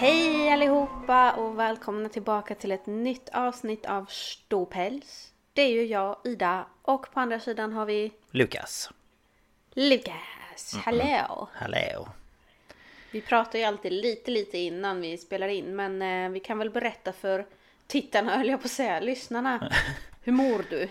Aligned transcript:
Hej 0.00 0.50
allihopa 0.50 1.32
och 1.32 1.58
välkomna 1.58 2.08
tillbaka 2.08 2.54
till 2.54 2.72
ett 2.72 2.86
nytt 2.86 3.28
avsnitt 3.28 3.86
av 3.86 4.04
Ståpäls. 4.04 5.32
Det 5.52 5.62
är 5.62 5.68
ju 5.68 5.84
jag, 5.84 6.16
Ida, 6.24 6.66
och 6.82 7.12
på 7.12 7.20
andra 7.20 7.40
sidan 7.40 7.72
har 7.72 7.86
vi 7.86 8.12
Lukas. 8.30 8.90
Lukas. 9.74 10.74
Hallå! 10.84 11.48
Hallå. 11.52 12.08
Vi 13.10 13.20
pratar 13.20 13.58
ju 13.58 13.64
alltid 13.64 13.92
lite, 13.92 14.30
lite 14.30 14.58
innan 14.58 15.00
vi 15.00 15.18
spelar 15.18 15.48
in, 15.48 15.76
men 15.76 16.02
eh, 16.02 16.30
vi 16.30 16.40
kan 16.40 16.58
väl 16.58 16.70
berätta 16.70 17.12
för 17.12 17.46
tittarna, 17.86 18.30
höll 18.36 18.48
jag 18.48 18.60
på 18.60 18.66
att 18.66 18.72
säga, 18.72 19.00
lyssnarna. 19.00 19.72
Hur 20.22 20.32
mår 20.32 20.64
du? 20.70 20.88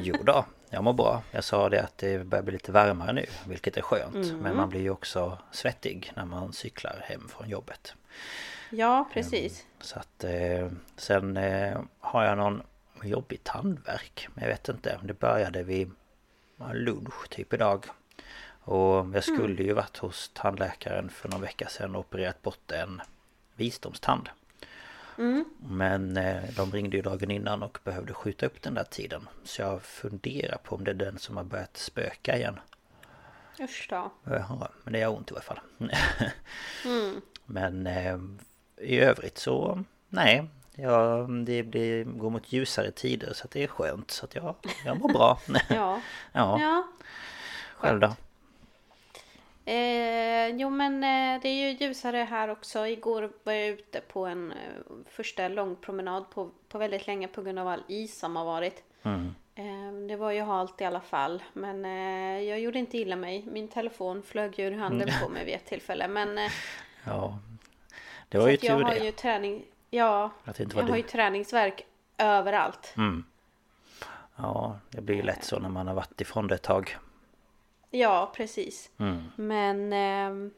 Jo 0.00 0.16
då, 0.22 0.44
jag 0.70 0.84
mår 0.84 0.92
bra. 0.92 1.22
Jag 1.30 1.44
sa 1.44 1.68
det 1.68 1.82
att 1.82 1.98
det 1.98 2.26
börjar 2.26 2.42
bli 2.42 2.52
lite 2.52 2.72
varmare 2.72 3.12
nu, 3.12 3.26
vilket 3.46 3.76
är 3.76 3.82
skönt. 3.82 4.14
Mm. 4.14 4.38
Men 4.38 4.56
man 4.56 4.68
blir 4.68 4.80
ju 4.80 4.90
också 4.90 5.38
svettig 5.52 6.12
när 6.16 6.24
man 6.24 6.52
cyklar 6.52 7.04
hem 7.08 7.28
från 7.28 7.48
jobbet. 7.48 7.94
Ja, 8.70 9.08
precis. 9.12 9.66
Så 9.80 9.98
att 9.98 10.24
eh, 10.24 10.70
sen 10.96 11.36
eh, 11.36 11.80
har 12.00 12.24
jag 12.24 12.38
någon 12.38 12.62
jobbig 13.02 13.44
tandvärk. 13.44 14.28
Men 14.34 14.44
jag 14.44 14.50
vet 14.50 14.68
inte, 14.68 15.00
det 15.02 15.20
började 15.20 15.62
vid 15.62 15.90
ja, 16.56 16.72
lunch 16.72 17.28
typ 17.30 17.52
idag. 17.52 17.86
Och 18.60 19.06
jag 19.14 19.24
skulle 19.24 19.62
ju 19.62 19.72
varit 19.72 19.96
hos 19.96 20.30
tandläkaren 20.34 21.08
för 21.08 21.28
någon 21.28 21.40
vecka 21.40 21.68
sedan 21.68 21.94
och 21.94 22.00
opererat 22.00 22.42
bort 22.42 22.70
en 22.70 23.02
visdomstand. 23.56 24.28
Men 25.58 26.16
eh, 26.16 26.42
de 26.56 26.72
ringde 26.72 26.96
ju 26.96 27.02
dagen 27.02 27.30
innan 27.30 27.62
och 27.62 27.78
behövde 27.84 28.14
skjuta 28.14 28.46
upp 28.46 28.62
den 28.62 28.74
där 28.74 28.84
tiden. 28.84 29.28
Så 29.44 29.62
jag 29.62 29.82
funderar 29.82 30.58
på 30.58 30.76
om 30.76 30.84
det 30.84 30.90
är 30.90 30.94
den 30.94 31.18
som 31.18 31.36
har 31.36 31.44
börjat 31.44 31.76
spöka 31.76 32.36
igen. 32.36 32.60
Usch 33.60 33.86
då. 33.90 34.12
Jaha, 34.24 34.68
men 34.84 34.92
det 34.92 34.98
gör 34.98 35.16
ont 35.16 35.30
i 35.30 35.34
alla 35.34 35.42
fall. 35.42 35.60
Men 37.46 37.86
eh, 37.86 38.18
i 38.80 38.98
övrigt 39.00 39.38
så 39.38 39.84
nej. 40.08 40.44
Ja, 40.78 41.26
det 41.46 41.62
blir, 41.62 42.04
går 42.04 42.30
mot 42.30 42.52
ljusare 42.52 42.90
tider 42.90 43.32
så 43.32 43.44
att 43.44 43.50
det 43.50 43.62
är 43.62 43.66
skönt. 43.66 44.10
Så 44.10 44.24
att 44.24 44.34
jag, 44.34 44.54
jag 44.84 45.00
mår 45.00 45.08
bra. 45.08 45.40
Ja. 45.68 46.00
ja, 46.32 46.60
Ja. 46.60 46.86
själv 47.76 48.00
då? 48.00 48.12
Eh, 49.64 50.48
jo 50.48 50.70
men 50.70 50.94
eh, 51.04 51.40
det 51.42 51.48
är 51.48 51.54
ju 51.70 51.70
ljusare 51.86 52.16
här 52.16 52.48
också. 52.48 52.86
Igår 52.86 53.30
var 53.44 53.52
jag 53.52 53.68
ute 53.68 54.00
på 54.00 54.26
en 54.26 54.52
eh, 54.52 54.56
första 55.10 55.48
långpromenad 55.48 56.30
på, 56.30 56.50
på 56.68 56.78
väldigt 56.78 57.06
länge 57.06 57.28
på 57.28 57.42
grund 57.42 57.58
av 57.58 57.68
all 57.68 57.82
is 57.88 58.18
som 58.18 58.36
har 58.36 58.44
varit. 58.44 58.82
Mm. 59.02 59.34
Eh, 59.54 60.08
det 60.08 60.16
var 60.16 60.30
ju 60.32 60.42
halt 60.42 60.80
i 60.80 60.84
alla 60.84 61.00
fall. 61.00 61.42
Men 61.52 61.84
eh, 61.84 62.42
jag 62.48 62.60
gjorde 62.60 62.78
inte 62.78 62.98
illa 62.98 63.16
mig. 63.16 63.44
Min 63.46 63.68
telefon 63.68 64.22
flög 64.22 64.58
ju 64.58 64.64
ur 64.66 64.76
handen 64.78 65.08
på 65.22 65.28
mig 65.28 65.44
vid 65.44 65.54
ett 65.54 65.66
tillfälle. 65.66 66.08
Men 66.08 66.38
eh, 66.38 66.50
Ja. 67.06 67.38
Det 68.28 68.38
var 68.38 68.44
så 68.44 68.50
ju 68.50 68.56
att 68.56 68.62
jag 68.64 68.78
tur 68.78 68.84
har 68.84 68.94
det. 68.94 69.04
ju 69.04 69.12
träning. 69.12 69.64
Ja, 69.90 70.30
Att 70.44 70.56
det 70.56 70.62
inte 70.62 70.76
jag 70.76 70.82
var 70.82 70.88
har 70.90 70.96
du. 70.96 71.02
ju 71.02 71.08
träningsverk 71.08 71.82
överallt. 72.18 72.94
Mm. 72.96 73.24
Ja, 74.36 74.78
det 74.90 75.00
blir 75.00 75.16
ju 75.16 75.22
lätt 75.22 75.44
så 75.44 75.58
när 75.58 75.68
man 75.68 75.86
har 75.86 75.94
varit 75.94 76.20
ifrån 76.20 76.46
det 76.46 76.54
ett 76.54 76.62
tag. 76.62 76.96
Ja, 77.90 78.32
precis. 78.36 78.90
Mm. 78.98 79.22
Men 79.36 79.92
ehm, 79.92 80.50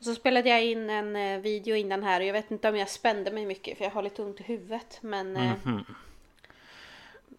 så 0.00 0.14
spelade 0.14 0.48
jag 0.48 0.64
in 0.64 0.90
en 0.90 1.16
eh, 1.16 1.40
video 1.40 1.74
innan 1.76 2.02
här 2.02 2.20
och 2.20 2.26
jag 2.26 2.32
vet 2.32 2.50
inte 2.50 2.68
om 2.68 2.76
jag 2.76 2.88
spände 2.88 3.30
mig 3.30 3.46
mycket 3.46 3.78
för 3.78 3.84
jag 3.84 3.90
har 3.92 4.02
lite 4.02 4.22
ont 4.22 4.40
i 4.40 4.42
huvudet. 4.42 4.98
Men 5.02 5.36
eh, 5.36 5.52
Mhm. 5.64 5.84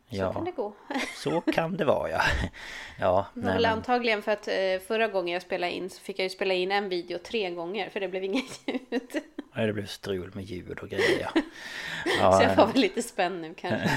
Så 0.09 0.15
Ja. 0.15 0.33
kan 0.33 0.45
det 0.45 0.51
gå. 0.51 0.73
Så 1.15 1.41
kan 1.41 1.77
det 1.77 1.85
vara 1.85 2.09
ja. 2.11 2.21
Ja, 2.99 3.25
Det 3.33 3.41
var 3.41 3.53
väl 3.53 3.61
men, 3.61 3.71
antagligen 3.71 4.21
för 4.21 4.31
att 4.31 4.47
eh, 4.47 4.79
förra 4.87 5.07
gången 5.07 5.33
jag 5.33 5.41
spelade 5.41 5.71
in 5.73 5.89
så 5.89 6.01
fick 6.01 6.19
jag 6.19 6.23
ju 6.23 6.29
spela 6.29 6.53
in 6.53 6.71
en 6.71 6.89
video 6.89 7.17
tre 7.17 7.51
gånger 7.51 7.89
för 7.89 7.99
det 7.99 8.07
blev 8.07 8.23
inget 8.23 8.59
ljud. 8.67 9.11
nej, 9.53 9.67
det 9.67 9.73
blev 9.73 9.85
strul 9.85 10.31
med 10.35 10.43
ljud 10.43 10.79
och 10.79 10.89
grejer 10.89 11.19
ja. 11.21 11.41
så 12.03 12.43
jag 12.43 12.51
Ja, 12.51 12.55
var 12.57 12.67
väl 12.67 12.81
lite 12.81 13.03
spänd 13.03 13.41
nu 13.41 13.53
kanske. 13.53 13.89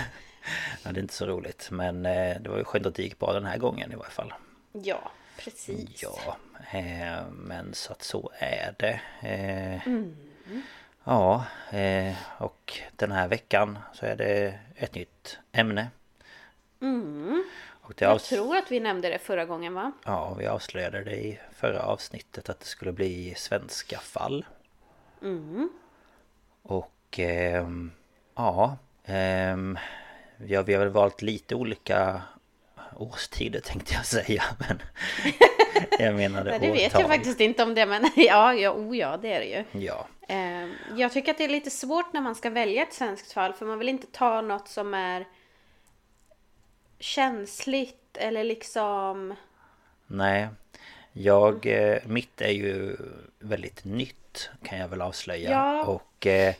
ja, 0.84 0.92
det 0.92 0.98
är 1.00 1.02
inte 1.02 1.14
så 1.14 1.26
roligt. 1.26 1.68
Men 1.70 2.06
eh, 2.06 2.36
det 2.40 2.48
var 2.50 2.58
ju 2.58 2.64
skönt 2.64 2.86
att 2.86 2.94
det 2.94 3.02
gick 3.02 3.18
bra 3.18 3.32
den 3.32 3.44
här 3.44 3.58
gången 3.58 3.92
i 3.92 3.94
varje 3.94 4.10
fall. 4.10 4.34
Ja, 4.72 5.10
precis. 5.36 6.02
Ja, 6.02 6.36
eh, 6.78 7.26
men 7.30 7.74
så 7.74 7.92
att 7.92 8.02
så 8.02 8.30
är 8.38 8.74
det. 8.78 9.00
Mm. 9.86 10.16
Ja, 11.04 11.44
och 12.38 12.78
den 12.96 13.12
här 13.12 13.28
veckan 13.28 13.78
så 13.94 14.06
är 14.06 14.16
det 14.16 14.58
ett 14.76 14.94
nytt 14.94 15.38
ämne. 15.52 15.88
Mm. 16.82 17.44
Jag 17.98 18.20
tror 18.22 18.56
att 18.56 18.72
vi 18.72 18.80
nämnde 18.80 19.08
det 19.08 19.18
förra 19.18 19.44
gången 19.44 19.74
va? 19.74 19.92
Ja, 20.04 20.34
vi 20.38 20.46
avslöjade 20.46 21.04
det 21.04 21.16
i 21.16 21.38
förra 21.56 21.82
avsnittet 21.82 22.48
att 22.48 22.60
det 22.60 22.66
skulle 22.66 22.92
bli 22.92 23.34
svenska 23.36 23.98
fall. 23.98 24.44
Mm. 25.22 25.70
Och 26.62 27.18
ehm, 27.18 27.90
ja, 28.34 28.76
ehm, 29.04 29.78
ja, 30.46 30.62
vi 30.62 30.74
har 30.74 30.80
väl 30.80 30.88
valt 30.92 31.22
lite 31.22 31.54
olika 31.54 32.22
årstider 32.96 33.60
tänkte 33.60 33.94
jag 33.94 34.06
säga. 34.06 34.42
Men 34.58 34.78
jag 35.98 36.14
menade 36.14 36.50
Nej, 36.50 36.60
det 36.60 36.70
vet 36.72 36.86
årtal. 36.86 37.00
jag 37.00 37.10
faktiskt 37.10 37.40
inte 37.40 37.62
om 37.62 37.74
det 37.74 37.86
men 37.86 38.10
ja, 38.16 38.54
ja, 38.54 38.70
oh, 38.70 38.96
ja 38.96 39.16
det 39.16 39.32
är 39.32 39.40
det 39.40 39.46
ju. 39.46 39.84
Ja, 39.84 40.06
Eh, 40.28 40.68
Jag 40.96 41.12
tycker 41.12 41.30
att 41.30 41.38
det 41.38 41.44
är 41.44 41.48
lite 41.48 41.70
svårt 41.70 42.12
när 42.12 42.20
man 42.20 42.34
ska 42.34 42.50
välja 42.50 42.82
ett 42.82 42.92
svenskt 42.92 43.32
fall 43.32 43.52
för 43.52 43.66
man 43.66 43.78
vill 43.78 43.88
inte 43.88 44.06
ta 44.06 44.40
något 44.40 44.68
som 44.68 44.94
är 44.94 45.26
känsligt 47.02 48.16
eller 48.16 48.44
liksom... 48.44 49.34
nej. 50.06 50.48
Jag, 51.12 51.66
eh, 51.66 51.98
mitt 52.06 52.40
är 52.40 52.50
ju 52.50 52.96
väldigt 53.38 53.84
nytt 53.84 54.50
kan 54.62 54.78
jag 54.78 54.88
väl 54.88 55.02
avslöja. 55.02 55.50
Ja. 55.50 55.84
Och 55.84 56.26
eh, 56.26 56.54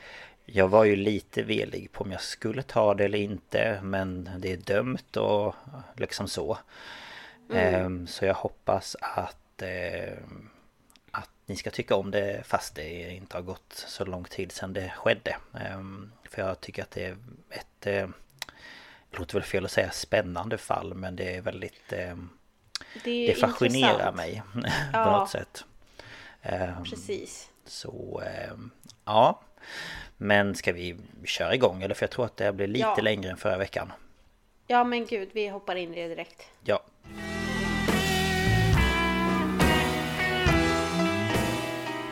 jag 0.44 0.68
var 0.68 0.84
ju 0.84 0.96
lite 0.96 1.42
velig 1.42 1.92
på 1.92 2.04
om 2.04 2.12
jag 2.12 2.20
skulle 2.20 2.62
ta 2.62 2.94
det 2.94 3.04
eller 3.04 3.18
inte. 3.18 3.80
Men 3.82 4.30
det 4.38 4.52
är 4.52 4.56
dömt 4.56 5.16
och 5.16 5.54
liksom 5.96 6.28
så. 6.28 6.58
Ehm, 7.54 8.06
Så 8.06 8.24
jag 8.24 8.34
hoppas 8.34 8.96
att, 9.00 9.62
eh, 9.62 10.18
att 11.10 11.30
ni 11.46 11.56
ska 11.56 11.70
tycka 11.70 11.94
om 11.94 12.10
det 12.10 12.42
fast 12.46 12.74
det 12.74 13.10
inte 13.14 13.36
har 13.36 13.42
gått 13.42 13.84
så 13.88 14.04
lång 14.04 14.24
tid 14.24 14.52
sedan 14.52 14.72
det 14.72 14.92
skedde. 14.96 15.36
Ehm, 15.60 16.12
För 16.30 16.42
jag 16.42 16.60
tycker 16.60 16.82
att 16.82 16.90
det 16.90 17.04
är 17.06 17.16
ett, 17.50 17.86
eh, 17.86 18.08
det 19.12 19.19
låter 19.19 19.35
väl 19.35 19.43
fel 19.43 19.64
att 19.64 19.70
säga 19.70 19.91
spännande 19.91 20.59
fall 20.59 20.94
men 20.94 21.17
det 21.17 21.37
är 21.37 21.41
väldigt, 21.43 21.93
eh, 21.93 22.17
Det, 23.05 23.26
det 23.26 23.35
fascinerar 23.35 23.91
intressant. 23.93 24.17
mig 24.17 24.43
på 24.93 24.99
Ja. 24.99 25.19
något 25.19 25.31
sätt. 25.31 25.64
Ehm, 26.43 26.85
Precis. 26.85 27.50
Så 27.64 28.23
ehm, 28.26 28.70
ja 29.05 29.41
Men 30.17 30.55
ska 30.55 30.73
vi 30.73 30.97
köra 31.25 31.55
igång 31.55 31.82
eller? 31.82 31.94
För 31.94 32.03
jag 32.03 32.11
tror 32.11 32.25
att 32.25 32.37
det 32.37 32.53
blir 32.53 32.67
lite 32.67 32.81
Ja. 32.97 33.03
längre 33.03 33.31
än 33.31 33.37
förra 33.37 33.59
veckan 33.59 33.93
Ja 34.67 34.85
men 34.85 35.06
gud, 35.06 35.29
vi 35.32 35.49
hoppar 35.49 35.75
in 35.76 35.94
i 35.94 36.03
det 36.03 36.09
direkt. 36.09 36.43
Ja 36.64 36.82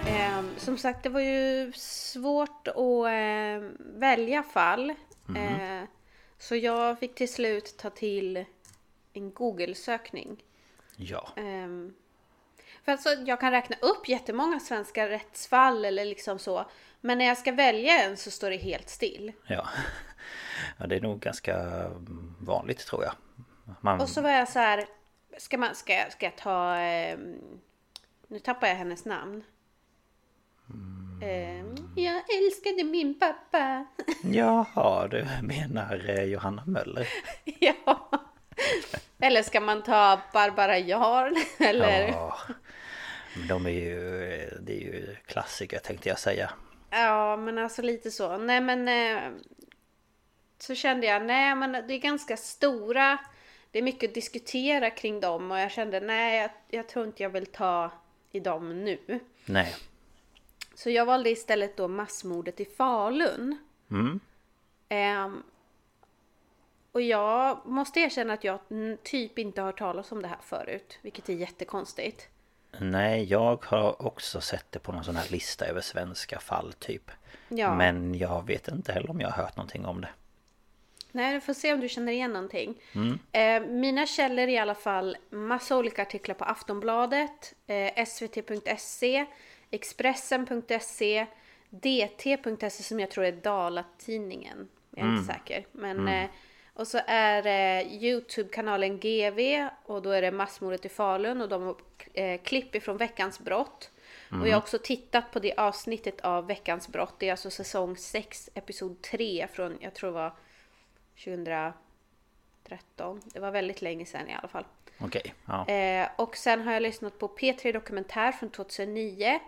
Ehm, 0.06 0.50
som 0.56 0.78
sagt, 0.78 1.02
det 1.02 1.08
var 1.08 1.20
ju 1.20 1.72
svårt 1.76 2.68
att 2.68 3.06
ehm, 3.08 3.76
välja 3.78 4.42
fall. 4.42 4.90
Eh, 5.36 5.82
så 6.40 6.56
jag 6.56 6.98
fick 6.98 7.14
till 7.14 7.32
slut 7.32 7.76
ta 7.78 7.90
till 7.90 8.44
en 9.12 9.30
Google-sökning. 9.32 10.44
Ja 10.96 11.28
Ehm, 11.36 11.94
för 12.84 12.92
alltså, 12.92 13.08
jag 13.08 13.40
kan 13.40 13.50
räkna 13.50 13.76
upp 13.82 14.08
jättemånga 14.08 14.60
svenska 14.60 15.08
rättsfall 15.08 15.84
eller 15.84 16.04
liksom 16.04 16.38
så. 16.38 16.64
Men 17.00 17.18
när 17.18 17.24
jag 17.24 17.38
ska 17.38 17.52
välja 17.52 18.02
en 18.02 18.16
så 18.16 18.30
står 18.30 18.50
det 18.50 18.56
helt 18.56 18.88
still. 18.88 19.32
Ja 19.46 19.68
Ja 20.78 20.86
det 20.86 20.96
är 20.96 21.00
nog 21.00 21.20
ganska 21.20 21.86
vanligt 22.40 22.78
tror 22.78 23.04
jag 23.04 23.12
Man, 23.80 24.00
Och 24.00 24.08
så 24.08 24.22
var 24.22 24.30
jag 24.30 24.48
så 24.48 24.58
här, 24.58 24.86
ska, 25.38 25.58
man, 25.58 25.74
ska, 25.74 25.92
jag, 25.92 26.12
ska 26.12 26.26
jag 26.26 26.36
ta... 26.36 26.74
ehm, 26.74 27.36
nu 28.28 28.38
tappar 28.38 28.66
jag 28.66 28.74
hennes 28.74 29.04
namn. 29.04 29.44
Ehm, 30.70 31.09
jag 31.94 32.22
älskade 32.36 32.84
min 32.84 33.18
pappa. 33.18 33.86
Jaha 34.24 35.08
du 35.08 35.26
menar 35.42 36.10
eh, 36.10 36.24
Johanna 36.24 36.62
Möller 36.66 37.08
ja. 37.44 38.10
Eller 39.20 39.42
ska 39.42 39.60
man 39.60 39.82
ta 39.82 40.20
Barbara 40.32 40.78
Jarl? 40.78 41.34
Eller? 41.58 42.08
Ja 42.08 42.38
Men 43.36 43.48
de 43.48 43.66
är 43.66 43.70
ju 43.70 44.00
Det 44.60 44.72
är 44.72 44.80
ju 44.80 45.16
klassiker 45.26 45.78
tänkte 45.78 46.08
jag 46.08 46.18
säga 46.18 46.50
Ja, 46.90 47.36
men 47.36 47.58
alltså 47.58 47.82
lite 47.82 48.10
så. 48.10 48.36
Nej, 48.36 48.60
men 48.60 48.88
eh, 48.88 49.32
så 50.58 50.74
kände 50.74 51.06
jag, 51.06 51.26
nej, 51.26 51.54
men 51.54 51.72
det 51.72 51.94
är 51.94 51.98
ganska 51.98 52.36
stora. 52.36 53.18
Det 53.70 53.78
är 53.78 53.82
mycket 53.82 54.10
att 54.10 54.14
diskutera 54.14 54.90
kring 54.90 55.20
dem 55.20 55.50
och 55.50 55.58
jag 55.58 55.70
kände, 55.70 56.00
nej, 56.00 56.40
jag, 56.40 56.50
jag 56.68 56.88
tror 56.88 57.06
inte 57.06 57.22
jag 57.22 57.30
vill 57.30 57.46
ta 57.46 57.90
i 58.30 58.40
dem 58.40 58.84
nu. 58.84 59.20
Nej 59.44 59.74
Så 60.82 60.90
jag 60.90 61.06
valde 61.06 61.30
istället 61.30 61.76
då 61.76 61.88
massmordet 61.88 62.60
i 62.60 62.64
Falun. 62.64 63.58
Mm. 63.90 64.20
Ehm, 64.88 65.42
och 66.92 67.02
jag 67.02 67.66
måste 67.66 68.00
erkänna 68.00 68.32
att 68.32 68.44
jag 68.44 68.58
mm, 68.70 68.98
typ 69.02 69.38
inte 69.38 69.60
har 69.60 69.66
hört 69.66 69.78
talas 69.78 70.12
om 70.12 70.22
det 70.22 70.28
här 70.28 70.38
förut, 70.42 70.98
vilket 71.02 71.28
är 71.28 71.32
jättekonstigt. 71.32 72.28
Nej, 72.78 73.24
jag 73.24 73.64
har 73.64 74.06
också 74.06 74.40
sett 74.40 74.72
det 74.72 74.78
på 74.78 74.92
någon 74.92 75.04
sån 75.04 75.16
här 75.16 75.28
lista 75.30 75.66
över 75.66 75.80
svenska 75.80 76.38
fall 76.38 76.72
typ. 76.72 77.10
Ja. 77.48 77.74
Men 77.74 78.14
jag 78.14 78.46
vet 78.46 78.68
inte 78.68 78.92
heller 78.92 79.10
om 79.10 79.20
jag 79.20 79.28
har 79.28 79.42
hört 79.42 79.56
någonting 79.56 79.86
om 79.86 80.00
det. 80.00 80.10
Nej, 81.12 81.34
du 81.34 81.40
får 81.40 81.54
se 81.54 81.72
om 81.72 81.80
du 81.80 81.88
känner 81.88 82.12
igen 82.12 82.32
någonting. 82.32 82.74
Eh, 83.32 83.62
mina 83.62 84.06
källor 84.06 84.42
är 84.42 84.48
i 84.48 84.58
alla 84.58 84.74
fall 84.74 85.16
massa 85.30 85.76
olika 85.76 86.02
artiklar 86.02 86.34
på 86.34 86.44
Aftonbladet, 86.44 87.54
eh, 87.66 88.04
svt.se, 88.04 89.26
Expressen.se, 89.70 91.26
dt.se 91.70 92.70
som 92.70 93.00
jag 93.00 93.10
tror 93.10 93.24
är 93.24 93.32
Dalatidningen. 93.32 94.68
Jag 94.90 95.06
är 95.06 95.12
inte 95.12 95.32
säker. 95.32 95.66
Men, 95.72 96.08
eh, 96.08 96.30
och 96.74 96.86
så 96.86 97.00
är 97.06 97.42
det 97.42 97.86
Youtube-kanalen 97.90 98.98
GV 98.98 99.68
och 99.84 100.02
då 100.02 100.10
är 100.10 100.22
det 100.22 100.30
Massmordet 100.30 100.84
i 100.84 100.88
Falun 100.88 101.40
och 101.40 101.48
de 101.48 101.62
har 101.62 101.76
eh, 102.14 102.40
klipp 102.40 102.74
ifrån 102.74 102.96
Veckans 102.96 103.40
brott. 103.40 103.90
Och 104.40 104.48
jag 104.48 104.52
har 104.52 104.62
också 104.62 104.78
tittat 104.78 105.32
på 105.32 105.38
det 105.38 105.54
avsnittet 105.56 106.20
av 106.20 106.46
Veckans 106.46 106.88
brott. 106.88 107.14
Det 107.18 107.26
är 107.26 107.30
alltså 107.30 107.50
säsong 107.50 107.96
6, 107.96 108.50
episod 108.54 109.02
3 109.02 109.46
från, 109.52 109.78
jag 109.80 109.94
tror 109.94 110.10
det 110.10 110.14
var 110.14 110.32
2013. 112.76 113.20
Det 113.24 113.40
var 113.40 113.50
väldigt 113.50 113.82
länge 113.82 114.06
sedan 114.06 114.28
i 114.28 114.34
alla 114.34 114.48
fall. 114.48 114.64
Okej, 114.98 115.34
ja. 115.46 115.68
Eh, 115.68 116.08
och 116.16 116.36
sen 116.36 116.60
har 116.60 116.72
jag 116.72 116.82
lyssnat 116.82 117.18
på 117.18 117.28
P3 117.28 117.72
Dokumentär 117.72 118.32
från 118.32 118.50
2009. 118.50 119.40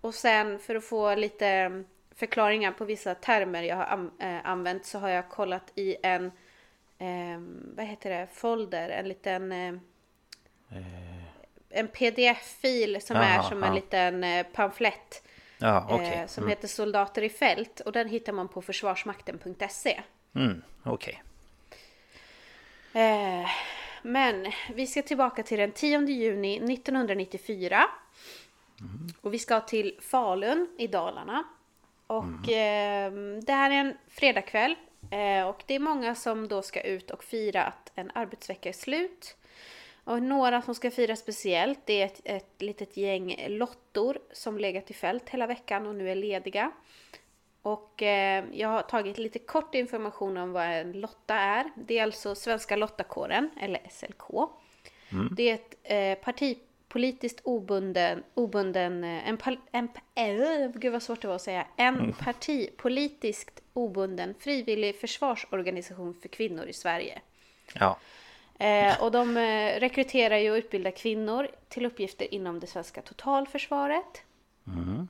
Och 0.00 0.14
sen 0.14 0.58
för 0.58 0.74
att 0.74 0.84
få 0.84 1.14
lite 1.14 1.46
mm, 1.48 1.84
förklaringar 2.14 2.72
på 2.72 2.84
vissa 2.84 3.14
termer 3.14 3.62
jag 3.62 3.76
har 3.76 4.10
eh, 4.18 4.46
använt 4.46 4.86
så 4.86 4.98
har 4.98 5.08
jag 5.08 5.28
kollat 5.28 5.72
i 5.74 5.96
en, 6.02 6.26
eh, 6.98 7.40
vad 7.76 7.86
heter 7.86 8.10
det, 8.10 8.28
folder, 8.32 8.88
en 8.88 9.08
liten 9.08 9.52
eh, 9.52 9.74
en 11.70 11.88
pdf-fil 11.88 12.98
som 13.00 13.16
är 13.16 13.34
Jaha, 13.34 13.42
som 13.42 13.62
en 13.62 13.68
ja. 13.68 13.74
liten 13.74 14.24
eh, 14.24 14.46
pamflett. 14.46 15.22
Ja, 15.58 15.86
okej. 15.90 16.14
Eh, 16.14 16.26
som 16.26 16.48
heter 16.48 16.68
Soldater 16.68 17.22
i 17.22 17.28
fält 17.28 17.80
och 17.80 17.92
den 17.92 18.08
hittar 18.08 18.32
man 18.32 18.48
på 18.48 18.62
försvarsmakten.se. 18.62 20.00
Mm, 20.34 20.62
okej. 20.82 21.22
Eh, 22.96 23.50
men 24.02 24.52
vi 24.74 24.86
ska 24.86 25.02
tillbaka 25.02 25.42
till 25.42 25.58
den 25.58 25.72
10 25.72 26.06
juni 26.06 26.56
1994. 26.56 27.84
Och 29.20 29.34
vi 29.34 29.38
ska 29.38 29.60
till 29.60 29.98
Falun 30.00 30.68
i 30.78 30.86
Dalarna. 30.86 31.44
Och 32.06 32.48
eh, 32.50 33.12
det 33.42 33.52
här 33.52 33.70
är 33.70 33.74
en 33.74 33.94
fredagkväll. 34.08 34.74
Eh, 35.10 35.48
och 35.48 35.62
det 35.66 35.74
är 35.74 35.78
många 35.78 36.14
som 36.14 36.48
då 36.48 36.62
ska 36.62 36.80
ut 36.80 37.10
och 37.10 37.24
fira 37.24 37.64
att 37.64 37.92
en 37.94 38.10
arbetsvecka 38.14 38.68
är 38.68 38.72
slut. 38.72 39.36
Och 40.04 40.22
några 40.22 40.62
som 40.62 40.74
ska 40.74 40.90
fira 40.90 41.16
speciellt, 41.16 41.78
det 41.84 42.02
är 42.02 42.06
ett, 42.06 42.20
ett 42.24 42.62
litet 42.62 42.96
gäng 42.96 43.44
lottor 43.48 44.18
som 44.32 44.58
legat 44.58 44.90
i 44.90 44.94
fält 44.94 45.28
hela 45.28 45.46
veckan 45.46 45.86
och 45.86 45.94
nu 45.94 46.10
är 46.10 46.14
lediga. 46.14 46.72
Och 47.66 48.02
eh, 48.02 48.44
jag 48.52 48.68
har 48.68 48.82
tagit 48.82 49.18
lite 49.18 49.38
kort 49.38 49.74
information 49.74 50.36
om 50.36 50.52
vad 50.52 50.64
en 50.64 50.92
lotta 50.92 51.34
är. 51.34 51.70
Det 51.74 51.98
är 51.98 52.02
alltså 52.02 52.34
Svenska 52.34 52.76
Lottakåren, 52.76 53.50
eller 53.60 53.80
SLK. 53.90 54.50
Det 55.36 55.50
är 55.50 55.54
ett 55.54 55.74
eh, 55.82 56.24
partipolitiskt 56.24 57.40
obunden, 57.44 58.22
obunden 58.34 59.04
eh, 59.04 59.28
en, 59.28 59.38
pal- 59.38 59.58
en, 59.72 59.88
äh, 60.14 60.70
gud 60.74 60.92
vad 60.92 61.02
svårt 61.02 61.22
det 61.22 61.28
var 61.28 61.34
att 61.34 61.42
säga, 61.42 61.66
en 61.76 62.12
partipolitiskt 62.12 63.62
obunden 63.72 64.34
frivillig 64.38 65.00
försvarsorganisation 65.00 66.14
för 66.22 66.28
kvinnor 66.28 66.64
i 66.64 66.72
Sverige. 66.72 67.20
Ja. 67.74 67.98
Eh, 68.58 69.02
och 69.02 69.12
de 69.12 69.36
eh, 69.36 69.80
rekryterar 69.80 70.38
ju 70.38 70.50
och 70.50 70.56
utbildar 70.56 70.90
kvinnor 70.90 71.48
till 71.68 71.86
uppgifter 71.86 72.34
inom 72.34 72.60
det 72.60 72.66
svenska 72.66 73.02
totalförsvaret. 73.02 74.22
Eh, 74.66 75.04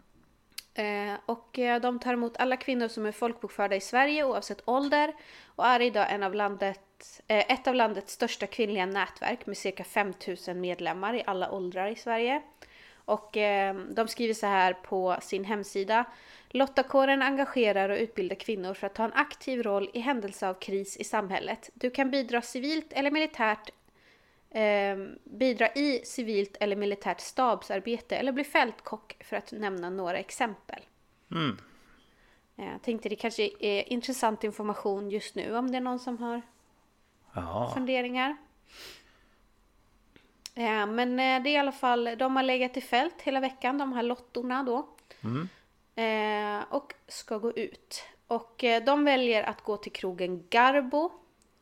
Eh, 0.78 1.14
och 1.26 1.58
eh, 1.58 1.80
de 1.80 1.98
tar 1.98 2.12
emot 2.12 2.36
alla 2.36 2.56
kvinnor 2.56 2.88
som 2.88 3.06
är 3.06 3.12
folkbokförda 3.12 3.76
i 3.76 3.80
Sverige 3.80 4.24
oavsett 4.24 4.62
ålder 4.64 5.14
och 5.46 5.66
är 5.66 5.80
idag 5.80 6.06
en 6.10 6.22
av 6.22 6.34
landet, 6.34 7.22
eh, 7.28 7.52
ett 7.52 7.66
av 7.66 7.74
landets 7.74 8.12
största 8.12 8.46
kvinnliga 8.46 8.86
nätverk 8.86 9.46
med 9.46 9.56
cirka 9.56 9.84
5000 9.84 10.60
medlemmar 10.60 11.14
i 11.14 11.22
alla 11.26 11.50
åldrar 11.50 11.88
i 11.88 11.96
Sverige. 11.96 12.42
Och 13.04 13.30
de 13.90 14.08
skriver 14.08 14.34
så 14.34 14.46
här 14.46 14.72
på 14.72 15.16
sin 15.20 15.44
hemsida. 15.44 16.04
Lottakåren 16.48 17.22
engagerar 17.22 17.88
och 17.88 17.98
utbildar 17.98 18.36
kvinnor 18.36 18.74
för 18.74 18.86
att 18.86 18.94
ta 18.94 19.04
en 19.04 19.12
aktiv 19.12 19.62
roll 19.62 19.90
i 19.92 20.00
händelse 20.00 20.48
av 20.48 20.54
kris 20.54 20.96
i 20.96 21.04
samhället. 21.04 21.70
Du 21.74 21.90
kan 21.90 22.10
bidra 22.10 22.42
civilt 22.42 22.92
eller 22.92 23.10
militärt 23.10 23.70
eh, 24.50 24.96
bidra 25.24 25.72
i 25.72 26.00
civilt 26.04 26.56
eller 26.60 26.76
militärt 26.76 27.20
stabsarbete 27.20 28.16
eller 28.16 28.32
bli 28.32 28.44
fältkock 28.44 29.16
för 29.20 29.36
att 29.36 29.52
nämna 29.52 29.90
några 29.90 30.18
exempel. 30.18 30.80
Mm. 31.30 31.58
Eh, 32.56 32.64
Jag 32.72 32.82
tänkte 32.82 33.08
det 33.08 33.16
kanske 33.16 33.50
är 33.60 33.92
intressant 33.92 34.44
information 34.44 35.10
just 35.10 35.34
nu 35.34 35.56
om 35.56 35.70
det 35.70 35.76
är 35.76 35.80
någon 35.80 35.98
som 35.98 36.18
har 36.18 36.42
Ja. 37.34 37.70
funderingar. 37.74 38.36
Eh, 40.54 40.86
Men 40.86 41.10
eh, 41.20 41.42
det 41.42 41.50
är 41.50 41.54
i 41.54 41.56
alla 41.56 41.72
fall, 41.72 42.04
de 42.18 42.36
har 42.36 42.42
legat 42.42 42.76
i 42.76 42.80
fält 42.80 43.22
hela 43.22 43.40
veckan, 43.40 43.78
de 43.78 43.92
här 43.92 44.02
lottorna 44.02 44.62
då. 44.62 44.88
Eh, 46.02 46.64
Och 46.70 46.94
ska 47.08 47.38
gå 47.38 47.52
ut. 47.52 48.04
Och 48.26 48.64
eh, 48.64 48.84
de 48.84 49.04
väljer 49.04 49.42
att 49.42 49.60
gå 49.62 49.76
till 49.76 49.92
krogen 49.92 50.46
Garbo. 50.50 51.10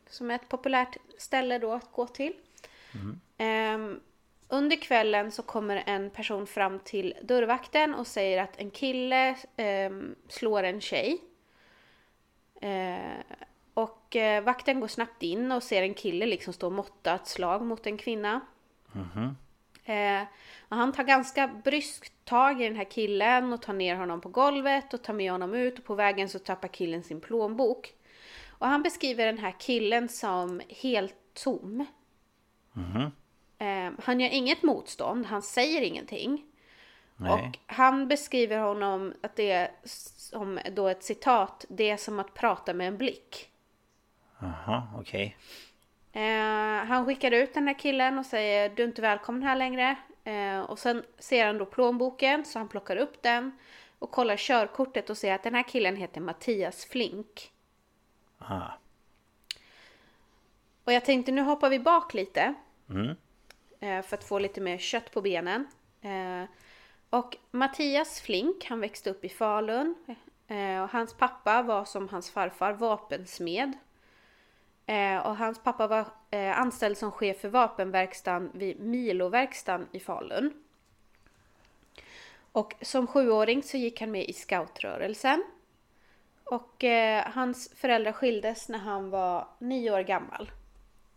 Som 0.09 0.31
är 0.31 0.35
ett 0.35 0.49
populärt 0.49 0.97
ställe 1.19 1.59
då 1.59 1.73
att 1.73 1.93
gå 1.93 2.07
till. 2.07 2.33
Ehm, 3.39 4.01
under 4.49 4.77
kvällen 4.77 5.33
så 5.33 5.43
kommer 5.43 5.83
en 5.87 6.11
person 6.11 6.47
fram 6.47 6.79
till 6.79 7.15
dörrvakten 7.23 7.95
och 7.95 8.07
säger 8.07 8.43
att 8.43 8.59
en 8.61 8.71
kille 8.71 9.37
ehm, 9.57 10.15
slår 10.29 10.63
en 10.63 10.81
tjej. 10.81 11.19
Eh, 12.61 13.37
och 13.75 14.17
eh, 14.17 14.45
vakten 14.45 14.81
går 14.81 14.89
snabbt 14.89 15.23
in 15.23 15.53
och 15.53 15.63
ser 15.63 15.83
en 15.83 15.95
kille 15.95 16.27
liksom 16.27 16.53
stå 16.53 16.67
och 16.67 16.73
måtta 16.73 17.15
ett 17.15 17.27
slag 17.27 17.63
mot 17.63 17.87
en 17.87 17.97
kvinna. 17.97 18.41
Eh, 19.85 20.23
och 20.69 20.77
han 20.77 20.93
tar 20.93 21.05
ganska 21.05 21.49
bryskt 21.65 22.25
tag 22.25 22.63
i 22.63 22.65
den 22.65 22.77
här 22.77 22.91
killen 22.91 23.53
och 23.53 23.63
tar 23.63 23.73
ner 23.73 23.97
honom 23.97 24.21
på 24.21 24.29
golvet 24.29 24.95
och 24.95 25.03
tar 25.03 25.13
med 25.13 25.33
honom 25.33 25.55
ut 25.55 25.79
och 25.79 25.85
på 25.85 25.95
vägen 25.95 26.29
så 26.29 26.39
tappar 26.39 26.69
killen 26.69 27.03
sin 27.03 27.21
plånbok. 27.21 27.95
Och 28.49 28.67
han 28.67 28.83
beskriver 28.83 29.27
den 29.27 29.39
här 29.39 29.55
killen 29.59 30.09
som 30.09 30.61
helt 30.69 31.17
tom. 31.35 31.87
Eh, 33.59 33.93
han 34.05 34.21
gör 34.21 34.29
inget 34.29 34.63
motstånd, 34.63 35.27
han 35.27 35.43
säger 35.43 35.83
ingenting. 35.83 36.45
Nej. 37.17 37.33
Och 37.33 37.59
han 37.67 38.09
beskriver 38.09 38.59
honom 38.59 39.15
att 39.23 39.37
det 39.37 39.51
är 39.51 39.71
som 39.85 40.59
då 40.73 40.89
ett 40.89 41.03
citat. 41.03 41.65
Det 41.69 41.91
är 41.91 41.97
som 41.97 42.21
att 42.21 42.35
prata 42.35 42.75
med 42.75 42.89
en 42.89 42.97
blick. 42.97 43.51
Jaha, 44.39 44.89
okej. 44.99 45.37
Eh, 46.13 46.85
han 46.87 47.07
skickar 47.07 47.31
ut 47.31 47.55
den 47.55 47.69
här 47.69 47.79
killen 47.79 48.19
och 48.19 48.27
säger 48.27 48.69
du 48.69 48.83
är 48.83 48.87
inte 48.87 49.03
välkommen 49.03 49.43
här 49.43 49.57
längre. 49.57 49.97
Eh, 50.25 50.61
och 50.61 50.79
sen 50.79 51.03
ser 51.19 51.47
han 51.47 51.59
då 51.59 51.67
plånboken 51.67 52.45
så 52.45 52.59
han 52.59 52.69
plockar 52.69 52.97
upp 52.97 53.23
den. 53.23 53.59
Och 53.99 54.11
kollar 54.11 54.37
körkortet 54.37 55.11
och 55.11 55.19
ser 55.19 55.35
att 55.35 55.43
den 55.43 55.55
här 55.55 55.63
killen 55.63 55.97
heter 55.97 56.21
Mattias 56.21 56.85
Flink. 56.85 57.51
Ah. 58.39 58.69
Och 60.85 60.93
jag 60.93 61.05
tänkte 61.05 61.33
nu 61.33 61.43
hoppar 61.43 61.71
vi 61.71 61.79
bak 61.79 62.15
lite. 62.15 62.55
Mm. 62.91 63.17
eh, 63.81 64.03
För 64.03 64.17
att 64.17 64.25
få 64.25 64.39
lite 64.39 64.61
mer 64.61 64.79
kött 64.79 65.13
på 65.13 65.21
benen. 65.23 65.67
Eh, 66.01 66.45
Och 67.11 67.37
Mattias 67.51 68.21
Flink, 68.21 68.65
han 68.65 68.81
växte 68.81 69.11
upp 69.11 69.25
i 69.25 69.29
Falun. 69.29 69.95
Eh, 70.49 70.83
Och 70.83 70.89
hans 70.91 71.15
pappa 71.15 71.63
var 71.63 71.85
som 71.85 72.09
hans 72.09 72.31
farfar 72.31 72.73
vapensmed. 72.73 73.73
Och 75.25 75.37
hans 75.37 75.59
pappa 75.63 75.87
var 75.87 76.07
anställd 76.55 76.99
som 76.99 77.13
chef 77.13 77.41
för 77.41 77.49
vapenverkstan 77.49 78.51
vid 78.55 78.81
Miloverkstan 78.81 79.89
i 79.93 80.01
Falun. 80.01 80.63
Och 82.53 82.75
som 82.81 83.07
sjuåring 83.07 83.63
så 83.63 83.77
gick 83.77 84.01
han 84.01 84.11
med 84.11 84.25
i 84.25 84.33
scoutrörelsen. 84.33 85.45
Och 86.45 86.85
eh, 86.85 87.25
hans 87.35 87.71
föräldrar 87.75 88.13
skildes 88.13 88.69
när 88.69 88.79
han 88.79 89.11
var 89.11 89.49
nio 89.59 89.91
år 89.91 90.01
gammal. 90.01 90.51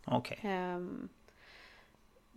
Okej. 0.06 0.40
Ehm, 0.44 1.10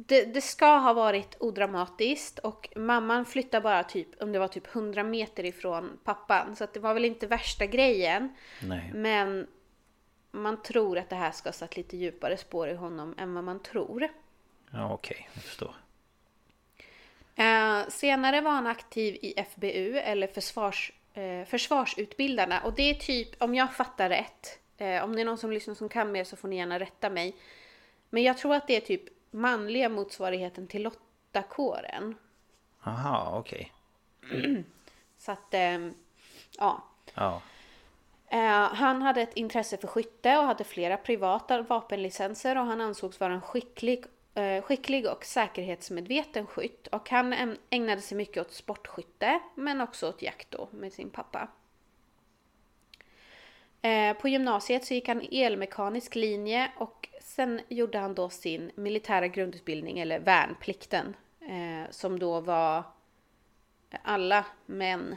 det, 0.07 0.25
det 0.25 0.41
ska 0.41 0.67
ha 0.67 0.93
varit 0.93 1.37
odramatiskt 1.41 2.39
och 2.39 2.69
mamman 2.77 3.27
flyttade 3.27 3.63
bara 3.63 3.85
typ, 3.85 4.23
om 4.23 4.33
det 4.33 4.39
var 4.39 4.49
typ 4.49 4.75
100 4.75 5.03
meter 5.03 5.45
ifrån 5.45 5.99
pappan. 6.05 6.57
Så 6.57 6.65
att 6.65 6.75
det 6.75 6.81
var 6.81 6.95
väl 6.95 7.05
inte 7.05 7.27
värsta 7.27 7.67
grejen. 7.67 8.35
Nej. 8.63 8.91
Men 8.95 9.47
man 10.31 10.63
tror 10.63 10.99
att 10.99 11.09
det 11.09 11.17
här 11.17 11.31
ska 11.31 11.49
ha 11.49 11.53
satt 11.53 11.77
lite 11.77 11.97
djupare 11.97 12.37
spår 12.37 12.69
i 12.69 12.75
honom 12.75 13.15
än 13.19 13.35
vad 13.35 13.45
man 13.45 13.63
tror. 13.63 14.09
Ja, 14.71 14.93
okej. 14.93 15.29
Jag 15.35 15.43
förstår. 15.43 15.75
Eh, 17.35 17.89
senare 17.89 18.41
var 18.41 18.51
han 18.51 18.67
aktiv 18.67 19.15
i 19.15 19.35
FBU 19.37 19.99
eller 19.99 20.27
försvars, 20.27 20.93
eh, 21.15 21.45
Försvarsutbildarna 21.45 22.61
och 22.61 22.73
det 22.73 22.91
är 22.91 22.95
typ, 22.95 23.43
om 23.43 23.55
jag 23.55 23.75
fattar 23.75 24.09
rätt, 24.09 24.59
eh, 24.79 25.05
om 25.05 25.17
det 25.17 25.23
är 25.23 25.25
någon 25.25 25.39
som 25.39 25.53
lyssnar 25.53 25.75
som 25.75 25.89
kan 25.89 26.13
mer 26.13 26.25
så 26.25 26.37
får 26.37 26.49
ni 26.49 26.57
gärna 26.57 26.79
rätta 26.79 27.11
mig. 27.11 27.37
Men 28.11 28.23
jag 28.23 28.39
tror 28.39 28.55
att 28.55 28.67
det 28.67 28.77
är 28.77 28.81
typ 28.81 29.20
manliga 29.31 29.89
motsvarigheten 29.89 30.67
till 30.67 30.83
Lottakåren. 30.83 32.15
Aha, 32.83 33.39
okej. 33.39 33.73
Så 35.19 35.33
att, 35.33 35.55
ehm, 35.55 35.95
ja. 36.59 36.85
Ja. 37.15 37.43
Eh, 38.27 38.75
han 38.75 39.03
hade 39.03 39.23
ett 39.23 39.37
intresse 39.37 39.77
för 39.77 39.89
skytte 39.89 40.39
och 40.39 40.45
hade 40.45 40.65
flera 40.65 40.97
privata 40.97 41.63
vapenlicenser 41.63 42.59
och 42.59 42.67
han 42.67 42.81
ansågs 42.81 43.21
vara 43.21 43.33
en 43.33 43.41
skicklig, 43.41 44.05
eh, 44.35 44.63
skicklig 44.63 45.07
och 45.07 45.25
säkerhetsmedveten 45.25 46.47
skytt. 46.47 46.87
Och 46.87 47.11
han 47.11 47.57
ägnade 47.71 48.01
sig 48.01 48.17
mycket 48.17 48.41
åt 48.47 48.53
sportskytte 48.53 49.41
men 49.55 49.81
också 49.81 50.09
åt 50.09 50.23
jakt 50.23 50.51
då 50.51 50.69
med 50.73 50.93
sin 50.93 51.11
pappa. 51.11 51.49
Eh, 53.83 54.17
på 54.17 54.29
gymnasiet 54.29 54.85
så 54.85 54.95
gick 54.95 55.09
han 55.09 55.27
elmekanisk 55.33 56.15
linje 56.15 56.73
och 56.77 57.09
sen 57.37 57.61
gjorde 57.69 57.99
han 57.99 58.15
då 58.15 58.29
sin 58.31 58.71
militära 58.75 59.29
grundutbildning 59.29 59.99
eller 59.99 60.19
värnplikten. 60.21 61.17
Eh, 61.41 61.91
som 61.91 62.19
då 62.19 62.41
var 62.41 62.83
alla 64.03 64.47
män 64.67 65.17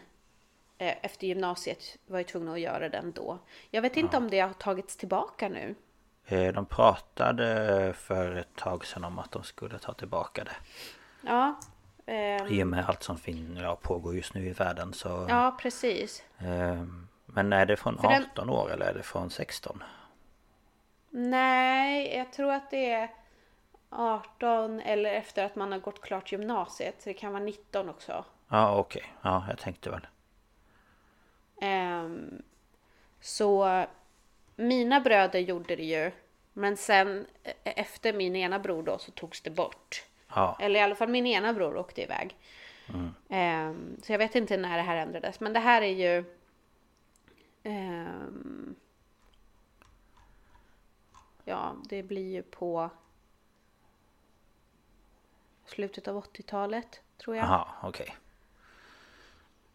eh, 0.77 0.95
efter 1.05 1.27
gymnasiet 1.27 1.97
var 2.05 2.17
ju 2.17 2.23
tvungna 2.23 2.53
att 2.53 2.59
göra 2.59 2.89
den 2.89 3.11
då. 3.11 3.39
Jag 3.71 3.81
vet 3.81 3.97
inte 3.97 4.17
om 4.17 4.29
det 4.29 4.39
har 4.39 4.53
tagits 4.53 4.97
tillbaka 4.97 5.49
nu. 5.49 5.75
Eh, 6.25 6.53
De 6.53 6.65
pratade 6.65 7.93
för 7.97 8.35
ett 8.35 8.55
tag 8.55 8.85
sedan 8.85 9.03
om 9.03 9.19
att 9.19 9.31
de 9.31 9.43
skulle 9.43 9.79
ta 9.79 9.93
tillbaka 9.93 10.43
det. 10.43 10.55
Ja, 11.21 11.59
ehm, 12.05 12.47
I 12.47 12.63
och 12.63 12.67
med 12.67 12.85
allt 12.87 13.03
som 13.03 13.17
fin- 13.17 13.57
ja, 13.61 13.75
pågår 13.75 14.15
just 14.15 14.33
nu 14.33 14.45
i 14.47 14.51
världen 14.53 14.93
så... 14.93 15.25
ja 15.29 15.57
precis. 15.61 16.23
Eh, 16.37 16.83
Men 17.25 17.53
är 17.53 17.65
det 17.65 17.75
från 17.77 17.97
För 17.97 18.07
den- 18.09 18.23
18 18.31 18.49
år 18.49 18.71
eller 18.71 18.85
är 18.85 18.93
det 18.93 19.03
från 19.03 19.29
16? 19.29 19.83
Nej, 21.15 22.15
jag 22.17 22.33
tror 22.33 22.51
att 22.53 22.69
det 22.71 22.89
är 22.91 23.09
18 23.89 24.79
eller 24.79 25.13
efter 25.13 25.45
att 25.45 25.55
man 25.55 25.71
har 25.71 25.79
gått 25.79 26.01
klart 26.01 26.31
gymnasiet. 26.31 27.01
Så 27.01 27.09
det 27.09 27.13
kan 27.13 27.31
vara 27.33 27.43
19 27.43 27.89
också. 27.89 28.25
Ja, 28.49 28.77
okej. 28.77 29.13
Ja, 29.21 29.45
jag 29.49 29.57
tänkte 29.59 29.89
väl. 29.89 30.07
Ehm, 31.61 32.41
så 33.19 33.85
mina 34.55 34.99
bröder 34.99 35.39
gjorde 35.39 35.75
det 35.75 35.83
ju. 35.83 36.11
Men 36.53 36.77
sen 36.77 37.25
e- 37.43 37.53
efter 37.63 38.13
min 38.13 38.35
ena 38.35 38.59
bror 38.59 38.83
då 38.83 38.97
så 38.97 39.11
togs 39.11 39.41
det 39.41 39.49
bort. 39.49 40.03
Ja, 40.35 40.57
Eller 40.59 40.79
i 40.79 40.83
alla 40.83 40.95
fall 40.95 41.09
min 41.09 41.25
ena 41.27 41.53
bror 41.53 41.77
åkte 41.77 42.01
iväg. 42.01 42.37
Ehm, 43.29 43.97
så 44.03 44.11
jag 44.13 44.19
vet 44.19 44.35
inte 44.35 44.57
när 44.57 44.77
det 44.77 44.83
här 44.83 44.95
ändrades. 44.95 45.39
Men 45.39 45.53
det 45.53 45.59
här 45.59 45.81
är 45.81 45.87
ju... 45.93 46.23
ehm, 47.63 48.75
ja, 51.45 51.75
det 51.89 52.03
blir 52.03 52.31
ju 52.31 52.43
på 52.43 52.89
slutet 55.65 56.07
av 56.07 56.23
80-talet, 56.23 57.01
tror 57.17 57.35
jag. 57.35 57.45
Jaha, 57.45 57.67
okej. 57.83 58.15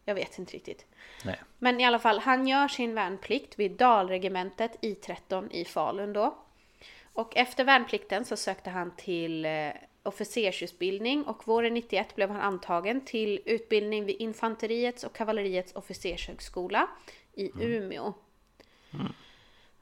Jag 0.05 0.15
vet 0.15 0.39
inte 0.39 0.53
riktigt. 0.53 0.85
Nej. 1.25 1.41
Men 1.57 1.79
i 1.79 1.85
alla 1.85 1.99
fall, 1.99 2.19
han 2.19 2.47
gör 2.47 2.67
sin 2.67 2.93
värnplikt 2.93 3.59
vid 3.59 3.71
Dalregementet 3.71 4.77
I 4.81 4.95
13 4.95 5.51
i 5.51 5.65
Falun 5.65 6.13
då. 6.13 6.37
Och 7.13 7.37
efter 7.37 7.63
värnplikten 7.63 8.25
så 8.25 8.37
sökte 8.37 8.69
han 8.69 8.95
till 8.95 9.45
eh, 9.45 9.71
officersutbildning 10.03 11.23
och 11.23 11.47
våren 11.47 11.73
91 11.73 12.15
blev 12.15 12.29
han 12.29 12.41
antagen 12.41 13.05
till 13.05 13.41
utbildning 13.45 14.05
vid 14.05 14.15
Infanteriets 14.15 15.03
och 15.03 15.15
kavalleriets 15.15 15.75
officershögskola 15.75 16.87
i 17.33 17.51
Umeå. 17.61 18.13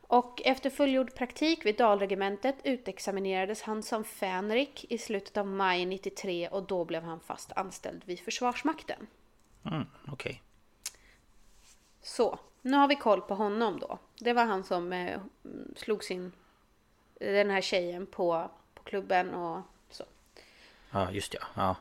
Och 0.08 0.42
efter 0.46 0.70
fullgjord 0.70 1.16
praktik 1.16 1.66
vid 1.66 1.78
Dalregementet 1.78 2.56
utexaminerades 2.64 3.62
han 3.62 3.84
som 3.84 4.04
fänrik 4.04 4.86
i 4.90 4.98
slutet 4.98 5.38
av 5.38 5.48
maj 5.48 5.86
93 5.86 6.50
och 6.50 6.64
då 6.64 6.86
blev 6.86 7.04
han 7.04 7.20
fast 7.20 7.52
anställd 7.52 8.02
vid 8.06 8.20
Försvarsmakten. 8.20 9.08
Mm, 9.66 9.86
okej. 10.08 10.42
Så, 12.02 12.40
nu 12.62 12.78
har 12.78 12.88
vi 12.88 12.96
koll 12.96 13.22
på 13.22 13.36
honom 13.36 13.80
då. 13.80 14.00
Det 14.20 14.34
var 14.34 14.46
han 14.46 14.64
som 14.64 14.94
eh, 14.94 15.20
slog 15.76 16.04
sin, 16.04 16.32
den 17.20 17.50
här 17.50 17.62
tjejen 17.62 18.06
på, 18.06 18.52
på 18.74 18.84
klubben 18.84 19.34
och 19.34 19.62
så. 19.90 20.04
Ja, 20.92 21.12
just 21.12 21.34
ja. 21.34 21.42
Ja. 21.56 21.76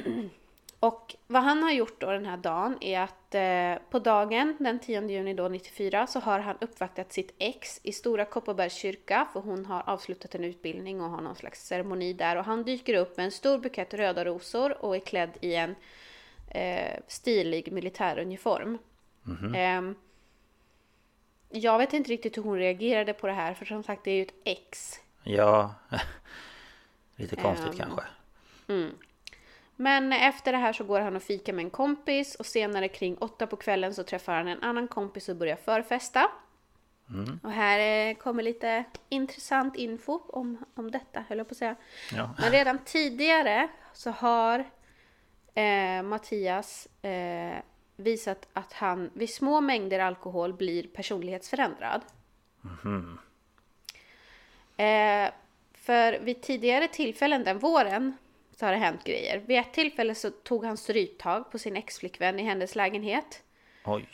Och 0.80 1.16
vad 1.26 1.42
han 1.42 1.62
har 1.62 1.72
gjort 1.72 2.00
då 2.00 2.10
den 2.10 2.26
här 2.26 2.36
dagen 2.36 2.78
är 2.80 3.00
att 3.00 3.34
eh, 3.34 3.90
på 3.90 3.98
dagen 3.98 4.56
den 4.58 4.78
10 4.78 5.08
juni 5.08 5.34
då 5.34 5.48
94 5.48 6.06
så 6.06 6.20
har 6.20 6.38
han 6.38 6.56
uppvaktat 6.60 7.12
sitt 7.12 7.34
ex 7.38 7.80
i 7.82 7.92
Stora 7.92 8.24
Kopparbergs 8.24 8.74
kyrka 8.74 9.28
för 9.32 9.40
hon 9.40 9.66
har 9.66 9.82
avslutat 9.86 10.34
en 10.34 10.44
utbildning 10.44 11.00
och 11.00 11.10
har 11.10 11.20
någon 11.20 11.36
slags 11.36 11.66
ceremoni 11.66 12.12
där 12.12 12.36
och 12.36 12.44
han 12.44 12.62
dyker 12.64 12.94
upp 12.94 13.16
med 13.16 13.24
en 13.26 13.32
stor 13.32 13.58
bukett 13.58 13.94
röda 13.94 14.24
rosor 14.24 14.84
och 14.84 14.96
är 14.96 15.00
klädd 15.00 15.30
i 15.40 15.54
en 15.54 15.74
eh, 16.48 17.00
stilig 17.06 17.72
militäruniform. 17.72 18.78
Ehm, 19.56 19.94
jag 21.50 21.78
vet 21.78 21.92
inte 21.92 22.10
riktigt 22.10 22.36
hur 22.36 22.42
hon 22.42 22.58
reagerade 22.58 23.12
på 23.12 23.26
det 23.26 23.32
här 23.32 23.54
för 23.54 23.64
som 23.64 23.82
sagt 23.82 24.04
det 24.04 24.10
är 24.10 24.16
ju 24.16 24.22
ett 24.22 24.34
ex. 24.44 25.00
Ja. 25.22 25.74
Lite 27.16 27.36
konstigt 27.36 27.72
Ehm. 27.72 27.76
kanske. 27.78 28.02
Men 29.80 30.12
efter 30.12 30.52
det 30.52 30.58
här 30.58 30.72
så 30.72 30.84
går 30.84 31.00
han 31.00 31.16
och 31.16 31.22
fika 31.22 31.52
med 31.52 31.64
en 31.64 31.70
kompis 31.70 32.34
och 32.34 32.46
senare 32.46 32.88
kring 32.88 33.18
åtta 33.18 33.46
på 33.46 33.56
kvällen 33.56 33.94
så 33.94 34.02
träffar 34.02 34.34
han 34.34 34.48
en 34.48 34.62
annan 34.62 34.88
kompis 34.88 35.28
och 35.28 35.36
börjar 35.36 35.56
förfesta. 35.56 36.30
Och 37.42 37.52
här 37.52 38.08
eh, 38.08 38.14
kommer 38.14 38.42
lite 38.42 38.84
intressant 39.08 39.76
info 39.76 40.20
om, 40.28 40.64
om 40.74 40.90
detta, 40.90 41.24
höll 41.28 41.38
jag 41.38 41.48
på 41.48 41.52
att 41.52 41.58
säga. 41.58 41.76
Ja. 42.12 42.34
Men 42.40 42.50
redan 42.50 42.78
tidigare 42.84 43.68
så 43.92 44.10
har 44.10 44.64
eh, 45.54 46.02
Mattias 46.02 46.88
eh, 47.02 47.58
visat 47.96 48.48
att 48.52 48.72
han 48.72 49.10
vid 49.14 49.30
små 49.30 49.60
mängder 49.60 49.98
alkohol 49.98 50.52
blir 50.54 50.86
personlighetsförändrad. 50.86 52.02
Eh, 54.76 55.30
för 55.74 56.20
vid 56.20 56.42
tidigare 56.42 56.88
tillfällen 56.88 57.44
den 57.44 57.58
våren 57.58 58.16
så 58.58 58.66
har 58.66 58.72
det 58.72 58.78
hänt 58.78 59.04
grejer. 59.04 59.42
Vid 59.46 59.58
ett 59.58 59.72
tillfälle 59.72 60.14
så 60.14 60.30
tog 60.30 60.64
han 60.64 60.76
stryptag 60.76 61.50
på 61.50 61.58
sin 61.58 61.76
exflickvän 61.76 62.40
i 62.40 62.42
hennes 62.42 62.76
lägenhet. 62.76 63.42
Oj. 63.84 64.08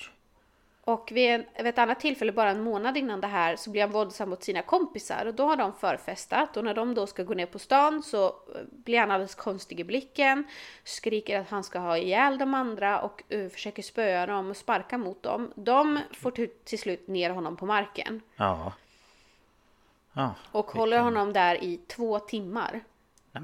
Och 0.80 1.12
vid, 1.12 1.30
en, 1.30 1.44
vid 1.56 1.66
ett 1.66 1.78
annat 1.78 2.00
tillfälle, 2.00 2.32
bara 2.32 2.50
en 2.50 2.62
månad 2.62 2.96
innan 2.96 3.20
det 3.20 3.26
här, 3.26 3.56
så 3.56 3.70
blir 3.70 3.82
han 3.82 3.90
våldsam 3.90 4.30
mot 4.30 4.42
sina 4.42 4.62
kompisar. 4.62 5.26
Och 5.26 5.34
då 5.34 5.46
har 5.46 5.56
de 5.56 5.72
förfestat. 5.72 6.56
Och 6.56 6.64
när 6.64 6.74
de 6.74 6.94
då 6.94 7.06
ska 7.06 7.22
gå 7.22 7.34
ner 7.34 7.46
på 7.46 7.58
stan 7.58 8.02
så 8.02 8.26
eh, 8.26 8.32
blir 8.70 8.98
han 8.98 9.10
alldeles 9.10 9.34
konstig 9.34 9.80
i 9.80 9.84
blicken. 9.84 10.44
Skriker 10.84 11.40
att 11.40 11.50
han 11.50 11.64
ska 11.64 11.78
ha 11.78 11.98
ihjäl 11.98 12.38
de 12.38 12.54
andra 12.54 13.00
och 13.00 13.22
uh, 13.32 13.48
försöker 13.48 13.82
spöa 13.82 14.26
dem 14.26 14.50
och 14.50 14.56
sparka 14.56 14.98
mot 14.98 15.22
dem. 15.22 15.52
De 15.54 16.00
får 16.12 16.30
till, 16.64 16.78
slut 16.78 17.08
ner 17.08 17.30
honom 17.30 17.56
på 17.56 17.66
marken. 17.66 18.20
Ja. 18.36 18.72
Ja. 20.12 20.34
Och 20.52 20.70
håller 20.70 20.98
honom 20.98 21.32
där 21.32 21.64
i 21.64 21.76
två 21.76 22.18
timmar. 22.18 22.80
Nej 23.32 23.42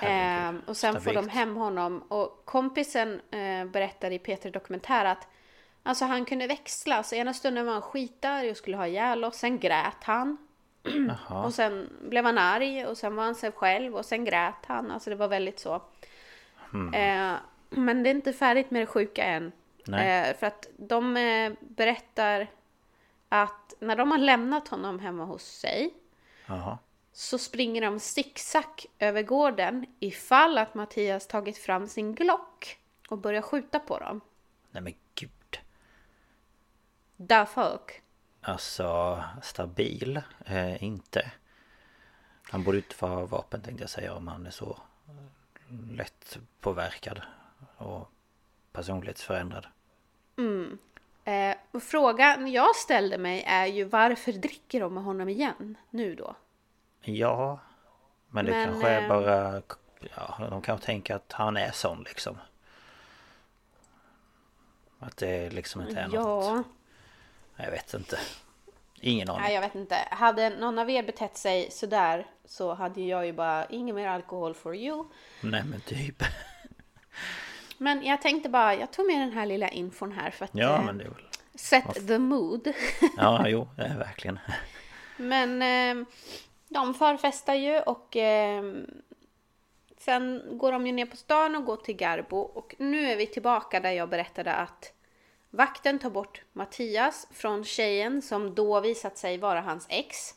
Ehm, 0.00 0.62
och 0.66 0.76
sen 0.76 0.92
får 0.92 1.00
de 1.00 1.12
stabilt. 1.12 1.32
hem 1.32 1.56
honom 1.56 2.02
och 2.08 2.42
kompisen 2.44 3.20
eh, 3.30 3.64
berättar 3.64 4.10
i 4.10 4.18
Peter 4.18 4.50
Dokumentär 4.50 5.04
att 5.04 5.28
alltså 5.82 6.04
han 6.04 6.24
kunde 6.24 6.46
växla. 6.46 7.02
Så 7.02 7.14
ena 7.14 7.34
stunden 7.34 7.66
var 7.66 7.72
han 7.72 7.82
skitarg 7.82 8.50
och 8.50 8.56
skulle 8.56 8.76
ha 8.76 8.86
ihjäl 8.86 9.24
oss. 9.24 9.36
Sen 9.36 9.58
grät 9.58 10.04
han. 10.04 10.36
Och 11.44 11.54
sen 11.54 11.88
blev 12.00 12.24
han 12.24 12.38
arg 12.38 12.86
och 12.86 12.98
sen 12.98 13.16
var 13.16 13.24
han 13.24 13.34
sig 13.34 13.52
själv 13.52 13.96
och 13.96 14.04
sen 14.04 14.24
grät 14.24 14.66
han. 14.66 14.90
Alltså 14.90 15.10
det 15.10 15.16
var 15.16 15.28
väldigt 15.28 15.58
så. 15.60 15.82
Hmm. 16.70 16.94
Eh, 16.94 17.36
men 17.70 18.02
det 18.02 18.08
är 18.08 18.14
inte 18.14 18.32
färdigt 18.32 18.70
med 18.70 18.82
det 18.82 18.86
sjuka 18.86 19.24
än. 19.24 19.52
Eh, 19.86 20.36
för 20.36 20.46
att 20.46 20.66
de 20.76 21.16
eh, 21.16 21.52
berättar 21.60 22.46
att 23.28 23.74
när 23.78 23.96
de 23.96 24.10
har 24.10 24.18
lämnat 24.18 24.68
honom 24.68 24.98
hemma 24.98 25.24
hos 25.24 25.42
sig 25.42 25.94
Jaha. 26.46 26.78
Så 27.12 27.38
springer 27.38 27.82
de 27.82 28.00
zigzag 28.00 28.86
över 28.98 29.22
gården 29.22 29.86
ifall 29.98 30.58
att 30.58 30.74
Mattias 30.74 31.26
tagit 31.26 31.58
fram 31.58 31.88
sin 31.88 32.14
Glock 32.14 32.78
och 33.08 33.18
börjar 33.18 33.42
skjuta 33.42 33.78
på 33.78 33.98
dem. 33.98 34.20
Nej 34.70 34.82
men 34.82 34.94
gud. 35.14 35.60
Da 37.16 37.46
fuck. 37.46 38.02
Alltså 38.40 39.22
stabil. 39.42 40.22
Eh, 40.46 40.84
inte. 40.84 41.32
Han 42.42 42.64
borde 42.64 42.76
inte 42.76 42.94
få 42.94 43.06
ha 43.06 43.26
vapen 43.26 43.62
tänkte 43.62 43.82
jag 43.82 43.90
säga 43.90 44.14
om 44.14 44.28
han 44.28 44.46
är 44.46 44.50
så 44.50 44.78
eh, 45.08 45.96
lätt 45.96 46.38
påverkad. 46.60 47.22
Och 47.76 48.10
personlighetsförändrad. 48.72 49.66
Eh, 51.24 51.56
och 51.70 51.82
frågan 51.82 52.52
jag 52.52 52.76
ställde 52.76 53.18
mig 53.18 53.44
är 53.46 53.66
ju 53.66 53.84
varför 53.84 54.32
dricker 54.32 54.80
de 54.80 54.94
med 54.94 55.04
honom 55.04 55.28
igen 55.28 55.76
nu 55.90 56.14
då? 56.14 56.36
Ja. 57.02 57.58
Men 58.28 58.44
det 58.44 58.50
Men, 58.50 58.68
kanske 58.68 58.88
är 58.88 59.02
eh, 59.02 59.08
bara... 59.08 59.62
Ja, 60.16 60.46
de 60.50 60.62
kanske 60.62 60.86
tänker 60.86 61.14
att 61.14 61.32
han 61.32 61.56
är 61.56 61.70
sån 61.70 62.02
liksom. 62.02 62.38
Att 64.98 65.16
det 65.16 65.50
liksom 65.50 65.80
inte 65.80 66.00
är 66.00 66.08
något... 66.08 66.14
Ja, 66.16 66.62
Jag 67.64 67.70
vet 67.70 67.94
inte. 67.94 68.18
Ingen 69.00 69.30
aning. 69.30 69.42
nej 69.42 69.54
jag 69.54 69.60
vet 69.60 69.74
inte. 69.74 69.96
Hade 70.10 70.50
någon 70.50 70.78
av 70.78 70.90
er 70.90 71.02
betett 71.02 71.36
sig 71.36 71.70
sådär 71.70 72.26
så 72.44 72.74
hade 72.74 73.00
jag 73.00 73.26
ju 73.26 73.32
bara 73.32 73.66
ingen 73.66 73.96
mer 73.96 74.08
alkohol 74.08 74.54
for 74.54 74.76
you. 74.76 75.04
Nej 75.40 75.62
men 75.64 75.80
typ. 75.80 76.22
Men 77.78 78.04
jag 78.04 78.22
tänkte 78.22 78.48
bara, 78.48 78.74
jag 78.74 78.90
tog 78.92 79.06
med 79.06 79.20
den 79.20 79.32
här 79.32 79.46
lilla 79.46 79.68
infon 79.68 80.12
här 80.12 80.30
för 80.30 80.44
att 80.44 80.50
Ja 80.54 80.78
eh, 80.78 80.84
men 80.84 80.98
det 80.98 81.04
är 81.04 81.08
väl... 81.08 81.22
set 81.54 82.06
the 82.06 82.18
mood. 82.18 82.72
Ja 83.16 83.44
jo, 83.48 83.68
det 83.76 83.82
är 83.82 83.98
verkligen. 83.98 84.38
Men 85.16 85.62
eh, 85.62 86.06
de 86.72 86.94
förfestar 86.94 87.54
ju 87.54 87.80
och 87.80 88.16
eh, 88.16 88.64
sen 89.98 90.42
går 90.50 90.72
de 90.72 90.86
ju 90.86 90.92
ner 90.92 91.06
på 91.06 91.16
stan 91.16 91.56
och 91.56 91.64
går 91.64 91.76
till 91.76 91.96
Garbo 91.96 92.36
och 92.36 92.74
nu 92.78 93.10
är 93.10 93.16
vi 93.16 93.26
tillbaka 93.26 93.80
där 93.80 93.90
jag 93.90 94.08
berättade 94.08 94.54
att 94.54 94.92
vakten 95.50 95.98
tar 95.98 96.10
bort 96.10 96.42
Mattias 96.52 97.28
från 97.30 97.64
tjejen 97.64 98.22
som 98.22 98.54
då 98.54 98.80
visat 98.80 99.18
sig 99.18 99.38
vara 99.38 99.60
hans 99.60 99.86
ex. 99.90 100.34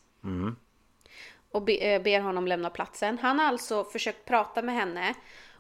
Och 1.52 1.62
be, 1.62 1.74
eh, 1.74 2.02
ber 2.02 2.20
honom 2.20 2.48
lämna 2.48 2.70
platsen. 2.70 3.20
Han 3.20 3.40
har 3.40 3.46
alltså 3.46 3.84
försökt 3.84 4.26
prata 4.26 4.62
med 4.62 4.76
henne 4.76 5.14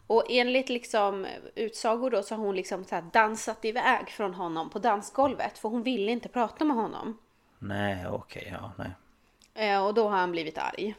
och 0.07 0.25
enligt 0.29 0.69
liksom 0.69 1.27
utsagor 1.55 2.11
då 2.11 2.23
så 2.23 2.35
har 2.35 2.43
hon 2.43 2.55
liksom 2.55 2.85
så 2.85 2.95
här 2.95 3.03
dansat 3.13 3.65
iväg 3.65 4.09
från 4.09 4.33
honom 4.33 4.69
på 4.69 4.79
dansgolvet 4.79 5.57
för 5.57 5.69
hon 5.69 5.83
ville 5.83 6.11
inte 6.11 6.29
prata 6.29 6.65
med 6.65 6.75
honom. 6.75 7.17
Nej 7.59 8.07
okej, 8.07 8.49
ja 8.61 8.71
nej. 8.77 8.91
Eh, 9.55 9.85
och 9.85 9.93
då 9.93 10.09
har 10.09 10.17
han 10.17 10.31
blivit 10.31 10.57
arg. 10.57 10.95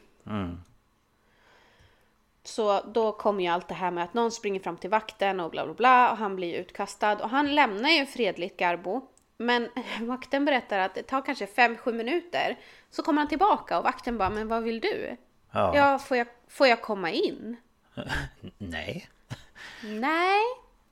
Så 2.45 2.81
då 2.81 3.13
kommer 3.13 3.45
ju 3.45 3.51
allt 3.51 3.69
det 3.69 3.75
här 3.75 3.91
med 3.91 4.05
att 4.05 4.15
någon 4.15 4.31
springer 4.31 4.61
fram 4.61 4.77
till 4.77 4.91
vakten 4.91 5.41
och 5.41 5.51
bla 5.51 5.65
bla 5.65 5.75
bla 5.75 6.11
och 6.11 6.17
han 6.17 6.37
blir 6.37 6.55
utkastad 6.55 7.23
och 7.23 7.31
han 7.31 7.55
lämnar 7.55 7.91
ju 7.91 8.07
fredligt 8.07 8.57
Garbo. 8.57 9.09
Men 9.37 9.69
vakten 10.01 10.45
berättar 10.45 10.79
att 10.79 10.95
det 10.95 11.03
tar 11.03 11.23
kanske 11.23 11.47
5-7 11.47 11.93
minuter 11.93 12.57
så 12.91 13.03
kommer 13.03 13.21
han 13.21 13.29
tillbaka 13.29 13.79
och 13.79 13.85
vakten 13.85 14.19
bara 14.19 14.31
men 14.31 14.49
vad 14.49 14.63
vill 14.63 14.81
du? 14.81 15.17
Ja. 15.51 15.77
Ja, 15.77 15.99
får 15.99 16.17
jag, 16.17 16.27
får 16.49 16.67
jag 16.67 16.83
komma 16.83 17.11
in? 17.11 17.57
Nej. 18.59 19.09
Nej, 19.85 20.41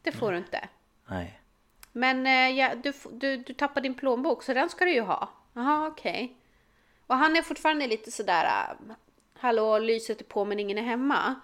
det 0.02 0.12
får 0.12 0.32
du 0.32 0.38
inte. 0.38 0.68
Nej. 1.06 1.40
Men 1.92 2.26
eh, 2.26 2.58
ja, 2.58 2.74
du, 2.74 2.92
du, 3.10 3.36
du 3.36 3.54
tappar 3.54 3.80
din 3.80 3.94
plånbok 3.94 4.42
så 4.42 4.54
den 4.54 4.68
ska 4.68 4.84
du 4.84 4.92
ju 4.92 5.00
ha. 5.00 5.28
Jaha, 5.52 5.86
okej. 5.86 6.36
Och 7.06 7.16
han 7.16 7.36
är 7.36 7.42
fortfarande 7.42 7.86
lite 7.86 8.10
sådär... 8.10 8.44
äh, 8.44 8.94
Hallå, 9.38 9.78
lyset 9.78 10.20
är 10.20 10.24
på 10.24 10.44
men 10.44 10.60
ingen 10.60 10.78
är 10.78 10.82
hemma. 10.82 11.34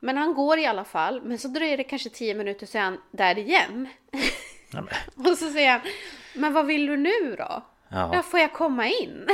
Men 0.00 0.16
han 0.16 0.34
går 0.34 0.58
i 0.58 0.66
alla 0.66 0.84
fall. 0.84 1.22
Men 1.22 1.38
så 1.38 1.48
dröjer 1.48 1.76
det 1.76 1.84
kanske 1.84 2.10
tio 2.10 2.34
minuter 2.34 2.66
så 2.66 2.78
är 2.78 2.82
han 2.82 3.00
där 3.10 3.38
igen. 3.38 3.88
Men, 4.72 4.88
Och 5.32 5.38
så 5.38 5.50
säger 5.50 5.70
han, 5.70 5.80
men 6.34 6.52
vad 6.52 6.66
vill 6.66 6.86
du 6.86 6.96
nu 6.96 7.36
då? 7.38 7.62
Ja. 7.88 8.10
Ja, 8.14 8.22
får 8.22 8.40
jag 8.40 8.52
komma 8.52 8.88
in? 8.88 9.26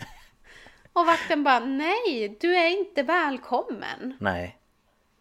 Och 0.92 1.06
vakten 1.06 1.44
bara, 1.44 1.60
nej, 1.60 2.36
du 2.40 2.56
är 2.56 2.68
inte 2.68 3.02
välkommen. 3.02 4.16
nej. 4.20 4.56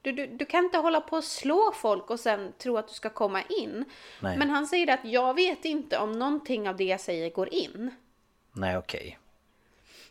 Du, 0.01 0.12
du, 0.12 0.27
du 0.27 0.45
kan 0.45 0.65
inte 0.65 0.77
hålla 0.77 1.01
på 1.01 1.17
och 1.17 1.23
slå 1.23 1.71
folk 1.75 2.09
och 2.09 2.19
sen 2.19 2.53
tro 2.57 2.77
att 2.77 2.88
du 2.88 2.93
ska 2.93 3.09
komma 3.09 3.41
in. 3.41 3.85
Nej. 4.21 4.38
Men 4.38 4.49
han 4.49 4.67
säger 4.67 4.93
att 4.93 5.05
jag 5.05 5.33
vet 5.33 5.65
inte 5.65 5.97
om 5.97 6.12
någonting 6.12 6.69
av 6.69 6.77
det 6.77 6.83
jag 6.83 6.99
säger 6.99 7.29
går 7.29 7.53
in. 7.53 7.91
Nej 8.51 8.77
okej. 8.77 9.19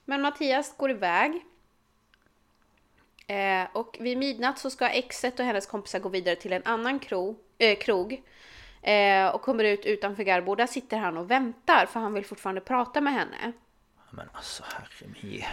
Men 0.05 0.23
Mattias 0.23 0.77
går 0.77 0.91
iväg. 0.91 1.45
Eh, 3.27 3.67
och 3.73 3.97
vid 4.01 4.19
midnatt 4.19 4.59
så 4.59 4.71
ska 4.71 4.89
exet 4.89 5.41
och 5.41 5.47
hennes 5.47 5.67
kompisar 5.67 5.99
gå 5.99 6.09
vidare 6.09 6.37
till 6.37 6.53
en 6.53 6.63
annan 6.65 6.99
kro, 6.99 7.39
eh, 7.59 7.79
krog. 7.79 8.23
Eh, 8.83 9.27
och 9.29 9.43
kommer 9.43 9.65
ut 9.65 9.87
utanför 9.87 10.23
Garbo. 10.23 10.55
Där 10.55 10.67
sitter 10.67 10.97
han 10.97 11.17
och 11.17 11.31
väntar 11.31 11.87
för 11.87 12.01
han 12.01 12.15
vill 12.15 12.25
fortfarande 12.25 12.61
prata 12.61 13.01
med 13.01 13.13
henne. 13.13 13.53
Men 14.11 14.29
alltså 14.33 14.63
herre 14.67 15.13
min. 15.23 15.45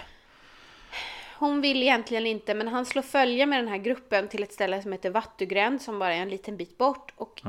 Hon 1.40 1.62
vill 1.62 1.84
egentligen 1.84 2.28
inte 2.28 2.54
men 2.54 2.68
han 2.68 2.86
slår 2.86 3.02
följe 3.02 3.46
med 3.46 3.60
den 3.60 3.68
här 3.68 3.78
gruppen 3.78 4.28
till 4.28 4.44
ett 4.44 4.54
ställe 4.54 4.82
som 4.82 4.92
heter 4.92 5.10
Vattugränd 5.10 5.82
som 5.82 6.00
bara 6.00 6.14
är 6.14 6.22
en 6.22 6.30
liten 6.30 6.58
bit 6.58 6.78
bort. 6.78 7.14
Och 7.16 7.42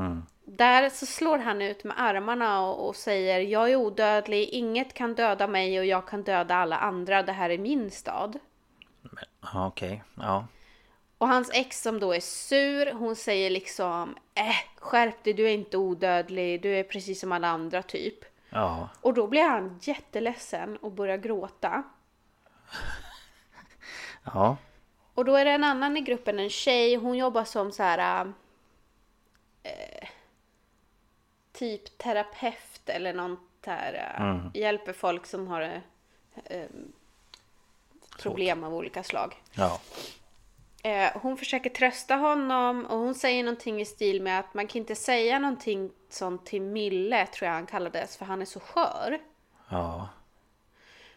där 0.45 0.91
så 0.91 1.07
slår 1.07 1.39
han 1.39 1.63
ut 1.63 1.85
med 1.85 2.01
armarna 2.01 2.61
och, 2.61 2.89
och 2.89 2.97
säger 2.97 3.41
jag 3.41 3.71
är 3.71 3.77
odödlig, 3.77 4.49
inget 4.49 4.95
kan 4.95 5.15
döda 5.15 5.47
mig 5.47 5.79
och 5.79 5.85
jag 5.85 6.09
kan 6.09 6.23
döda 6.23 6.55
alla 6.55 6.79
andra, 6.79 7.23
det 7.23 7.33
här 7.33 7.51
är 7.51 7.59
min 7.59 7.91
stad. 7.91 8.39
Okej. 9.55 10.03
Ja. 10.15 10.47
Och 11.19 11.29
hans 11.29 11.51
ex 11.55 11.83
som 11.83 12.01
då 12.01 12.13
är 12.13 12.21
sur, 12.21 12.93
hon 12.93 13.17
säger 13.17 13.51
liksom 13.51 14.17
äh, 14.35 14.81
skärp 14.81 15.25
dig, 15.25 15.33
du 15.33 15.47
är 15.47 15.55
inte 15.55 15.77
odödlig, 15.77 16.63
du 16.63 16.77
är 16.79 16.85
precis 16.85 17.21
som 17.21 17.33
alla 17.33 17.49
andra 17.49 17.83
typ. 17.83 18.25
Ja. 18.51 18.89
Och 19.01 19.15
då 19.15 19.27
blir 19.27 19.43
han 19.43 19.79
jätteledsen 19.83 20.77
och 20.77 20.93
börjar 20.93 21.17
gråta. 21.17 21.83
Ja. 24.35 24.57
Och 25.15 25.25
då 25.25 25.37
är 25.37 25.45
det 25.45 25.51
en 25.51 25.65
annan 25.65 25.97
i 25.97 26.01
gruppen, 26.01 26.39
en 26.39 26.51
tjej, 26.51 26.95
hon 26.95 27.19
jobbar 27.19 27.45
som 27.45 27.73
så 27.73 27.83
här... 27.83 28.33
Eh, 29.63 30.09
typ 31.53 31.99
terapeut 31.99 32.89
eller 32.89 33.15
något 33.15 33.41
där. 33.61 34.15
Eh, 34.19 34.61
Hjälper 34.61 34.93
folk 34.93 35.27
som 35.27 35.49
har 35.49 35.83
eh, 36.45 36.67
problem 38.19 38.65
av 38.65 38.75
olika 38.75 39.03
slag. 39.03 39.43
Ja. 39.53 39.81
Eh, 40.83 41.11
hon 41.15 41.37
försöker 41.37 41.71
trösta 41.71 42.17
honom 42.17 42.87
och 42.87 42.99
hon 42.99 43.15
säger 43.15 43.45
någonting 43.45 43.81
i 43.81 43.85
stil 43.85 44.23
med 44.23 44.41
att 44.41 44.55
man 44.55 44.67
kan 44.67 44.79
inte 44.79 44.95
säga 44.95 45.39
någonting 45.39 45.91
sånt 46.09 46.47
till 46.47 46.63
Mille, 46.63 47.27
tror 47.27 47.47
jag 47.47 47.55
han 47.55 47.67
kallades, 47.67 48.17
för 48.17 48.25
han 48.25 48.43
är 48.43 48.47
så 48.47 48.61
skör. 48.61 49.19
Ja. 49.69 50.09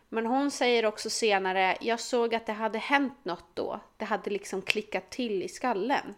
Men 0.09 0.25
hon 0.25 0.51
säger 0.51 0.85
också 0.85 1.09
senare, 1.09 1.77
jag 1.81 1.99
såg 1.99 2.35
att 2.35 2.45
det 2.45 2.53
hade 2.53 2.79
hänt 2.79 3.25
något 3.25 3.45
då. 3.53 3.79
Det 3.97 4.05
hade 4.05 4.29
liksom 4.29 4.61
klickat 4.61 5.09
till 5.09 5.43
i 5.43 5.47
skallen. 5.49 6.15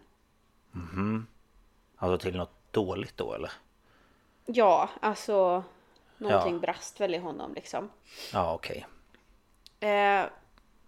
Alltså 1.96 2.18
till 2.26 2.36
något 2.36 2.72
dåligt 2.72 3.16
då 3.16 3.34
eller? 3.34 3.52
Ja, 4.46 4.88
alltså 5.00 5.64
någonting 6.18 6.54
Ja. 6.54 6.60
brast 6.60 7.00
väl 7.00 7.14
i 7.14 7.18
honom 7.18 7.54
liksom. 7.54 7.90
Ja 8.32 8.54
okej. 8.54 8.86
Eh, 9.80 10.24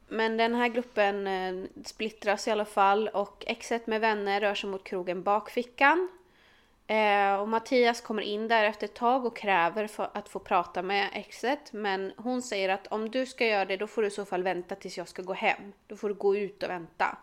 men 0.09 0.37
den 0.37 0.55
här 0.55 0.69
gruppen 0.69 1.27
eh, 1.27 1.65
splittras 1.85 2.49
i 2.49 2.51
alla 2.51 2.65
fall 2.65 3.09
och 3.09 3.45
exet 3.47 3.87
med 3.87 4.01
vänner 4.01 4.41
rör 4.41 4.55
sig 4.55 4.71
mot 4.71 4.85
krogen 4.85 5.23
Bakfickan. 5.23 6.09
Eh, 6.87 7.35
och 7.35 7.49
Mattias 7.49 8.01
kommer 8.01 8.23
in 8.23 8.49
där 8.49 8.65
efter 8.65 8.85
ett 8.85 8.95
tag 8.95 9.27
och 9.27 9.37
kräver 9.37 9.91
att 10.13 10.29
få 10.29 10.39
prata 10.39 10.83
med 10.83 11.11
exet. 11.13 11.73
Men 11.73 12.13
hon 12.17 12.43
säger 12.43 12.69
att 12.69 12.87
om 12.87 13.11
du 13.11 13.27
ska 13.27 13.47
göra 13.47 13.65
det 13.65 13.77
då 13.77 13.87
får 13.87 14.03
du 14.03 14.09
i 14.09 14.11
så 14.11 14.25
fall 14.25 14.43
vänta 14.43 14.75
tills 14.75 14.99
jag 14.99 15.09
ska 15.09 15.23
gå 15.23 15.33
hem. 15.33 15.73
Då 15.87 15.97
får 15.97 16.09
du 16.09 16.15
gå 16.15 16.37
ut 16.37 16.63
och 16.63 16.71
vänta. 16.71 17.19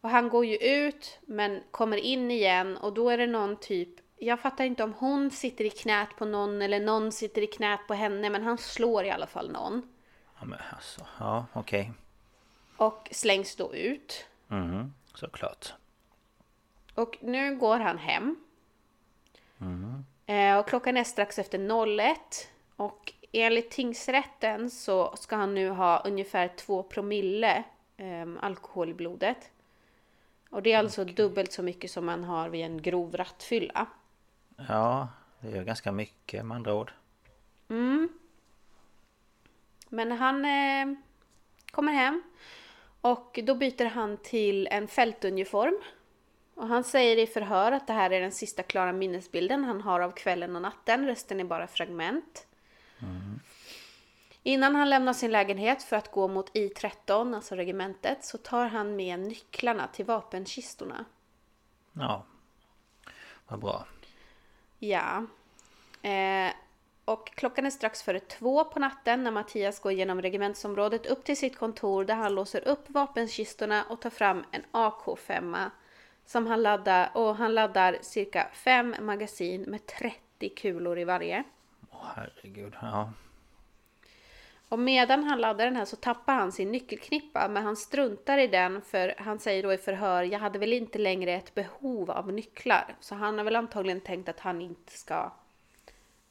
Och 0.00 0.10
han 0.10 0.28
går 0.28 0.46
ju 0.46 0.56
ut 0.56 1.18
men 1.22 1.62
kommer 1.70 1.96
in 1.96 2.30
igen 2.30 2.76
och 2.76 2.92
då 2.92 3.10
är 3.10 3.18
det 3.18 3.26
någon 3.26 3.56
typ 3.56 3.88
jag 4.16 4.40
fattar 4.40 4.64
inte 4.64 4.84
om 4.84 4.94
hon 4.98 5.30
sitter 5.30 5.64
i 5.64 5.70
knät 5.70 6.08
på 6.18 6.24
någon 6.24 6.62
eller 6.62 6.80
någon 6.80 7.12
sitter 7.12 7.42
i 7.42 7.46
knät 7.46 7.80
på 7.88 7.94
henne 7.94 8.30
men 8.30 8.42
han 8.42 8.58
slår 8.58 9.04
i 9.04 9.10
alla 9.10 9.26
fall 9.26 9.50
någon. 9.50 9.82
Ja 10.40 10.44
men 10.44 10.58
alltså, 10.72 11.06
ja 11.18 11.46
okej. 11.52 11.92
Och 12.76 13.08
slängs 13.12 13.56
då 13.56 13.74
ut. 13.74 14.26
Mhm, 14.48 14.94
såklart. 15.14 15.74
Och 16.94 17.18
nu 17.20 17.56
går 17.56 17.78
han 17.78 17.98
hem. 17.98 18.36
Eh, 20.26 20.58
och 20.58 20.68
klockan 20.68 20.96
är 20.96 21.04
strax 21.04 21.38
efter 21.38 21.58
01. 21.98 22.48
Och 22.76 23.12
enligt 23.32 23.70
tingsrätten 23.70 24.70
så 24.70 25.16
ska 25.16 25.36
han 25.36 25.54
nu 25.54 25.68
ha 25.68 26.02
ungefär 26.04 26.48
2 26.48 26.82
promille 26.82 27.64
eh, 27.96 28.26
alkohol 28.40 28.90
i 28.90 28.94
blodet. 28.94 29.50
Och 30.50 30.62
det 30.62 30.72
är 30.72 30.78
alltså 30.78 31.04
dubbelt 31.04 31.52
så 31.52 31.62
mycket 31.62 31.90
som 31.90 32.06
man 32.06 32.24
har 32.24 32.48
vid 32.48 32.64
en 32.64 32.82
grov 32.82 33.16
rattfylla. 33.16 33.86
Ja, 34.68 35.08
det 35.40 35.58
är 35.58 35.64
ganska 35.64 35.92
mycket 35.92 36.46
med 36.46 36.54
andra 36.54 36.74
ord. 36.74 36.92
Men 39.88 40.12
han 40.12 40.44
eh, 40.44 40.96
kommer 41.70 41.92
hem 41.92 42.22
och 43.00 43.38
då 43.42 43.54
byter 43.54 43.84
han 43.84 44.16
till 44.16 44.66
en 44.66 44.88
fältuniform. 44.88 45.74
Och 46.54 46.68
han 46.68 46.84
säger 46.84 47.16
i 47.16 47.26
förhör 47.26 47.72
att 47.72 47.86
det 47.86 47.92
här 47.92 48.10
är 48.10 48.20
den 48.20 48.32
sista 48.32 48.62
klara 48.62 48.92
minnesbilden 48.92 49.64
han 49.64 49.80
har 49.80 50.00
av 50.00 50.10
kvällen 50.10 50.56
och 50.56 50.62
natten. 50.62 51.06
Resten 51.06 51.40
är 51.40 51.44
bara 51.44 51.66
fragment. 51.66 52.46
Innan 54.42 54.74
han 54.74 54.90
lämnar 54.90 55.12
sin 55.12 55.30
lägenhet 55.30 55.82
för 55.82 55.96
att 55.96 56.10
gå 56.10 56.28
mot 56.28 56.54
I13, 56.54 57.34
alltså 57.34 57.54
regementet, 57.54 58.24
så 58.24 58.38
tar 58.38 58.66
han 58.66 58.96
med 58.96 59.20
nycklarna 59.20 59.86
till 59.86 60.04
vapenkistorna. 60.04 61.04
Ja. 61.92 62.24
Vad 63.48 63.60
bra. 63.60 63.86
Ja. 64.78 65.26
Eh, 66.02 66.52
och 67.04 67.34
klockan 67.34 67.66
är 67.66 67.70
strax 67.70 68.02
före 68.02 68.20
två 68.20 68.64
på 68.64 68.78
natten 68.78 69.24
när 69.24 69.30
Mattias 69.30 69.80
går 69.80 69.92
genom 69.92 70.22
regementsområdet 70.22 71.06
upp 71.06 71.24
till 71.24 71.36
sitt 71.36 71.58
kontor 71.58 72.04
där 72.04 72.14
han 72.14 72.34
låser 72.34 72.68
upp 72.68 72.90
vapenkistorna 72.90 73.84
och 73.88 74.00
tar 74.00 74.10
fram 74.10 74.44
en 74.50 74.64
AK5 74.72 75.70
som 76.26 76.46
han 76.46 76.62
laddar 76.62 77.10
och 77.14 77.36
han 77.36 77.54
laddar 77.54 77.98
cirka 78.02 78.48
fem 78.52 78.96
magasin 79.00 79.62
med 79.62 79.86
30 79.86 80.48
kulor 80.48 80.98
i 80.98 81.04
varje. 81.04 81.44
Åh 81.90 82.06
herregud. 82.16 82.76
Ja. 82.80 83.12
Och 84.68 84.78
medan 84.78 85.24
han 85.24 85.40
laddar 85.40 85.64
den 85.64 85.76
här 85.76 85.84
så 85.84 85.96
tappar 85.96 86.34
han 86.34 86.52
sin 86.52 86.72
nyckelknippa 86.72 87.48
men 87.48 87.62
han 87.62 87.76
struntar 87.76 88.38
i 88.38 88.46
den 88.46 88.82
för 88.82 89.14
han 89.18 89.38
säger 89.38 89.62
då 89.62 89.72
i 89.72 89.78
förhör 89.78 90.22
jag 90.22 90.38
hade 90.38 90.58
väl 90.58 90.72
inte 90.72 90.98
längre 90.98 91.32
ett 91.32 91.54
behov 91.54 92.10
av 92.10 92.32
nycklar. 92.32 92.94
Så 93.00 93.14
han 93.14 93.38
har 93.38 93.44
väl 93.44 93.56
antagligen 93.56 94.00
tänkt 94.00 94.28
att 94.28 94.40
han 94.40 94.60
inte 94.60 94.98
ska 94.98 95.32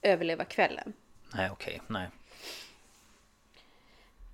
överleva 0.01 0.45
kvällen. 0.45 0.93
Nej 1.35 1.49
okej, 1.51 1.81
nej. 1.87 2.09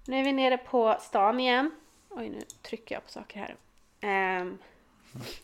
Nu 0.07 0.19
är 0.19 0.23
vi 0.23 0.33
nere 0.33 0.57
på 0.57 0.97
stan 0.99 1.39
igen. 1.39 1.71
Oj, 2.09 2.29
nu 2.29 2.41
trycker 2.61 2.95
jag 2.95 3.03
på 3.05 3.11
saker 3.11 3.39
här. 3.39 3.55
Ehm, 4.01 4.57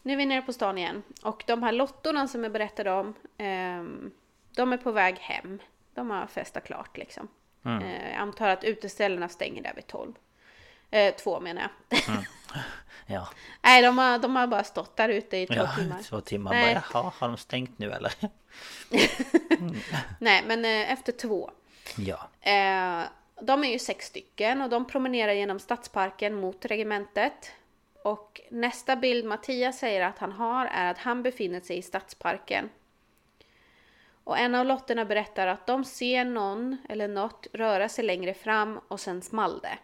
nu 0.01 0.13
är 0.13 0.17
vi 0.17 0.25
nere 0.25 0.41
på 0.41 0.53
stan 0.53 0.77
igen. 0.77 1.03
Och 1.23 1.43
de 1.47 1.63
här 1.63 1.71
lottorna 1.71 2.27
som 2.27 2.43
jag 2.43 2.51
berättade 2.51 2.91
om, 2.91 3.13
ehm, 3.37 4.11
de 4.55 4.73
är 4.73 4.77
på 4.77 4.91
väg 4.91 5.17
hem. 5.17 5.59
De 5.93 6.09
har 6.09 6.27
festat 6.27 6.63
klart 6.63 6.97
liksom. 6.97 7.27
Eh, 7.65 8.11
jag 8.11 8.17
antar 8.17 8.49
att 8.49 8.63
uteställena 8.63 9.29
stänger 9.29 9.63
där 9.63 9.73
vid 9.75 9.87
12. 9.87 10.13
Eh, 10.91 11.15
två 11.15 11.39
menar 11.39 11.61
jag. 11.61 11.99
Ja. 13.05 13.29
Nej, 13.61 13.81
de 13.81 13.97
har, 13.97 14.19
de 14.19 14.35
har 14.35 14.47
bara 14.47 14.63
stått 14.63 14.95
där 14.95 15.09
ute 15.09 15.37
i 15.37 15.47
två 15.47 15.53
ja, 15.53 15.75
timmar. 15.75 16.01
Två 16.09 16.21
timmar 16.21 16.51
Nej. 16.51 16.73
bara, 16.73 16.83
jaha, 16.93 17.13
har 17.17 17.27
de 17.27 17.37
stängt 17.37 17.79
nu 17.79 17.91
eller? 17.91 18.13
Nej, 20.19 20.43
men 20.45 20.65
eh, 20.65 20.91
efter 20.91 21.11
två. 21.11 21.51
Ja. 21.97 22.29
Eh, 22.41 23.03
de 23.41 23.63
är 23.63 23.71
ju 23.71 23.79
sex 23.79 24.05
stycken 24.05 24.61
och 24.61 24.69
de 24.69 24.85
promenerar 24.87 25.33
genom 25.33 25.59
stadsparken 25.59 26.35
mot 26.35 26.65
regementet. 26.65 27.51
Och 28.03 28.41
nästa 28.49 28.95
bild 28.95 29.25
Mattias 29.25 29.79
säger 29.79 30.01
att 30.01 30.19
han 30.19 30.31
har 30.31 30.65
är 30.65 30.91
att 30.91 30.97
han 30.97 31.23
befinner 31.23 31.59
sig 31.59 31.77
i 31.77 31.81
stadsparken. 31.81 32.69
Och 34.23 34.37
en 34.37 34.55
av 34.55 34.65
lotterna 34.65 35.05
berättar 35.05 35.47
att 35.47 35.67
de 35.67 35.83
ser 35.83 36.25
någon 36.25 36.77
eller 36.89 37.07
något 37.07 37.47
röra 37.53 37.89
sig 37.89 38.05
längre 38.05 38.33
fram 38.33 38.79
och 38.87 38.99
sen 38.99 39.21
small 39.21 39.59
det. 39.59 39.77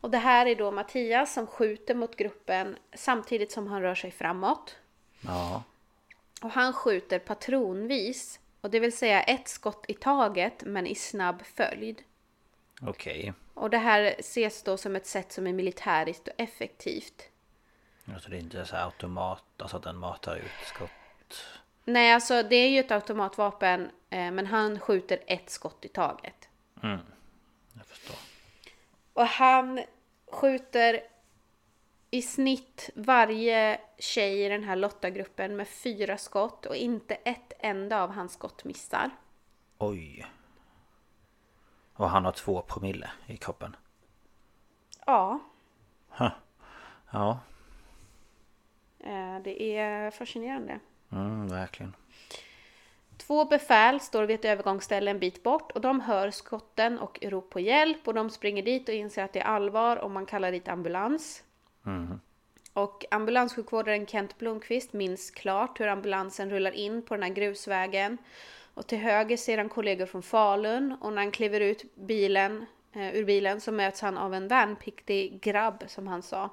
Och 0.00 0.10
det 0.10 0.18
här 0.18 0.46
är 0.46 0.54
då 0.54 0.70
Mattias 0.70 1.34
som 1.34 1.46
skjuter 1.46 1.94
mot 1.94 2.16
gruppen 2.16 2.76
samtidigt 2.94 3.52
som 3.52 3.66
han 3.66 3.82
rör 3.82 3.94
sig 3.94 4.10
framåt. 4.10 4.76
Ja. 5.20 5.62
Och 6.42 6.50
han 6.50 6.72
skjuter 6.72 7.18
patronvis. 7.18 8.40
Och 8.60 8.70
det 8.70 8.80
vill 8.80 8.96
säga 8.96 9.22
ett 9.22 9.48
skott 9.48 9.84
i 9.88 9.94
taget 9.94 10.62
men 10.66 10.86
i 10.86 10.94
snabb 10.94 11.42
följd. 11.42 12.02
Okej. 12.82 13.32
Och 13.54 13.70
det 13.70 13.78
här 13.78 14.14
ses 14.18 14.62
då 14.62 14.76
som 14.76 14.96
ett 14.96 15.06
sätt 15.06 15.32
som 15.32 15.46
är 15.46 15.52
militäriskt 15.52 16.28
och 16.28 16.34
effektivt. 16.36 17.22
Alltså 18.14 18.30
det 18.30 18.36
är 18.36 18.40
inte 18.40 18.64
så 18.64 18.76
automat, 18.76 19.44
alltså 19.56 19.76
att 19.76 19.82
den 19.82 19.96
matar 19.96 20.36
ut 20.36 20.66
skott. 20.66 20.90
Nej, 21.84 22.12
alltså 22.12 22.42
det 22.42 22.56
är 22.56 22.68
ju 22.68 22.78
ett 22.78 22.90
automatvapen 22.90 23.90
eh, 24.10 24.30
men 24.30 24.46
han 24.46 24.80
skjuter 24.80 25.18
ett 25.26 25.50
skott 25.50 25.84
i 25.84 25.88
taget. 25.88 26.48
Jag 27.72 27.86
förstår. 27.86 28.16
Och 29.12 29.26
han 29.26 29.80
skjuter 30.32 31.00
i 32.10 32.22
snitt 32.22 32.90
varje 32.94 33.80
tjej 33.98 34.44
i 34.44 34.48
den 34.48 34.64
här 34.64 34.76
Lotta-gruppen 34.76 35.56
med 35.56 35.68
fyra 35.68 36.18
skott 36.18 36.66
och 36.66 36.76
inte 36.76 37.14
ett 37.14 37.52
enda 37.58 38.02
av 38.02 38.10
hans 38.10 38.32
skott 38.32 38.64
missar. 38.64 39.10
Oj. 39.78 40.26
Och 42.00 42.10
han 42.10 42.24
har 42.24 42.32
två 42.32 42.62
promille 42.62 43.10
i 43.26 43.36
kroppen. 43.36 43.76
Ja, 45.06 45.38
Ja. 47.12 47.40
eh, 48.98 49.38
det 49.44 49.62
är 49.78 50.10
fascinerande. 50.10 50.80
Mm, 51.12 51.48
verkligen. 51.48 51.94
Två 53.16 53.44
befäl 53.44 54.00
står 54.00 54.22
vid 54.22 54.34
ett 54.34 54.44
övergångsställe 54.44 55.10
en 55.10 55.18
bit 55.18 55.42
bort 55.42 55.72
och 55.72 55.80
de 55.80 56.00
hör 56.00 56.30
skotten 56.30 56.98
och 56.98 57.18
rop 57.22 57.50
på 57.50 57.60
hjälp 57.60 58.08
och 58.08 58.14
de 58.14 58.30
springer 58.30 58.62
dit 58.62 58.88
och 58.88 58.94
inser 58.94 59.24
att 59.24 59.32
det 59.32 59.40
är 59.40 59.44
allvar 59.44 59.96
och 59.96 60.10
man 60.10 60.26
kallar 60.26 60.52
dit 60.52 60.68
ambulans. 60.68 61.42
Och 62.72 63.04
ambulanssjukvårdaren 63.10 64.06
Kent 64.06 64.38
Blomqvist 64.38 64.92
minns 64.92 65.30
klart 65.30 65.80
hur 65.80 65.86
ambulansen 65.86 66.50
rullar 66.50 66.72
in 66.72 67.02
på 67.02 67.14
den 67.14 67.22
här 67.22 67.30
grusvägen. 67.30 68.18
Och 68.80 68.86
till 68.86 68.98
höger 68.98 69.36
ser 69.36 69.58
han 69.58 69.68
kollegor 69.68 70.06
från 70.06 70.22
Falun 70.22 70.96
och 71.00 71.12
när 71.12 71.22
han 71.22 71.30
kliver 71.30 71.60
ut 71.60 71.94
bilen, 71.94 72.66
eh, 72.92 73.14
ur 73.14 73.24
bilen 73.24 73.60
så 73.60 73.72
möts 73.72 74.00
han 74.00 74.18
av 74.18 74.34
en 74.34 74.48
värnpliktig 74.48 75.40
grabb 75.40 75.84
som 75.86 76.06
han 76.06 76.22
sa. 76.22 76.50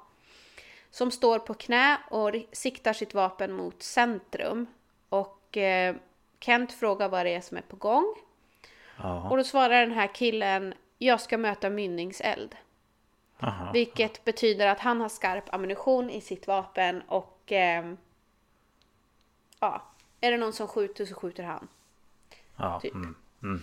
Som 0.90 1.10
står 1.10 1.38
på 1.38 1.54
knä 1.54 1.98
och 2.10 2.34
siktar 2.52 2.92
sitt 2.92 3.14
vapen 3.14 3.52
mot 3.52 3.82
centrum. 3.82 4.66
Och 5.08 5.56
eh, 5.56 5.96
Kent 6.40 6.72
frågar 6.72 7.08
vad 7.08 7.26
det 7.26 7.34
är 7.34 7.40
som 7.40 7.56
är 7.56 7.62
på 7.62 7.76
gång. 7.76 8.14
Ja. 8.96 9.28
Och 9.30 9.36
då 9.36 9.44
svarar 9.44 9.80
den 9.80 9.92
här 9.92 10.14
killen, 10.14 10.74
jag 10.98 11.20
ska 11.20 11.38
möta 11.38 11.70
mynningseld. 11.70 12.56
Aha. 13.40 13.72
Vilket 13.72 14.24
betyder 14.24 14.66
att 14.66 14.80
han 14.80 15.00
har 15.00 15.08
skarp 15.08 15.54
ammunition 15.54 16.10
i 16.10 16.20
sitt 16.20 16.46
vapen 16.46 17.02
och 17.02 17.42
ehm, 17.46 17.96
ja, 19.60 19.82
är 20.20 20.30
det 20.30 20.38
någon 20.38 20.52
som 20.52 20.68
skjuter 20.68 21.06
så 21.06 21.14
skjuter 21.14 21.42
han. 21.42 21.68
Ja. 22.58 22.80
typ. 22.80 22.94
Mm, 22.94 23.14
mm. 23.42 23.62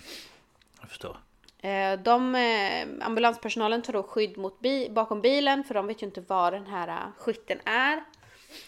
Jag 0.81 0.89
förstår. 0.89 1.17
Eh, 1.57 1.99
de, 1.99 2.35
eh, 2.35 3.05
ambulanspersonalen 3.05 3.81
tar 3.81 3.93
då 3.93 4.03
skydd 4.03 4.37
mot 4.37 4.59
bi- 4.59 4.89
bakom 4.91 5.21
bilen 5.21 5.63
för 5.63 5.73
de 5.73 5.87
vet 5.87 6.01
ju 6.01 6.05
inte 6.05 6.21
var 6.21 6.51
den 6.51 6.67
här 6.67 6.87
eh, 6.87 7.11
skytten 7.17 7.59
är. 7.65 8.03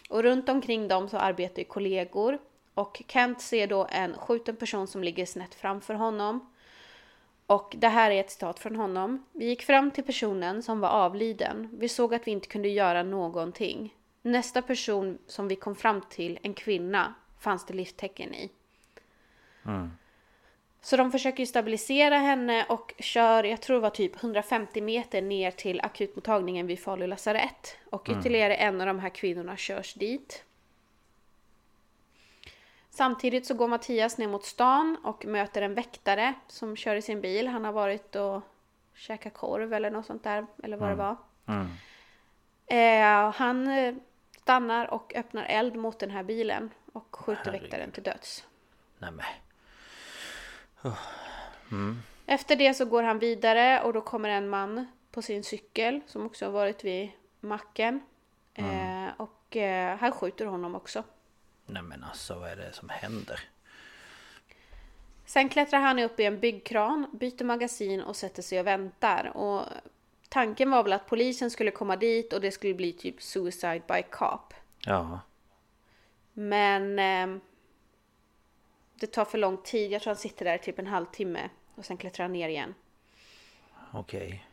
Och 0.09 0.23
runt 0.23 0.49
omkring 0.49 0.87
dem 0.87 1.09
så 1.09 1.17
arbetar 1.17 1.59
ju 1.59 1.65
kollegor. 1.65 2.37
Och 2.73 3.01
Kent 3.07 3.41
ser 3.41 3.67
då 3.67 3.87
en 3.91 4.13
skjuten 4.17 4.55
person 4.55 4.87
som 4.87 5.03
ligger 5.03 5.25
snett 5.25 5.55
framför 5.55 5.93
honom. 5.93 6.53
Och 7.47 7.75
det 7.77 7.87
här 7.87 8.11
är 8.11 8.19
ett 8.19 8.31
citat 8.31 8.59
från 8.59 8.75
honom. 8.75 9.25
Vi 9.31 9.45
gick 9.45 9.63
fram 9.63 9.91
till 9.91 10.03
personen 10.03 10.63
som 10.63 10.79
var 10.79 10.89
avliden. 10.89 11.69
Vi 11.73 11.89
såg 11.89 12.13
att 12.13 12.27
vi 12.27 12.31
inte 12.31 12.47
kunde 12.47 12.69
göra 12.69 13.03
någonting. 13.03 13.95
Nästa 14.21 14.61
person 14.61 15.17
som 15.27 15.47
vi 15.47 15.55
kom 15.55 15.75
fram 15.75 16.01
till, 16.09 16.39
en 16.41 16.53
kvinna, 16.53 17.13
fanns 17.39 17.65
det 17.65 17.73
livstecken 17.73 18.33
i. 18.35 18.49
Så 20.81 20.97
de 20.97 21.11
försöker 21.11 21.39
ju 21.39 21.45
stabilisera 21.45 22.17
henne 22.17 22.65
och 22.69 22.93
kör, 22.99 23.43
jag 23.43 23.61
tror 23.61 23.75
det 23.75 23.81
var 23.81 23.89
typ 23.89 24.15
150 24.15 24.81
meter 24.81 25.21
ner 25.21 25.51
till 25.51 25.81
akutmottagningen 25.81 26.67
vid 26.67 26.79
Falu 26.79 27.07
lasarett. 27.07 27.77
Och 27.89 28.09
ytterligare 28.09 28.55
en 28.55 28.81
av 28.81 28.87
de 28.87 28.99
här 28.99 29.09
kvinnorna 29.09 29.57
körs 29.57 29.93
dit. 29.93 30.43
Samtidigt 32.89 33.45
så 33.45 33.53
går 33.53 33.67
Mattias 33.67 34.17
ner 34.17 34.27
mot 34.27 34.45
stan 34.45 34.97
och 35.03 35.25
möter 35.25 35.61
en 35.61 35.73
väktare 35.73 36.33
som 36.47 36.75
kör 36.75 36.95
i 36.95 37.01
sin 37.01 37.21
bil. 37.21 37.47
Han 37.47 37.65
har 37.65 37.71
varit 37.71 38.15
och 38.15 38.41
käkat 38.95 39.33
korv 39.33 39.73
eller 39.73 39.91
något 39.91 40.05
sånt 40.05 40.23
där, 40.23 40.45
eller 40.63 40.77
vad 40.77 40.89
det 40.89 40.95
var. 40.95 41.15
Mm. 41.45 41.67
Eh, 42.67 43.33
han 43.33 43.67
eh, 43.67 43.95
stannar 44.41 44.93
och 44.93 45.13
öppnar 45.15 45.45
eld 45.45 45.75
mot 45.75 45.99
den 45.99 46.11
här 46.11 46.23
bilen 46.23 46.69
och 46.93 47.15
skjuter 47.15 47.41
Herregud. 47.45 47.61
väktaren 47.61 47.91
till 47.91 48.03
döds. 48.03 48.47
Nämen. 48.97 49.25
Efter 52.25 52.55
det 52.55 52.73
så 52.73 52.85
går 52.85 53.03
han 53.03 53.19
vidare 53.19 53.81
och 53.81 53.93
då 53.93 54.01
kommer 54.01 54.29
en 54.29 54.49
man 54.49 54.87
på 55.11 55.21
sin 55.21 55.43
cykel 55.43 56.01
som 56.07 56.25
också 56.25 56.45
har 56.45 56.51
varit 56.51 56.83
vid 56.83 57.09
macken. 57.39 58.01
Eh, 58.53 59.07
och 59.17 59.57
eh, 59.57 59.97
han 59.97 60.11
skjuter 60.11 60.45
honom 60.45 60.75
också. 60.75 61.03
Nämen 61.65 62.03
alltså 62.03 62.39
vad 62.39 62.49
är 62.49 62.55
det 62.55 62.73
som 62.73 62.89
händer? 62.89 63.39
Sen 65.25 65.49
klättrar 65.49 65.79
han 65.79 65.99
upp 65.99 66.19
i 66.19 66.23
en 66.23 66.39
byggkran, 66.39 67.07
byter 67.13 67.43
magasin 67.43 68.01
och 68.01 68.15
sätter 68.15 68.41
sig 68.41 68.59
och 68.59 68.67
väntar. 68.67 69.37
Och 69.37 69.63
tanken 70.29 70.71
var 70.71 70.83
väl 70.83 70.93
att 70.93 71.05
polisen 71.05 71.51
skulle 71.51 71.71
komma 71.71 71.95
dit 71.95 72.33
och 72.33 72.41
det 72.41 72.51
skulle 72.51 72.73
bli 72.73 72.93
typ 72.93 73.21
suicide 73.21 73.81
by 73.87 74.03
cop. 74.09 74.53
Ja. 74.79 75.19
Men 76.33 76.99
eh, 76.99 77.41
det 78.99 79.07
tar 79.07 79.25
för 79.25 79.37
lång 79.37 79.57
tid. 79.57 79.91
Jag 79.91 80.01
tror 80.01 80.11
han 80.11 80.19
sitter 80.19 80.45
där 80.45 80.57
typ 80.57 80.79
en 80.79 80.87
halvtimme 80.87 81.49
och 81.75 81.85
sen 81.85 81.97
klättrar 81.97 82.23
han 82.23 82.33
ner 82.33 82.49
igen. 82.49 82.73
Okej. 83.93 84.43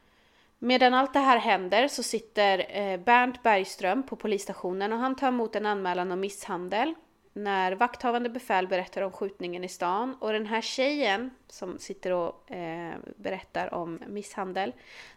Medan 0.59 0.95
allt 0.95 1.13
det 1.13 1.19
här 1.19 1.39
händer 1.39 1.89
så 1.89 2.03
sitter 2.03 2.67
eh, 2.79 3.01
Bernt 3.01 3.43
Bergström 3.43 4.03
på 4.03 4.17
polisstationen 4.17 4.93
och 4.93 4.99
han 4.99 5.17
tar 5.17 5.29
emot 5.29 5.57
en 5.57 5.67
anmälan 5.67 6.13
om 6.13 6.21
misshandel. 6.21 6.95
När 7.33 7.73
vakthavande 7.73 8.29
befäl 8.29 8.69
berättar 8.69 9.03
om 9.03 9.13
skjutningen 9.13 9.65
i 9.65 9.69
stan 9.69 10.17
och 10.21 10.33
den 10.33 10.47
här 10.47 10.61
tjejen 10.61 11.31
som 11.49 11.79
sitter 11.79 12.11
och 12.11 12.51
eh, 12.51 12.95
berättar 13.17 13.75
om 13.75 14.01
misshandel. 14.07 14.73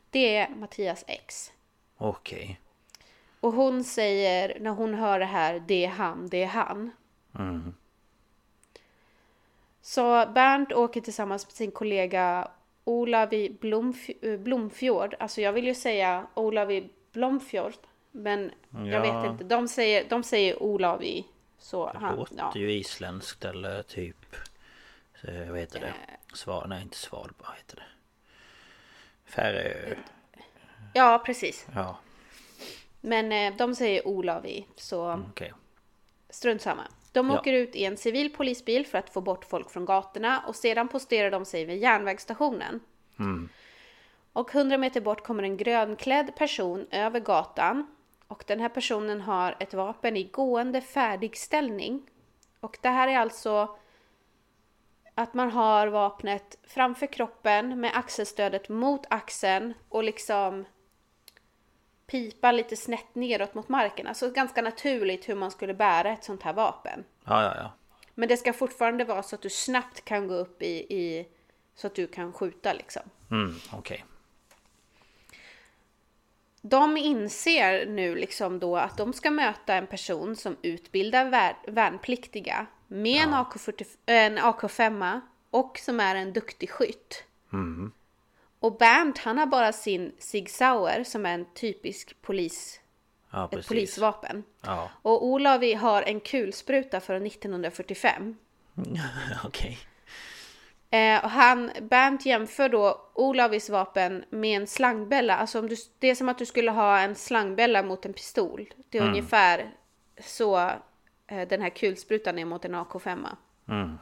Det 0.09 0.37
är 0.37 0.49
Mattias 0.49 1.03
ex. 1.07 1.51
Okej. 1.97 2.59
Och 3.39 3.53
hon 3.53 3.83
säger 3.83 4.59
när 4.59 4.71
hon 4.71 4.93
hör 4.93 5.19
det 5.19 5.25
här, 5.25 5.63
det 5.67 5.85
är 5.85 5.89
han, 5.89 6.27
det 6.29 6.43
är 6.43 6.47
han. 6.47 6.91
Mm. 7.35 7.73
Så 9.87 10.25
Bernt 10.35 10.73
åker 10.73 11.01
tillsammans 11.01 11.45
med 11.45 11.53
sin 11.53 11.71
kollega 11.71 12.51
Olavi 12.83 13.49
Blomf- 13.61 14.25
eh, 14.33 14.39
Blomfjord. 14.39 15.15
Alltså 15.19 15.41
jag 15.41 15.53
vill 15.53 15.65
ju 15.67 15.75
säga 15.75 16.27
Olavi 16.33 16.89
Blomfjord. 17.11 17.73
Men 18.11 18.51
jag 18.71 18.87
Ja. 18.87 19.01
vet 19.21 19.31
inte. 19.31 19.43
De 19.43 19.67
säger, 19.67 20.09
de 20.09 20.23
säger 20.23 20.63
Olavi. 20.63 21.25
Så 21.59 21.91
Det 21.93 21.97
han, 21.99 22.15
låter 22.15 22.35
ja. 22.37 22.51
ju 22.55 22.71
isländskt 22.71 23.45
eller 23.45 23.81
typ... 23.83 24.35
Så, 25.21 25.27
vad 25.49 25.59
heter 25.59 25.79
det? 25.79 25.93
Sval... 26.33 26.69
Nej 26.69 26.81
inte 26.81 26.97
Svalbard, 26.97 27.55
heter 27.57 27.75
det? 27.75 27.83
Färö... 29.31 29.95
ja, 30.93 31.21
precis. 31.25 31.67
Ja, 31.75 31.97
Men 33.01 33.31
eh, 33.31 33.57
de 33.57 33.75
säger 33.75 34.07
Olavi. 34.07 34.67
Så 34.75 35.23
okej. 35.31 35.53
strunt 36.29 36.61
samma. 36.61 36.83
De 37.11 37.29
Ja. 37.29 37.39
åker 37.39 37.53
ut 37.53 37.75
i 37.75 37.85
en 37.85 37.97
civil 37.97 38.33
polisbil 38.33 38.85
för 38.87 38.97
att 38.97 39.09
få 39.09 39.21
bort 39.21 39.45
folk 39.45 39.69
från 39.69 39.85
gatorna. 39.85 40.43
Och 40.47 40.55
sedan 40.55 40.87
posterar 40.87 41.31
de 41.31 41.45
sig 41.45 41.65
vid 41.65 41.77
järnvägsstationen. 41.77 42.79
Mm. 43.19 43.49
Och 44.33 44.55
100 44.55 44.77
meter 44.77 45.01
bort 45.01 45.23
kommer 45.23 45.43
en 45.43 45.57
grönklädd 45.57 46.35
person 46.35 46.87
över 46.91 47.19
gatan. 47.19 47.87
Och 48.27 48.43
den 48.47 48.59
här 48.59 48.69
personen 48.69 49.21
har 49.21 49.55
ett 49.59 49.73
vapen 49.73 50.17
i 50.17 50.23
gående 50.23 50.81
färdigställning. 50.81 52.01
Och 52.59 52.77
det 52.81 52.89
här 52.89 53.07
är 53.07 53.17
alltså 53.17 53.77
att 55.15 55.33
man 55.33 55.51
har 55.51 55.87
vapnet 55.87 56.57
framför 56.63 57.07
kroppen 57.07 57.79
med 57.79 57.91
axelstödet 57.93 58.69
mot 58.69 59.05
axeln 59.09 59.73
och 59.89 60.03
liksom 60.03 60.65
pipa 62.07 62.51
lite 62.51 62.75
snett 62.75 63.15
neråt 63.15 63.53
mot 63.53 63.69
marken. 63.69 64.07
Alltså 64.07 64.31
ganska 64.31 64.61
naturligt 64.61 65.29
hur 65.29 65.35
man 65.35 65.51
skulle 65.51 65.73
bära 65.73 66.11
ett 66.11 66.23
sånt 66.23 66.43
här 66.43 66.53
vapen. 66.53 67.03
Ja, 67.25 67.43
ja, 67.43 67.53
ja. 67.55 67.73
Men 68.15 68.29
det 68.29 68.37
ska 68.37 68.53
fortfarande 68.53 69.03
vara 69.03 69.23
så 69.23 69.35
att 69.35 69.41
du 69.41 69.49
snabbt 69.49 70.05
kan 70.05 70.27
gå 70.27 70.33
upp 70.33 70.61
i, 70.61 70.95
i 70.95 71.27
så 71.75 71.87
att 71.87 71.95
du 71.95 72.07
kan 72.07 72.33
skjuta 72.33 72.73
liksom. 72.73 73.01
Mm, 73.31 73.55
okej. 73.73 74.05
De 76.61 76.97
inser 76.97 77.85
nu 77.85 78.15
liksom 78.15 78.59
då 78.59 78.77
att 78.77 78.97
de 78.97 79.13
ska 79.13 79.31
möta 79.31 79.75
en 79.75 79.87
person 79.87 80.35
som 80.35 80.57
utbildar 80.61 81.25
vär- 81.25 81.71
värnpliktiga 81.71 82.65
med 82.87 83.27
AK40, 83.27 83.85
en 84.05 84.37
AK5 84.37 85.21
och 85.49 85.77
som 85.77 85.99
är 85.99 86.15
en 86.15 86.33
duktig 86.33 86.69
skytt. 86.69 87.23
Mm. 87.53 87.91
Och 88.59 88.77
Bernt 88.77 89.17
han 89.17 89.37
har 89.37 89.45
bara 89.45 89.73
sin 89.73 90.11
Sig 90.19 90.45
Sauer 90.47 91.03
som 91.03 91.25
är 91.25 91.33
en 91.33 91.45
typisk 91.53 92.21
polis, 92.21 92.79
Ja, 93.31 93.45
ett 93.45 93.51
precis. 93.51 93.67
polisvapen. 93.67 94.43
Ja, 94.61 94.89
Och 95.01 95.25
Olavi 95.25 95.73
har 95.73 96.01
en 96.01 96.19
kulspruta 96.19 96.99
från 96.99 97.25
1945. 97.25 98.37
okej. 99.45 99.77
Eh, 100.89 101.23
och 101.23 101.29
han, 101.29 101.71
Bernt 101.81 102.25
jämför 102.25 102.69
då 102.69 103.09
Olavis 103.13 103.69
vapen 103.69 104.25
med 104.29 104.61
en 104.61 104.67
slangbälla. 104.67 105.37
Alltså 105.37 105.59
om 105.59 105.67
du, 105.69 105.75
det 105.99 106.07
är 106.09 106.15
som 106.15 106.29
att 106.29 106.37
du 106.37 106.45
skulle 106.45 106.71
ha 106.71 106.99
en 106.99 107.15
slangbälla 107.15 107.83
mot 107.83 108.05
en 108.05 108.13
pistol. 108.13 108.73
Det 108.89 108.97
är 108.97 109.07
ungefär 109.07 109.71
så 110.21 110.57
eh, 111.27 111.47
den 111.49 111.61
här 111.61 111.69
kulsprutan 111.69 112.39
är 112.39 112.45
mot 112.45 112.65
en 112.65 112.75
AK5. 112.75 113.27
Mm. 113.67 113.97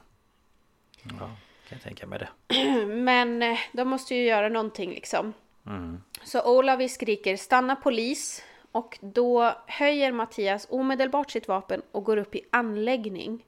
Ja, 1.20 1.30
kan 1.70 1.76
jag 1.78 1.82
tänka 1.82 2.08
mig 2.08 2.20
det. 2.20 2.56
Men 2.86 3.42
eh, 3.44 3.58
de 3.74 3.88
måste 3.88 4.16
ju 4.16 4.24
göra 4.26 4.50
någonting 4.50 4.90
liksom. 4.90 5.34
Mm. 5.68 6.02
Så 6.24 6.58
Olavi 6.58 6.90
skriker 6.90 7.38
stanna 7.38 7.76
polis. 7.76 8.44
Och 8.72 8.98
då 9.02 9.54
höjer 9.68 10.12
Mattias 10.12 10.68
omedelbart 10.70 11.32
sitt 11.32 11.48
vapen 11.48 11.82
och 11.92 12.04
går 12.04 12.18
upp 12.18 12.36
i 12.36 12.42
anläggning. 12.52 13.46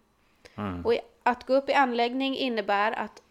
Och 0.86 0.94
i- 0.94 1.00
att 1.24 1.44
gå 1.44 1.54
upp 1.54 1.70
i 1.70 1.74
anläggning 1.74 2.38
innebär 2.38 2.92
att 2.92 3.22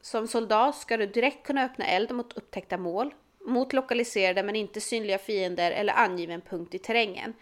som 0.00 0.28
soldat 0.28 0.76
ska 0.76 0.96
du 0.96 1.06
direkt 1.06 1.46
kunna 1.46 1.64
öppna 1.64 1.86
eld 1.86 2.10
mot 2.12 2.32
upptäckta 2.32 2.76
mål, 2.78 3.14
mot 3.46 3.72
lokaliserade 3.72 4.42
men 4.42 4.56
inte 4.56 4.80
synliga 4.80 5.18
fiender 5.18 5.72
eller 5.72 5.92
angiven 5.92 6.40
punkt 6.40 6.74
i 6.74 6.78
terrängen. 6.78 7.34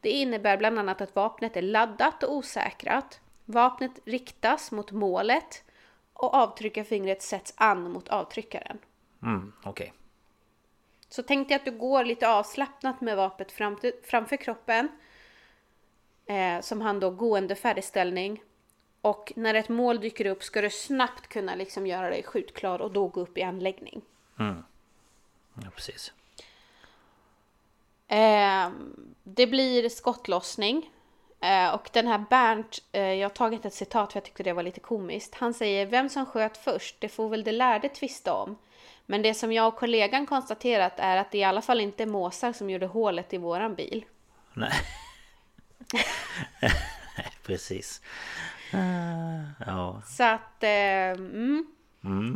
Det 0.00 0.10
innebär 0.10 0.56
bland 0.56 0.78
annat 0.78 1.00
att 1.00 1.14
vapnet 1.16 1.56
är 1.56 1.62
laddat 1.62 2.22
och 2.22 2.34
osäkrat. 2.34 3.20
Vapnet 3.44 3.92
riktas 4.04 4.72
mot 4.72 4.90
målet 4.92 5.64
och 6.20 6.34
avtryckarfingret 6.34 7.22
sätts 7.22 7.54
an 7.56 7.92
mot 7.92 8.08
avtryckaren. 8.08 8.78
Mm, 9.22 9.52
okej. 9.64 9.92
Så 11.08 11.22
tänk 11.22 11.48
dig 11.48 11.54
att 11.54 11.64
du 11.64 11.70
går 11.70 12.04
lite 12.04 12.28
avslappnat 12.28 13.00
med 13.00 13.16
vapnet 13.16 13.52
fram 13.52 13.78
framför 14.04 14.36
kroppen. 14.36 14.88
Eh, 16.26 16.60
som 16.60 16.80
han 16.80 17.00
då 17.00 17.10
gående 17.10 17.54
färdigställning. 17.54 18.42
Och 19.00 19.32
när 19.36 19.54
ett 19.54 19.68
mål 19.68 20.00
dyker 20.00 20.26
upp 20.26 20.42
ska 20.42 20.62
du 20.62 20.70
snabbt 20.70 21.28
kunna 21.28 21.54
liksom 21.54 21.86
göra 21.86 22.10
dig 22.10 22.22
skjutklar 22.22 22.78
och 22.78 22.92
då 22.92 23.08
gå 23.08 23.20
upp 23.20 23.38
i 23.38 23.42
anläggning. 23.42 24.02
Ja, 25.54 25.70
precis. 25.74 26.12
Eh, 28.08 28.70
det 29.22 29.46
blir 29.46 29.88
skottlossning. 29.88 30.90
Eh, 31.40 31.74
och 31.74 31.90
den 31.92 32.06
här 32.06 32.24
Bernt, 32.30 32.78
eh, 32.92 33.02
jag 33.02 33.28
har 33.28 33.34
tagit 33.34 33.64
ett 33.64 33.74
citat 33.74 34.12
för 34.12 34.16
jag 34.16 34.24
tyckte 34.24 34.42
det 34.42 34.52
var 34.52 34.62
lite 34.62 34.80
komiskt. 34.80 35.34
Han 35.34 35.54
säger 35.54 35.86
vem 35.86 36.08
som 36.08 36.26
sköt 36.26 36.56
först, 36.56 36.96
det 36.98 37.08
får 37.08 37.28
väl 37.28 37.44
det 37.44 37.52
lärde 37.52 37.88
tvista 37.88 38.34
om. 38.34 38.58
Men 39.06 39.22
det 39.22 39.34
som 39.34 39.52
jag 39.52 39.68
och 39.68 39.76
kollegan 39.76 40.26
konstaterat 40.26 40.92
är 40.96 41.16
att 41.16 41.30
det 41.30 41.38
i 41.38 41.44
alla 41.44 41.62
fall 41.62 41.80
inte 41.80 42.02
är 42.02 42.06
måsar 42.06 42.52
som 42.52 42.70
gjorde 42.70 42.86
hålet 42.86 43.32
i 43.32 43.38
våran 43.38 43.74
bil. 43.74 44.04
Nej. 44.54 44.72
precis. 47.46 48.02
Ah, 48.72 49.64
Ja. 49.66 50.02
Så 50.06 50.24
att, 50.24 50.62
eh, 50.62 50.70
mm. 51.10 51.66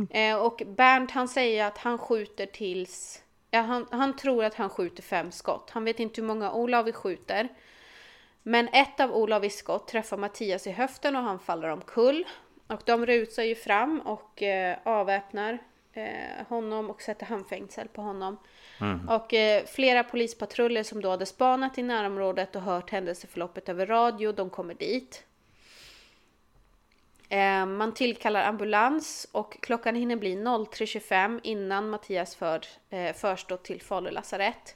Eh, 0.09 0.35
och 0.35 0.61
Bernt 0.65 1.11
han 1.11 1.27
säger 1.27 1.65
att 1.65 1.77
han 1.77 1.97
skjuter 1.97 2.45
tills, 2.45 3.23
ja, 3.51 3.61
han, 3.61 3.87
han 3.91 4.15
tror 4.15 4.43
att 4.43 4.55
han 4.55 4.69
skjuter 4.69 5.03
fem 5.03 5.31
skott. 5.31 5.69
Han 5.69 5.83
vet 5.85 5.99
inte 5.99 6.21
hur 6.21 6.27
många 6.27 6.51
Olavi 6.51 6.91
skjuter. 6.91 7.49
Men 8.47 8.67
ett 8.67 8.99
av 8.99 9.15
Olavis 9.15 9.55
skott 9.57 9.87
träffar 9.87 10.17
Mattias 10.17 10.67
i 10.67 10.71
höften 10.71 11.15
och 11.15 11.21
han 11.21 11.39
faller 11.39 11.69
omkull. 11.69 12.25
Och 12.67 12.81
de 12.85 13.05
rusar 13.05 13.43
ju 13.43 13.55
fram 13.55 13.99
och 13.99 14.43
eh, 14.43 14.77
avväpnar 14.83 15.59
eh, 15.93 16.47
honom 16.47 16.89
och 16.89 17.01
sätter 17.01 17.25
handfängsel 17.25 17.87
på 17.87 18.01
honom. 18.01 18.37
Och 19.09 19.33
eh, 19.33 19.65
flera 19.65 20.03
polispatruller 20.03 20.83
som 20.83 21.01
då 21.01 21.09
hade 21.09 21.25
spanat 21.25 21.77
i 21.77 21.83
närområdet 21.83 22.55
och 22.55 22.61
hört 22.61 22.89
händelseförloppet 22.89 23.69
över 23.69 23.85
radio, 23.85 24.31
de 24.31 24.49
kommer 24.49 24.73
dit. 24.73 25.23
Eh, 27.29 27.65
man 27.65 27.93
tillkallar 27.93 28.43
ambulans 28.43 29.27
och 29.31 29.57
klockan 29.61 29.95
hinner 29.95 30.15
bli 30.15 30.35
03.25 30.35 31.39
innan 31.43 31.89
Mattias 31.89 32.35
för, 32.35 32.61
eh, 32.89 33.13
förs 33.13 33.45
då 33.45 33.57
till 33.57 33.81
Falu 33.81 34.11
lasarett. 34.11 34.75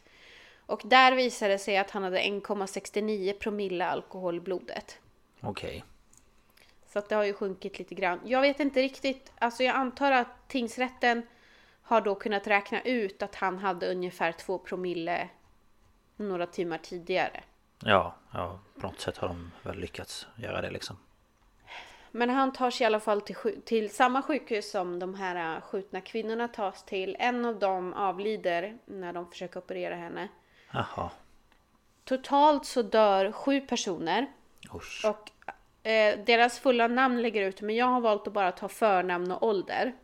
Och 0.70 0.82
där 0.86 1.12
visade 1.12 1.54
det 1.54 1.60
sig 1.60 1.78
att 1.78 1.92
han 1.92 2.04
hade 2.04 2.20
1,69 2.20 3.34
promille 3.34 3.86
alkohol 3.86 4.38
i 4.38 4.40
blodet. 4.40 5.00
Okej. 5.42 5.84
Så 6.88 7.00
att 7.00 7.10
det 7.10 7.16
har 7.16 7.24
ju 7.24 7.34
sjunkit 7.34 7.80
lite 7.80 7.96
grann. 7.96 8.20
Jag 8.26 8.42
vet 8.42 8.60
inte 8.60 8.82
riktigt, 8.82 9.32
alltså 9.40 9.64
jag 9.64 9.76
antar 9.76 10.12
att 10.12 10.28
tingsrätten 10.48 11.28
har 11.82 12.02
då 12.02 12.16
kunnat 12.16 12.48
räkna 12.48 12.82
ut 12.82 13.22
att 13.22 13.36
han 13.36 13.58
hade 13.58 13.92
ungefär 13.92 14.32
två 14.32 14.58
promille 14.58 15.30
några 16.16 16.46
timmar 16.46 16.78
tidigare. 16.78 17.44
Ja, 17.80 18.16
ja, 18.34 18.60
på 18.80 18.88
något 18.88 19.00
sätt 19.00 19.18
har 19.18 19.28
de 19.28 19.52
väl 19.64 19.80
lyckats 19.80 20.28
göra 20.36 20.62
det 20.62 20.70
liksom. 20.70 20.98
Men 22.12 22.30
han 22.30 22.54
tas 22.54 22.82
i 22.82 22.86
alla 22.86 23.00
fall 23.00 23.22
till, 23.22 23.62
till 23.66 23.90
samma 23.96 24.22
sjukhus 24.22 24.72
som 24.72 25.00
de 25.00 25.16
här 25.16 25.56
äh, 25.56 25.62
skjutna 25.62 26.02
kvinnorna 26.02 26.48
tas 26.48 26.86
till. 26.86 27.16
En 27.20 27.46
av 27.46 27.60
dem 27.60 27.94
avlider 27.94 28.78
när 28.86 29.14
de 29.14 29.32
försöker 29.32 29.60
operera 29.60 29.96
henne. 29.96 30.28
Jaha. 30.72 31.10
Totalt 32.04 32.66
så 32.66 32.82
dör 32.82 33.32
sju 33.32 33.62
personer. 33.62 34.32
Usch. 34.76 35.06
Och 35.06 35.32
eh, 35.88 36.20
deras 36.26 36.60
fulla 36.60 36.88
namn 36.88 37.22
lägger 37.22 37.42
ut, 37.42 37.62
men 37.62 37.76
jag 37.76 37.86
har 37.86 38.02
valt 38.02 38.28
att 38.28 38.34
bara 38.34 38.52
ta 38.52 38.68
förnamn 38.68 39.32
och 39.32 39.44
ålder. 39.44 39.96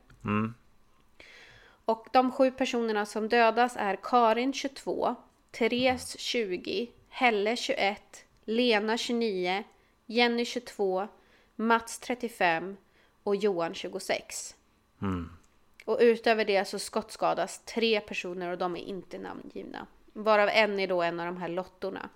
Och 1.85 2.07
de 2.11 2.31
sju 2.31 2.51
personerna 2.51 3.05
som 3.05 3.29
dödas 3.29 3.75
är 3.75 3.97
Karin 4.03 4.53
22, 4.53 5.15
Therese 5.51 6.19
20, 6.19 6.89
Helle 7.09 7.55
21, 7.55 8.25
Lena 8.45 8.97
29, 8.97 9.63
Jenny 10.05 10.45
22, 10.45 11.07
Mats 11.55 11.99
35 11.99 12.77
och 13.23 13.35
Johan 13.35 13.73
26. 13.73 14.55
Och 15.85 15.97
utöver 16.01 16.45
det 16.45 16.65
så 16.65 16.79
skottskadas 16.79 17.61
tre 17.65 18.01
personer 18.01 18.51
och 18.51 18.57
de 18.57 18.75
är 18.75 18.81
inte 18.81 19.17
namngivna. 19.17 19.87
Varav 20.17 20.49
en 20.49 20.79
är 20.79 20.87
då 20.87 21.01
en 21.01 21.19
av 21.19 21.25
de 21.25 21.37
här 21.37 21.49
lottorna. 21.49 22.09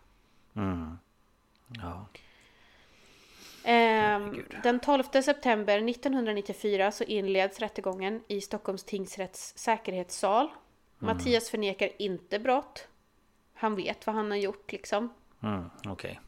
Ja. 1.68 2.06
Ehm, 3.64 4.46
den 4.64 4.80
12 4.80 5.04
september 5.04 5.90
1994 5.90 6.92
så 6.92 7.04
inleds 7.04 7.60
rättegången 7.60 8.24
i 8.28 8.42
Stockholms 8.42 8.84
tingsrätts 8.84 9.58
säkerhetssal. 9.58 10.50
Mattias 10.98 11.50
förnekar 11.50 11.90
inte 11.98 12.40
brott. 12.40 12.88
Han 13.54 13.76
vet 13.76 14.08
vad 14.08 14.16
han 14.16 14.32
har 14.32 14.38
gjort 14.38 14.72
liksom. 14.72 15.14
Mm, 15.44 15.70
Okej. 15.88 16.20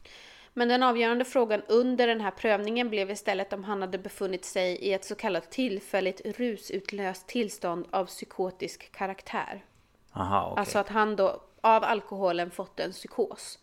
Men 0.54 0.68
den 0.68 0.82
avgörande 0.82 1.24
frågan 1.24 1.62
under 1.68 2.06
den 2.06 2.20
här 2.20 2.30
prövningen 2.30 2.90
blev 2.90 3.10
istället 3.10 3.52
om 3.52 3.64
han 3.64 3.80
hade 3.80 3.98
befunnit 3.98 4.44
sig 4.44 4.76
i 4.76 4.92
ett 4.92 5.04
så 5.04 5.14
kallat 5.14 5.50
tillfälligt 5.50 6.20
rusutlöst 6.38 7.26
tillstånd 7.26 7.86
av 7.90 8.06
psykotisk 8.06 8.92
karaktär. 8.92 9.64
Aha, 10.12 10.48
okej. 10.50 10.60
Alltså 10.60 10.78
att 10.78 10.88
han 10.88 11.16
då 11.16 11.40
av 11.62 11.84
alkoholen 11.84 12.50
fått 12.50 12.80
en 12.80 12.92
psykos. 12.92 13.58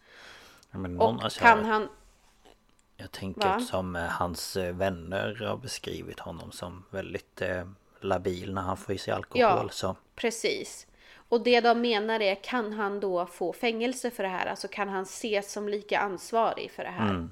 Ja, 0.72 0.80
någon, 0.80 1.00
Och 1.00 1.24
alltså, 1.24 1.40
kan 1.40 1.66
han... 1.66 1.90
jag 2.98 3.12
tänker 3.12 3.48
Va? 3.48 3.60
som 3.60 3.96
eh, 3.96 4.04
hans 4.04 4.58
eh, 4.58 4.76
vänner 4.76 5.46
har 5.48 5.58
beskrivit 5.58 6.20
honom 6.20 6.52
som 6.52 6.86
väldigt 6.90 7.42
eh, 7.42 7.68
labil 8.02 8.54
när 8.54 8.62
han 8.62 8.78
får 8.78 8.96
i 8.96 8.98
sig 8.98 9.14
alkohol. 9.14 9.42
Ja. 9.42 9.70
Så 9.72 9.96
Precis. 10.16 10.88
Och 11.30 11.44
det 11.44 11.62
de 11.62 11.82
menar 11.82 12.20
är, 12.20 12.36
kan 12.36 12.74
han 12.74 13.00
då 13.00 13.26
få 13.26 13.54
fängelse 13.54 14.12
för 14.12 14.24
det 14.24 14.30
här? 14.30 14.46
Alltså 14.46 14.68
kan 14.68 14.90
han 14.90 15.04
ses 15.04 15.52
som 15.52 15.70
lika 15.70 16.00
ansvarig 16.00 16.72
för 16.72 16.84
det 16.84 16.90
här? 16.90 17.28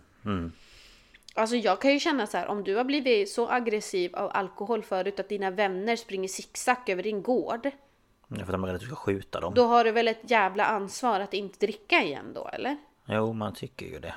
Alltså 1.38 1.56
jag 1.56 1.82
kan 1.82 1.93
ju 1.93 1.99
känna 1.99 2.27
så 2.27 2.38
här, 2.38 2.47
om 2.47 2.63
du 2.63 2.75
har 2.75 2.84
blivit 2.84 3.30
så 3.30 3.49
aggressiv 3.49 4.15
av 4.15 4.32
alkohol 4.34 4.84
förut 4.84 5.19
att 5.19 5.30
dina 5.30 5.51
vänner 5.51 5.95
springer 5.95 6.27
zigzag 6.27 6.89
över 6.89 7.03
din 7.03 7.23
gård. 7.23 7.71
För 8.29 8.41
att 8.41 8.47
de 8.47 8.65
rädda 8.65 8.75
att 8.75 8.81
du 8.81 8.87
ska 8.87 8.95
skjuta 8.95 9.39
dem. 9.39 9.53
Då 9.53 9.65
har 9.67 9.83
du 9.83 9.91
väl 9.91 10.07
ett 10.07 10.31
jävla 10.31 10.65
ansvar 10.65 11.19
att 11.19 11.33
inte 11.33 11.65
dricka 11.65 12.03
igen 12.03 12.33
då, 12.33 12.47
eller? 12.47 12.77
Jo, 13.05 13.33
man 13.33 13.53
tycker 13.53 13.85
ju 13.85 13.99
det. 13.99 14.15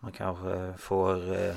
Man 0.00 0.12
kanske 0.12 0.74
får... 0.78 1.36
eh, 1.36 1.54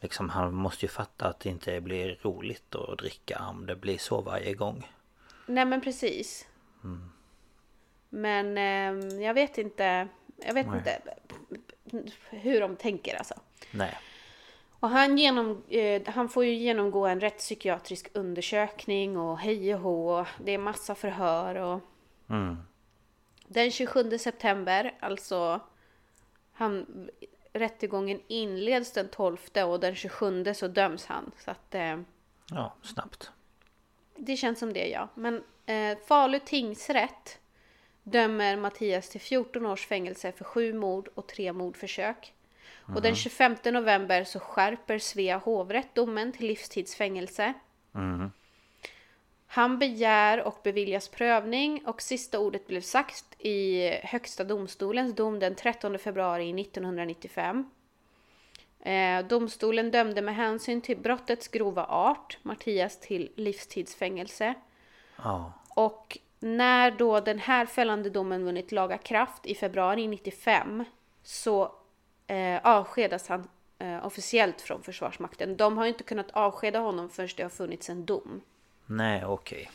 Liksom, 0.00 0.30
han 0.30 0.54
måste 0.54 0.84
ju 0.84 0.88
fatta 0.88 1.26
att 1.28 1.40
det 1.40 1.48
inte 1.48 1.80
blir 1.80 2.18
roligt 2.22 2.74
att 2.74 2.98
dricka 2.98 3.42
om 3.50 3.66
det 3.66 3.76
blir 3.76 3.98
så 3.98 4.20
varje 4.20 4.54
gång. 4.54 4.90
Nej 5.46 5.64
men 5.64 5.80
precis. 5.80 6.46
Men 8.08 8.58
ehm, 8.58 9.22
jag 9.22 9.34
vet 9.34 9.58
inte, 9.58 10.08
jag 10.36 10.54
vet 10.54 10.66
Nej. 10.66 10.76
inte 10.78 11.00
hur 12.30 12.60
de 12.60 12.76
tänker 12.76 13.16
alltså. 13.16 13.34
Nej. 13.70 13.98
Och 14.80 14.88
han, 14.88 15.18
genom, 15.18 15.62
eh, 15.68 16.02
han 16.06 16.28
får 16.28 16.44
ju 16.44 16.54
genomgå 16.54 17.06
en 17.06 17.20
rättspsykiatrisk 17.20 18.10
undersökning 18.14 19.16
och 19.18 19.38
hej 19.38 19.74
och 19.74 19.80
hå. 19.80 20.26
Det 20.44 20.54
är 20.54 20.58
massa 20.58 20.94
förhör 20.94 21.54
och... 21.54 21.80
Den 23.48 23.70
27 23.70 24.18
september, 24.18 24.94
alltså... 25.00 25.60
Han, 26.52 27.08
rättegången 27.52 28.20
inleds 28.26 28.92
den 28.92 29.08
12 29.08 29.36
och 29.66 29.80
den 29.80 29.94
27 29.94 30.54
så 30.54 30.68
döms 30.68 31.06
han. 31.06 31.32
Så 31.38 31.50
att 31.50 31.74
eh, 31.74 32.00
Ja, 32.50 32.74
snabbt. 32.82 33.30
det 34.16 34.36
känns 34.36 34.58
som 34.58 34.72
det 34.72 34.88
ja. 34.88 35.08
Men 35.14 35.44
eh, 35.66 35.98
Falu 36.06 36.38
tingsrätt 36.38 37.38
dömer 38.02 38.56
Mattias 38.56 39.08
till 39.08 39.20
14 39.20 39.66
års 39.66 39.86
fängelse 39.86 40.32
för 40.32 40.44
sju 40.44 40.72
mord 40.72 41.08
och 41.14 41.26
tre 41.26 41.52
mordförsök. 41.52 42.34
Och 42.94 43.02
den 43.02 43.14
25 43.14 43.56
november 43.64 44.24
så 44.24 44.40
skärper 44.40 44.98
Svea 44.98 45.38
hovrätt 45.38 45.94
domen 45.94 46.32
till 46.32 46.46
livstidsfängelse. 46.46 47.54
Han 49.46 49.78
begär 49.78 50.42
och 50.42 50.60
beviljas 50.62 51.08
prövning 51.08 51.82
och 51.86 52.02
sista 52.02 52.38
ordet 52.38 52.66
blev 52.66 52.80
sagt 52.80 53.24
i 53.38 53.88
Högsta 54.02 54.44
domstolens 54.44 55.14
dom 55.14 55.38
den 55.38 55.54
13 55.54 55.98
februari 55.98 56.60
1995. 56.60 57.70
Eh, 58.80 59.26
domstolen 59.26 59.90
dömde 59.90 60.22
med 60.22 60.36
hänsyn 60.36 60.80
till 60.80 60.98
brottets 60.98 61.48
grova 61.48 61.84
art 61.84 62.38
Mattias 62.42 63.00
till 63.00 63.32
livstidsfängelse. 63.36 64.54
Ja. 65.16 65.52
Och 65.68 66.18
när 66.38 66.90
då 66.90 67.20
den 67.20 67.38
här 67.38 67.66
fällande 67.66 68.10
domen 68.10 68.44
vunnit 68.44 68.72
laga 68.72 68.98
kraft 68.98 69.46
i 69.46 69.54
februari 69.54 70.06
95 70.06 70.84
så 71.22 71.72
eh, 72.26 72.60
avskedas 72.62 73.28
han 73.28 73.48
eh, 73.78 74.06
officiellt 74.06 74.60
från 74.60 74.82
Försvarsmakten. 74.82 75.56
De 75.56 75.78
har 75.78 75.86
inte 75.86 76.04
kunnat 76.04 76.30
avskeda 76.30 76.78
honom 76.78 77.08
förrän 77.08 77.28
det 77.36 77.42
har 77.42 77.50
funnits 77.50 77.90
en 77.90 78.04
dom. 78.06 78.40
Nej, 78.86 79.24
okej. 79.24 79.70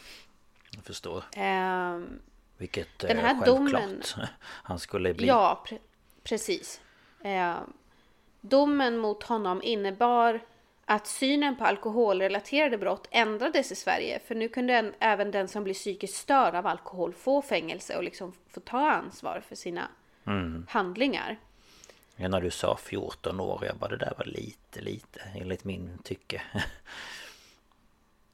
Jag 0.76 0.84
förstår. 0.84 1.24
Ehm, 1.36 2.20
Vilket 2.58 3.00
Den 3.00 3.18
eh, 3.18 3.24
här 3.24 3.42
självklart 3.42 3.82
domen- 3.84 4.28
han 4.42 4.80
skulle 4.80 5.14
bli. 5.14 5.28
Ja, 5.28 5.64
pre- 5.68 5.80
precis. 6.24 6.82
Eh, 7.24 7.56
domen 8.42 8.98
mot 8.98 9.24
honom 9.24 9.64
innebar 9.64 10.40
att 10.86 11.08
synen 11.08 11.56
på 11.56 11.66
alkoholrelaterade 11.66 12.78
brott 12.78 13.08
ändrades 13.12 13.72
i 13.72 13.76
Sverige. 13.76 14.20
För 14.28 14.36
nu 14.36 14.48
kunde 14.50 14.74
en, 14.74 14.94
även 15.00 15.32
den 15.32 15.48
som 15.48 15.64
blir 15.64 15.74
psykiskt 15.74 16.18
störd 16.18 16.56
av 16.56 16.68
alkohol 16.68 17.14
få 17.14 17.42
fängelse 17.42 17.98
och 17.98 18.04
liksom 18.04 18.34
få 18.50 18.60
ta 18.60 18.92
ansvar 18.92 19.44
för 19.48 19.56
sina 19.56 19.88
handlingar. 20.70 21.40
När 22.30 22.42
du 22.42 22.52
sa 22.52 22.78
14 22.78 23.40
år, 23.40 23.66
jag 23.66 23.76
bara 23.76 23.90
det 23.90 23.98
där 23.98 24.14
var 24.18 24.26
lite, 24.26 24.82
lite 24.82 25.22
enligt 25.36 25.64
min 25.64 25.98
tycke. 26.04 26.42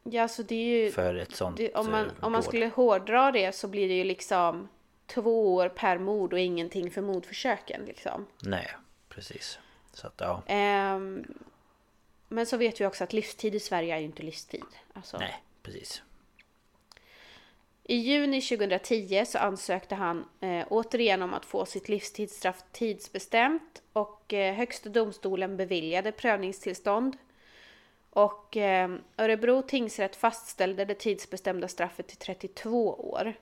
Ja, 0.03 0.27
så 0.27 0.43
det 0.43 0.55
är 0.55 0.83
ju... 0.83 0.91
För 0.91 1.15
ett 1.15 1.35
sånt 1.35 1.57
Det, 1.57 1.73
om, 1.73 1.91
man, 1.91 2.05
eh, 2.05 2.11
om 2.19 2.31
man 2.31 2.43
skulle 2.43 2.67
hårdra 2.67 3.31
det 3.31 3.55
så 3.55 3.67
blir 3.67 3.87
det 3.87 3.93
ju 3.93 4.03
liksom 4.03 4.67
två 5.05 5.55
år 5.55 5.69
per 5.69 5.97
mord 5.97 6.33
och 6.33 6.39
ingenting 6.39 6.91
för 6.91 7.01
mordförsöken 7.01 7.85
liksom. 7.85 8.25
Nej, 8.43 8.69
precis. 9.09 9.59
Så 9.93 10.07
att 10.07 10.13
ja, 10.17 10.43
Ehm, 10.47 11.25
men 12.27 12.45
så 12.45 12.57
vet 12.57 12.81
vi 12.81 12.85
också 12.85 13.03
att 13.03 13.13
livstid 13.13 13.55
i 13.55 13.59
Sverige 13.59 13.95
är 13.95 13.99
ju 13.99 14.05
inte 14.05 14.23
livstid. 14.23 14.65
Alltså, 14.93 15.17
nej, 15.17 15.43
precis. 15.63 16.01
I 17.89 17.95
juni 17.95 18.41
2010 18.41 19.25
så 19.25 19.37
ansökte 19.37 19.95
han 19.95 20.25
eh, 20.39 20.65
återigen 20.69 21.21
om 21.21 21.33
att 21.33 21.45
få 21.45 21.65
sitt 21.65 21.89
livstidsstraff 21.89 22.63
tidsbestämt 22.71 23.81
och 23.93 24.33
eh, 24.33 24.55
Högsta 24.55 24.89
domstolen 24.89 25.57
beviljade 25.57 26.11
prövningstillstånd. 26.11 27.17
Och 28.09 28.57
eh, 28.57 28.89
Örebro 29.17 29.61
tingsrätt 29.61 30.15
fastställde 30.15 30.85
det 30.85 30.93
tidsbestämda 30.93 31.67
straffet 31.67 32.07
till 32.07 32.17
32 32.17 32.93
år. 32.93 33.33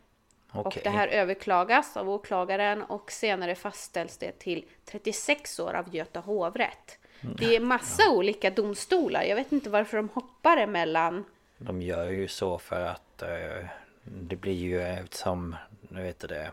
Okej. 0.51 0.61
Och 0.65 0.77
det 0.83 0.89
här 0.89 1.07
överklagas 1.07 1.97
av 1.97 2.09
åklagaren 2.09 2.81
och 2.81 3.11
senare 3.11 3.55
fastställs 3.55 4.17
det 4.17 4.31
till 4.31 4.65
36 4.85 5.59
år 5.59 5.73
av 5.73 5.95
Göta 5.95 6.19
hovrätt. 6.19 6.97
Det 7.21 7.55
är 7.55 7.59
massa 7.59 8.11
olika 8.11 8.49
domstolar. 8.49 9.23
Jag 9.23 9.35
vet 9.35 9.51
inte 9.51 9.69
varför 9.69 9.97
de 9.97 10.09
hoppar 10.09 10.57
emellan. 10.57 11.25
De 11.57 11.81
gör 11.81 12.09
ju 12.09 12.27
så 12.27 12.57
för 12.57 12.81
att 12.81 13.21
eh, 13.21 13.69
det 14.05 14.35
blir 14.35 14.53
ju 14.53 14.81
eftersom, 14.81 15.55
nu 15.79 16.03
vet 16.03 16.19
du 16.19 16.27
det, 16.27 16.51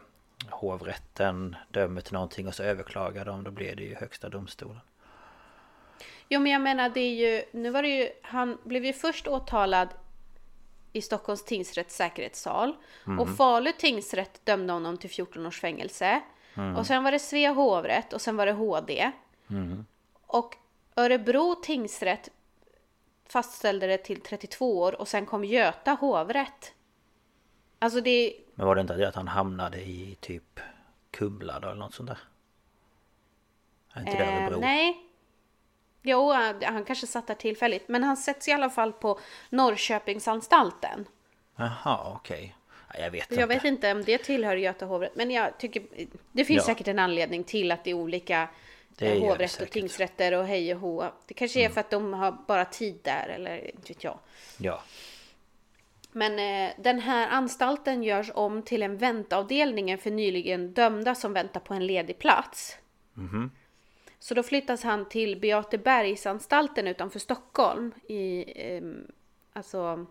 hovrätten 0.50 1.56
dömer 1.70 2.00
till 2.00 2.12
någonting 2.12 2.46
och 2.46 2.54
så 2.54 2.62
överklagar 2.62 3.24
de, 3.24 3.44
då 3.44 3.50
blir 3.50 3.76
det 3.76 3.82
ju 3.82 3.94
högsta 3.94 4.28
domstolen. 4.28 4.80
Jo 6.28 6.40
men 6.40 6.52
jag 6.52 6.60
menar 6.62 6.88
det 6.88 7.00
är 7.00 7.14
ju, 7.14 7.42
nu 7.52 7.70
var 7.70 7.82
det 7.82 7.88
ju, 7.88 8.08
han 8.22 8.58
blev 8.64 8.84
ju 8.84 8.92
först 8.92 9.28
åtalad 9.28 9.88
i 10.92 11.02
Stockholms 11.02 11.44
tingsrätts 11.44 11.96
säkerhetssal. 11.96 12.76
Och 13.20 13.36
Falu 13.36 13.72
tingsrätt 13.72 14.40
dömde 14.46 14.72
honom 14.72 14.96
till 14.96 15.10
14 15.10 15.46
års 15.46 15.60
fängelse. 15.60 16.20
Och 16.76 16.86
sen 16.86 17.04
var 17.04 17.12
det 17.12 17.18
Svea 17.18 17.52
hovrätt 17.52 18.12
och 18.12 18.20
sen 18.20 18.36
var 18.36 18.46
det 18.46 18.52
HD. 18.52 19.12
Och 20.26 20.56
Örebro 20.96 21.54
tingsrätt 21.54 22.28
fastställde 23.26 23.86
det 23.86 23.98
till 23.98 24.20
32 24.20 24.78
år 24.78 25.00
och 25.00 25.08
sen 25.08 25.26
kom 25.26 25.44
Göta 25.44 25.92
hovrätt. 25.92 26.74
Alltså 27.82 28.00
det... 28.00 28.32
Men 28.54 28.66
var 28.66 28.74
det 28.74 28.80
inte 28.80 29.08
att 29.08 29.14
han 29.14 29.28
hamnade 29.28 29.80
i 29.80 30.16
typ 30.20 30.60
Kumla 31.10 31.60
då 31.60 31.68
eller 31.68 31.78
något 31.80 31.94
sånt 31.94 32.08
där? 32.08 32.18
Är 33.94 34.00
inte 34.00 34.12
det 34.12 34.24
Eh, 34.24 34.42
Örebro? 34.44 34.60
nej. 34.60 34.96
Jo, 36.02 36.32
han, 36.62 36.84
kanske 36.84 37.06
satt 37.06 37.26
där 37.26 37.34
tillfälligt. 37.34 37.88
Men 37.88 38.04
han 38.04 38.16
sätts 38.16 38.48
i 38.48 38.52
alla 38.52 38.70
fall 38.70 38.92
på 38.92 39.18
Norrköpingsanstalten. 39.50 41.06
Jaha, 41.56 42.12
okej. 42.16 42.56
Nej, 42.94 43.02
Jag 43.02 43.10
vet 43.10 43.30
inte. 43.30 43.40
Jag 43.40 43.46
vet 43.46 43.64
inte 43.64 43.92
om 43.92 44.04
det 44.04 44.18
tillhör 44.18 44.56
Göta 44.56 44.86
hovrätt. 44.86 45.16
Men 45.16 45.30
jag 45.30 45.58
tycker 45.58 45.82
det 46.32 46.44
finns 46.44 46.58
Ja. 46.58 46.66
säkert 46.66 46.88
en 46.88 46.98
anledning 46.98 47.44
till 47.44 47.72
att 47.72 47.84
det 47.84 47.90
är 47.90 47.94
olika 47.94 48.48
Det 48.88 49.20
hovrätt 49.20 49.60
och 49.62 49.70
tingsrätter 49.70 50.32
och 50.32 50.46
hej 50.46 50.74
och 50.74 50.80
hå. 50.80 51.12
Det 51.26 51.34
kanske 51.34 51.64
är 51.64 51.68
för 51.68 51.80
att 51.80 51.90
de 51.90 52.12
har 52.14 52.32
bara 52.46 52.64
tid 52.64 52.98
där 53.02 53.28
eller 53.28 53.66
inte 53.74 53.88
vet 53.92 54.04
jag. 54.04 54.18
Ja. 54.58 54.82
Men 56.12 56.38
eh, 56.38 56.74
den 56.78 56.98
här 56.98 57.28
anstalten 57.28 58.02
görs 58.02 58.30
om 58.34 58.62
till 58.62 58.82
en 58.82 58.96
väntavdelning 58.96 59.98
för 59.98 60.10
nyligen 60.10 60.72
dömda 60.72 61.14
som 61.14 61.32
väntar 61.32 61.60
på 61.60 61.74
en 61.74 61.86
ledig 61.86 62.18
plats. 62.18 62.78
Så 64.18 64.34
då 64.34 64.42
flyttas 64.42 64.82
han 64.82 65.08
till 65.08 65.40
Beatebergsanstalten 65.40 66.86
utanför 66.86 67.18
Stockholm. 67.18 67.92
I, 68.08 68.44
ehm, 68.56 69.06
alltså, 69.52 70.06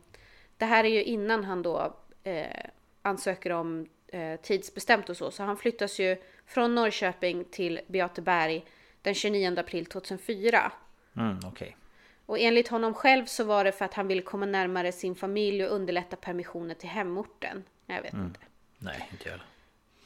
det 0.58 0.66
här 0.66 0.84
är 0.84 0.90
ju 0.90 1.04
innan 1.04 1.44
han 1.44 1.62
då 1.62 1.96
eh, 2.24 2.66
ansöker 3.02 3.50
om 3.50 3.88
eh, 4.08 4.40
tidsbestämt 4.40 5.10
och 5.10 5.18
så. 5.18 5.32
Så 5.32 5.44
han 5.44 5.58
flyttas 5.58 6.00
ju 6.00 6.18
från 6.46 6.76
Norrköping 6.76 7.46
till 7.46 7.80
Beateberg 7.88 8.66
den 9.02 9.14
29 9.14 9.60
april 9.60 9.86
2004. 9.86 10.72
Mm, 11.18 11.40
okej. 11.46 11.78
Och 12.26 12.40
enligt 12.40 12.68
honom 12.68 12.94
själv 12.94 13.26
så 13.26 13.44
var 13.44 13.64
det 13.64 13.72
för 13.72 13.86
att 13.86 13.94
han 13.94 14.08
ville 14.08 14.22
komma 14.22 14.46
närmare 14.46 14.92
sin 14.92 15.16
familj 15.16 15.66
och 15.66 15.76
underlätta 15.76 16.16
permissioner 16.16 16.76
till 16.76 16.90
hemorten. 16.90 17.64
Jag 17.86 18.02
vet 18.02 18.14
inte. 18.14 18.40
Nej, 18.78 19.10
inte 19.12 19.30
jag. 19.30 19.40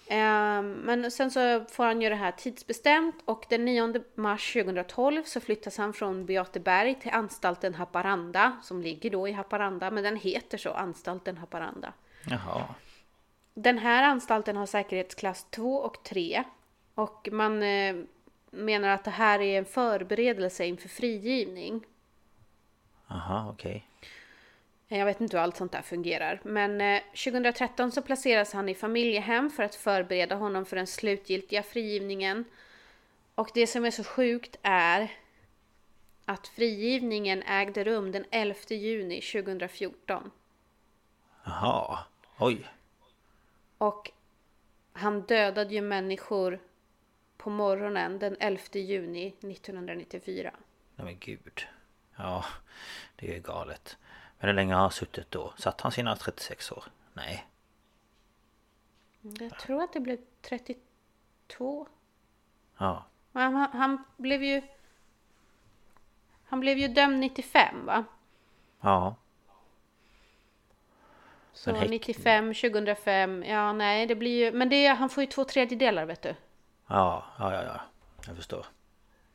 Ehm, 0.07 0.71
Men 0.71 1.11
sen 1.11 1.31
så 1.31 1.65
får 1.65 1.83
han 1.83 2.01
ju 2.01 2.09
det 2.09 2.15
här 2.15 2.31
tidsbestämt 2.31 3.15
och 3.25 3.45
den 3.49 3.65
9 3.65 4.03
mars 4.15 4.53
2012 4.53 5.23
så 5.23 5.39
flyttas 5.39 5.77
han 5.77 5.93
från 5.93 6.25
Beateberg 6.25 6.95
till 6.99 7.11
anstalten 7.11 7.75
Haparanda 7.75 8.57
som 8.63 8.81
ligger 8.81 9.09
då 9.09 9.27
i 9.27 9.31
Haparanda 9.31 9.91
men 9.91 10.03
den 10.03 10.15
heter 10.15 10.57
så, 10.57 10.71
anstalten 10.71 11.37
Haparanda. 11.37 11.93
Jaha. 12.29 12.65
Den 13.53 13.77
här 13.77 14.03
anstalten 14.03 14.57
har 14.57 14.65
säkerhetsklass 14.65 15.45
2 15.49 15.75
och 15.75 16.03
3 16.03 16.43
och 16.95 17.29
man 17.31 17.63
eh, 17.63 17.95
menar 18.51 18.89
att 18.89 19.03
det 19.03 19.11
här 19.11 19.39
är 19.41 19.57
en 19.57 19.65
förberedelse 19.65 20.65
inför 20.65 20.89
frigivning. 20.89 21.85
Aha, 23.07 23.49
okej. 23.53 23.87
Jag 24.87 25.05
vet 25.05 25.21
inte 25.21 25.37
hur 25.37 25.43
allt 25.43 25.57
sånt 25.57 25.71
där 25.71 25.81
fungerar. 25.81 26.41
Men 26.43 26.81
eh, 26.81 27.01
2013 27.23 27.91
så 27.91 28.01
placeras 28.01 28.53
han 28.53 28.69
i 28.69 28.75
familjehem 28.75 29.49
för 29.49 29.63
att 29.63 29.75
förbereda 29.75 30.35
honom 30.35 30.65
för 30.65 30.75
den 30.75 30.87
slutgiltiga 30.87 31.63
frigivningen. 31.63 32.45
Och 33.35 33.49
det 33.53 33.67
som 33.67 33.85
är 33.85 33.91
så 33.91 34.03
sjukt 34.03 34.59
är 34.61 35.11
att 36.25 36.47
frigivningen 36.47 37.43
ägde 37.43 37.83
rum 37.83 38.11
den 38.11 38.25
11 38.31 38.55
juni 38.69 39.21
2014. 39.21 40.31
Jaha. 41.43 41.99
Oj. 42.39 42.69
Och 43.77 44.11
han 44.93 45.21
dödade 45.21 45.73
ju 45.73 45.81
människor 45.81 46.59
på 47.37 47.49
morgonen 47.49 48.19
den 48.19 48.37
11 48.39 48.61
juni 48.73 49.27
1994. 49.27 50.51
Nej 50.95 51.05
men 51.05 51.17
gud. 51.19 51.67
Ja, 52.15 52.45
det 53.15 53.29
är 53.29 53.33
ju 53.35 53.39
galet. 53.41 53.97
Men 54.39 54.47
hur 54.47 54.53
länge 54.55 54.73
har 54.73 54.81
han 54.81 54.91
suttit 54.91 55.31
då? 55.31 55.53
Satt 55.57 55.81
han 55.81 55.91
sina 55.91 56.15
36 56.15 56.71
år? 56.71 56.83
Nej. 57.13 57.47
Jag 59.21 59.59
tror 59.59 59.83
att 59.83 59.93
det 59.93 59.99
blev 59.99 60.17
32. 60.41 61.87
Ja. 62.77 63.05
Han, 63.33 63.55
han 63.55 64.03
blev 64.17 64.43
ju... 64.43 64.61
Han 66.47 66.59
blev 66.59 66.77
ju 66.77 66.87
dömd 66.87 67.19
95 67.19 67.85
va? 67.85 68.03
Ja. 68.81 69.15
Så 71.53 71.71
Men 71.71 71.81
häkt- 71.81 71.89
95, 71.89 72.53
2005, 72.53 73.43
ja 73.43 73.73
nej 73.73 74.05
det 74.05 74.15
blir 74.15 74.45
ju... 74.45 74.51
Men 74.51 74.69
det 74.69 74.87
han 74.87 75.09
får 75.09 75.23
ju 75.23 75.27
två 75.27 75.43
tredjedelar 75.43 76.05
vet 76.05 76.21
du. 76.21 76.35
Ja, 76.87 77.25
ja, 77.39 77.53
ja, 77.53 77.63
ja. 77.63 77.81
Jag 78.27 78.35
förstår. 78.35 78.65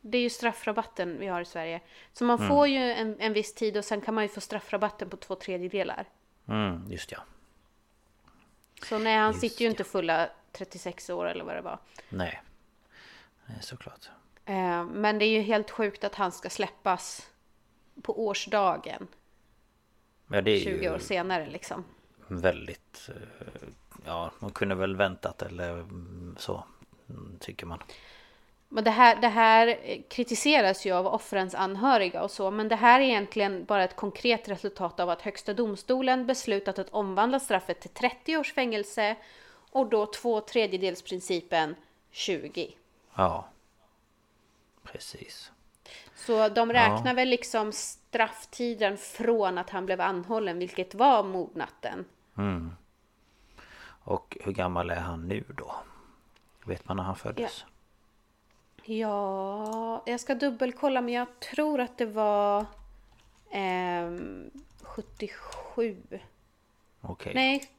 Det 0.01 0.17
är 0.17 0.21
ju 0.21 0.29
straffrabatten 0.29 1.19
vi 1.19 1.27
har 1.27 1.41
i 1.41 1.45
Sverige. 1.45 1.81
Så 2.13 2.23
man 2.23 2.37
Mm. 2.37 2.49
får 2.49 2.67
ju 2.67 2.77
en, 2.91 3.19
en 3.19 3.33
viss 3.33 3.53
tid 3.53 3.77
och 3.77 3.85
sen 3.85 4.01
kan 4.01 4.13
man 4.13 4.23
ju 4.23 4.27
få 4.27 4.41
straffrabatten 4.41 5.09
på 5.09 5.17
två 5.17 5.35
tredjedelar. 5.35 6.05
Mm, 6.47 6.85
just 6.91 7.11
ja. 7.11 7.17
Så 8.83 8.99
nej, 8.99 9.17
han 9.17 9.27
Just 9.31 9.41
sitter 9.41 9.61
ju 9.61 9.69
inte 9.69 9.83
fulla 9.83 10.29
36 10.51 11.09
år 11.09 11.25
eller 11.25 11.43
vad 11.43 11.55
det 11.55 11.61
var. 11.61 11.79
Nej. 12.09 12.41
Nej, 13.45 13.57
såklart. 13.61 14.09
Eh, 14.45 14.83
men 14.85 15.19
det 15.19 15.25
är 15.25 15.29
ju 15.29 15.41
helt 15.41 15.71
sjukt 15.71 16.03
att 16.03 16.15
han 16.15 16.31
ska 16.31 16.49
släppas 16.49 17.29
på 18.01 18.25
årsdagen 18.25 19.07
Men 20.27 20.43
det 20.43 20.51
är 20.51 20.59
20 20.59 20.83
ju 20.83 20.93
år 20.93 20.97
senare 20.99 21.45
liksom. 21.49 21.83
väldigt... 22.27 23.09
eh, 23.09 23.67
Ja, 24.05 24.31
man 24.39 24.51
kunde 24.51 24.75
väl 24.75 24.95
väntat 24.95 25.41
eller 25.41 25.85
så. 26.37 26.63
mm, 27.09 27.37
Tycker 27.39 27.65
man. 27.65 27.83
Men 28.73 28.83
det 28.83 28.91
här, 28.91 29.21
det 29.21 29.27
här 29.27 29.77
kritiseras 30.09 30.85
ju 30.85 30.91
av 30.91 31.07
offrens 31.07 31.55
anhöriga 31.55 32.23
och 32.23 32.31
så, 32.31 32.51
men 32.51 32.67
det 32.67 32.75
här 32.75 32.99
är 32.99 33.03
egentligen 33.03 33.65
bara 33.65 33.83
ett 33.83 33.95
konkret 33.95 34.49
resultat 34.49 34.99
av 34.99 35.09
att 35.09 35.21
Högsta 35.21 35.53
domstolen 35.53 36.27
beslutat 36.27 36.79
att 36.79 36.89
omvandla 36.89 37.39
straffet 37.39 37.79
till 37.79 37.89
30 37.89 38.37
års 38.37 38.53
fängelse 38.53 39.15
och 39.71 39.89
då 39.89 40.05
två 40.05 40.41
tredjedelsprincipen 40.41 41.75
20. 42.11 42.75
Ja. 43.15 43.47
Precis. 44.83 45.51
Så 46.15 46.49
de 46.49 46.73
räknar 46.73 47.13
väl 47.13 47.29
liksom 47.29 47.71
strafftiden 47.71 48.97
från 48.97 49.57
att 49.57 49.69
han 49.69 49.85
blev 49.85 50.01
anhållen, 50.01 50.59
vilket 50.59 50.95
var 50.95 51.23
mordnatten. 51.23 52.05
Och 54.03 54.37
hur 54.41 54.51
gammal 54.51 54.89
är 54.89 54.99
han 54.99 55.27
nu 55.27 55.43
då? 55.47 55.75
Vet 56.65 56.87
man 56.87 56.97
när 56.97 57.03
han 57.03 57.15
föddes? 57.15 57.65
Ja, 57.65 57.70
jag 58.85 60.19
ska 60.19 60.35
dubbelkolla, 60.35 61.01
men 61.01 61.13
jag 61.13 61.39
tror 61.39 61.79
att 61.79 61.97
det 61.97 62.05
var 62.05 62.65
ehm, 63.51 64.51
77. 64.81 66.01
Okej. 67.01 67.33
Nej. 67.33 67.71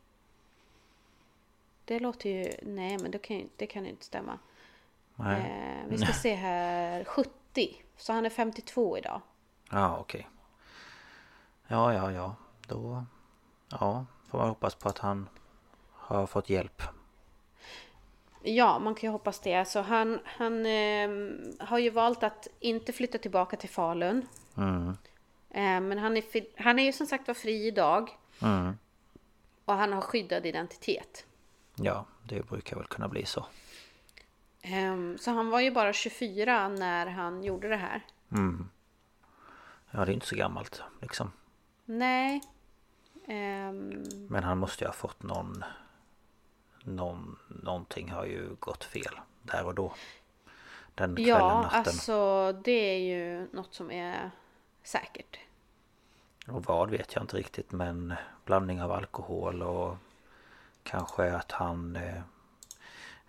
Det 1.84 1.98
låter 1.98 2.30
ju... 2.30 2.52
Nej, 2.62 2.98
men 2.98 3.10
det 3.10 3.18
kan 3.18 3.36
ju, 3.36 3.48
det 3.56 3.66
kan 3.66 3.84
ju 3.84 3.90
inte 3.90 4.04
stämma. 4.04 4.38
Nej. 5.16 5.40
Eh, 5.40 5.88
vi 5.88 5.98
ska 5.98 6.12
se 6.22 6.34
här. 6.34 7.04
70. 7.04 7.82
Så 7.96 8.12
han 8.12 8.26
är 8.26 8.30
52 8.30 8.98
idag. 8.98 9.20
Ja, 9.70 9.98
okej. 9.98 10.28
Ja, 11.66 11.94
ja, 11.94 12.12
ja. 12.12 12.34
Då... 12.66 13.04
Ja, 13.68 14.06
får 14.28 14.38
man 14.38 14.48
hoppas 14.48 14.74
på 14.74 14.88
att 14.88 14.98
han 14.98 15.28
har 15.92 16.26
fått 16.26 16.50
hjälp. 16.50 16.82
Ja, 18.42 18.78
man 18.78 18.94
kan 18.94 19.08
ju 19.08 19.12
hoppas 19.12 19.40
det. 19.40 19.64
Så 19.64 19.80
han, 19.80 20.20
han 20.24 20.66
ehm, 20.66 21.52
har 21.60 21.78
ju 21.78 21.90
valt 21.90 22.22
att 22.22 22.48
inte 22.60 22.92
flytta 22.92 23.18
tillbaka 23.18 23.56
till 23.56 23.68
Falun. 23.68 24.26
Mm. 24.56 24.88
Eh, 25.50 25.80
men 25.80 25.98
han 25.98 26.16
är, 26.16 26.24
han 26.62 26.78
är 26.78 26.84
ju 26.84 26.92
som 26.92 27.06
sagt 27.06 27.26
var 27.26 27.34
fri 27.34 27.66
idag. 27.66 28.10
Mm. 28.42 28.78
Och 29.64 29.74
han 29.74 29.92
har 29.92 30.00
skyddad 30.00 30.46
identitet. 30.46 31.26
Ja, 31.74 32.06
det 32.22 32.48
brukar 32.48 32.76
väl 32.76 32.86
kunna 32.86 33.08
bli 33.08 33.24
så. 33.24 33.46
Ehm, 34.62 35.18
så 35.18 35.30
han 35.30 35.50
var 35.50 35.60
ju 35.60 35.70
bara 35.70 35.92
24 35.92 36.68
när 36.68 37.06
han 37.06 37.44
gjorde 37.44 37.68
det 37.68 37.76
här. 37.76 38.04
Ja, 39.90 40.04
det 40.04 40.12
är 40.12 40.14
inte 40.14 40.26
så 40.26 40.36
gammalt 40.36 40.82
liksom. 41.00 41.32
Nej. 41.84 42.42
Ehm, 43.26 44.04
Men 44.28 44.44
han 44.44 44.58
måste 44.58 44.84
ju 44.84 44.88
ha 44.88 44.94
fått 44.94 45.22
någon... 45.22 45.64
någon 46.84 47.38
någonting 47.48 48.10
har 48.10 48.24
ju 48.24 48.56
gått 48.60 48.84
fel 48.84 49.20
där 49.42 49.66
och 49.66 49.74
då. 49.74 49.94
Den 50.94 51.16
kvällen, 51.16 51.28
ja, 51.28 51.62
natten. 51.62 51.78
alltså 51.78 52.52
det 52.64 52.72
är 52.72 52.98
ju 52.98 53.48
något 53.52 53.74
som 53.74 53.90
är 53.90 54.30
säkert. 54.82 55.38
Och 56.48 56.64
vad 56.64 56.90
vet 56.90 57.14
jag 57.14 57.24
inte 57.24 57.36
riktigt 57.36 57.72
men 57.72 58.14
blandning 58.44 58.82
av 58.82 58.92
alkohol 58.92 59.62
och 59.62 59.96
kanske 60.82 61.32
att 61.32 61.52
han... 61.52 61.96
Eh, 61.96 62.20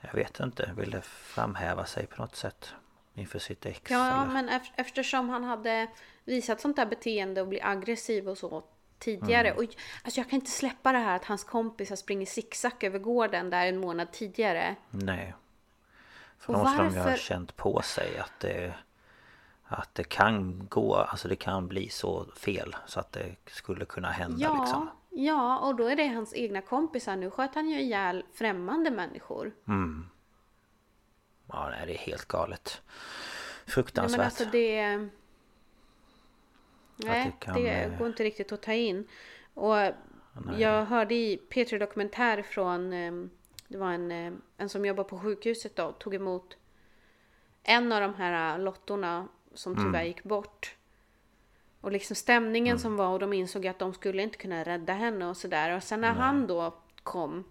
jag 0.02 0.14
vet 0.14 0.40
inte, 0.40 0.74
ville 0.78 1.02
framhäva 1.02 1.86
sig 1.86 2.08
på 2.08 2.22
något 2.22 2.36
sätt. 2.36 2.74
Inför 3.14 3.40
sitt 3.40 3.66
ex 3.66 3.92
Ja, 3.92 4.22
eller... 4.24 4.34
men 4.34 4.50
ef- 4.50 4.72
eftersom 4.76 5.30
han 5.30 5.44
hade 5.44 5.88
visat 6.24 6.62
sånt 6.62 6.76
där 6.76 6.86
beteende 6.86 7.42
och 7.42 7.48
blir 7.48 7.66
aggressiv 7.66 8.30
och 8.30 8.38
så 8.38 8.64
tidigare. 9.04 9.48
Mm. 9.50 9.58
Och, 9.58 9.76
alltså 10.04 10.20
jag 10.20 10.30
kan 10.30 10.40
inte 10.40 10.52
släppa 10.52 10.92
det 10.92 10.98
här 10.98 11.16
att 11.16 11.26
hans 11.26 11.44
kompis 11.44 11.90
har 11.90 11.96
sprungit 11.98 12.30
zigzag 12.30 12.84
över 12.84 13.00
gården 13.00 13.50
där 13.50 13.68
en 13.68 13.78
månad 13.80 14.12
tidigare. 14.12 14.76
Nej. 14.90 15.34
För 16.40 16.54
Och 16.54 16.60
då 16.60 16.64
måste 16.64 16.78
de 16.84 16.90
ju 16.94 16.98
ha 16.98 17.04
varför- 17.06 17.18
känt 17.18 17.56
på 17.56 17.82
sig 17.82 18.18
att 18.20 18.40
det... 18.40 18.74
Att 19.66 19.96
det 19.96 20.04
kan 20.04 20.68
gå, 20.68 20.96
alltså 20.96 21.28
det 21.28 21.36
kan 21.36 21.68
bli 21.68 21.90
så 21.90 22.26
fel 22.36 22.76
så 22.86 23.00
att 23.00 23.12
det 23.12 23.36
skulle 23.48 23.86
kunna 23.86 24.12
hända 24.12 24.38
Ja, 24.40 24.62
liksom. 24.62 24.90
ja, 25.10 25.60
och 25.60 25.76
då 25.76 25.88
är 25.88 25.96
det 25.96 26.08
hans 26.08 26.34
egna 26.34 26.62
kompisar. 26.62 27.16
Nu 27.16 27.30
sköt 27.30 27.56
han 27.56 27.70
ju 27.70 27.80
ihjäl 27.82 28.24
främmande 28.34 28.92
människor. 28.92 29.52
Mm. 29.68 30.10
Ja, 31.48 31.70
nej, 31.70 31.86
det 31.88 31.94
är 31.94 31.98
helt 31.98 32.26
galet. 32.26 32.82
Nej, 33.66 33.74
Fruktansvärt. 33.74 34.18
men 34.18 34.26
alltså 34.26 34.46
det... 34.46 35.08
Nej, 36.96 37.26
det 37.40 37.46
kan, 37.46 37.56
det 37.56 37.70
eh, 37.70 37.98
går 37.98 38.08
inte 38.08 38.24
riktigt 38.24 38.52
att 38.52 38.62
ta 38.62 38.74
in. 38.74 39.08
Och 39.54 39.76
jag 40.58 40.86
hörde 40.86 41.16
i 41.16 41.42
P3 41.50 41.80
Dokumentär 41.80 42.42
från... 42.42 42.94
eh, 42.94 43.12
Det 43.68 43.78
var 43.78 43.92
en, 43.92 44.12
eh, 44.12 44.34
en 44.58 44.70
som 44.70 44.86
jobbar 44.86 45.04
på 45.04 45.20
sjukhuset 45.20 45.76
då, 45.76 45.92
tog 45.92 46.16
emot 46.16 46.58
en 47.64 47.92
av 47.92 48.02
de 48.02 48.14
här 48.16 48.58
lottorna 48.58 49.28
som 49.54 49.76
tyvärr 49.76 49.90
Mm. 49.90 50.08
gick 50.08 50.24
bort. 50.24 50.76
Och 51.82 51.92
liksom 51.92 52.16
stämningen 52.16 52.80
som 52.80 52.96
var 52.96 53.08
och 53.08 53.20
de 53.20 53.34
insåg 53.34 53.68
att 53.68 53.80
de 53.80 53.94
skulle 53.94 54.22
inte 54.24 54.38
kunna 54.38 54.64
rädda 54.64 54.94
henne 54.94 55.26
och 55.28 55.38
sådär. 55.38 55.76
Och 55.76 55.84
sen 55.84 56.02
när 56.02 56.12
han 56.14 56.48
då 56.48 56.74
kom 57.04 57.44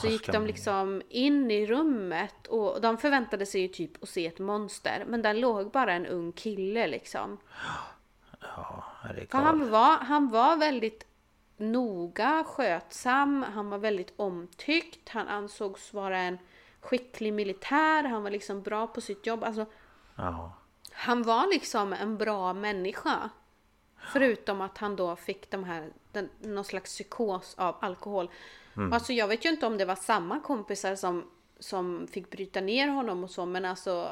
så 0.00 0.06
gick 0.06 0.32
de 0.32 0.46
liksom 0.46 1.02
in 1.08 1.50
i 1.50 1.66
rummet 1.66 2.46
och 2.46 2.80
de 2.80 2.98
förväntade 2.98 3.46
sig 3.46 3.60
ju 3.60 3.68
typ 3.68 4.02
att 4.02 4.08
se 4.08 4.26
ett 4.26 4.38
monster. 4.38 5.04
Men 5.08 5.22
där 5.22 5.34
låg 5.34 5.70
bara 5.70 5.92
en 5.92 6.06
ung 6.06 6.32
kille 6.32 6.86
liksom. 6.86 7.38
Ja, 8.56 8.84
det 9.02 9.08
är 9.08 9.14
För 9.14 9.38
galet. 9.38 9.46
han 9.46 9.70
var, 9.70 9.96
han 9.96 10.28
var 10.30 10.56
väldigt 10.56 11.06
noga, 11.56 12.44
skötsam, 12.46 13.42
han 13.54 13.70
var 13.70 13.78
väldigt 13.78 14.12
omtyckt. 14.16 15.08
Han 15.08 15.28
ansågs 15.28 15.92
vara 15.92 16.18
en 16.18 16.38
skicklig 16.80 17.32
militär, 17.34 18.04
han 18.04 18.22
var 18.22 18.30
liksom 18.30 18.62
bra 18.62 18.86
på 18.86 19.00
sitt 19.00 19.26
jobb. 19.26 19.44
Alltså, 19.44 19.66
Ja. 20.16 20.52
han 20.92 21.22
var 21.22 21.46
liksom 21.46 21.92
en 21.92 22.16
bra 22.18 22.52
människa. 22.52 23.30
Förutom 24.12 24.60
att 24.60 24.78
han 24.78 24.96
då 24.96 25.16
fick 25.16 25.50
de 25.50 25.64
här, 25.64 25.92
den, 26.12 26.28
någon 26.40 26.64
slags 26.64 26.90
psykos 26.90 27.54
av 27.58 27.76
alkohol. 27.80 28.30
Alltså 28.92 29.12
jag 29.12 29.28
vet 29.28 29.44
ju 29.44 29.48
inte 29.48 29.66
om 29.66 29.78
det 29.78 29.84
var 29.84 29.94
samma 29.96 30.40
kompisar 30.40 30.96
som, 30.96 31.30
som 31.58 32.06
fick 32.12 32.30
bryta 32.30 32.60
ner 32.60 32.88
honom 32.88 33.24
och 33.24 33.30
så, 33.30 33.46
men 33.46 33.64
alltså 33.64 34.10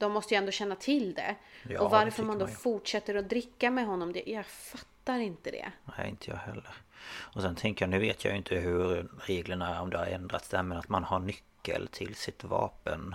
de 0.00 0.12
måste 0.12 0.34
ju 0.34 0.38
ändå 0.38 0.52
känna 0.52 0.76
till 0.76 1.14
det. 1.14 1.36
Ja, 1.62 1.80
och 1.80 1.90
det 1.90 1.96
varför 1.96 2.10
tycker 2.10 2.22
man 2.22 2.38
då 2.38 2.46
man 2.46 2.54
fortsätter 2.54 3.14
att 3.14 3.28
dricka 3.28 3.70
med 3.70 3.86
honom, 3.86 4.12
det, 4.12 4.22
jag 4.26 4.46
fattar 4.46 5.18
inte 5.18 5.50
det. 5.50 5.72
Nej, 5.98 6.08
inte 6.08 6.30
jag 6.30 6.36
heller. 6.36 6.74
Och 7.10 7.42
sen 7.42 7.54
tänker 7.54 7.84
jag, 7.84 7.90
nu 7.90 7.98
vet 7.98 8.24
jag 8.24 8.30
ju 8.30 8.36
inte 8.36 8.54
hur 8.54 9.08
reglerna 9.26 9.82
om 9.82 9.90
det 9.90 9.98
har 9.98 10.06
ändrats 10.06 10.48
där, 10.48 10.62
men 10.62 10.78
att 10.78 10.88
man 10.88 11.04
har 11.04 11.18
nyckel 11.18 11.88
till 11.88 12.14
sitt 12.14 12.44
vapen 12.44 13.14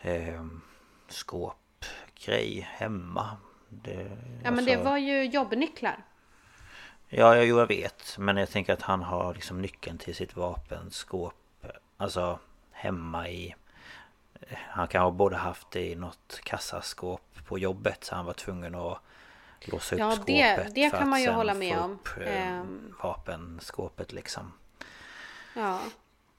eh, 0.00 0.44
skåpgrej 1.08 2.68
hemma. 2.70 3.36
Det, 3.68 4.10
Ja 4.44 4.50
men 4.50 4.64
det 4.64 4.72
alltså- 4.72 4.88
var 4.88 4.98
ju 4.98 5.24
jobbnycklar. 5.24 6.04
Ja, 7.08 7.42
jo, 7.42 7.58
jag 7.58 7.66
vet. 7.66 8.16
Men 8.18 8.36
jag 8.36 8.50
tänker 8.50 8.72
att 8.72 8.82
han 8.82 9.02
har 9.02 9.34
liksom 9.34 9.62
nyckeln 9.62 9.98
till 9.98 10.14
sitt 10.14 10.36
vapenskåp. 10.36 11.66
Alltså 11.96 12.38
hemma 12.72 13.28
i... 13.28 13.54
Han 14.52 14.88
kan 14.88 15.02
ha 15.02 15.10
både 15.10 15.36
haft 15.36 15.70
det 15.70 15.90
i 15.90 15.94
något 15.94 16.40
kassaskåp 16.44 17.20
på 17.46 17.58
jobbet 17.58 18.04
så 18.04 18.14
han 18.14 18.24
var 18.26 18.32
tvungen 18.32 18.74
att 18.74 18.98
låsa 19.60 19.94
upp 19.94 19.98
Ja, 20.00 20.10
skåpet. 20.10 20.26
det- 20.26 20.70
det 20.74 20.90
för 20.90 20.98
kan 20.98 21.08
man 21.08 21.22
ju 21.22 21.30
hålla 21.30 21.54
med 21.54 21.78
om. 21.78 21.92
upp, 21.92 22.08
eh, 22.20 22.48
Ehm. 22.50 22.94
vapenskåpet 23.02 24.12
liksom. 24.12 24.52
Ja. 25.54 25.80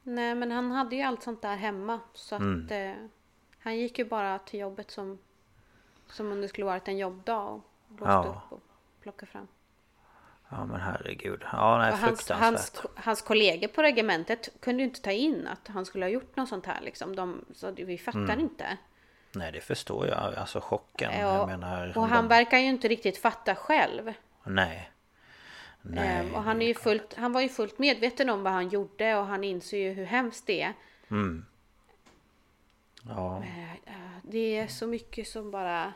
Nej 0.04 0.36
men 0.36 0.52
han 0.52 0.72
hade 0.72 0.96
ju 0.96 1.02
allt 1.02 1.24
sånt 1.24 1.42
där 1.42 1.56
hemma. 1.56 2.00
Så 2.14 2.36
att 2.36 2.42
Mm. 2.42 2.68
eh, 2.92 2.96
han 3.60 3.78
gick 3.78 4.00
ju 4.00 4.06
bara 4.06 4.40
till 4.40 4.60
jobbet 4.60 4.92
som, 4.92 5.18
som 6.10 6.32
om 6.32 6.42
det 6.42 6.48
skulle 6.48 6.66
varit 6.66 6.88
en 6.88 6.98
jobbdag. 6.98 7.42
Och 7.46 7.62
låste 7.90 8.06
Ja. 8.12 8.42
upp 8.48 8.52
och 8.54 8.62
plockade 9.02 9.32
fram. 9.32 9.48
Ja 10.50 10.66
men 10.66 10.82
herregud. 10.82 11.44
Ja, 11.52 11.78
nej, 11.78 11.92
hans, 12.02 12.30
hans, 12.30 12.82
hans 12.96 13.22
kollegor 13.22 13.68
på 13.68 13.82
regementet 13.84 14.50
kunde 14.62 14.84
ju 14.84 14.88
inte 14.90 15.02
ta 15.02 15.12
in 15.12 15.48
att 15.48 15.68
han 15.68 15.86
skulle 15.86 16.06
ha 16.06 16.10
gjort 16.10 16.36
något 16.36 16.50
sånt 16.50 16.66
här 16.66 16.82
liksom. 16.82 17.16
De, 17.16 17.46
så 17.54 17.72
vi 17.72 17.98
fattar 17.98 18.20
Mm. 18.20 18.40
inte. 18.40 18.78
Nej, 19.36 19.52
det 19.52 19.62
förstår 19.62 20.08
jag. 20.08 20.36
Alltså 20.36 20.60
chocken. 20.62 21.12
Ja, 21.20 21.20
jag 21.38 21.48
menar... 21.48 21.98
och 21.98 22.08
han 22.08 22.24
de- 22.24 22.28
verkar 22.30 22.58
ju 22.58 22.66
inte 22.66 22.88
riktigt 22.88 23.18
fatta 23.18 23.56
själv. 23.56 24.14
Nej. 24.44 24.92
Nej. 25.82 26.08
Ehm, 26.08 26.36
och 26.36 26.44
han, 26.44 26.62
är 26.62 26.66
ju 26.66 26.74
fullt, 26.74 27.14
han 27.18 27.34
var 27.34 27.42
ju 27.42 27.50
fullt 27.50 27.80
medveten 27.80 28.30
om 28.30 28.44
vad 28.44 28.54
han 28.54 28.70
gjorde 28.70 29.16
och 29.16 29.26
han 29.26 29.44
inser 29.44 29.78
ju 29.78 29.94
hur 29.94 30.06
hemskt 30.06 30.48
det 30.48 30.62
är. 30.62 30.74
Mm. 31.12 31.46
Ja. 33.10 33.44
Eh, 33.44 33.72
eh, 33.74 34.18
Det 34.24 34.58
är 34.58 34.68
så 34.68 34.88
mycket 34.88 35.28
som 35.28 35.52
bara... 35.52 35.94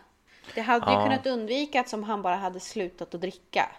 Det 0.55 0.61
hade 0.61 0.91
ju 0.91 0.97
Ja. 0.97 1.03
kunnat 1.03 1.27
undvikas 1.27 1.93
om 1.93 2.03
han 2.03 2.21
bara 2.21 2.35
hade 2.35 2.59
slutat 2.59 3.15
att 3.15 3.21
dricka. 3.21 3.69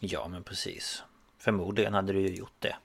Ja 0.00 0.28
men 0.28 0.44
precis. 0.44 1.02
Förmodligen 1.38 1.94
hade 1.94 2.12
du 2.12 2.20
ju 2.20 2.34
gjort 2.34 2.56
det. 2.58 2.76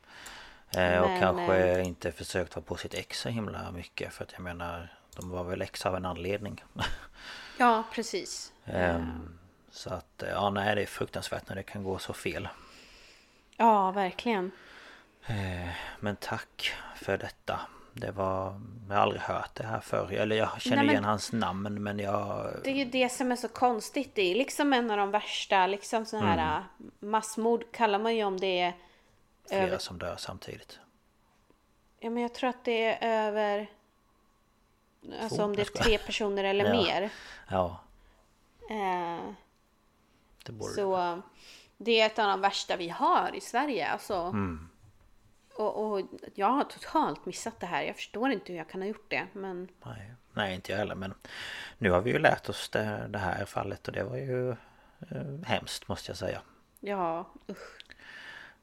Eh, 0.77 0.99
Och 1.01 1.09
Men, 1.09 1.19
kanske 1.19 1.55
eh, 1.55 1.85
inte 1.87 2.11
försökt 2.11 2.55
vara 2.55 2.65
på 2.65 2.75
sitt 2.75 2.93
ex 2.93 3.19
så 3.19 3.29
himla 3.29 3.71
mycket 3.71 4.13
För 4.13 4.23
att 4.23 4.31
jag 4.31 4.41
menar 4.41 4.93
De 5.15 5.29
var 5.29 5.43
väl 5.43 5.61
ex 5.61 5.85
av 5.85 5.95
en 5.95 6.05
anledning. 6.05 6.63
Ja, 7.57 7.83
precis. 7.93 8.53
Ehm, 8.65 9.39
Så 9.71 9.89
att 9.89 10.23
ja 10.29 10.49
nej 10.49 10.75
det 10.75 10.81
är 10.81 10.85
fruktansvärt 10.85 11.49
när 11.49 11.55
det 11.55 11.63
kan 11.63 11.83
gå 11.83 11.97
så 11.97 12.13
fel. 12.13 12.47
Ja, 13.57 13.91
verkligen. 13.91 14.51
Eh, 15.25 15.69
Men 15.99 16.15
tack 16.15 16.73
för 16.95 17.17
detta 17.17 17.59
Det 17.93 18.11
var 18.11 18.61
Jag 18.89 18.95
har 18.95 19.01
aldrig 19.01 19.21
hört 19.21 19.55
det 19.55 19.63
här 19.63 19.79
förr 19.79 20.11
Eller 20.11 20.35
jag 20.35 20.61
känner 20.61 20.75
Nej, 20.77 20.85
men- 20.85 20.93
igen 20.93 21.03
hans 21.03 21.31
namn 21.31 21.83
men 21.83 21.99
jag 21.99 22.51
Det 22.63 22.69
är 22.69 22.75
ju 22.75 22.85
det 22.85 23.09
som 23.09 23.31
är 23.31 23.35
så 23.35 23.47
konstigt. 23.47 24.15
Det 24.15 24.21
är 24.31 24.35
liksom 24.35 24.73
en 24.73 24.91
av 24.91 24.97
de 24.97 25.11
värsta, 25.11 25.67
liksom 25.67 26.05
sådana 26.05 26.27
här 26.27 26.37
Mm. 26.57 26.63
äh, 27.01 27.09
massmord 27.09 27.63
kallar 27.71 27.99
man 27.99 28.15
ju 28.15 28.23
om 28.23 28.39
det 28.39 28.59
är 28.59 28.73
Flera 29.47 29.63
över... 29.63 29.77
som 29.77 29.97
dör 29.99 30.15
samtidigt 30.17 30.79
Ja, 31.99 32.09
men 32.09 32.23
jag 32.23 32.33
tror 32.33 32.49
att 32.49 32.63
det 32.65 32.85
är 32.85 33.27
över... 33.27 33.67
Alltså 35.21 35.35
Två, 35.37 35.43
om 35.43 35.55
det 35.55 35.61
är 35.61 35.83
tre 35.83 35.97
personer 35.97 36.43
eller 36.43 36.65
Ja. 36.73 36.73
mer. 36.73 37.09
Ja 37.49 37.79
Eh, 38.69 39.23
Det 40.45 40.51
borde 40.51 40.73
så 40.73 41.21
det 41.77 41.99
är 42.01 42.05
ett 42.05 42.19
av 42.19 42.27
de 42.27 42.41
värsta 42.41 42.75
vi 42.77 42.89
har 42.89 43.35
i 43.35 43.41
Sverige. 43.41 43.87
Alltså, 43.87 44.15
Mm. 44.15 44.69
Och, 45.67 45.91
och 45.93 46.01
jag 46.35 46.47
har 46.47 46.63
totalt 46.63 47.25
missat 47.25 47.59
det 47.59 47.65
här. 47.65 47.83
Jag 47.83 47.95
förstår 47.95 48.31
inte 48.31 48.51
hur 48.51 48.57
jag 48.59 48.69
kan 48.69 48.81
ha 48.81 48.87
gjort 48.87 49.09
det. 49.09 49.27
Men 49.33 49.67
Nej, 49.85 50.13
nej 50.33 50.55
inte 50.55 50.71
jag 50.71 50.79
heller 50.79 50.95
men 50.95 51.13
Nu 51.77 51.91
har 51.91 52.01
vi 52.01 52.11
ju 52.11 52.19
lärt 52.19 52.49
oss 52.49 52.69
det, 52.69 53.05
det 53.09 53.19
här 53.19 53.45
fallet 53.45 53.87
och 53.87 53.93
det 53.93 54.03
var 54.03 54.17
ju 54.17 54.49
eh, 54.49 54.55
hemskt 55.45 55.87
måste 55.87 56.09
jag 56.11 56.17
säga 56.17 56.41
ja, 56.79 57.25
usch. 57.49 57.77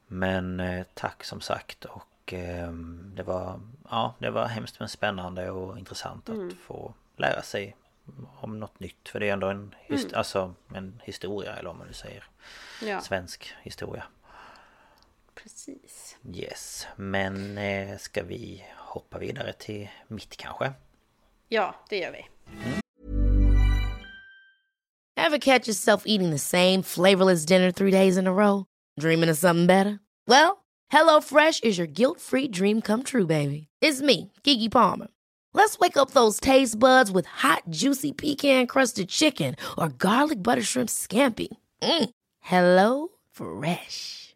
Men 0.07 0.59
eh, 0.59 0.85
tack 0.93 1.23
som 1.23 1.41
sagt 1.41 1.85
och 1.85 2.33
eh, 2.33 2.71
det 3.15 3.23
var 3.23 3.59
Ja 3.89 4.15
det 4.19 4.29
var 4.29 4.45
hemskt 4.45 4.79
men 4.79 4.89
spännande 4.89 5.51
och 5.51 5.77
intressant 5.79 6.29
Mm. 6.29 6.47
att 6.47 6.53
få 6.53 6.93
lära 7.17 7.41
sig 7.41 7.75
om 8.39 8.59
något 8.59 8.79
nytt 8.79 9.09
för 9.09 9.19
det 9.19 9.29
är 9.29 9.33
ändå 9.33 9.47
en, 9.47 9.75
his- 9.87 10.03
Mm. 10.05 10.11
alltså, 10.17 10.53
en 10.75 11.01
historia 11.03 11.55
eller 11.55 11.69
om 11.69 11.77
man 11.77 11.87
nu 11.87 11.93
säger 11.93 12.23
Ja, 12.81 13.01
Svensk 13.01 13.55
historia 13.61 14.03
precis. 15.35 16.17
Yes 16.33 16.87
men 16.95 17.57
eh, 17.57 17.97
ska 17.97 18.23
vi 18.23 18.63
hoppa 18.77 19.19
vidare 19.19 19.53
till 19.53 19.89
mitt 20.07 20.37
kanske? 20.37 20.73
Ja, 21.49 21.75
det 21.89 21.97
gör 21.97 22.11
vi. 22.11 22.25
Ever 25.17 25.37
catch 25.37 25.67
yourself 25.67 26.03
eating 26.05 26.31
the 26.31 26.39
same 26.39 26.83
flavorless 26.83 27.45
dinner 27.45 27.71
three 27.71 27.91
days 27.91 28.17
in 28.17 28.27
a 28.27 28.33
row? 28.33 28.65
Dreaming 28.99 29.29
of 29.29 29.37
something 29.37 29.67
better? 29.67 29.99
Well, 30.27 30.63
HelloFresh 30.91 31.63
is 31.63 31.77
your 31.77 31.87
guilt-free 31.87 32.47
dream 32.49 32.81
come 32.81 33.03
true, 33.03 33.25
baby. 33.27 33.67
It's 33.81 34.01
me, 34.01 34.31
Kiki 34.43 34.69
Palmer. 34.69 35.07
Let's 35.53 35.77
wake 35.79 35.97
up 35.97 36.11
those 36.11 36.39
taste 36.39 36.79
buds 36.79 37.11
with 37.11 37.25
hot, 37.25 37.63
juicy 37.69 38.13
pecan-crusted 38.13 39.09
chicken 39.09 39.55
or 39.77 39.89
garlic 39.89 40.41
butter 40.41 40.63
shrimp 40.63 40.89
scampi. 40.89 41.49
Mm. 41.81 42.09
Hello 42.39 43.09
Fresh. 43.31 44.35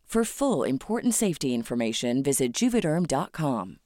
For 0.11 0.25
full 0.25 0.63
important 0.63 1.15
safety 1.15 1.47
information, 1.47 2.23
visit 2.23 2.61
juvederm.com. 2.61 3.77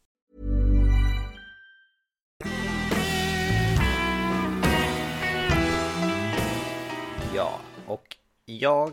Ja, 7.36 7.60
och 7.88 8.18
jag 8.46 8.92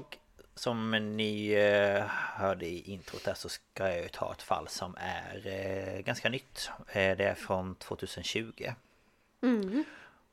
som 0.54 0.90
ni 0.90 1.52
eh, 1.52 2.04
hörde 2.06 2.66
i 2.66 2.92
introt 2.92 3.24
där 3.24 3.34
så 3.34 3.48
ska 3.48 3.88
jag 3.88 4.02
ju 4.02 4.08
ta 4.08 4.32
ett 4.32 4.42
fall 4.42 4.68
som 4.68 4.96
är 4.98 5.46
eh, 5.46 6.00
ganska 6.00 6.28
nytt. 6.28 6.70
Eh, 6.88 7.16
det 7.16 7.24
är 7.24 7.34
från 7.34 7.74
2020. 7.74 8.72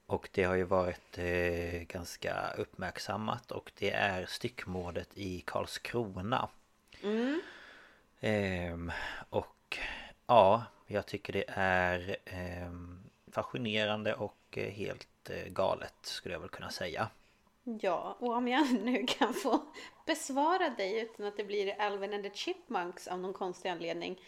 Och 0.06 0.30
det 0.32 0.44
har 0.44 0.56
ju 0.56 0.64
varit 0.64 1.20
ganska 1.88 2.54
uppmärksammat 2.58 3.52
och 3.52 3.72
det 3.80 3.92
är 3.92 4.26
styckmordet 4.26 5.10
i 5.14 5.42
Karlskrona. 5.46 6.50
Ehm, 8.22 8.92
och 9.30 9.78
ja, 10.28 10.64
jag 10.88 11.06
tycker 11.06 11.34
det 11.34 11.46
är 11.48 12.18
ehm, 12.26 13.00
fascinerande 13.32 14.14
och 14.14 14.38
eh, 14.52 14.70
helt 14.70 15.30
eh, 15.30 15.48
galet 15.48 15.94
skulle 16.02 16.36
jag 16.36 16.40
väl 16.40 16.50
kunna 16.50 16.70
säga. 16.70 17.10
Ja, 17.64 18.16
och 18.20 18.34
om 18.36 18.48
jag 18.48 18.74
nu 18.84 19.06
kan 19.08 19.34
få 19.34 19.62
besvara 20.06 20.70
dig 20.70 21.00
utan 21.02 21.26
att 21.26 21.38
det 21.38 21.44
blir 21.44 21.82
Alvin 21.82 22.14
and 22.14 22.24
the 22.24 22.32
Chipmunks 22.34 23.08
av 23.08 23.20
någon 23.20 23.34
konstig 23.34 23.70
anledning. 23.70 24.20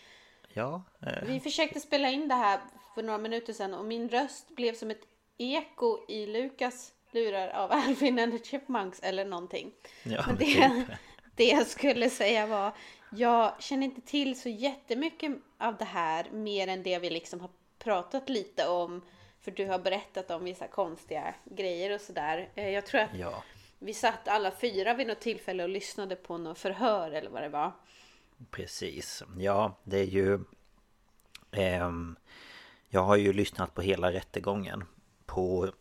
Ja, 0.54 0.84
eh, 1.02 1.24
Vi 1.28 1.40
försökte 1.40 1.80
spela 1.80 2.10
in 2.10 2.28
det 2.28 2.36
här 2.36 2.60
för 2.96 3.04
några 3.04 3.18
minuter 3.20 3.54
sedan 3.54 3.74
och 3.74 3.86
min 3.86 4.10
röst 4.10 4.50
blev 4.56 4.74
som 4.74 4.92
ett 4.92 5.08
eko 5.38 6.06
i 6.08 6.26
Lukas 6.26 6.94
lurar 7.12 7.48
av 7.50 7.72
Alvin 7.88 8.20
and 8.20 8.32
the 8.32 8.46
Chipmunks 8.50 9.00
eller 9.00 9.26
någonting. 9.26 9.72
ja 10.04 10.24
Men 10.28 10.36
men 10.36 10.36
det, 10.38 10.46
typ. 10.86 10.98
Det 11.42 11.48
jag 11.50 11.68
skulle 11.68 12.10
säga 12.10 12.46
var, 12.48 12.72
jag 13.10 13.62
känner 13.64 13.86
inte 13.86 14.02
till 14.02 14.42
så 14.42 14.50
jättemycket 14.50 15.32
av 15.58 15.78
det 15.78 15.86
här 15.86 16.30
mer 16.32 16.68
än 16.68 16.84
det 16.84 17.00
vi 17.00 17.10
liksom 17.10 17.40
har 17.40 17.50
pratat 17.80 18.30
lite 18.30 18.68
om. 18.68 19.02
För 19.42 19.52
du 19.52 19.66
har 19.66 19.80
berättat 19.80 20.32
om 20.32 20.44
vissa 20.44 20.68
konstiga 20.68 21.36
grejer 21.46 21.96
och 21.96 22.02
sådär. 22.02 22.50
Eh, 22.56 22.70
Jag 22.70 22.86
tror 22.86 23.02
att 23.02 23.10
Ja, 23.20 23.44
vi 23.80 23.94
satt 23.94 24.28
alla 24.28 24.52
fyra 24.52 24.94
vid 24.94 25.08
något 25.08 25.20
tillfälle 25.20 25.64
och 25.64 25.70
lyssnade 25.70 26.16
på 26.16 26.38
något 26.38 26.60
förhör 26.60 27.12
eller 27.12 27.30
vad 27.30 27.42
det 27.42 27.50
var. 27.50 27.72
precis. 28.52 29.24
Ja, 29.40 29.78
det 29.84 30.00
är 30.00 30.04
ju... 30.06 30.40
ehm, 31.52 32.16
jag 32.90 33.02
har 33.02 33.16
ju 33.16 33.34
lyssnat 33.34 33.74
på 33.74 33.82
hela 33.82 34.12
rättegången 34.12 34.84
på... 35.26 35.72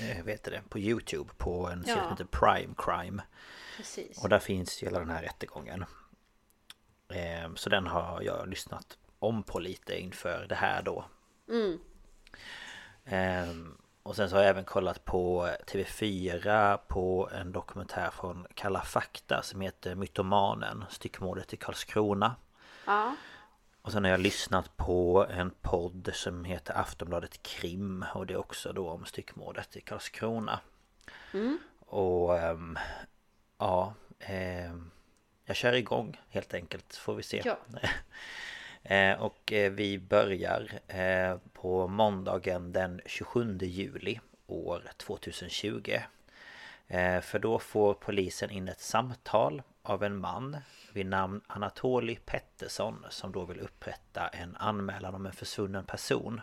Eh, 0.00 0.24
vet 0.24 0.42
det, 0.44 0.62
på 0.68 0.78
Youtube 0.78 1.30
på 1.36 1.66
en 1.68 1.82
serie 1.84 1.96
Ja. 1.96 2.02
som 2.02 2.10
heter 2.10 2.24
Prime 2.24 2.74
Crime. 2.78 3.22
Precis. 3.76 4.22
Och 4.22 4.28
där 4.28 4.38
finns 4.38 4.82
ju 4.82 4.86
hela 4.86 4.98
den 4.98 5.10
här 5.10 5.22
rättegången. 5.22 5.84
Ehm, 7.08 7.56
Så 7.56 7.68
den 7.70 7.86
har 7.86 8.22
jag 8.22 8.48
lyssnat 8.48 8.98
om 9.18 9.42
på 9.42 9.58
lite 9.58 10.00
inför 10.00 10.46
det 10.48 10.54
här 10.54 10.82
då. 10.82 11.04
Ehm, 13.04 13.76
Och 14.02 14.16
sen 14.16 14.30
så 14.30 14.36
har 14.36 14.42
jag 14.42 14.50
även 14.50 14.64
kollat 14.64 15.04
på 15.04 15.48
TV4 15.66 16.78
på 16.88 17.30
en 17.32 17.52
dokumentär 17.52 18.10
från 18.10 18.46
Kalla 18.54 18.80
fakta 18.82 19.42
som 19.42 19.60
heter 19.60 19.94
Mytomanen, 19.94 20.84
styckmordet 20.90 21.52
i 21.52 21.56
Karlskrona. 21.56 22.34
Ja. 22.86 23.14
Och 23.90 23.94
sen 23.94 24.04
har 24.04 24.10
jag 24.10 24.20
lyssnat 24.20 24.76
på 24.76 25.26
en 25.30 25.50
podd 25.50 26.10
som 26.14 26.44
heter 26.44 26.74
Aftonbladet 26.78 27.42
Krim 27.42 28.04
och 28.14 28.26
det 28.26 28.34
är 28.34 28.38
också 28.38 28.72
då 28.72 28.90
om 28.90 29.04
styckmordet 29.04 29.76
i 29.76 29.80
Karlskrona. 29.80 30.60
Och 31.78 32.38
ehm, 32.38 32.78
ja, 33.58 33.94
ehm, 34.20 34.90
jag 35.44 35.56
kör 35.56 35.72
igång 35.72 36.20
helt 36.28 36.54
enkelt 36.54 36.96
får 36.96 37.14
vi 37.14 37.22
se. 37.22 37.42
Ja. 37.44 37.58
Eh, 38.82 39.20
Och 39.22 39.52
eh, 39.52 39.72
vi 39.72 39.98
börjar 39.98 40.80
eh, 40.88 41.36
på 41.52 41.88
måndagen 41.88 42.72
den 42.72 43.00
27 43.06 43.58
juli 43.60 44.20
år 44.46 44.82
2020. 44.96 45.98
Eh, 46.86 47.20
För 47.20 47.38
då 47.38 47.58
får 47.58 47.94
polisen 47.94 48.50
in 48.50 48.68
ett 48.68 48.80
samtal 48.80 49.62
av 49.82 50.02
en 50.04 50.16
man 50.16 50.56
vid 50.92 51.06
namn 51.06 51.40
Anatoli 51.46 52.16
Pettersson 52.16 53.06
som 53.10 53.32
då 53.32 53.44
vill 53.44 53.60
upprätta 53.60 54.28
en 54.28 54.56
anmälan 54.56 55.14
om 55.14 55.26
en 55.26 55.32
försvunnen 55.32 55.84
person. 55.84 56.40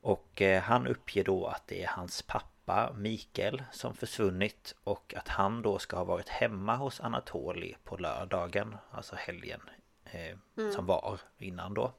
Och 0.00 0.42
eh, 0.42 0.62
han 0.62 0.86
uppger 0.86 1.24
då 1.24 1.46
att 1.46 1.66
det 1.66 1.82
är 1.82 1.88
hans 1.88 2.22
pappa 2.22 2.92
Mikael 2.96 3.62
som 3.72 3.94
försvunnit 3.94 4.74
och 4.84 5.14
att 5.16 5.28
han 5.28 5.62
då 5.62 5.78
ska 5.78 5.96
ha 5.96 6.04
varit 6.04 6.28
hemma 6.28 6.76
hos 6.76 7.00
Anatoli 7.00 7.76
på 7.84 7.96
lördagen, 7.96 8.76
alltså 8.90 9.16
helgen 9.16 9.60
eh, 10.04 10.36
som 10.74 10.86
var 10.86 11.20
innan 11.38 11.74
då. 11.74 11.92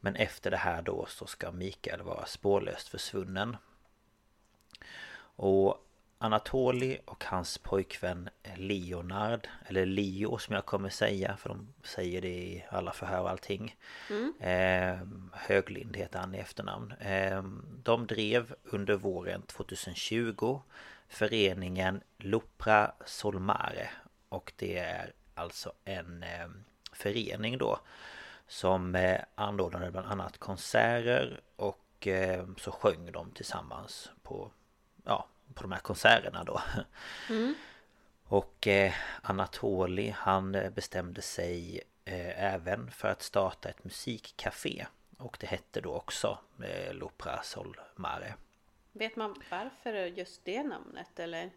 Men 0.00 0.16
efter 0.16 0.50
det 0.50 0.56
här 0.56 0.82
då 0.82 1.06
så 1.08 1.26
ska 1.26 1.52
Mikael 1.52 2.02
vara 2.02 2.26
spårlöst 2.26 2.88
försvunnen. 2.88 3.56
Och 5.36 5.87
Anatoli 6.20 6.98
och 7.04 7.24
hans 7.24 7.58
pojkvän 7.58 8.28
Leonard 8.56 9.48
Eller 9.66 9.86
Leo 9.86 10.38
som 10.38 10.54
jag 10.54 10.66
kommer 10.66 10.88
säga 10.88 11.36
för 11.36 11.48
de 11.48 11.68
säger 11.82 12.20
det 12.20 12.28
i 12.28 12.64
alla 12.70 12.92
förhör 12.92 13.20
och 13.20 13.30
allting. 13.30 13.76
Eh, 14.40 14.98
Höglind 15.32 15.96
heter 15.96 16.18
han 16.18 16.34
i 16.34 16.38
efternamn. 16.38 16.92
Eh, 16.92 17.42
De 17.82 18.06
drev 18.06 18.54
under 18.64 18.94
våren 18.94 19.42
2020 19.42 20.60
Föreningen 21.08 22.00
Lopra 22.18 22.92
Solmare. 23.06 23.90
Och 24.28 24.52
det 24.56 24.78
är 24.78 25.12
alltså 25.34 25.72
en 25.84 26.22
eh, 26.22 26.48
förening 26.92 27.58
då 27.58 27.80
Som 28.46 28.94
eh, 28.94 29.20
anordnade 29.34 29.90
bland 29.90 30.06
annat 30.06 30.38
konserter 30.38 31.40
och 31.56 32.06
eh, 32.06 32.46
så 32.58 32.70
sjöng 32.70 33.12
de 33.12 33.30
tillsammans 33.30 34.10
på 34.22 34.50
ja, 35.04 35.26
på 35.54 35.62
de 35.62 35.72
här 35.72 35.80
konserterna 35.80 36.44
då. 36.44 36.62
Och 38.24 38.66
eh, 38.66 38.92
Anatoli 39.22 40.10
han 40.18 40.54
eh, 40.54 40.70
bestämde 40.70 41.22
sig 41.22 41.80
eh, 42.04 42.44
även 42.54 42.90
för 42.90 43.08
att 43.08 43.22
starta 43.22 43.68
ett 43.68 43.84
musikcafé. 43.84 44.86
Och 45.18 45.36
det 45.40 45.46
hette 45.46 45.80
då 45.80 45.94
också 45.94 46.38
eh, 46.62 46.92
L'Opera 46.92 47.42
Sol 47.42 47.80
Mare. 47.96 48.34
Vet 48.92 49.16
man 49.16 49.42
varför 49.50 49.92
just 49.94 50.44
det 50.44 50.62
namnet 50.62 51.18
eller 51.18 51.50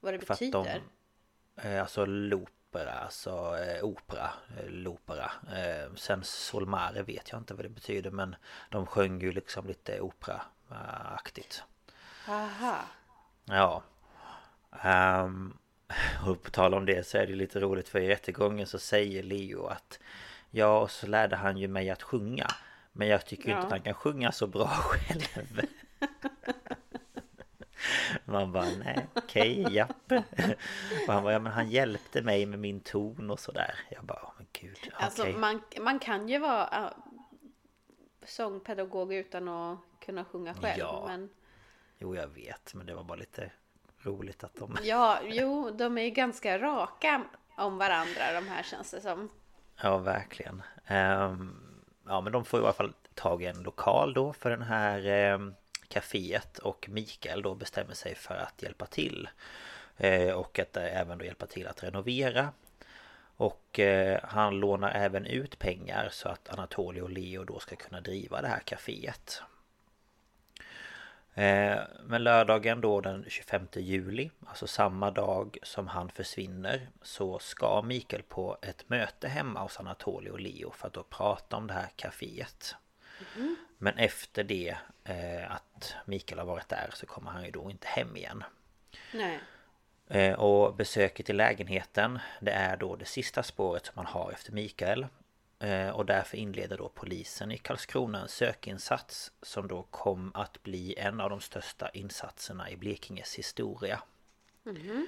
vad 0.00 0.14
det 0.14 0.20
För 0.20 0.34
att 0.34 0.40
de, 0.40 0.50
betyder? 0.50 0.82
eh, 1.56 1.80
alltså 1.80 2.04
l'opera, 2.06 2.92
alltså 3.04 3.56
eh, 3.58 3.84
opera, 3.84 4.30
eh, 4.58 4.66
l'opera. 4.66 5.30
Sen 5.96 6.24
Solmare 6.24 7.02
vet 7.02 7.30
jag 7.32 7.40
inte 7.40 7.54
vad 7.54 7.64
det 7.64 7.68
betyder 7.68 8.10
men 8.10 8.36
de 8.70 8.86
sjöng 8.86 9.20
ju 9.20 9.32
liksom 9.32 9.66
lite 9.66 10.00
operaaktigt. 10.00 11.62
Aha. 12.28 12.78
Ja. 13.48 13.82
Um, 14.84 15.58
och 16.26 16.42
på 16.42 16.50
tal 16.50 16.74
om 16.74 16.86
det 16.86 17.06
så 17.06 17.18
är 17.18 17.26
det 17.26 17.34
lite 17.34 17.60
roligt 17.60 17.88
för 17.88 18.00
i 18.00 18.08
rättegången 18.08 18.66
så 18.66 18.78
säger 18.78 19.22
Leo 19.22 19.66
att 19.66 19.98
Ja, 20.50 20.78
och 20.80 20.90
så 20.90 21.06
lärde 21.06 21.36
han 21.36 21.56
ju 21.56 21.68
mig 21.68 21.90
att 21.90 22.02
sjunga. 22.02 22.46
Men 22.92 23.08
jag 23.08 23.26
tycker 23.26 23.50
Ja. 23.50 23.56
inte 23.56 23.66
att 23.66 23.72
han 23.72 23.82
kan 23.82 23.94
sjunga 23.94 24.32
så 24.32 24.46
bra 24.46 24.66
själv. 24.68 25.60
Man 28.24 28.52
bara 28.52 28.64
nej, 28.84 29.06
okej, 29.14 29.60
okay, 29.60 29.74
japp 29.74 30.12
Och 31.06 31.14
han 31.14 31.22
bara, 31.22 31.32
ja 31.32 31.38
men 31.38 31.52
han 31.52 31.70
hjälpte 31.70 32.22
mig 32.22 32.46
med 32.46 32.58
min 32.58 32.80
ton 32.80 33.30
och 33.30 33.40
sådär 33.40 33.74
Jag 33.90 34.04
bara, 34.04 34.18
oh, 34.18 34.30
men 34.36 34.46
gud, 34.52 34.78
okay. 34.78 34.90
Alltså 34.92 35.26
man, 35.26 35.62
man 35.80 35.98
kan 35.98 36.28
ju 36.28 36.38
vara 36.38 36.94
sångpedagog 38.24 39.14
utan 39.14 39.48
att 39.48 39.78
kunna 40.00 40.24
sjunga 40.24 40.54
själv 40.54 40.78
ja. 40.78 41.04
men... 41.06 41.30
Jo 41.98 42.16
jag 42.16 42.26
vet, 42.26 42.74
men 42.74 42.86
det 42.86 42.94
var 42.94 43.04
bara 43.04 43.18
lite 43.18 43.50
roligt 44.02 44.44
att 44.44 44.54
de... 44.54 44.76
Ja, 44.82 45.20
jo, 45.24 45.70
de 45.70 45.98
är 45.98 46.02
ju 46.02 46.10
ganska 46.10 46.58
raka 46.58 47.24
om 47.56 47.78
varandra 47.78 48.32
de 48.34 48.48
här 48.48 48.62
känns 48.62 48.90
det 48.90 49.00
som. 49.00 49.28
Ja, 49.82 49.98
verkligen. 49.98 50.62
Um, 50.90 51.82
ja, 52.06 52.20
men 52.20 52.32
de 52.32 52.44
får 52.44 52.60
i 52.60 52.62
alla 52.62 52.72
fall 52.72 52.92
tag 53.14 53.42
i 53.42 53.46
en 53.46 53.62
lokal 53.62 54.14
då 54.14 54.32
för 54.32 54.50
den 54.50 54.62
här 54.62 55.32
um, 55.34 55.54
kaféet 55.88 56.58
och 56.58 56.88
Mikael 56.88 57.42
då 57.42 57.54
bestämmer 57.54 57.94
sig 57.94 58.14
för 58.14 58.34
att 58.34 58.62
hjälpa 58.62 58.86
till. 58.86 59.28
Uh, 60.04 60.32
och 60.32 60.58
att 60.58 60.76
uh, 60.76 60.96
även 61.00 61.18
då 61.18 61.24
hjälpa 61.24 61.46
till 61.46 61.66
att 61.66 61.82
renovera. 61.82 62.48
Och 63.36 63.78
uh, 63.78 64.16
han 64.22 64.60
lånar 64.60 64.90
även 64.90 65.26
ut 65.26 65.58
pengar 65.58 66.08
så 66.12 66.28
att 66.28 66.48
Anatoly 66.48 67.00
och 67.00 67.10
Leo 67.10 67.44
då 67.44 67.58
ska 67.58 67.76
kunna 67.76 68.00
driva 68.00 68.42
det 68.42 68.48
här 68.48 68.60
kaféet. 68.60 69.42
Eh, 71.38 71.78
men 72.04 72.24
lördagen 72.24 72.80
då 72.80 73.00
den 73.00 73.24
25 73.28 73.66
juli, 73.72 74.30
alltså 74.46 74.66
samma 74.66 75.10
dag 75.10 75.58
som 75.62 75.88
han 75.88 76.08
försvinner 76.08 76.88
Så 77.02 77.38
ska 77.38 77.82
Mikael 77.82 78.22
på 78.22 78.58
ett 78.62 78.88
möte 78.88 79.28
hemma 79.28 79.60
hos 79.60 79.80
Anatoly 79.80 80.30
och 80.30 80.40
Leo 80.40 80.70
för 80.70 80.86
att 80.86 80.92
då 80.92 81.02
prata 81.02 81.56
om 81.56 81.66
det 81.66 81.74
här 81.74 81.88
kaféet. 81.96 82.74
Mm. 83.36 83.56
Men 83.78 83.98
efter 83.98 84.44
det 84.44 84.76
eh, 85.04 85.52
att 85.52 85.94
Mikael 86.04 86.38
har 86.38 86.46
varit 86.46 86.68
där 86.68 86.90
så 86.94 87.06
kommer 87.06 87.30
han 87.30 87.44
ju 87.44 87.50
då 87.50 87.70
inte 87.70 87.86
hem 87.88 88.16
igen. 88.16 88.44
Nej. 89.14 89.40
Eh, 90.06 90.34
och 90.34 90.74
besöket 90.74 91.30
i 91.30 91.32
lägenheten 91.32 92.18
Det 92.40 92.52
är 92.52 92.76
då 92.76 92.96
det 92.96 93.04
sista 93.04 93.42
spåret 93.42 93.86
som 93.86 93.92
man 93.96 94.06
har 94.06 94.32
efter 94.32 94.52
Mikael 94.52 95.06
och 95.94 96.06
därför 96.06 96.36
inleder 96.36 96.78
då 96.78 96.88
polisen 96.88 97.52
i 97.52 97.58
Karlskrona 97.58 98.20
en 98.20 98.28
sökinsats 98.28 99.32
som 99.42 99.68
då 99.68 99.82
kom 99.82 100.32
att 100.34 100.62
bli 100.62 100.94
en 100.98 101.20
av 101.20 101.30
de 101.30 101.40
största 101.40 101.88
insatserna 101.88 102.70
i 102.70 102.76
Blekinges 102.76 103.34
historia. 103.34 104.02
Mm. 104.66 105.06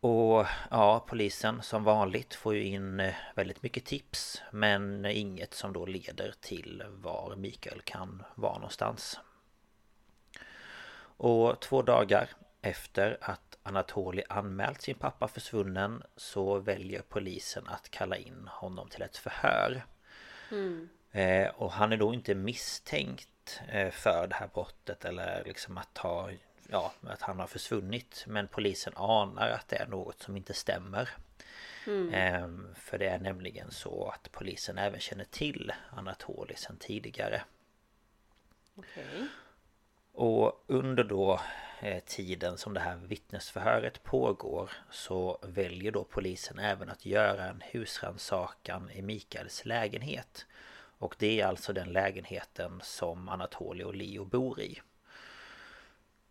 Och 0.00 0.46
ja, 0.70 1.04
polisen 1.08 1.62
som 1.62 1.84
vanligt 1.84 2.34
får 2.34 2.54
ju 2.54 2.64
in 2.64 3.00
eh, 3.00 3.14
väldigt 3.34 3.62
mycket 3.62 3.84
tips 3.84 4.42
men 4.50 5.04
inget 5.04 5.54
som 5.54 5.72
då 5.72 5.86
leder 5.86 6.34
till 6.40 6.82
var 6.88 7.36
Mikael 7.36 7.80
kan 7.80 8.22
vara 8.34 8.54
någonstans. 8.54 9.20
Och 11.20 11.60
två 11.60 11.82
dagar 11.82 12.30
efter 12.60 13.18
att 13.20 13.47
Anatoli 13.68 14.22
anmält 14.28 14.82
sin 14.82 14.94
pappa 14.94 15.28
försvunnen 15.28 16.02
så 16.16 16.58
väljer 16.58 17.02
polisen 17.08 17.66
att 17.66 17.90
kalla 17.90 18.16
in 18.16 18.48
honom 18.50 18.88
till 18.88 19.02
ett 19.02 19.16
förhör. 19.16 19.84
Mm. 20.50 20.88
Eh, 21.10 21.48
och 21.48 21.72
han 21.72 21.92
är 21.92 21.96
då 21.96 22.14
inte 22.14 22.34
misstänkt 22.34 23.60
eh, 23.68 23.90
för 23.90 24.26
det 24.26 24.34
här 24.34 24.48
brottet 24.54 25.04
eller 25.04 25.44
liksom 25.44 25.78
att 25.78 25.98
ha 25.98 26.30
Ja, 26.70 26.92
att 27.02 27.22
han 27.22 27.38
har 27.38 27.46
försvunnit 27.46 28.24
Men 28.26 28.48
polisen 28.48 28.92
anar 28.96 29.50
att 29.50 29.68
det 29.68 29.76
är 29.76 29.86
något 29.86 30.22
som 30.22 30.36
inte 30.36 30.54
stämmer 30.54 31.08
mm. 31.86 32.14
eh, 32.14 32.74
För 32.74 32.98
det 32.98 33.08
är 33.08 33.18
nämligen 33.18 33.70
så 33.70 34.08
att 34.08 34.32
polisen 34.32 34.78
även 34.78 35.00
känner 35.00 35.24
till 35.24 35.72
Anatoli 35.90 36.54
sedan 36.56 36.76
tidigare 36.76 37.42
okay. 38.76 39.26
Och 40.12 40.64
under 40.66 41.04
då 41.04 41.40
Eh, 41.80 42.02
tiden 42.06 42.58
som 42.58 42.74
det 42.74 42.80
här 42.80 42.96
vittnesförhöret 42.96 44.02
pågår 44.02 44.70
så 44.90 45.38
väljer 45.42 45.92
då 45.92 46.04
polisen 46.04 46.58
även 46.58 46.90
att 46.90 47.06
göra 47.06 47.44
en 47.44 47.62
husrannsakan 47.70 48.90
i 48.90 49.02
Mikaels 49.02 49.64
lägenhet. 49.64 50.46
Och 50.98 51.16
det 51.18 51.40
är 51.40 51.46
alltså 51.46 51.72
den 51.72 51.92
lägenheten 51.92 52.80
som 52.84 53.28
Anatoly 53.28 53.84
och 53.84 53.94
Leo 53.94 54.24
bor 54.24 54.60
i. 54.60 54.80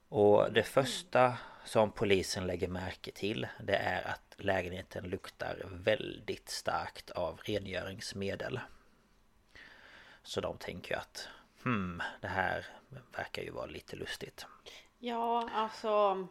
Och 0.10 0.54
det 0.54 0.64
första 0.64 1.38
som 1.66 1.92
polisen 1.92 2.48
lägger 2.48 2.68
märke 2.68 3.12
till 3.12 3.48
det 3.60 3.76
är 3.76 4.08
att 4.08 4.36
lägenheten 4.38 5.10
luktar 5.10 5.66
väldigt 5.72 6.50
starkt 6.50 7.10
av 7.10 7.40
rengöringsmedel. 7.44 8.60
Så 10.24 10.42
de 10.42 10.58
tänker 10.58 10.98
att 10.98 11.30
Hmm, 11.64 12.02
det 12.22 12.28
här 12.28 12.66
verkar 13.18 13.42
ju 13.42 13.52
vara 13.52 13.66
lite 13.66 13.96
lustigt. 13.96 14.46
Ja, 15.00 15.50
alltså 15.54 15.88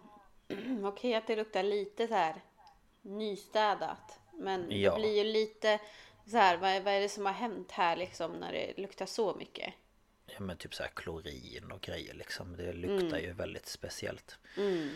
okej 0.49 0.83
okay, 0.85 1.15
att 1.15 1.27
det 1.27 1.37
luktar 1.37 1.63
lite 1.63 2.09
så 2.09 2.15
här 2.15 2.35
nystädat. 3.03 4.21
Men 4.33 4.81
ja. 4.81 4.91
det 4.91 5.01
blir 5.01 5.17
ju 5.17 5.25
lite 5.25 5.81
så 6.27 6.37
här, 6.37 6.57
vad 6.57 6.71
är, 6.71 6.81
vad 6.81 6.95
är 6.95 7.01
det 7.01 7.09
som 7.09 7.27
har 7.27 7.33
hänt 7.33 7.73
här 7.73 7.97
liksom 7.97 8.33
när 8.33 8.53
det 8.53 8.73
luktar 8.77 9.07
så 9.07 9.35
mycket? 9.35 9.75
Ja 10.27 10.41
men 10.41 10.57
typ 10.57 10.75
så 10.75 10.83
här 10.83 10.91
klorin 10.95 11.73
och 11.73 11.81
grejer 11.81 12.15
liksom. 12.15 12.57
Det 12.57 12.73
luktar 12.73 13.07
mm. 13.07 13.23
ju 13.23 13.33
väldigt 13.33 13.67
speciellt. 13.67 14.39
Mm. 14.57 14.91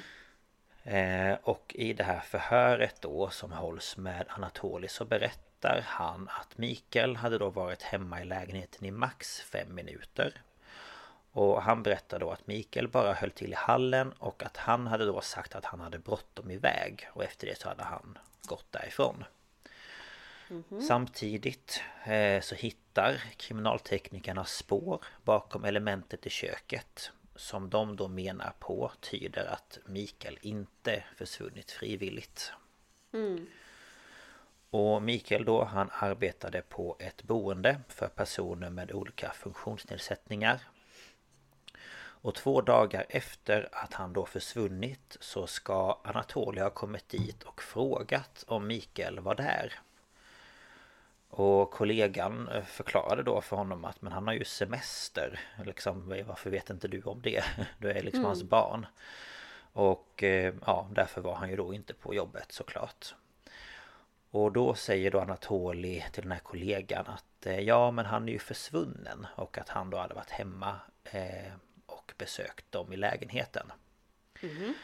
Eh, 0.83 1.39
och 1.43 1.75
i 1.75 1.93
det 1.93 2.05
här 2.05 2.21
förhöret 2.21 3.01
då 3.01 3.31
som 3.31 3.53
hålls 3.53 3.97
med 3.97 4.27
Anatoli 4.29 4.89
så 4.89 5.05
berättar 5.05 5.85
han 5.87 6.29
att 6.29 6.59
Mikael 6.59 7.17
hade 7.17 7.39
då 7.39 7.51
varit 7.51 7.83
hemma 7.83 8.21
i 8.21 8.25
lägenheten 8.25 8.85
i 8.85 8.91
max 8.91 9.41
fem 9.41 9.75
minuter 9.75 10.43
och 11.33 11.63
han 11.63 11.83
berättade 11.83 12.25
då 12.25 12.31
att 12.31 12.47
Mikael 12.47 12.89
bara 12.89 13.13
höll 13.13 13.31
till 13.31 13.53
i 13.53 13.57
hallen 13.57 14.13
och 14.13 14.43
att 14.43 14.57
han 14.57 14.87
hade 14.87 15.05
då 15.05 15.21
sagt 15.21 15.55
att 15.55 15.65
han 15.65 15.81
hade 15.81 15.99
bråttom 15.99 16.51
iväg 16.51 17.09
och 17.13 17.25
efter 17.25 17.47
det 17.47 17.59
så 17.59 17.69
hade 17.69 17.83
han 17.83 18.19
gått 18.49 18.73
därifrån. 18.73 19.25
Mm 20.51 20.65
-hmm. 20.69 20.81
Samtidigt 20.81 21.83
eh, 22.05 22.41
så 22.41 22.55
hittar 22.55 23.23
kriminalteknikerna 23.37 24.45
spår 24.45 25.05
bakom 25.25 25.65
elementet 25.65 26.27
i 26.27 26.31
köket 26.31 27.13
som 27.37 27.71
de 27.71 27.97
då 27.97 28.09
menar 28.09 28.53
på 28.59 28.93
tyder 29.01 29.47
att 29.47 29.79
Mikael 29.87 30.39
inte 30.43 31.05
försvunnit 31.17 31.71
frivilligt. 31.71 32.53
Mm. 33.13 33.47
Och 34.71 35.03
Mikael 35.03 35.45
då 35.45 35.65
han 35.65 35.91
arbetade 35.93 36.63
på 36.63 36.97
ett 36.99 37.23
boende 37.23 37.81
för 37.89 38.09
personer 38.09 38.71
med 38.71 38.93
olika 38.93 39.31
funktionsnedsättningar 39.31 40.61
och 42.23 42.35
två 42.35 42.61
dagar 42.61 43.07
efter 43.09 43.69
att 43.73 43.95
han 43.95 44.13
då 44.13 44.27
försvunnit 44.27 45.17
så 45.21 45.47
ska 45.47 46.01
Anatoly 46.05 46.61
ha 46.61 46.71
kommit 46.71 47.09
dit 47.09 47.43
och 47.43 47.63
frågat 47.63 48.45
om 48.49 48.67
Mikael 48.67 49.21
var 49.21 49.35
där. 49.35 49.81
Och 51.31 51.71
kollegan 51.71 52.49
eh, 52.49 52.65
förklarade 52.65 53.23
då 53.23 53.41
för 53.41 53.57
honom 53.57 53.85
att 53.85 54.03
men 54.03 54.13
han 54.13 54.27
har 54.27 54.35
ju 54.35 54.45
semester 54.45 55.41
liksom, 55.65 56.23
Varför 56.27 56.51
vet 56.51 56.71
inte 56.71 56.89
du 56.89 57.03
om 57.03 57.23
det? 57.23 57.45
Du 57.79 57.91
är 57.91 58.03
liksom 58.03 58.21
mm. 58.21 58.27
hans 58.27 58.43
barn 58.43 58.87
Och 59.73 60.23
eh, 60.23 60.55
ja, 60.67 60.89
därför 60.95 61.21
var 61.21 61.35
han 61.35 61.51
ju 61.51 61.57
då 61.57 61.75
inte 61.75 61.95
på 61.95 62.15
jobbet 62.15 62.53
såklart 62.53 63.15
Och 64.31 64.53
då 64.53 64.75
säger 64.75 65.11
då 65.11 65.21
Anatoly 65.21 66.03
till 66.13 66.23
den 66.23 66.33
här 66.33 66.39
kollegan 66.39 67.07
att 67.07 67.47
Ja 67.61 67.91
men 67.91 68.07
han 68.07 68.29
är 68.29 68.33
ju 68.33 68.39
försvunnen 68.39 69.27
Och 69.35 69.59
att 69.59 69.69
han 69.69 69.91
då 69.91 69.99
hade 69.99 70.15
varit 70.15 70.31
hemma 70.31 70.77
eh, 71.05 71.53
besökt 72.19 72.73
dem 72.73 72.93
i 72.93 72.97
lägenheten. 72.97 73.73
Mm. 74.43 74.75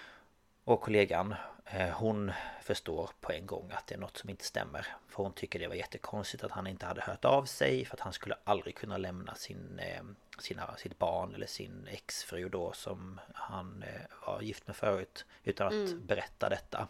Och 0.64 0.80
kollegan 0.80 1.34
eh, 1.64 1.88
Hon 1.88 2.32
förstår 2.62 3.10
på 3.20 3.32
en 3.32 3.46
gång 3.46 3.70
att 3.72 3.86
det 3.86 3.94
är 3.94 3.98
något 3.98 4.16
som 4.16 4.30
inte 4.30 4.44
stämmer 4.44 4.86
För 5.08 5.22
hon 5.22 5.32
tycker 5.32 5.58
det 5.58 5.68
var 5.68 5.74
jättekonstigt 5.74 6.44
att 6.44 6.50
han 6.50 6.66
inte 6.66 6.86
hade 6.86 7.00
hört 7.00 7.24
av 7.24 7.44
sig 7.44 7.84
För 7.84 7.96
att 7.96 8.00
han 8.00 8.12
skulle 8.12 8.34
aldrig 8.44 8.74
kunna 8.74 8.96
lämna 8.96 9.34
sin, 9.34 9.78
eh, 9.78 10.02
sina, 10.38 10.76
sitt 10.76 10.98
barn 10.98 11.34
eller 11.34 11.46
sin 11.46 11.88
exfru 11.90 12.48
då 12.48 12.72
som 12.72 13.20
han 13.34 13.82
eh, 13.82 14.26
var 14.26 14.40
gift 14.40 14.66
med 14.66 14.76
förut 14.76 15.24
Utan 15.44 15.66
att 15.66 15.72
mm. 15.72 16.06
berätta 16.06 16.48
detta 16.48 16.88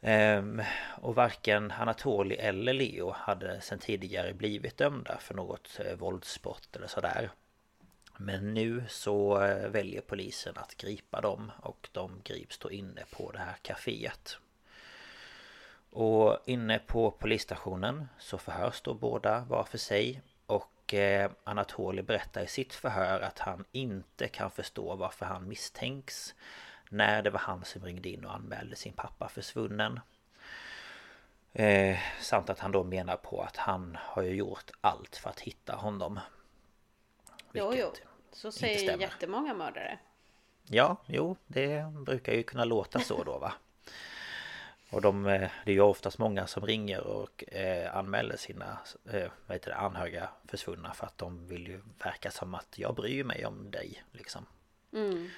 ehm, 0.00 0.62
och 1.00 1.14
varken 1.14 1.70
Anatoli 1.70 2.34
eller 2.34 2.72
Leo 2.72 3.10
hade 3.10 3.60
sedan 3.60 3.78
tidigare 3.78 4.34
blivit 4.34 4.76
dömda 4.76 5.18
för 5.18 5.34
något 5.34 5.80
våldsbrott 5.98 6.76
eller 6.76 6.86
sådär 6.86 7.30
men 8.16 8.54
nu 8.54 8.84
så 8.88 9.42
eh, 9.42 9.68
väljer 9.68 10.00
polisen 10.00 10.54
att 10.56 10.76
gripa 10.76 11.20
dem 11.20 11.52
och 11.60 11.88
de 11.92 12.20
grips 12.24 12.58
då 12.58 12.70
inne 12.70 13.04
på 13.10 13.32
det 13.32 13.38
här 13.38 13.56
kaféet. 13.62 14.38
Och 15.90 16.38
inne 16.46 16.78
på 16.78 17.10
polisstationen 17.10 18.08
så 18.18 18.38
förhörs 18.38 18.80
då 18.80 18.94
båda 18.94 19.40
var 19.40 19.64
för 19.64 19.78
sig 19.78 20.22
och 20.46 20.94
eh, 20.94 21.30
Anatoli 21.44 22.02
berättar 22.02 22.42
i 22.42 22.46
sitt 22.46 22.74
förhör 22.74 23.20
att 23.20 23.38
han 23.38 23.64
inte 23.72 24.28
kan 24.28 24.50
förstå 24.50 24.94
varför 24.96 25.26
han 25.26 25.48
misstänks 25.48 26.34
när 26.88 27.22
det 27.22 27.30
var 27.30 27.40
han 27.40 27.64
som 27.64 27.84
ringde 27.84 28.08
in 28.08 28.24
och 28.24 28.34
anmälde 28.34 28.76
sin 28.76 28.92
pappa 28.92 29.28
försvunnen. 29.28 30.00
Eh, 31.52 31.98
samt 32.20 32.50
att 32.50 32.58
han 32.58 32.72
då 32.72 32.84
menar 32.84 33.16
på 33.16 33.42
att 33.42 33.56
han 33.56 33.98
har 34.00 34.22
ju 34.22 34.34
gjort 34.34 34.70
allt 34.80 35.16
för 35.16 35.30
att 35.30 35.40
hitta 35.40 35.76
honom 35.76 36.20
Jo, 37.56 37.74
jo. 37.74 37.92
Så 38.32 38.52
säger 38.52 38.98
jättemånga 38.98 39.54
mördare. 39.54 39.98
Ja, 40.68 40.96
jo, 41.06 41.36
det 41.46 41.84
brukar 42.06 42.32
ju 42.32 42.42
kunna 42.42 42.64
låta 42.64 43.00
så 43.00 43.24
då 43.24 43.38
va. 43.38 43.52
Och 44.90 45.00
de, 45.02 45.26
eh, 45.26 45.50
det 45.64 45.70
är 45.70 45.74
ju 45.74 45.80
oftast 45.80 46.18
många 46.18 46.46
som 46.46 46.66
ringer 46.66 47.00
och 47.00 47.54
eh, 47.54 47.96
anmäler 47.96 48.36
sina 48.36 48.78
eh, 49.12 49.30
vad 49.46 49.54
heter 49.54 49.70
det, 49.70 49.76
anhöriga 49.76 50.28
försvunna 50.44 50.94
för 50.94 51.06
att 51.06 51.18
de 51.18 51.48
vill 51.48 51.68
ju 51.68 51.82
verka 52.04 52.30
som 52.30 52.54
att 52.54 52.78
jag 52.78 52.94
bryr 52.94 53.24
mig 53.24 53.46
om 53.46 53.70
dig 53.70 54.04
liksom. 54.12 54.46
Mm. 54.92 55.28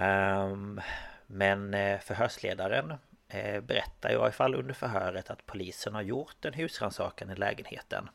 Um, 0.00 0.80
men 1.26 1.74
eh, 1.74 2.00
förhörsledaren 2.00 2.94
eh, 3.28 3.60
berättar 3.60 4.12
i 4.12 4.16
varje 4.16 4.32
fall 4.32 4.54
under 4.54 4.74
förhöret 4.74 5.30
att 5.30 5.46
polisen 5.46 5.94
har 5.94 6.02
gjort 6.02 6.44
en 6.44 6.52
husrannsakan 6.52 7.30
i 7.30 7.34
lägenheten. 7.34 8.08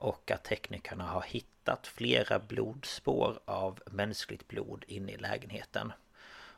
Och 0.00 0.30
att 0.30 0.44
teknikerna 0.44 1.04
har 1.04 1.22
hittat 1.22 1.86
flera 1.86 2.38
blodspår 2.38 3.40
av 3.44 3.80
mänskligt 3.86 4.48
blod 4.48 4.84
inne 4.88 5.12
i 5.12 5.16
lägenheten. 5.16 5.92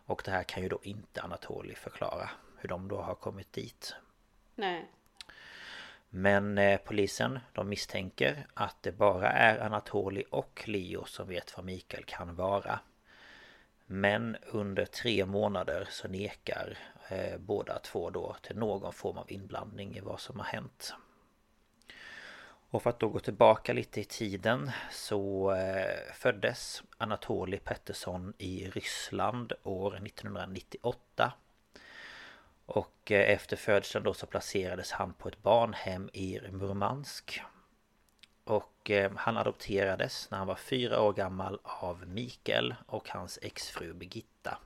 Och 0.07 0.23
det 0.25 0.31
här 0.31 0.43
kan 0.43 0.63
ju 0.63 0.69
då 0.69 0.79
inte 0.83 1.23
Anatoli 1.23 1.75
förklara 1.75 2.31
hur 2.57 2.69
de 2.69 2.89
då 2.89 3.01
har 3.01 3.15
kommit 3.15 3.53
dit. 3.53 3.95
Nej. 4.55 4.91
Men 6.09 6.59
eh, 6.59 6.81
polisen 6.85 7.39
de 7.53 7.69
misstänker 7.69 8.47
att 8.55 8.77
det 8.83 8.93
bara 8.93 9.33
är 9.33 9.59
Anatoli 9.59 10.25
och 10.31 10.63
Leo 10.67 11.05
som 11.05 11.29
vet 11.29 11.57
vad 11.57 11.67
Mikael 11.67 12.05
kan 12.05 12.35
vara. 12.35 12.81
Men 13.87 14.37
under 14.43 14.85
tre 14.85 15.27
månader 15.27 15.87
så 15.91 16.09
nekar 16.09 16.79
eh, 17.09 17.39
båda 17.39 17.79
två 17.79 18.11
då 18.11 18.37
till 18.43 18.57
någon 18.57 18.93
form 18.93 19.19
av 19.19 19.33
inblandning 19.33 19.97
i 19.97 20.01
vad 20.01 20.21
som 20.21 20.39
har 20.39 20.47
hänt. 20.47 20.95
Och 22.73 22.83
för 22.83 22.91
att 22.91 23.01
då 23.01 23.09
gå 23.09 23.19
tillbaka 23.19 23.73
lite 23.73 24.01
i 24.01 24.05
tiden 24.05 24.71
så 24.91 25.53
eh, 25.55 26.13
föddes 26.15 26.83
Anatoli 26.99 27.59
Pettersson 27.59 28.33
i 28.39 28.71
Ryssland 28.71 29.53
år 29.63 30.07
1998. 30.07 31.33
Och 32.67 33.13
eh, 33.13 33.31
efter 33.31 33.57
födseln 33.57 34.05
då 34.05 34.15
så 34.15 34.27
placerades 34.27 34.93
han 34.93 35.13
på 35.13 35.29
ett 35.29 35.43
barnhem 35.43 36.11
i 36.13 36.41
Murmansk. 36.51 37.43
Och 38.45 38.91
eh, 38.91 39.13
han 39.17 39.37
adopterades 39.37 40.31
när 40.31 40.39
han 40.39 40.47
var 40.47 40.55
fyra 40.55 41.01
år 41.03 41.13
gammal 41.13 41.59
av 41.63 42.07
Mikael 42.07 42.75
och 42.87 43.09
hans 43.09 43.39
exfru 43.43 43.93
Birgitta. 43.93 44.59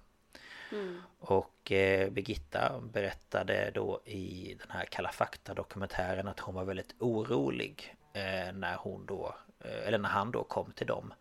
Mm. 0.72 1.02
Och 1.18 1.72
eh, 1.72 2.10
Birgitta 2.10 2.80
berättade 2.80 3.70
då 3.74 4.00
i 4.04 4.56
den 4.58 4.70
här 4.70 4.84
Kalla 4.84 5.12
fakta 5.12 5.54
dokumentären 5.54 6.28
att 6.28 6.40
hon 6.40 6.54
var 6.54 6.64
väldigt 6.64 6.94
orolig 6.98 7.96
när 8.52 8.76
hon 8.76 9.06
då 9.06 9.34
Eller 9.60 9.98
när 9.98 10.08
han 10.08 10.30
då 10.30 10.44
kom 10.44 10.72
till 10.72 10.86
dem 10.86 11.14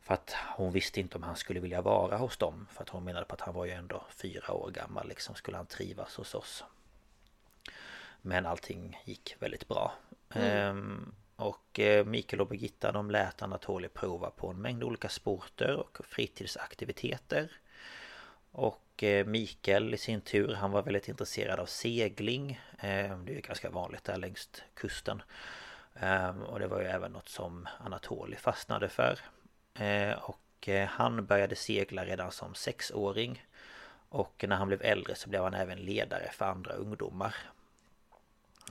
För 0.00 0.14
att 0.14 0.34
hon 0.56 0.72
visste 0.72 1.00
inte 1.00 1.16
om 1.16 1.22
han 1.22 1.36
skulle 1.36 1.60
vilja 1.60 1.82
vara 1.82 2.16
hos 2.16 2.36
dem 2.36 2.66
För 2.72 2.82
att 2.82 2.88
hon 2.88 3.04
menade 3.04 3.26
på 3.26 3.34
att 3.34 3.40
han 3.40 3.54
var 3.54 3.64
ju 3.64 3.70
ändå 3.70 4.06
fyra 4.10 4.52
år 4.52 4.70
gammal 4.70 5.08
liksom 5.08 5.34
Skulle 5.34 5.56
han 5.56 5.66
trivas 5.66 6.16
hos 6.16 6.34
oss 6.34 6.64
Men 8.22 8.46
allting 8.46 9.00
gick 9.04 9.36
väldigt 9.38 9.68
bra 9.68 9.92
mm. 10.34 10.46
ehm, 10.46 11.14
och 11.36 11.80
eh, 11.80 12.04
Mikael 12.04 12.40
och 12.40 12.46
Birgitta 12.46 12.92
de 12.92 13.10
lät 13.10 13.42
Anatoly 13.42 13.88
prova 13.88 14.30
på 14.30 14.48
en 14.48 14.62
mängd 14.62 14.84
olika 14.84 15.08
sporter 15.08 15.76
och 15.76 15.98
fritidsaktiviteter. 16.04 17.50
Och 18.52 19.02
eh, 19.02 19.26
Mikael 19.26 19.94
i 19.94 19.98
sin 19.98 20.20
tur, 20.20 20.54
han 20.54 20.70
var 20.70 20.82
väldigt 20.82 21.08
intresserad 21.08 21.60
av 21.60 21.66
segling. 21.66 22.60
Eh, 22.78 23.18
det 23.18 23.32
är 23.32 23.34
ju 23.34 23.40
ganska 23.40 23.70
vanligt 23.70 24.04
där 24.04 24.16
längs 24.16 24.48
kusten. 24.74 25.22
Ehm, 25.94 26.42
och 26.42 26.58
det 26.60 26.66
var 26.66 26.80
ju 26.80 26.86
även 26.86 27.12
något 27.12 27.28
som 27.28 27.68
Anatoli 27.84 28.36
fastnade 28.36 28.88
för. 28.88 29.18
Eh, 29.74 30.12
och 30.12 30.38
han 30.88 31.26
började 31.26 31.56
segla 31.56 32.04
redan 32.04 32.32
som 32.32 32.54
sexåring. 32.54 33.46
Och 34.08 34.44
när 34.48 34.56
han 34.56 34.68
blev 34.68 34.82
äldre 34.82 35.14
så 35.14 35.28
blev 35.28 35.42
han 35.42 35.54
även 35.54 35.78
ledare 35.78 36.30
för 36.32 36.44
andra 36.44 36.72
ungdomar. 36.72 37.34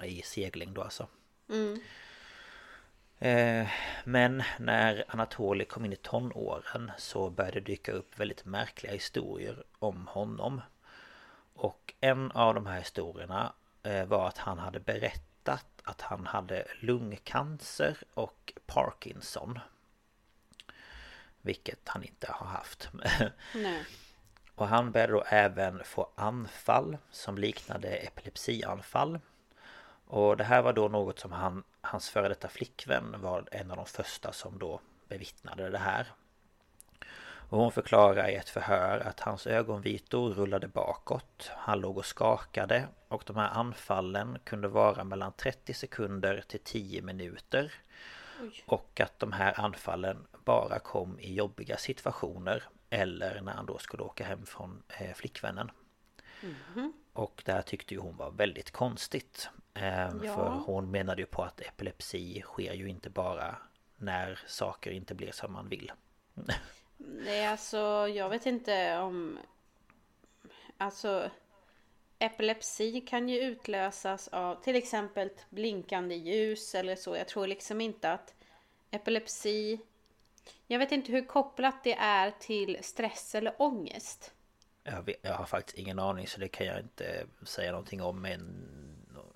I 0.04 0.22
segling 0.22 0.74
då 0.74 0.82
alltså. 0.82 1.08
Mm. 1.50 1.80
Eh, 3.22 3.68
men 4.04 4.44
när 4.60 5.06
Anatoly 5.08 5.66
kom 5.66 5.86
in 5.86 5.94
i 5.94 5.96
tonåren 5.96 6.92
så 6.98 7.30
började 7.30 7.60
det 7.60 7.66
dyka 7.66 7.92
upp 7.92 8.20
väldigt 8.20 8.46
märkliga 8.46 8.94
historier 8.94 9.64
om 9.80 10.08
honom. 10.08 10.62
Och 11.54 11.94
en 12.00 12.32
av 12.32 12.54
de 12.54 12.66
här 12.66 12.80
historierna 12.80 13.54
eh, 13.84 14.06
var 14.06 14.28
att 14.28 14.38
han 14.38 14.60
hade 14.60 14.80
berättat 14.80 15.66
att 15.84 16.02
han 16.02 16.26
hade 16.26 16.68
lungcancer 16.80 17.98
och 18.14 18.54
Parkinson. 18.66 19.60
Vilket 21.42 21.90
han 21.90 22.04
inte 22.04 22.32
har 22.32 22.48
haft. 22.48 22.90
Nej. 23.56 23.86
Och 24.56 24.68
han 24.68 24.92
började 24.92 25.14
då 25.14 25.24
även 25.28 25.84
få 25.84 26.10
anfall 26.16 26.98
som 27.12 27.38
liknade 27.38 27.88
epilepsianfall. 27.88 29.20
Och 30.12 30.38
det 30.38 30.44
här 30.44 30.62
var 30.62 30.74
då 30.74 30.88
något 30.88 31.20
som 31.20 31.32
han, 31.32 31.64
hans 31.82 32.10
före 32.10 32.30
detta 32.30 32.48
flickvän 32.48 33.16
var 33.22 33.48
en 33.52 33.72
av 33.72 33.78
de 33.78 33.86
första 33.86 34.32
som 34.32 34.60
då 34.60 34.82
bevittnade 35.08 35.70
det 35.70 35.78
här. 35.78 36.08
Och 37.50 37.58
hon 37.58 37.72
förklarar 37.72 38.30
i 38.30 38.36
ett 38.36 38.50
förhör 38.50 39.00
att 39.00 39.20
hans 39.20 39.48
ögonvitor 39.48 40.34
rullade 40.34 40.68
bakåt. 40.68 41.52
Han 41.56 41.80
låg 41.80 41.98
och 41.98 42.06
skakade 42.06 42.88
och 43.08 43.24
de 43.26 43.36
här 43.36 43.50
anfallen 43.50 44.38
kunde 44.44 44.68
vara 44.68 45.04
mellan 45.04 45.34
30 45.34 45.74
sekunder 45.74 46.44
till 46.48 46.60
10 46.64 47.02
minuter. 47.02 47.74
Oj. 48.42 48.64
Och 48.66 49.00
att 49.00 49.20
de 49.20 49.32
här 49.32 49.60
anfallen 49.60 50.28
bara 50.46 50.80
kom 50.80 51.20
i 51.20 51.34
jobbiga 51.34 51.78
situationer 51.78 52.64
eller 52.90 53.42
när 53.42 53.54
han 53.54 53.66
då 53.66 53.78
skulle 53.78 54.04
åka 54.04 54.24
hem 54.24 54.46
från 54.46 54.84
eh, 55.00 55.14
flickvännen. 55.14 55.72
Mm. 56.76 56.94
Och 57.14 57.42
det 57.46 57.52
här 57.52 57.62
tyckte 57.62 57.94
ju 57.94 58.00
hon 58.00 58.18
var 58.18 58.32
väldigt 58.32 58.72
konstigt. 58.72 59.50
Ehm, 59.74 60.24
Ja. 60.24 60.36
För 60.36 60.50
hon 60.50 60.92
menade 60.92 61.22
ju 61.22 61.26
på 61.26 61.44
att 61.44 61.62
epilepsi 61.62 62.42
sker 62.42 62.74
ju 62.74 62.90
inte 62.90 63.10
bara 63.10 63.56
när 63.98 64.40
saker 64.48 64.92
inte 64.92 65.16
blir 65.16 65.32
som 65.32 65.54
man 65.54 65.70
vill. 65.70 65.92
Nej, 66.98 67.48
alltså 67.48 67.78
jag 68.08 68.30
vet 68.30 68.46
inte 68.46 68.98
om... 68.98 69.38
Alltså 70.78 71.30
epilepsi 72.20 73.02
kan 73.02 73.30
ju 73.30 73.40
utlösas 73.40 74.28
av 74.28 74.56
till 74.64 74.76
exempel 74.76 75.30
blinkande 75.50 76.16
ljus 76.16 76.76
eller 76.76 76.96
så. 76.96 77.16
Jag 77.16 77.28
tror 77.28 77.48
liksom 77.48 77.82
inte 77.82 78.12
att 78.12 78.34
epilepsi... 78.92 79.80
Jag 80.68 80.80
vet 80.80 80.92
inte 80.92 81.12
hur 81.12 81.26
kopplat 81.26 81.84
det 81.84 81.94
är 81.94 82.32
till 82.40 82.78
stress 82.82 83.36
eller 83.36 83.62
ångest. 83.62 84.34
Jag, 84.84 85.04
vet, 85.04 85.16
jag 85.22 85.34
har 85.34 85.46
faktiskt 85.46 85.78
ingen 85.78 86.00
aning 86.00 86.28
så 86.28 86.40
det 86.40 86.48
kan 86.48 86.68
jag 86.68 86.80
inte 86.80 87.26
säga 87.46 87.72
någonting 87.72 88.02
om 88.02 88.22
men 88.22 88.68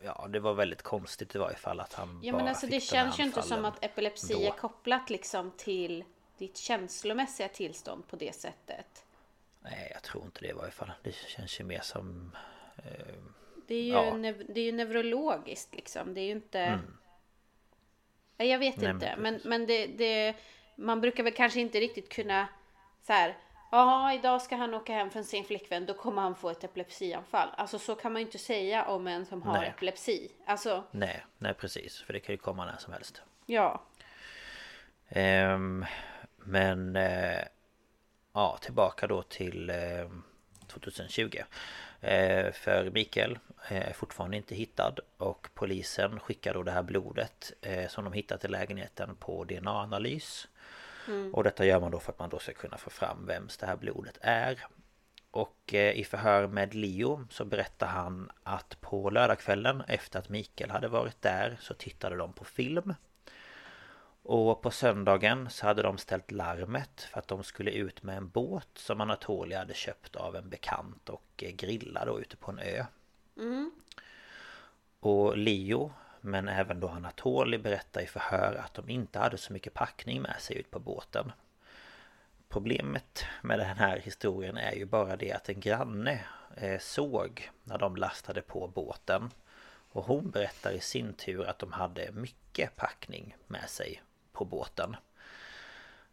Ja 0.06 0.28
det 0.30 0.40
var 0.40 0.54
väldigt 0.54 0.82
konstigt 0.82 1.36
i 1.36 1.38
varje 1.38 1.56
fall 1.58 1.80
att 1.80 1.94
han 1.94 2.20
Ja 2.24 2.32
bara 2.32 2.38
men 2.40 2.48
alltså 2.48 2.66
fick 2.68 2.76
det 2.76 2.80
känns 2.82 3.20
ju 3.20 3.24
inte 3.24 3.42
som 3.42 3.66
att 3.66 3.84
epilepsi 3.86 4.34
då. 4.34 4.40
är 4.40 4.52
kopplat 4.52 5.10
liksom 5.10 5.52
till 5.52 6.04
ditt 6.38 6.58
känslomässiga 6.58 7.48
tillstånd 7.50 8.08
på 8.08 8.16
det 8.16 8.36
sättet. 8.36 9.06
Nej 9.60 9.90
jag 9.94 10.04
tror 10.04 10.24
inte 10.26 10.42
det 10.42 10.48
i 10.48 10.54
varje 10.54 10.72
fall 10.72 10.92
Det 11.04 11.16
känns 11.16 11.60
ju 11.60 11.64
mer 11.64 11.80
som 11.82 12.36
eh, 12.78 13.16
Det 13.68 13.76
är 13.76 13.84
ju, 13.84 13.90
Ja. 13.92 14.02
nev- 14.12 14.46
det 14.54 14.60
är 14.60 14.66
ju 14.66 14.72
neurologiskt 14.72 15.76
liksom. 15.76 16.14
Det 16.14 16.22
är 16.22 16.26
ju 16.26 16.32
inte... 16.32 16.60
Mm. 16.60 16.98
Nej, 18.38 18.48
jag 18.50 18.60
vet 18.60 18.78
Nej, 18.78 18.90
inte. 18.92 19.16
Men, 19.18 19.42
men 19.44 19.66
det, 19.66 19.88
det... 19.88 20.36
Man 20.76 21.02
brukar 21.02 21.24
väl 21.24 21.34
kanske 21.34 21.60
inte 21.60 21.80
riktigt 21.80 22.10
kunna 22.10 22.48
så 23.02 23.14
här. 23.14 23.38
Ja, 23.76 24.14
idag 24.14 24.42
ska 24.42 24.56
han 24.56 24.74
åka 24.74 24.94
hem 24.94 25.10
från 25.10 25.24
sin 25.24 25.44
flickvän. 25.44 25.86
Då 25.86 25.94
kommer 25.94 26.22
han 26.22 26.36
få 26.36 26.50
ett 26.50 26.64
epilepsianfall. 26.64 27.50
Alltså 27.58 27.80
så 27.80 27.96
kan 27.96 28.14
man 28.14 28.22
ju 28.22 28.26
inte 28.26 28.38
säga 28.38 28.86
om 28.86 29.08
en 29.08 29.26
som 29.26 29.42
har 29.42 29.58
Nej. 29.58 29.70
epilepsi. 29.70 30.32
Alltså, 30.46 30.84
Nej, 30.92 31.26
nej 31.38 31.54
precis 31.54 32.02
för 32.02 32.14
det 32.14 32.20
kan 32.20 32.34
ju 32.34 32.38
komma 32.38 32.66
när 32.66 32.78
som 32.78 32.94
helst 32.94 33.22
ja. 33.46 33.82
Ehm, 35.10 35.86
men 36.38 36.96
eh, 36.96 37.42
ja, 38.34 38.58
tillbaka 38.62 39.08
då 39.08 39.22
till 39.22 39.70
eh, 39.70 40.10
2020. 40.68 41.38
Eh, 42.02 42.52
för 42.52 42.92
Mikael 42.94 43.40
eh, 43.70 43.90
är 43.90 43.94
fortfarande 43.94 44.38
inte 44.38 44.56
hittad 44.56 44.96
och 45.18 45.50
polisen 45.54 46.20
skickar 46.20 46.54
då 46.54 46.64
det 46.64 46.72
här 46.72 46.84
blodet 46.84 47.54
eh, 47.62 47.88
som 47.88 48.04
de 48.04 48.14
hittat 48.14 48.46
i 48.46 48.48
lägenheten 48.48 49.16
på 49.16 49.44
DNA-analys. 49.44 50.48
Och 51.34 51.44
detta 51.44 51.66
gör 51.66 51.80
man 51.80 51.92
då 51.92 52.00
för 52.00 52.12
att 52.12 52.20
man 52.20 52.30
då 52.30 52.40
ska 52.40 52.54
kunna 52.54 52.78
få 52.78 52.90
fram 52.90 53.26
vems 53.26 53.58
det 53.58 53.66
här 53.66 53.78
blodet 53.78 54.18
är. 54.22 54.66
Och 55.32 55.74
eh, 55.74 56.00
i 56.00 56.04
förhör 56.04 56.48
med 56.48 56.74
Leo 56.74 57.28
så 57.30 57.46
berättar 57.46 57.88
han 57.88 58.32
att 58.44 58.82
på 58.82 59.10
lördagskvällen 59.10 59.84
efter 59.88 60.20
att 60.20 60.30
Mikael 60.30 60.70
hade 60.70 60.88
varit 60.88 61.22
där 61.22 61.58
så 61.62 61.74
tittade 61.74 62.16
de 62.16 62.34
på 62.34 62.46
film. 62.46 62.94
Och 64.24 64.62
på 64.62 64.72
söndagen 64.72 65.50
så 65.50 65.66
hade 65.66 65.82
de 65.82 65.98
ställt 65.98 66.32
larmet 66.32 67.02
för 67.02 67.20
att 67.20 67.28
de 67.28 67.44
skulle 67.44 67.72
ut 67.72 68.04
med 68.04 68.18
en 68.18 68.30
båt 68.30 68.70
som 68.74 69.02
Anatolia 69.02 69.60
hade 69.60 69.74
köpt 69.74 70.16
av 70.16 70.36
en 70.36 70.50
bekant 70.50 71.10
och 71.10 71.44
eh, 71.44 71.52
grilla 71.52 72.06
då 72.06 72.20
ute 72.20 72.38
på 72.38 72.52
en 72.52 72.60
ö. 72.60 72.86
Och 75.00 75.38
Leo, 75.38 75.92
men 76.26 76.48
även 76.48 76.80
då 76.80 76.88
Anatoli 76.88 77.58
berättar 77.58 78.02
i 78.02 78.08
förhör 78.08 78.56
att 78.56 78.74
de 78.74 78.90
inte 78.90 79.20
hade 79.20 79.38
så 79.38 79.54
mycket 79.54 79.74
packning 79.74 80.22
med 80.22 80.36
sig 80.40 80.58
ut 80.58 80.72
på 80.72 80.80
båten. 80.80 81.32
Problemet 82.50 83.26
med 83.42 83.60
den 83.60 83.78
här 83.78 84.00
historien 84.00 84.58
är 84.58 84.72
ju 84.72 84.86
bara 84.86 85.16
det 85.16 85.32
att 85.32 85.50
en 85.50 85.60
granne 85.60 86.20
eh, 86.58 86.80
såg 86.80 87.52
när 87.64 87.78
de 87.78 87.96
lastade 87.96 88.42
på 88.42 88.68
båten. 88.68 89.32
Och 89.92 90.06
hon 90.06 90.30
berättar 90.30 90.72
i 90.72 90.80
sin 90.80 91.14
tur 91.14 91.46
att 91.46 91.60
de 91.60 91.72
hade 91.72 92.12
mycket 92.12 92.76
packning 92.76 93.36
med 93.48 93.70
sig 93.70 94.02
på 94.32 94.46
båten. 94.46 94.96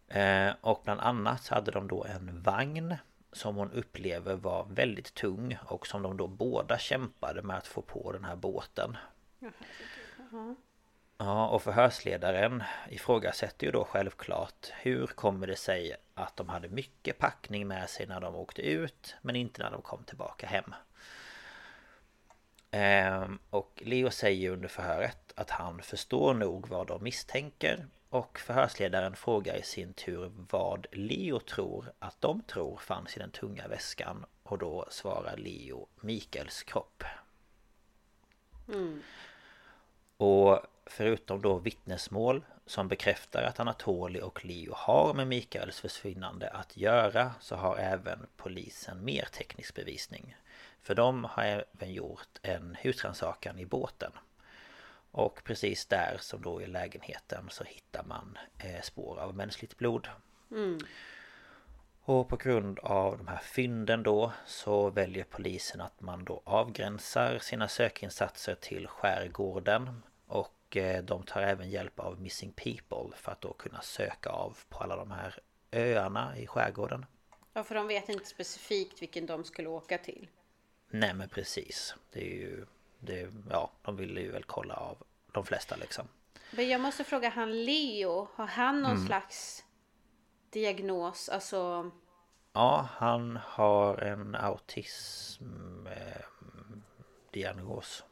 Eh, 0.08 0.52
och 0.60 0.80
bland 0.84 1.00
annat 1.00 1.48
hade 1.48 1.70
de 1.70 1.88
då 1.88 2.04
en 2.04 2.42
vagn 2.42 2.96
som 3.32 3.56
hon 3.56 3.72
upplever 3.72 4.34
var 4.34 4.66
väldigt 4.70 5.14
tung 5.14 5.58
och 5.64 5.86
som 5.86 6.02
de 6.02 6.16
då 6.16 6.26
båda 6.26 6.78
kämpade 6.78 7.42
med 7.42 7.56
att 7.56 7.66
få 7.66 7.82
på 7.82 8.12
den 8.12 8.24
här 8.24 8.36
båten. 8.36 8.96
Ja, 11.18 11.48
och 11.48 11.62
förhörsledaren 11.62 12.62
ifrågasätter 12.88 13.66
ju 13.66 13.72
då 13.72 13.84
självklart 13.84 14.72
hur 14.72 15.06
kommer 15.06 15.46
det 15.46 15.56
sig 15.56 15.96
att 16.14 16.36
de 16.36 16.48
hade 16.48 16.68
mycket 16.68 17.18
packning 17.18 17.68
med 17.68 17.90
sig 17.90 18.06
när 18.06 18.20
de 18.20 18.34
åkte 18.34 18.62
ut 18.62 19.16
men 19.22 19.36
inte 19.36 19.62
när 19.62 19.70
de 19.70 19.82
kom 19.82 20.04
tillbaka 20.04 20.46
hem. 20.46 20.74
Ehm, 22.70 23.38
och 23.50 23.82
Leo 23.86 24.10
säger 24.10 24.50
under 24.50 24.68
förhöret 24.68 25.32
att 25.36 25.50
han 25.50 25.82
förstår 25.82 26.34
nog 26.34 26.68
vad 26.68 26.86
de 26.86 27.02
misstänker 27.02 27.86
och 28.08 28.38
förhörsledaren 28.38 29.16
frågar 29.16 29.56
i 29.56 29.62
sin 29.62 29.94
tur 29.94 30.32
vad 30.50 30.86
Leo 30.92 31.40
tror 31.40 31.92
att 31.98 32.20
de 32.20 32.42
tror 32.42 32.76
fanns 32.76 33.16
i 33.16 33.20
den 33.20 33.30
tunga 33.30 33.68
väskan 33.68 34.24
och 34.42 34.58
då 34.58 34.86
svarar 34.90 35.36
Leo 35.36 35.88
Mikaels 36.00 36.62
kropp. 36.62 37.04
Mm. 38.68 39.02
Och 40.22 40.60
förutom 40.86 41.42
då 41.42 41.58
vittnesmål 41.58 42.44
som 42.66 42.88
bekräftar 42.88 43.42
att 43.42 43.60
Anatoli 43.60 44.20
och 44.20 44.44
Leo 44.44 44.72
har 44.74 45.14
med 45.14 45.26
Mikaels 45.26 45.80
försvinnande 45.80 46.48
att 46.48 46.76
göra 46.76 47.34
så 47.40 47.56
har 47.56 47.76
även 47.76 48.26
polisen 48.36 49.04
mer 49.04 49.24
teknisk 49.24 49.74
bevisning. 49.74 50.36
För 50.82 50.94
de 50.94 51.24
har 51.24 51.44
även 51.44 51.92
gjort 51.92 52.38
en 52.42 52.76
husrannsakan 52.80 53.58
i 53.58 53.66
båten. 53.66 54.12
Och 55.10 55.44
precis 55.44 55.86
där 55.86 56.16
som 56.20 56.42
då 56.42 56.62
i 56.62 56.66
lägenheten 56.66 57.46
så 57.50 57.64
hittar 57.64 58.04
man 58.04 58.38
eh, 58.58 58.82
spår 58.82 59.20
av 59.20 59.34
mänskligt 59.36 59.76
blod. 59.76 60.08
Mm. 60.50 60.78
Och 62.04 62.28
på 62.28 62.36
grund 62.36 62.78
av 62.78 63.18
de 63.18 63.28
här 63.28 63.40
fynden 63.42 64.02
då 64.02 64.32
så 64.46 64.90
väljer 64.90 65.24
polisen 65.24 65.80
att 65.80 66.00
man 66.00 66.24
då 66.24 66.42
avgränsar 66.44 67.38
sina 67.38 67.68
sökinsatser 67.68 68.54
till 68.54 68.86
skärgården. 68.86 70.02
Och 70.32 70.76
eh, 70.76 71.04
de 71.04 71.22
tar 71.22 71.42
även 71.42 71.70
hjälp 71.70 72.00
av 72.00 72.20
Missing 72.20 72.52
People 72.52 73.16
för 73.16 73.32
att 73.32 73.40
då 73.40 73.52
kunna 73.52 73.80
söka 73.82 74.30
av 74.30 74.58
på 74.68 74.78
alla 74.78 74.96
de 74.96 75.10
här 75.10 75.38
öarna 75.72 76.38
i 76.38 76.46
skärgården. 76.46 77.06
Ja, 77.52 77.64
för 77.64 77.74
de 77.74 77.86
vet 77.86 78.08
inte 78.08 78.24
specifikt 78.26 79.02
vilken 79.02 79.26
de 79.26 79.44
skulle 79.44 79.68
åka 79.68 79.98
till. 79.98 80.28
Nej 80.90 81.14
men 81.14 81.28
precis. 81.28 81.94
Det 82.12 82.20
är 82.20 82.34
ju... 82.34 82.66
Det, 82.98 83.32
ja, 83.50 83.70
de 83.82 83.96
vill 83.96 84.18
ju 84.18 84.30
väl 84.32 84.44
kolla 84.44 84.74
av 84.74 84.98
de 85.32 85.44
flesta 85.44 85.76
liksom. 85.76 86.08
Men 86.50 86.68
jag 86.68 86.80
måste 86.80 87.04
fråga 87.04 87.28
han 87.28 87.64
Leo, 87.64 88.28
har 88.34 88.46
han 88.46 88.82
någon 88.82 88.90
Mm. 88.92 89.06
slags 89.06 89.64
diagnos? 90.50 91.28
Alltså, 91.28 91.90
Ja, 92.52 92.88
han 92.92 93.38
har 93.44 93.96
en 93.98 94.34
autism 94.34 95.86
eh, 95.86 96.24
diagnos. 97.30 98.04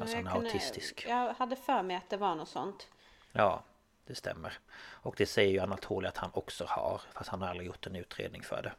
Alltså 0.00 0.16
jag 0.16 0.26
en 0.26 0.32
kunde- 0.32 0.46
autistisk. 0.50 1.04
Jag 1.08 1.34
hade 1.34 1.56
för 1.56 1.82
mig 1.82 1.96
att 1.96 2.10
det 2.10 2.16
var 2.16 2.34
något 2.34 2.48
sånt. 2.48 2.88
Ja, 3.32 3.62
det 4.06 4.14
stämmer. 4.14 4.58
Och 4.76 5.14
det 5.18 5.26
säger 5.26 5.52
ju 5.52 5.58
Anatoly 5.58 6.08
att 6.08 6.16
han 6.16 6.30
också 6.34 6.64
har. 6.68 7.00
Fast 7.12 7.30
han 7.30 7.42
har 7.42 7.48
aldrig 7.48 7.66
gjort 7.66 7.86
en 7.86 7.96
utredning 7.96 8.42
för 8.42 8.62
det. 8.62 8.72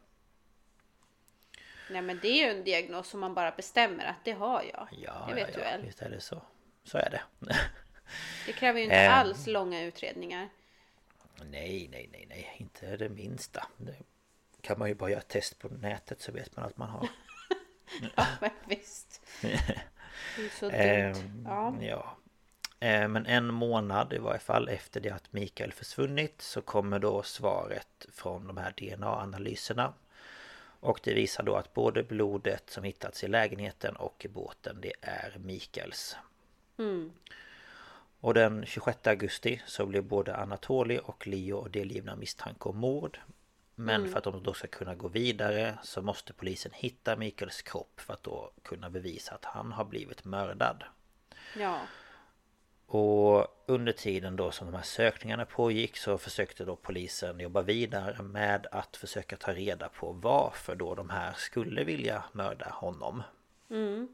Nej 1.90 2.02
men 2.02 2.20
det 2.22 2.28
är 2.28 2.46
ju 2.46 2.58
en 2.58 2.64
diagnos 2.64 3.08
som 3.10 3.20
man 3.20 3.34
bara 3.34 3.52
bestämmer 3.52 4.06
att 4.06 4.24
det 4.26 4.32
har 4.32 4.64
jag. 4.74 4.88
Ja, 4.92 5.26
det 5.30 5.34
vet 5.36 5.48
ja, 5.50 5.56
du 5.56 5.62
ja, 5.62 5.70
väl? 5.72 5.82
visst 5.82 6.02
är 6.02 6.10
det 6.10 6.20
så. 6.22 6.42
Så 6.84 6.98
är 6.98 7.10
det. 7.10 7.22
Det 8.46 8.54
kräver 8.54 8.80
ju 8.80 8.84
inte 8.84 8.96
Ehm. 8.96 9.14
alls 9.14 9.48
långa 9.48 9.82
utredningar. 9.82 10.50
nej, 11.46 11.88
nej, 11.92 12.10
nej, 12.12 12.26
nej. 12.30 12.56
Inte 12.58 12.98
det 12.98 13.10
minsta. 13.10 13.68
Det 13.78 13.96
kan 14.62 14.80
man 14.80 14.88
ju 14.88 14.96
bara 14.96 15.10
göra 15.10 15.20
ett 15.20 15.28
test 15.28 15.60
på 15.60 15.68
nätet 15.68 16.22
så 16.22 16.32
vet 16.32 16.56
man 16.56 16.66
att 16.66 16.78
man 16.78 16.90
har. 16.90 17.08
Ja, 18.16 18.26
men 18.42 18.52
visst. 18.68 19.22
Det 20.38 20.46
är 20.46 20.50
så 20.50 20.66
dumt. 20.66 20.76
Ehm, 20.76 21.46
Ja. 21.46 21.76
ja. 21.82 22.18
Eh, 22.80 23.08
Men 23.08 23.26
en 23.26 23.54
månad 23.54 24.14
i 24.14 24.18
varje 24.18 24.40
fall 24.40 24.70
efter 24.70 25.00
det 25.00 25.10
att 25.10 25.34
Mikael 25.34 25.72
försvunnit 25.74 26.42
så 26.42 26.62
kommer 26.62 27.00
då 27.00 27.24
svaret 27.24 28.06
från 28.14 28.48
de 28.48 28.58
här 28.58 28.74
DNA-analyserna. 28.78 29.94
Och 30.80 31.00
det 31.04 31.14
visar 31.14 31.44
då 31.44 31.56
att 31.56 31.74
både 31.74 32.04
blodet 32.04 32.70
som 32.70 32.84
hittats 32.84 33.24
i 33.24 33.28
lägenheten 33.28 33.96
och 33.96 34.26
i 34.26 34.28
båten 34.28 34.78
det 34.82 34.94
är 35.02 35.38
Mikaels. 35.40 36.16
Mm. 36.78 37.12
Och 38.20 38.34
den 38.34 38.66
26 38.66 39.08
augusti 39.08 39.62
så 39.66 39.86
blev 39.86 40.04
både 40.04 40.36
Anatoli 40.36 41.00
och 41.04 41.28
Leo 41.28 41.68
delgivna 41.68 42.16
misstanke 42.16 42.70
om 42.70 42.78
mord. 42.78 43.20
Men 43.76 44.10
för 44.10 44.18
att 44.18 44.24
de 44.24 44.44
då 44.44 44.54
ska 44.54 44.68
kunna 44.68 44.96
gå 44.96 45.08
vidare 45.08 45.78
så 45.84 46.02
måste 46.02 46.34
polisen 46.34 46.72
hitta 46.76 47.16
Mikaels 47.16 47.62
kropp 47.62 48.02
för 48.02 48.14
att 48.14 48.24
då 48.24 48.52
kunna 48.64 48.90
bevisa 48.90 49.36
att 49.36 49.46
han 49.46 49.72
har 49.72 49.86
blivit 49.86 50.26
mördad. 50.26 50.84
Ja. 51.58 51.80
Och 52.88 53.64
under 53.66 53.92
tiden 53.92 54.36
då 54.36 54.52
som 54.52 54.68
de 54.72 54.76
här 54.76 54.84
sökningarna 54.84 55.46
pågick 55.46 55.98
så 55.98 56.18
försökte 56.18 56.66
då 56.66 56.76
polisen 56.76 57.40
jobba 57.40 57.62
vidare 57.62 58.24
med 58.24 58.68
att 58.72 58.98
försöka 58.98 59.38
ta 59.38 59.54
reda 59.54 59.90
på 59.90 60.12
varför 60.12 60.76
då 60.76 60.96
de 60.96 61.10
här 61.10 61.34
skulle 61.34 61.84
vilja 61.84 62.24
mörda 62.32 62.70
honom. 62.70 63.24
Mm. 63.70 64.08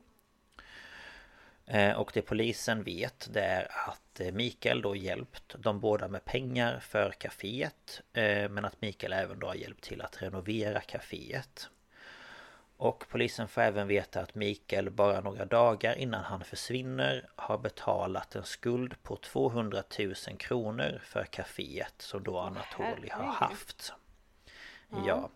Eh, 1.73 1.99
Och 1.99 2.11
det 2.13 2.21
polisen 2.21 2.83
vet 2.83 3.27
det 3.33 3.41
är 3.41 3.67
att 3.89 4.19
eh, 4.19 4.31
Mikael 4.31 4.81
då 4.81 4.95
hjälpt 4.95 5.55
de 5.57 5.79
båda 5.79 6.07
med 6.07 6.25
pengar 6.25 6.79
för 6.79 7.11
kaféet 7.11 8.01
eh, 8.13 8.49
Men 8.49 8.65
att 8.65 8.81
Mikael 8.81 9.13
även 9.13 9.39
då 9.39 9.47
har 9.47 9.55
hjälpt 9.55 9.83
till 9.83 10.01
att 10.01 10.21
renovera 10.21 10.79
kaféet. 10.81 11.69
Och 12.77 13.05
polisen 13.09 13.47
får 13.47 13.61
även 13.61 13.87
veta 13.87 14.21
att 14.21 14.35
Mikael 14.35 14.89
bara 14.89 15.21
några 15.21 15.45
dagar 15.45 15.95
innan 15.95 16.23
han 16.23 16.43
försvinner 16.43 17.29
har 17.35 17.57
betalat 17.57 18.35
en 18.35 18.43
skuld 18.43 19.03
på 19.03 19.15
200 19.15 19.83
000 19.99 20.13
kronor 20.37 21.01
för 21.03 21.23
kaféet 21.25 21.93
som 22.01 22.23
då 22.23 22.39
Anatoli 22.39 23.09
har 23.11 23.33
haft. 23.33 23.93
Ja 25.05 25.29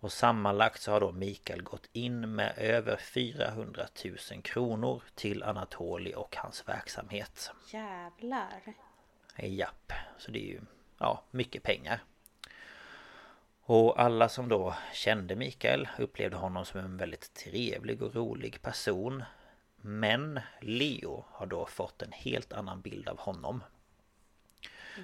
och 0.00 0.12
sammanlagt 0.12 0.82
så 0.82 0.92
har 0.92 1.00
då 1.00 1.12
Mikael 1.12 1.62
gått 1.62 1.88
in 1.92 2.34
med 2.34 2.54
över 2.56 2.96
400 2.96 3.86
000 4.04 4.42
kronor 4.42 5.02
till 5.14 5.42
Anatoli 5.42 6.14
och 6.14 6.36
hans 6.36 6.68
verksamhet. 6.68 7.50
Jävlar. 7.72 8.74
Japp, 9.36 9.92
så 10.18 10.30
det 10.30 10.38
är 10.38 10.46
ju 10.46 10.60
ja, 10.98 11.22
mycket 11.30 11.62
pengar. 11.62 12.02
Och 13.62 14.00
alla 14.00 14.28
som 14.28 14.48
då 14.48 14.74
kände 14.92 15.36
Mikael 15.36 15.88
upplevde 15.98 16.36
honom 16.36 16.64
som 16.64 16.80
en 16.80 16.96
väldigt 16.96 17.34
trevlig 17.34 18.02
och 18.02 18.14
rolig 18.14 18.62
person. 18.62 19.24
Men 19.76 20.40
Leo 20.60 21.24
har 21.28 21.46
då 21.46 21.66
fått 21.66 22.02
en 22.02 22.12
helt 22.12 22.52
annan 22.52 22.80
bild 22.80 23.08
av 23.08 23.18
honom. 23.18 23.62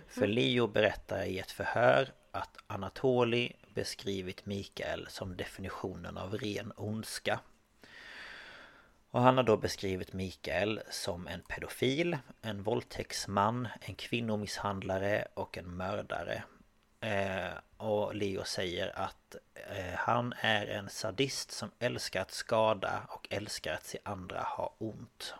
För 0.09 0.27
Leo 0.27 0.67
berättar 0.67 1.25
i 1.25 1.39
ett 1.39 1.51
förhör 1.51 2.13
att 2.33 2.57
Anatoli 2.67 3.53
beskrivit 3.77 4.47
Mikael 4.47 5.07
som 5.09 5.37
definitionen 5.37 6.19
av 6.19 6.39
ren 6.39 6.73
ondska. 6.77 7.41
Och 9.11 9.21
han 9.21 9.37
har 9.37 9.45
då 9.45 9.57
beskrivit 9.57 10.13
Mikael 10.13 10.81
som 10.91 11.27
en 11.27 11.43
pedofil, 11.43 12.19
en 12.43 12.63
våldtäktsman, 12.63 13.69
en 13.81 13.95
kvinnomisshandlare 13.95 15.29
och 15.35 15.59
en 15.59 15.77
mördare. 15.77 16.43
Eh, 17.01 17.53
och 17.77 18.15
Leo 18.15 18.45
säger 18.45 18.99
att 18.99 19.37
eh, 19.55 19.95
han 19.95 20.35
är 20.41 20.67
en 20.67 20.89
sadist 20.89 21.51
som 21.51 21.71
älskar 21.79 22.23
att 22.23 22.31
skada 22.31 23.03
och 23.09 23.29
älskar 23.31 23.75
att 23.75 23.87
se 23.87 23.99
andra 24.03 24.41
ha 24.41 24.75
ont. 24.79 25.35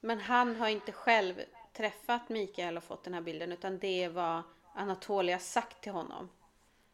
Men 0.00 0.20
han 0.20 0.56
har 0.56 0.68
inte 0.68 0.92
själv 0.92 1.34
träffat 1.72 2.28
Mikael 2.28 2.76
och 2.76 2.84
fått 2.84 3.04
den 3.04 3.14
här 3.14 3.20
bilden 3.20 3.52
utan 3.52 3.78
det 3.78 4.04
är 4.04 4.08
vad 4.08 4.42
Anatolia 4.74 5.38
sagt 5.38 5.80
till 5.80 5.92
honom. 5.92 6.28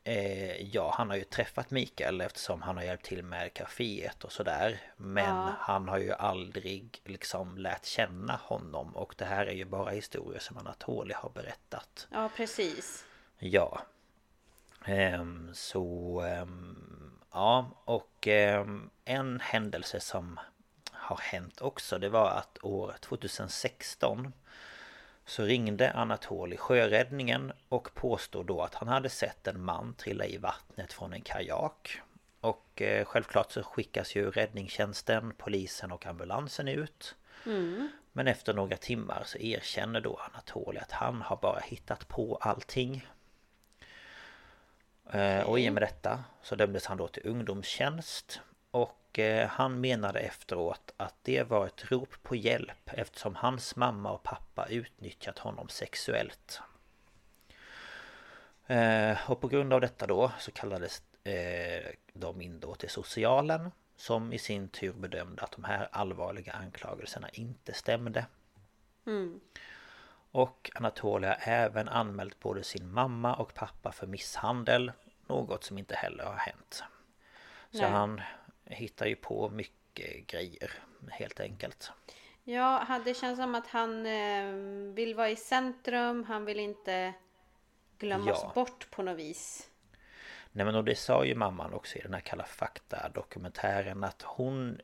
Eh, 0.07 0.63
ja, 0.75 0.95
han 0.99 1.11
har 1.11 1.17
ju 1.17 1.25
träffat 1.25 1.71
Mikael 1.71 2.21
eftersom 2.21 2.63
han 2.63 2.77
har 2.77 2.85
hjälpt 2.85 3.05
till 3.05 3.23
med 3.25 3.53
kaféet 3.55 4.25
och 4.25 4.33
sådär. 4.33 4.81
Men 4.97 5.25
Ja. 5.37 5.53
han 5.59 5.89
har 5.89 5.99
ju 5.99 6.13
aldrig 6.13 7.01
liksom 7.05 7.59
lärt 7.59 7.85
känna 7.85 8.37
honom. 8.43 8.97
Och 8.97 9.15
det 9.19 9.25
här 9.25 9.47
är 9.47 9.53
ju 9.55 9.65
bara 9.65 9.91
historier 9.91 10.41
som 10.41 10.59
Anatoly 10.59 11.15
har 11.15 11.31
berättat. 11.31 12.07
Ja, 12.11 12.31
precis. 12.37 13.05
Ja. 13.39 13.83
Ehm, 14.85 15.51
så... 15.55 16.21
ehm, 16.21 17.19
ja, 17.33 17.71
och 17.85 18.27
ehm, 18.29 18.91
en 19.05 19.41
händelse 19.41 20.01
som 20.01 20.41
har 20.93 21.17
hänt 21.23 21.61
också 21.61 21.99
det 21.99 22.09
var 22.09 22.31
att 22.31 22.59
år 22.63 22.95
2016 23.01 24.33
Så 25.27 25.43
ringde 25.43 25.93
Anatoli 25.93 26.57
sjöräddningen 26.57 27.53
och 27.69 27.95
påstod 27.95 28.47
då 28.47 28.63
att 28.63 28.75
han 28.75 28.89
hade 28.89 29.09
sett 29.09 29.47
en 29.47 29.61
man 29.65 29.95
trilla 29.95 30.27
i 30.27 30.37
vattnet 30.37 30.93
från 30.93 31.13
en 31.13 31.21
kajak. 31.21 32.01
Och 32.41 32.83
eh, 32.83 33.05
självklart 33.05 33.53
så 33.53 33.63
skickas 33.63 34.15
ju 34.17 34.31
räddningstjänsten, 34.31 35.33
polisen 35.39 35.93
och 35.93 36.07
ambulansen 36.07 36.69
ut. 36.69 37.15
Men 38.13 38.29
efter 38.29 38.55
några 38.55 38.77
timmar 38.77 39.23
så 39.27 39.39
erkänner 39.39 40.01
då 40.01 40.17
Anatoli 40.17 40.79
att 40.79 40.93
han 40.93 41.23
har 41.23 41.37
bara 41.37 41.61
hittat 41.61 42.09
på 42.09 42.37
allting. 42.41 43.07
Eh, 45.13 45.41
Och 45.41 45.61
i 45.61 45.69
och 45.69 45.73
med 45.73 45.83
detta 45.83 46.25
så 46.43 46.55
dömdes 46.55 46.87
han 46.87 46.97
då 46.97 47.09
till 47.09 47.27
ungdomstjänst. 47.27 48.41
Och 48.71 48.99
eh, 49.19 49.49
han 49.49 49.81
menade 49.81 50.21
efteråt 50.21 50.93
att 50.97 51.15
det 51.23 51.43
var 51.43 51.67
ett 51.67 51.91
rop 51.91 52.23
på 52.23 52.37
hjälp 52.37 52.91
eftersom 52.93 53.35
hans 53.35 53.77
mamma 53.77 54.13
och 54.13 54.23
pappa 54.23 54.67
utnyttjat 54.67 55.39
honom 55.39 55.69
sexuellt. 55.69 56.61
Eh, 58.67 59.31
Och 59.31 59.41
på 59.41 59.49
grund 59.49 59.73
av 59.73 59.81
detta 59.81 60.07
då 60.07 60.33
så 60.39 60.51
kallades 60.53 61.03
eh, 61.25 61.91
de 62.13 62.41
in 62.41 62.61
då 62.61 62.75
till 62.75 62.91
socialen 62.91 63.71
som 63.97 64.33
i 64.33 64.39
sin 64.39 64.69
tur 64.69 64.93
bedömde 64.93 65.43
att 65.43 65.53
de 65.53 65.65
här 65.65 65.89
allvarliga 65.93 66.53
anklagelserna 66.53 67.29
inte 67.29 67.73
stämde. 67.73 68.27
Och 70.31 70.71
Anatolia 70.75 71.29
har 71.29 71.53
även 71.53 71.89
anmält 71.89 72.41
både 72.41 72.63
sin 72.63 72.93
mamma 72.93 73.35
och 73.35 73.55
pappa 73.55 73.93
för 73.93 74.07
misshandel. 74.07 74.93
Något 75.27 75.65
som 75.65 75.79
inte 75.79 75.95
heller 75.95 76.25
har 76.25 76.37
hänt. 76.37 76.85
Så 77.71 77.81
Nej. 77.83 77.91
han 77.91 78.21
hittar 78.67 79.07
ju 79.07 79.17
på 79.17 79.49
mycket 79.49 80.27
grejer 80.27 80.71
helt 81.11 81.41
enkelt. 81.41 81.93
Ja, 82.45 83.01
det 83.05 83.15
känns 83.15 83.39
som 83.39 83.55
att 83.55 83.67
han 83.67 84.07
eh, 84.07 84.55
vill 84.95 85.15
vara 85.15 85.31
i 85.31 85.37
centrum. 85.37 86.25
Han 86.25 86.45
vill 86.45 86.61
inte 86.61 87.13
glömmas 87.99 88.41
Ja. 88.43 88.53
bort 88.55 88.91
på 88.91 89.03
något 89.03 89.19
vis. 89.19 89.71
Nej 90.53 90.67
men 90.67 90.75
och 90.75 90.85
det 90.85 90.95
sa 90.95 91.25
ju 91.25 91.35
mamman 91.35 91.75
också 91.75 91.99
i 91.99 92.01
den 92.01 92.15
här 92.15 92.21
Kalla 92.21 92.45
fakta 92.45 93.09
dokumentären 93.15 94.05
att 94.05 94.23
hon 94.23 94.81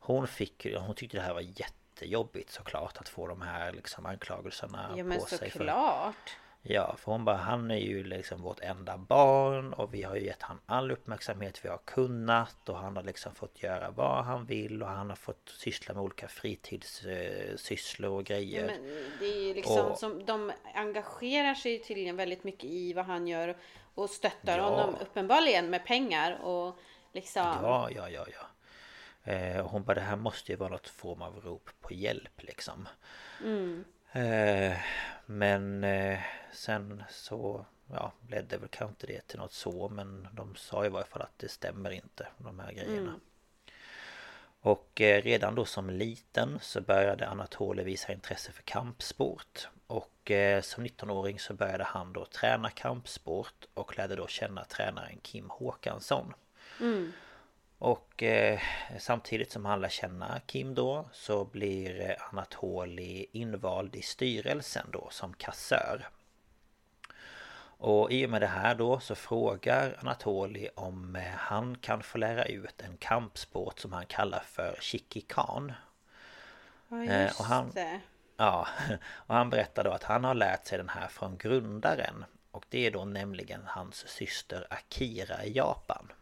Hon 0.00 0.26
fick 0.26 0.66
Hon 0.76 0.94
tyckte 0.94 1.16
det 1.16 1.22
här 1.22 1.34
var 1.34 1.60
jättejobbigt 1.60 2.50
såklart 2.50 2.96
att 2.98 3.08
få 3.08 3.26
de 3.26 3.42
här 3.42 3.72
liksom 3.72 4.06
anklagelserna 4.06 4.94
Ja, 4.96 5.04
men 5.04 5.18
på 5.18 5.26
sig 5.26 5.50
för, 5.50 5.58
såklart. 5.58 6.36
Ja 6.64 6.96
för 6.98 7.12
hon 7.12 7.24
bara 7.24 7.36
han 7.36 7.70
är 7.70 7.76
ju 7.76 8.04
liksom 8.04 8.42
vårt 8.42 8.60
enda 8.60 8.98
barn 8.98 9.72
och 9.72 9.94
vi 9.94 10.02
har 10.02 10.16
ju 10.16 10.24
gett 10.24 10.42
han 10.42 10.60
all 10.66 10.90
uppmärksamhet 10.90 11.64
vi 11.64 11.68
har 11.68 11.78
kunnat 11.84 12.68
och 12.68 12.76
han 12.78 12.96
har 12.96 13.02
liksom 13.02 13.34
fått 13.34 13.62
göra 13.62 13.90
vad 13.90 14.24
han 14.24 14.46
vill 14.46 14.82
och 14.82 14.88
han 14.88 15.08
har 15.08 15.16
fått 15.16 15.48
syssla 15.48 15.94
med 15.94 16.02
olika 16.02 16.28
fritidssysslor 16.28 18.10
och 18.18 18.24
grejer. 18.24 18.66
Men 18.66 19.06
det 19.20 19.26
är 19.26 19.40
ju 19.48 19.54
liksom 19.54 19.86
Och- 19.86 19.98
som 19.98 20.24
de 20.26 20.52
engagerar 20.74 21.54
sig 21.54 21.78
tydligen 21.82 22.16
väldigt 22.16 22.44
mycket 22.44 22.64
i 22.64 22.92
vad 22.92 23.04
han 23.04 23.26
gör 23.28 23.56
och 23.94 24.10
stöttar 24.10 24.58
Ja. 24.58 24.64
honom 24.64 24.96
uppenbarligen 25.00 25.70
med 25.70 25.84
pengar 25.86 26.38
och 26.42 26.76
liksom. 27.12 27.42
Ja, 27.62 27.88
ja, 27.90 28.08
ja, 28.08 28.26
ja. 28.32 28.46
Eh, 29.32 29.60
och 29.60 29.70
hon 29.70 29.84
bara 29.84 29.94
det 29.94 30.00
här 30.00 30.16
måste 30.16 30.52
ju 30.52 30.56
vara 30.58 30.70
något 30.70 30.88
form 30.88 31.22
av 31.22 31.40
rop 31.40 31.70
på 31.80 31.94
hjälp 31.94 32.42
liksom. 32.42 32.88
Eh, 34.12 34.76
men 35.38 35.84
eh, 35.84 36.20
sen 36.52 37.02
så 37.10 37.66
ja, 37.92 38.12
ledde 38.28 38.58
väl 38.58 38.68
kanske 38.68 38.92
inte 38.92 39.06
det 39.06 39.26
till 39.26 39.38
något 39.38 39.52
så 39.52 39.88
men 39.88 40.28
de 40.32 40.56
sa 40.56 40.86
i 40.86 40.88
varje 40.88 41.06
fall 41.06 41.22
att 41.22 41.38
det 41.38 41.48
stämmer 41.48 41.90
inte 41.90 42.26
de 42.38 42.58
här 42.58 42.72
grejerna. 42.72 43.20
Och 44.60 45.00
eh, 45.00 45.22
redan 45.22 45.54
då 45.54 45.64
som 45.64 45.90
liten 45.90 46.58
så 46.62 46.80
började 46.80 47.28
Anatoly 47.28 47.82
visa 47.82 48.12
intresse 48.12 48.52
för 48.52 48.62
kampsport. 48.62 49.68
Och 49.86 50.30
eh, 50.30 50.62
som 50.62 50.86
19-åring 50.86 51.38
så 51.38 51.54
började 51.54 51.84
han 51.84 52.12
då 52.12 52.24
träna 52.24 52.70
kampsport 52.70 53.64
och 53.74 53.98
lärde 53.98 54.16
då 54.16 54.26
känna 54.26 54.64
tränaren 54.64 55.18
Kim 55.22 55.50
Håkansson. 55.50 56.34
Och 57.84 58.22
eh, 58.22 58.60
samtidigt 58.98 59.52
som 59.52 59.64
han 59.64 59.80
lär 59.80 59.88
känna 59.88 60.40
Kim 60.46 60.74
då 60.74 61.08
så 61.12 61.44
blir 61.44 62.00
eh, 62.10 62.16
Anatoly 62.30 63.26
invald 63.32 63.96
i 63.96 64.02
styrelsen 64.02 64.86
då 64.92 65.08
som 65.10 65.34
kassör. 65.34 66.08
Och 67.78 68.12
i 68.12 68.26
och 68.26 68.30
med 68.30 68.42
det 68.42 68.46
här 68.46 68.74
då 68.74 69.00
så 69.00 69.14
frågar 69.14 69.96
Anatoly 70.00 70.68
om 70.74 71.16
eh, 71.16 71.22
han 71.22 71.78
kan 71.78 72.02
få 72.02 72.18
lära 72.18 72.44
ut 72.44 72.80
en 72.82 72.96
kampsport 72.96 73.78
som 73.78 73.92
han 73.92 74.06
kallar 74.06 74.42
för 74.46 74.76
Shikikan. 74.80 75.72
Ja, 76.88 77.04
Eh, 77.04 77.22
just 77.22 77.40
och 77.40 77.46
han- 77.46 77.70
det. 77.70 78.00
Ja, 78.36 78.68
och 79.26 79.34
han 79.34 79.50
berättar 79.50 79.84
då 79.84 79.90
att 79.90 80.02
han 80.04 80.24
har 80.24 80.34
lärt 80.34 80.66
sig 80.66 80.78
den 80.78 80.88
här 80.88 81.08
från 81.08 81.36
grundaren. 81.36 82.24
Och 82.50 82.64
det 82.68 82.86
är 82.86 82.90
då 82.90 83.04
nämligen 83.04 83.62
hans 83.66 84.08
syster 84.08 84.66
Akira 84.70 85.44
i 85.44 85.52
Japan. 85.52 86.12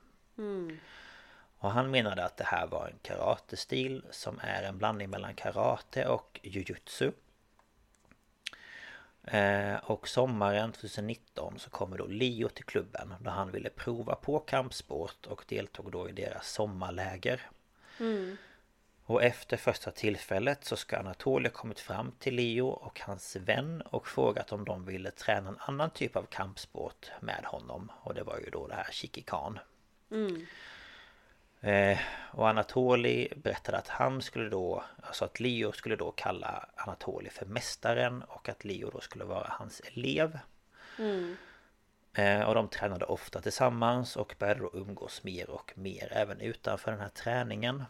Och 1.61 1.71
han 1.71 1.91
menade 1.91 2.25
att 2.25 2.37
det 2.37 2.45
här 2.45 2.67
var 2.67 2.87
en 2.87 2.99
karatestil 3.03 4.05
som 4.11 4.41
är 4.43 4.63
en 4.63 4.79
blandning 4.79 5.11
mellan 5.11 5.35
karate 5.35 6.07
och 6.09 6.41
jujutsu. 6.43 7.13
Eh, 9.25 9.75
och 9.75 10.09
sommaren 10.09 10.73
2019 10.73 11.59
så 11.59 11.71
kommer 11.71 11.99
då 11.99 12.07
Leo 12.07 12.49
till 12.49 12.65
klubben 12.65 13.15
där 13.21 13.31
han 13.31 13.51
ville 13.51 13.71
prova 13.71 14.15
på 14.15 14.39
kampsport 14.39 15.27
och 15.27 15.45
deltog 15.49 15.93
då 15.93 16.09
i 16.09 16.13
deras 16.13 16.53
sommarläger. 16.53 17.51
Och 19.05 19.23
efter 19.23 19.57
första 19.57 19.91
tillfället 19.91 20.65
så 20.65 20.77
ska 20.77 20.99
Anatolia 20.99 21.51
kommit 21.51 21.81
fram 21.81 22.13
till 22.19 22.35
Leo 22.35 22.67
och 22.67 23.01
hans 23.01 23.37
vän 23.37 23.83
och 23.83 24.09
frågat 24.09 24.53
om 24.53 24.65
de 24.65 24.85
ville 24.85 25.11
träna 25.11 25.49
en 25.49 25.59
annan 25.59 25.91
typ 25.91 26.17
av 26.17 26.23
kampsport 26.23 27.11
med 27.21 27.45
honom. 27.45 27.93
Och 28.01 28.15
det 28.15 28.23
var 28.23 28.39
ju 28.39 28.51
då 28.51 28.67
det 28.67 28.75
här 28.75 28.93
Shikikan. 28.93 29.59
Eh, 31.61 31.99
och 32.33 32.49
Anatoli 32.49 33.33
berättade 33.37 33.79
att 33.79 33.89
han 33.89 34.23
skulle 34.23 34.49
då, 34.49 34.85
alltså 35.03 35.25
att 35.25 35.41
Leo 35.41 35.73
skulle 35.73 35.97
då 35.97 36.11
kalla 36.11 36.69
Anatoli 36.75 37.31
för 37.31 37.47
mästaren 37.47 38.23
och 38.23 38.49
att 38.49 38.65
Leo 38.65 38.91
då 38.91 39.01
skulle 39.01 39.25
vara 39.25 39.47
hans 39.51 39.81
elev. 39.81 40.39
Eh, 42.13 42.41
och 42.43 42.55
de 42.55 42.69
tränade 42.69 43.05
ofta 43.05 43.41
tillsammans 43.41 44.17
och 44.17 44.35
började 44.39 44.61
då 44.61 44.71
umgås 44.75 45.25
mer 45.25 45.51
och 45.51 45.73
mer 45.75 46.13
även 46.13 46.41
utanför 46.41 46.91
den 46.91 47.01
här 47.01 47.09
träningen. 47.09 47.85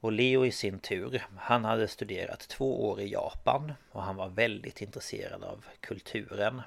Och 0.00 0.12
Leo 0.12 0.46
i 0.46 0.52
sin 0.52 0.78
tur, 0.78 1.26
han 1.36 1.64
hade 1.64 1.88
studerat 1.88 2.40
två 2.40 2.88
år 2.88 3.00
i 3.00 3.12
Japan 3.12 3.72
och 3.90 4.02
han 4.02 4.16
var 4.16 4.28
väldigt 4.28 4.82
intresserad 4.82 5.44
av 5.44 5.64
kulturen. 5.80 6.62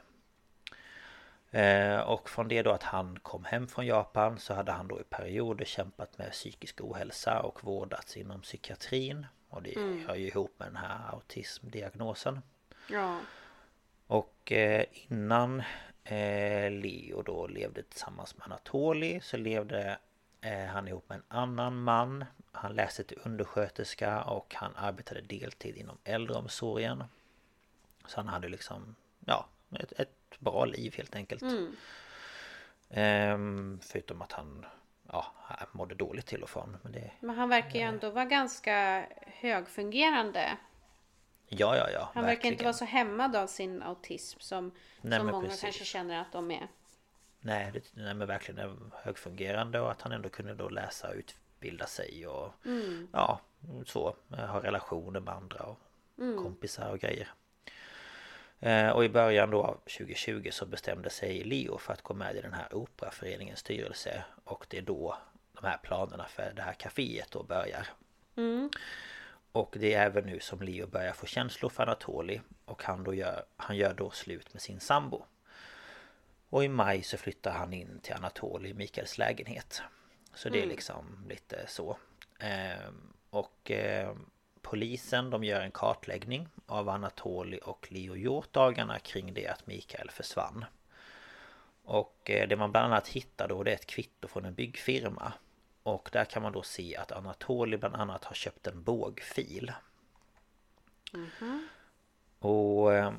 Eh, 1.56 2.00
Och 2.00 2.30
från 2.30 2.48
det 2.48 2.62
då 2.62 2.72
att 2.72 2.84
han 2.84 3.20
kom 3.20 3.46
hem 3.46 3.68
från 3.68 3.86
Japan 3.86 4.40
så 4.40 4.54
hade 4.54 4.72
han 4.72 4.88
då 4.88 5.00
i 5.00 5.04
perioder 5.04 5.66
kämpat 5.66 6.18
med 6.18 6.32
psykisk 6.32 6.82
ohälsa 6.82 7.42
och 7.42 7.64
vårdats 7.64 8.18
inom 8.18 8.42
psykiatrin. 8.42 9.26
Och 9.50 9.64
det 9.64 9.80
hör 10.08 10.16
ju 10.16 10.28
ihop 10.28 10.54
med 10.58 10.68
den 10.68 10.76
här 10.76 11.14
autismdiagnosen. 11.14 12.42
Ja. 12.90 13.20
Och 14.08 14.52
eh, 14.52 14.86
innan 14.92 15.64
eh, 16.04 16.72
Leo 16.72 17.22
då 17.22 17.48
levde 17.48 17.84
tillsammans 17.84 18.38
med 18.38 18.46
Anatoli 18.46 19.20
så 19.24 19.38
levde 19.38 19.98
han 20.74 20.88
ihop 20.88 21.10
med 21.10 21.16
en 21.16 21.24
annan 21.28 21.76
man. 21.84 22.26
Han 22.52 22.76
läste 22.76 23.04
till 23.04 23.20
undersköterska 23.24 24.24
och 24.24 24.56
han 24.56 24.72
arbetade 24.76 25.22
deltid 25.22 25.78
inom 25.78 25.98
äldreomsorgen. 26.04 27.04
Så 28.08 28.18
han 28.18 28.28
hade 28.28 28.50
liksom, 28.50 28.96
ja, 29.26 29.46
ett, 29.80 29.92
ett 30.00 30.25
bra 30.40 30.66
liv 30.66 30.94
helt 30.98 31.16
enkelt. 31.16 31.44
Ehm, 32.90 33.80
förutom 33.84 34.22
att 34.22 34.32
han, 34.32 34.66
ja, 35.12 35.34
mådde 35.72 35.96
dåligt 35.96 36.26
till 36.26 36.44
och 36.44 36.50
från. 36.50 36.78
Men 36.84 36.92
det, 36.92 37.12
Men 37.20 37.36
han 37.38 37.50
verkar 37.50 37.80
ju 37.80 37.82
ändå 37.82 38.10
vara 38.10 38.26
ganska 38.26 39.06
högfungerande. 39.22 40.58
ja, 41.48 41.78
ja, 41.78 41.90
ja. 41.94 42.10
Han 42.14 42.26
verkar 42.26 42.50
inte 42.50 42.64
vara 42.64 42.74
så 42.74 42.86
hämmad 42.86 43.36
av 43.36 43.48
sin 43.48 43.82
autism 43.84 44.40
som, 44.40 44.72
Nej, 45.02 45.20
som 45.20 45.28
många 45.28 45.46
precis. 45.48 45.62
kanske 45.62 45.86
känner 45.86 46.22
att 46.22 46.32
de 46.32 46.52
är. 46.52 46.68
Nej, 47.40 47.72
det, 47.74 47.82
nej 47.94 48.14
men 48.14 48.28
verkligen 48.28 48.92
högfungerande 48.94 49.80
och 49.80 49.92
att 49.92 50.02
han 50.02 50.12
ändå 50.12 50.30
kunde 50.30 50.56
då 50.56 50.70
läsa 50.70 51.10
och 51.10 51.16
utbilda 51.16 51.86
sig 51.86 52.28
och 52.28 52.54
ja, 53.12 53.40
så. 53.86 54.16
Ha 54.30 54.64
relationer 54.64 55.20
med 55.20 55.34
andra 55.34 55.64
och 55.64 55.80
kompisar 56.44 56.92
och 56.92 57.00
grejer. 57.00 57.30
Eh, 58.60 58.90
Och 58.90 59.06
i 59.06 59.10
början 59.10 59.50
då 59.52 59.64
av 59.64 59.74
2020 59.74 60.50
så 60.52 60.66
bestämde 60.66 61.10
sig 61.10 61.44
Leo 61.44 61.78
för 61.78 61.94
att 61.94 62.02
gå 62.02 62.14
med 62.14 62.36
i 62.36 62.42
den 62.42 62.54
här 62.54 62.76
operaföreningens 62.76 63.60
styrelse 63.60 64.24
och 64.44 64.66
det 64.70 64.78
är 64.78 64.82
då 64.82 65.18
de 65.54 65.68
här 65.68 65.78
planerna 65.78 66.26
för 66.26 66.54
det 66.56 66.62
här 66.62 66.74
kaféet 66.74 67.32
då 67.32 67.44
börjar. 67.44 67.88
Och 69.52 69.76
det 69.80 69.94
är 69.94 70.06
även 70.06 70.26
nu 70.26 70.40
som 70.40 70.62
Leo 70.62 70.88
börjar 70.88 71.14
få 71.14 71.26
känslor 71.26 71.70
för 71.70 71.84
Anatoli 71.84 72.42
och 72.66 72.84
han, 72.84 73.04
då 73.04 73.14
gör, 73.14 73.46
han 73.58 73.78
gör 73.78 73.94
då 73.94 74.12
slut 74.12 74.54
med 74.54 74.62
sin 74.62 74.80
sambo. 74.80 75.26
Och 76.50 76.64
i 76.64 76.68
maj 76.68 77.04
så 77.04 77.18
flyttar 77.18 77.52
han 77.52 77.74
in 77.74 78.00
till 78.04 78.14
Anatoli, 78.14 78.74
Mikaels 78.74 79.18
lägenhet. 79.18 79.82
Så 80.34 80.50
det 80.50 80.64
är 80.64 80.68
liksom 80.68 81.26
lite 81.30 81.66
så. 81.68 81.98
Ehm, 82.40 83.14
och 83.30 83.72
ehm, 83.72 84.30
polisen 84.66 85.30
de 85.30 85.44
gör 85.44 85.62
en 85.62 85.72
kartläggning 85.72 86.48
av 86.66 86.90
Anatoli 86.90 87.60
och 87.64 87.88
Leo 87.92 88.16
gjort 88.16 88.54
dagarna 88.54 89.00
kring 89.00 89.34
det 89.34 89.48
att 89.48 89.68
Mikael 89.68 90.10
försvann. 90.12 90.66
Och 91.84 92.30
eh, 92.30 92.48
det 92.48 92.56
man 92.56 92.72
bland 92.72 92.86
annat 92.94 93.08
hittar 93.08 93.48
då 93.48 93.64
det 93.64 93.72
är 93.72 93.76
ett 93.76 93.86
kvitto 93.86 94.28
från 94.28 94.46
en 94.46 94.54
byggfirma. 94.54 95.34
Och 95.84 96.10
där 96.12 96.26
kan 96.26 96.42
man 96.42 96.52
då 96.52 96.64
se 96.64 96.96
att 96.96 97.12
Anatoli 97.12 97.78
bland 97.78 97.96
annat 97.96 98.24
har 98.24 98.36
köpt 98.36 98.68
en 98.68 98.84
bågfil. 98.84 99.72
Mm 101.14 101.30
-hmm. 101.40 101.68
Och 102.40 102.94
eh, 102.94 103.14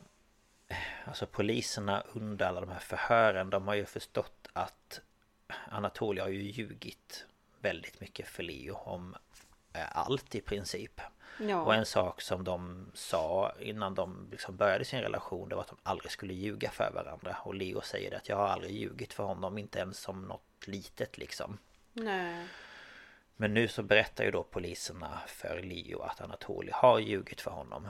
Alltså 1.05 1.27
poliserna 1.27 2.01
under 2.13 2.47
alla 2.47 2.61
de 2.61 2.71
här 2.71 2.79
förhören 2.79 3.51
de 3.51 3.69
har 3.69 3.75
ju 3.75 3.85
förstått 3.87 4.49
att 4.53 5.01
Anatolia 5.69 6.25
har 6.25 6.31
ju 6.31 6.43
ljugit 6.43 7.27
väldigt 7.61 8.01
mycket 8.01 8.29
för 8.29 8.43
Leo 8.43 8.75
om 8.75 9.17
eh, 9.73 9.97
allt 9.97 10.35
i 10.35 10.41
princip. 10.41 11.01
Ja. 11.39 11.63
Och 11.63 11.75
en 11.75 11.87
sak 11.87 12.21
som 12.21 12.45
de 12.45 12.87
sa 12.95 13.53
innan 13.61 13.95
de 13.95 14.29
liksom 14.31 14.57
började 14.57 14.85
sin 14.85 15.01
relation 15.01 15.49
det 15.49 15.55
var 15.55 15.63
att 15.63 15.69
de 15.69 15.79
aldrig 15.83 16.11
skulle 16.11 16.35
ljuga 16.35 16.71
för 16.71 16.91
varandra. 16.95 17.37
Och 17.43 17.55
Leo 17.55 17.81
säger 17.81 18.11
det 18.11 18.17
att 18.17 18.29
jag 18.29 18.37
har 18.37 18.49
aldrig 18.49 18.73
ljugit 18.73 19.13
för 19.13 19.25
honom, 19.25 19.59
inte 19.59 19.79
ens 19.79 20.09
om 20.09 20.23
något 20.23 20.67
litet 20.67 21.19
liksom. 21.19 21.59
Nej. 21.93 22.47
Men 23.37 23.55
nu 23.55 23.69
så 23.69 23.83
berättar 23.83 24.25
ju 24.25 24.31
då 24.31 24.43
poliserna 24.43 25.21
för 25.27 25.63
Leo 25.63 26.03
att 26.03 26.21
Anatoly 26.21 26.71
har 26.75 26.99
ljugit 26.99 27.41
för 27.41 27.51
honom. 27.51 27.89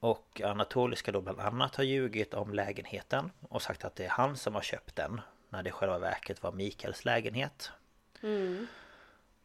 Och 0.00 0.40
Anatoly 0.44 0.96
ska 0.96 1.12
då 1.12 1.20
bland 1.20 1.40
annat 1.40 1.76
ha 1.76 1.84
ljugit 1.84 2.34
om 2.34 2.54
lägenheten 2.54 3.30
och 3.48 3.62
sagt 3.62 3.84
att 3.84 3.96
det 3.96 4.04
är 4.04 4.08
han 4.08 4.36
som 4.36 4.54
har 4.54 4.62
köpt 4.62 4.96
den 4.96 5.20
när 5.48 5.62
det 5.62 5.68
i 5.68 5.72
själva 5.72 5.98
verket 5.98 6.42
var 6.42 6.52
Mikaels 6.52 7.04
lägenhet. 7.04 7.70
Mm. 8.22 8.66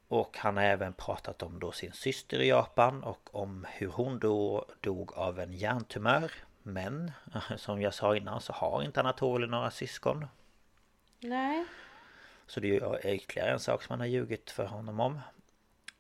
Och 0.08 0.38
han 0.38 0.58
har 0.58 0.64
även 0.64 0.94
pratat 0.94 1.44
om 1.44 1.60
då 1.60 1.72
sin 1.72 1.92
syster 1.92 2.40
i 2.40 2.48
Japan 2.48 3.04
och 3.04 3.36
om 3.36 3.66
hur 3.70 3.88
hon 3.88 4.20
då 4.20 4.66
dog 4.82 5.14
av 5.14 5.40
en 5.40 5.54
hjärntumör. 5.54 6.32
Men 6.64 7.12
som 7.58 7.82
jag 7.82 7.94
sa 7.94 8.16
innan 8.16 8.42
så 8.42 8.54
har 8.54 8.84
inte 8.84 9.00
Anatoly 9.00 9.48
några 9.48 9.72
syskon. 9.72 10.28
Nej. 11.20 11.66
Så 12.48 12.60
det 12.60 12.78
är 12.78 13.08
ytterligare 13.08 13.52
en 13.52 13.60
sak 13.60 13.84
som 13.84 13.94
han 13.94 14.00
har 14.00 14.08
ljugit 14.08 14.52
för 14.52 14.66
honom 14.66 15.00
om. 15.00 15.20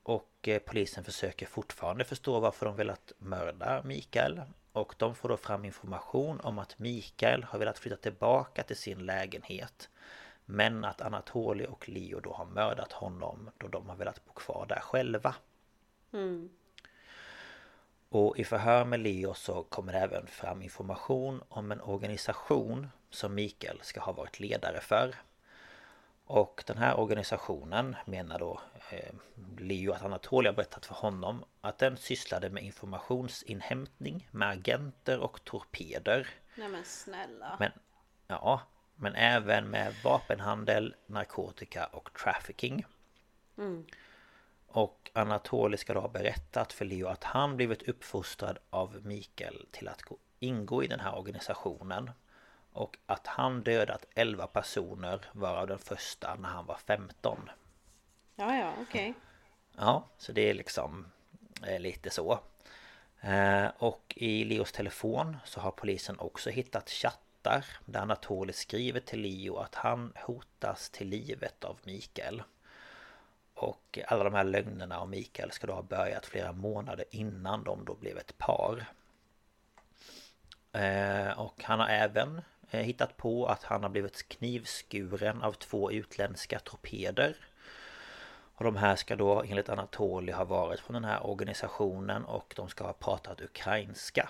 Och 0.03 0.47
eh, 0.47 0.59
polisen 0.59 1.03
försöker 1.03 1.45
fortfarande 1.45 2.03
förstå 2.03 2.39
varför 2.39 2.65
de 2.65 2.75
velat 2.75 3.11
mörda 3.17 3.83
Mikael. 3.83 4.41
Och 4.71 4.95
de 4.97 5.15
får 5.15 5.29
då 5.29 5.37
fram 5.37 5.65
information 5.65 6.39
om 6.39 6.59
att 6.59 6.79
Mikael 6.79 7.43
har 7.43 7.59
velat 7.59 7.79
flytta 7.79 7.97
tillbaka 7.97 8.63
till 8.63 8.75
sin 8.75 9.05
lägenhet. 9.05 9.89
Men 10.49 10.85
att 10.85 11.01
Anatoli 11.01 11.65
och 11.67 11.89
Leo 11.89 12.19
då 12.19 12.33
har 12.33 12.45
mördat 12.45 12.91
honom 12.91 13.49
då 13.57 13.67
de 13.67 13.89
har 13.89 13.95
velat 13.95 14.25
bo 14.25 14.33
kvar 14.33 14.65
där 14.69 14.79
själva. 14.79 15.35
Mm. 16.13 16.49
Och 18.09 18.39
i 18.39 18.43
förhör 18.43 18.85
med 18.85 18.99
Leo 18.99 19.33
så 19.33 19.63
kommer 19.63 19.93
det 19.93 19.99
även 19.99 20.27
fram 20.27 20.61
information 20.61 21.43
om 21.49 21.71
en 21.71 21.81
organisation 21.81 22.87
som 23.09 23.35
Mikael 23.35 23.79
ska 23.81 23.99
ha 23.99 24.11
varit 24.11 24.39
ledare 24.39 24.79
för. 24.81 25.15
Och 26.25 26.63
den 26.67 26.77
här 26.77 26.99
organisationen 26.99 27.95
menar 28.05 28.39
då 28.39 28.61
eh, 28.89 29.13
Leo 29.57 29.91
att 29.93 30.01
Anatolia 30.01 30.53
berättat 30.53 30.85
för 30.85 30.95
honom 30.95 31.43
att 31.61 31.77
den 31.77 31.97
sysslade 31.97 32.49
med 32.49 32.63
informationsinhämtning 32.63 34.29
med 34.31 34.49
agenter 34.49 35.19
och 35.19 35.43
torpeder. 35.43 36.27
Nej 36.55 36.69
men 36.69 36.85
snälla. 36.85 37.57
Men, 37.59 37.71
ja, 38.27 38.61
men 38.97 39.15
även 39.15 39.69
med 39.69 39.93
vapenhandel, 40.03 40.95
narkotika 41.05 41.85
och 41.85 42.13
trafficking. 42.13 42.85
Mm. 43.57 43.85
Och 44.67 45.11
Anatoly 45.13 45.77
ska 45.77 45.93
då 45.93 45.99
ha 45.99 46.07
berättat 46.07 46.73
för 46.73 46.85
Leo 46.85 47.07
att 47.07 47.23
han 47.23 47.55
blivit 47.55 47.89
uppfostrad 47.89 48.57
av 48.69 48.99
Mikael 49.05 49.65
till 49.71 49.87
att 49.87 50.01
ingå 50.39 50.83
i 50.83 50.87
den 50.87 50.99
här 50.99 51.17
organisationen. 51.17 52.11
Och 52.73 52.97
att 53.05 53.27
han 53.27 53.63
dödat 53.63 54.05
11 54.15 54.47
personer 54.47 55.25
varav 55.31 55.67
den 55.67 55.79
första 55.79 56.35
när 56.35 56.49
han 56.49 56.65
var 56.65 56.77
15. 56.77 57.49
Ja, 58.35 58.55
ja, 58.55 58.73
okej. 58.81 59.09
Okay. 59.09 59.13
Ja, 59.77 60.07
så 60.17 60.31
det 60.31 60.49
är 60.49 60.53
liksom 60.53 61.05
eh, 61.67 61.79
lite 61.79 62.09
så. 62.09 62.39
Eh, 63.21 63.67
och 63.77 64.13
i 64.15 64.43
Leos 64.43 64.71
telefon 64.71 65.37
så 65.45 65.59
har 65.59 65.71
polisen 65.71 66.19
också 66.19 66.49
hittat 66.49 66.89
berättar 67.47 67.65
där 67.85 67.99
Anatoly 67.99 68.53
skriver 68.53 68.99
till 68.99 69.21
Leo 69.21 69.57
att 69.57 69.75
han 69.75 70.13
hotas 70.15 70.89
till 70.89 71.07
livet 71.07 71.63
av 71.63 71.79
Mikael. 71.83 72.43
Och 73.53 73.99
alla 74.07 74.23
de 74.23 74.33
här 74.33 74.43
lögnerna 74.43 74.99
om 74.99 75.09
Mikael 75.09 75.51
ska 75.51 75.67
då 75.67 75.73
ha 75.73 75.81
börjat 75.81 76.25
flera 76.25 76.51
månader 76.51 77.05
innan 77.11 77.63
de 77.63 77.85
då 77.85 77.95
blev 77.95 78.17
ett 78.17 78.37
par. 78.37 78.85
Eh, 80.71 81.39
och 81.39 81.63
han 81.63 81.79
har 81.79 81.87
även 81.87 82.41
eh, 82.71 82.81
hittat 82.81 83.17
på 83.17 83.47
att 83.47 83.63
han 83.63 83.83
har 83.83 83.89
blivit 83.89 84.27
knivskuren 84.27 85.41
av 85.43 85.53
två 85.53 85.91
utländska 85.91 86.59
torpeder. 86.59 87.37
Och 88.55 88.63
de 88.63 88.75
här 88.75 88.95
ska 88.95 89.15
då 89.15 89.43
enligt 89.43 89.69
Anatoli 89.69 90.31
ha 90.31 90.45
varit 90.45 90.79
från 90.79 90.93
den 90.93 91.03
här 91.03 91.25
organisationen 91.25 92.25
och 92.25 92.53
de 92.55 92.69
ska 92.69 92.83
ha 92.83 92.93
pratat 92.93 93.41
ukrainska. 93.41 94.29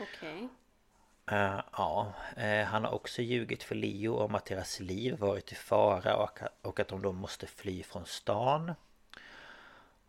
Okej. 0.00 0.34
Okay. 0.34 0.48
Uh, 1.32 1.60
ja, 1.72 2.12
uh, 2.38 2.64
han 2.64 2.84
har 2.84 2.94
också 2.94 3.22
ljugit 3.22 3.62
för 3.62 3.74
Leo 3.74 4.16
om 4.16 4.34
att 4.34 4.44
deras 4.44 4.80
liv 4.80 5.18
varit 5.18 5.52
i 5.52 5.54
fara 5.54 6.16
och, 6.16 6.38
och 6.62 6.80
att 6.80 6.88
de 6.88 7.02
då 7.02 7.12
måste 7.12 7.46
fly 7.46 7.82
från 7.82 8.06
stan. 8.06 8.74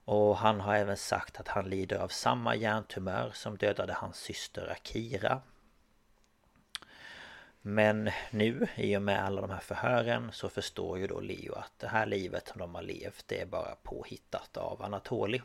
Och 0.06 0.38
han 0.38 0.60
har 0.60 0.76
även 0.76 0.98
sagt 0.98 1.40
att 1.40 1.48
han 1.48 1.70
lider 1.70 1.98
av 1.98 2.08
samma 2.08 2.56
hjärntumör 2.56 3.32
som 3.34 3.58
dödade 3.58 3.94
hans 3.94 4.18
syster 4.18 4.72
Akira. 4.72 5.42
Men 7.62 8.10
nu, 8.32 8.68
i 8.76 8.98
och 8.98 9.02
med 9.02 9.24
alla 9.24 9.42
de 9.42 9.50
här 9.50 9.60
förhören, 9.60 10.32
så 10.32 10.50
förstår 10.50 11.00
ju 11.00 11.08
då 11.08 11.20
Leo 11.20 11.54
att 11.54 11.80
det 11.80 11.88
här 11.88 12.06
livet 12.06 12.48
som 12.48 12.60
de 12.60 12.76
har 12.76 12.82
levt, 12.82 13.28
det 13.28 13.42
är 13.42 13.46
bara 13.46 13.76
påhittat 13.76 14.58
av 14.58 14.82
Anatoli. 14.82 15.42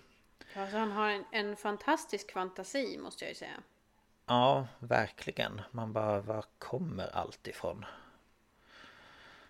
Alltså 0.56 0.76
han 0.76 0.92
har 0.92 1.10
en, 1.10 1.24
en 1.32 1.56
fantastisk 1.56 2.32
fantasi, 2.32 2.98
måste 2.98 3.24
jag 3.24 3.30
ju 3.30 3.34
säga. 3.34 3.62
Ja, 4.26 4.66
verkligen. 4.78 5.60
Man 5.70 5.92
bara, 5.92 6.20
var 6.20 6.44
kommer 6.58 7.16
allt 7.16 7.46
ifrån? 7.46 7.84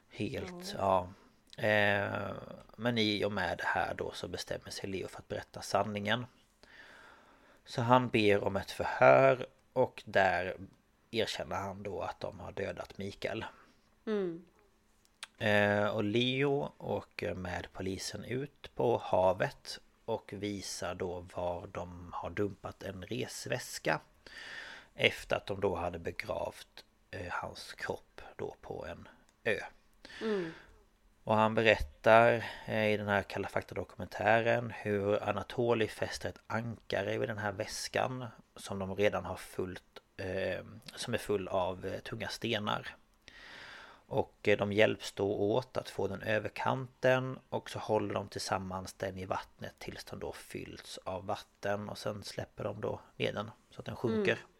Helt, 0.08 0.50
mm. 0.50 0.76
ja. 0.78 1.08
Eh, 1.56 2.32
men 2.76 2.98
i 2.98 3.24
och 3.24 3.32
med 3.32 3.58
det 3.58 3.66
här 3.66 3.94
då 3.94 4.12
så 4.12 4.28
bestämmer 4.28 4.70
sig 4.70 4.90
Leo 4.90 5.08
för 5.08 5.18
att 5.18 5.28
berätta 5.28 5.62
sanningen. 5.62 6.26
Så 7.64 7.82
han 7.82 8.08
ber 8.08 8.44
om 8.44 8.56
ett 8.56 8.70
förhör 8.70 9.46
och 9.72 10.02
där 10.06 10.56
erkänner 11.10 11.56
han 11.56 11.82
då 11.82 12.00
att 12.00 12.20
de 12.20 12.40
har 12.40 12.52
dödat 12.52 12.98
Mikael. 12.98 13.44
Mm. 14.06 14.44
Eh, 15.38 15.86
och 15.86 16.04
Leo 16.04 16.72
åker 16.78 17.34
med 17.34 17.66
polisen 17.72 18.24
ut 18.24 18.74
på 18.74 18.98
havet 19.04 19.80
och 20.04 20.32
visar 20.36 20.94
då 20.94 21.26
var 21.34 21.66
de 21.66 22.10
har 22.12 22.30
dumpat 22.30 22.82
en 22.82 23.02
resväska. 23.02 24.00
Efter 24.94 25.36
att 25.36 25.46
de 25.46 25.60
då 25.60 25.74
hade 25.74 25.98
begravt 25.98 26.84
eh, 27.10 27.32
hans 27.32 27.72
kropp 27.72 28.20
då 28.36 28.56
på 28.60 28.86
en 28.86 29.08
ö. 29.44 29.60
Mm. 30.20 30.52
Och 31.24 31.36
han 31.36 31.54
berättar 31.54 32.44
eh, 32.66 32.92
i 32.92 32.96
den 32.96 33.08
här 33.08 33.22
Kalla 33.22 33.48
fakta 33.48 33.74
dokumentären 33.74 34.70
hur 34.70 35.22
Anatoli 35.22 35.88
fäster 35.88 36.28
ett 36.28 36.40
ankare 36.46 37.18
vid 37.18 37.28
den 37.28 37.38
här 37.38 37.52
väskan 37.52 38.26
som 38.56 38.78
de 38.78 38.96
redan 38.96 39.24
har 39.24 39.36
fullt 39.36 40.00
eh, 40.16 40.64
som 40.94 41.14
är 41.14 41.18
full 41.18 41.48
av 41.48 41.86
eh, 41.86 42.00
tunga 42.00 42.28
stenar. 42.28 42.96
Och 44.06 44.48
eh, 44.48 44.58
de 44.58 44.72
hjälps 44.72 45.12
då 45.12 45.34
åt 45.34 45.76
att 45.76 45.88
få 45.88 46.08
den 46.08 46.22
över 46.22 46.48
kanten 46.48 47.38
och 47.48 47.70
så 47.70 47.78
håller 47.78 48.14
de 48.14 48.28
tillsammans 48.28 48.92
den 48.92 49.18
i 49.18 49.24
vattnet 49.24 49.74
tills 49.78 50.04
den 50.04 50.18
då 50.18 50.32
fylls 50.32 50.98
av 51.04 51.26
vatten 51.26 51.88
och 51.88 51.98
sen 51.98 52.22
släpper 52.22 52.64
de 52.64 52.80
då 52.80 53.00
ner 53.16 53.32
den 53.32 53.50
så 53.70 53.80
att 53.80 53.86
den 53.86 53.96
sjunker. 53.96 54.32
Mm. 54.32 54.53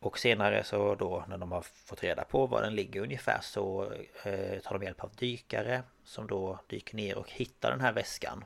Och 0.00 0.18
senare 0.18 0.64
så 0.64 0.94
då 0.94 1.24
när 1.28 1.38
de 1.38 1.52
har 1.52 1.62
fått 1.62 2.02
reda 2.02 2.24
på 2.24 2.46
var 2.46 2.62
den 2.62 2.74
ligger 2.74 3.00
ungefär 3.00 3.38
så 3.42 3.92
eh, 4.24 4.60
tar 4.60 4.78
de 4.78 4.82
hjälp 4.82 5.04
av 5.04 5.10
dykare 5.16 5.82
som 6.04 6.26
då 6.26 6.58
dyker 6.66 6.96
ner 6.96 7.18
och 7.18 7.30
hittar 7.30 7.70
den 7.70 7.80
här 7.80 7.92
väskan. 7.92 8.44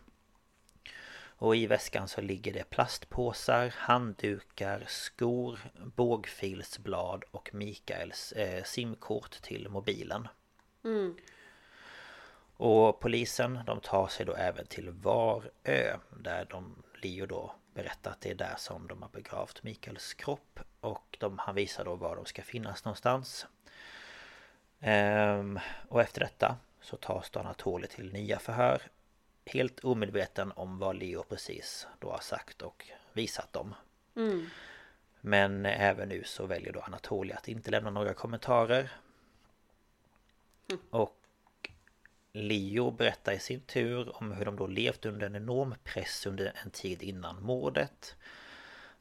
Och 1.41 1.57
i 1.57 1.67
väskan 1.67 2.09
så 2.09 2.21
ligger 2.21 2.53
det 2.53 2.71
plastpåsar, 2.71 3.75
handdukar, 3.77 4.85
skor, 4.87 5.59
bågfilsblad 5.97 7.25
och 7.31 7.55
Mikaels 7.55 8.33
eh, 8.33 8.65
simkort 8.65 9.43
till 9.43 9.69
mobilen. 9.69 10.29
Mm. 10.85 11.17
Och 12.57 13.01
polisen 13.01 13.59
de 13.67 13.81
tar 13.81 14.07
sig 14.07 14.27
då 14.27 14.35
även 14.35 14.67
till 14.67 14.91
Varö 14.91 15.97
där 16.19 16.47
de 16.51 16.83
Leo 17.03 17.27
då 17.27 17.55
berättar 17.75 18.11
att 18.11 18.21
det 18.21 18.31
är 18.31 18.35
där 18.35 18.55
som 18.59 18.87
de 18.87 19.03
har 19.03 19.09
begravt 19.09 19.63
Mikaels 19.63 20.15
kropp 20.15 20.61
och 20.81 21.17
de, 21.21 21.39
han 21.39 21.55
visar 21.55 21.85
då 21.85 21.97
var 21.97 22.17
de 22.17 22.25
ska 22.25 22.43
finnas 22.43 22.85
någonstans. 22.85 23.47
Ehm, 24.81 25.61
och 25.89 26.01
efter 26.01 26.21
detta 26.21 26.57
så 26.81 26.97
tas 26.97 27.31
då 27.31 27.41
Anatoly 27.41 27.87
till 27.87 28.13
nya 28.13 28.39
förhör 28.39 28.83
helt 29.47 29.85
omedveten 29.85 30.53
om 30.57 30.79
vad 30.79 30.97
Leo 30.97 31.23
precis 31.23 31.87
då 31.99 32.11
har 32.11 32.21
sagt 32.21 32.63
och 32.63 32.91
visat 33.13 33.53
dem. 33.53 33.75
Men 35.21 35.67
även 35.67 36.09
nu 36.09 36.25
så 36.25 36.47
väljer 36.47 36.73
då 36.73 36.81
Anatolia 36.81 37.37
att 37.37 37.49
inte 37.49 37.71
lämna 37.71 37.91
några 37.91 38.15
kommentarer. 38.15 38.91
Och 40.91 41.17
Leo 42.33 42.91
berättar 42.91 43.33
i 43.33 43.39
sin 43.39 43.61
tur 43.61 44.17
om 44.17 44.33
hur 44.33 44.45
de 44.45 44.57
då 44.57 44.67
levt 44.67 45.07
under 45.07 45.27
en 45.27 45.37
enorm 45.37 45.75
press 45.85 46.27
under 46.27 46.53
en 46.65 46.71
tid 46.71 47.03
innan 47.03 47.43
mordet. 47.43 48.17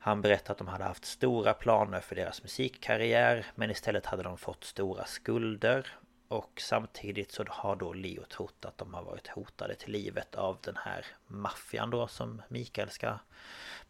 Han 0.02 0.22
berättar 0.22 0.52
att 0.52 0.58
de 0.58 0.68
hade 0.68 0.84
haft 0.84 1.06
stora 1.06 1.54
planer 1.54 2.00
för 2.00 2.16
deras 2.16 2.44
musikkarriär 2.44 3.46
men 3.56 3.72
istället 3.72 4.06
hade 4.06 4.24
de 4.24 4.38
fått 4.38 4.64
stora 4.64 5.06
skulder. 5.06 5.88
Och 6.28 6.62
samtidigt 6.62 7.32
så 7.32 7.46
har 7.48 7.76
då 7.76 7.94
Leo 7.94 8.26
trott 8.26 8.66
att 8.66 8.78
de 8.78 8.94
har 8.94 9.04
varit 9.04 9.28
hotade 9.28 9.76
till 9.76 9.92
livet 9.92 10.36
av 10.36 10.58
den 10.62 10.78
här 10.78 11.06
maffian 11.28 11.90
då 11.90 12.08
som 12.08 12.42
Mikael 12.48 12.90
ska 12.90 13.20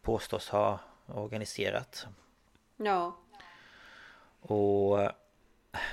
påstås 0.02 0.48
ha 0.48 0.78
organiserat. 1.06 2.06
Ja. 2.76 3.16
Och 4.40 4.98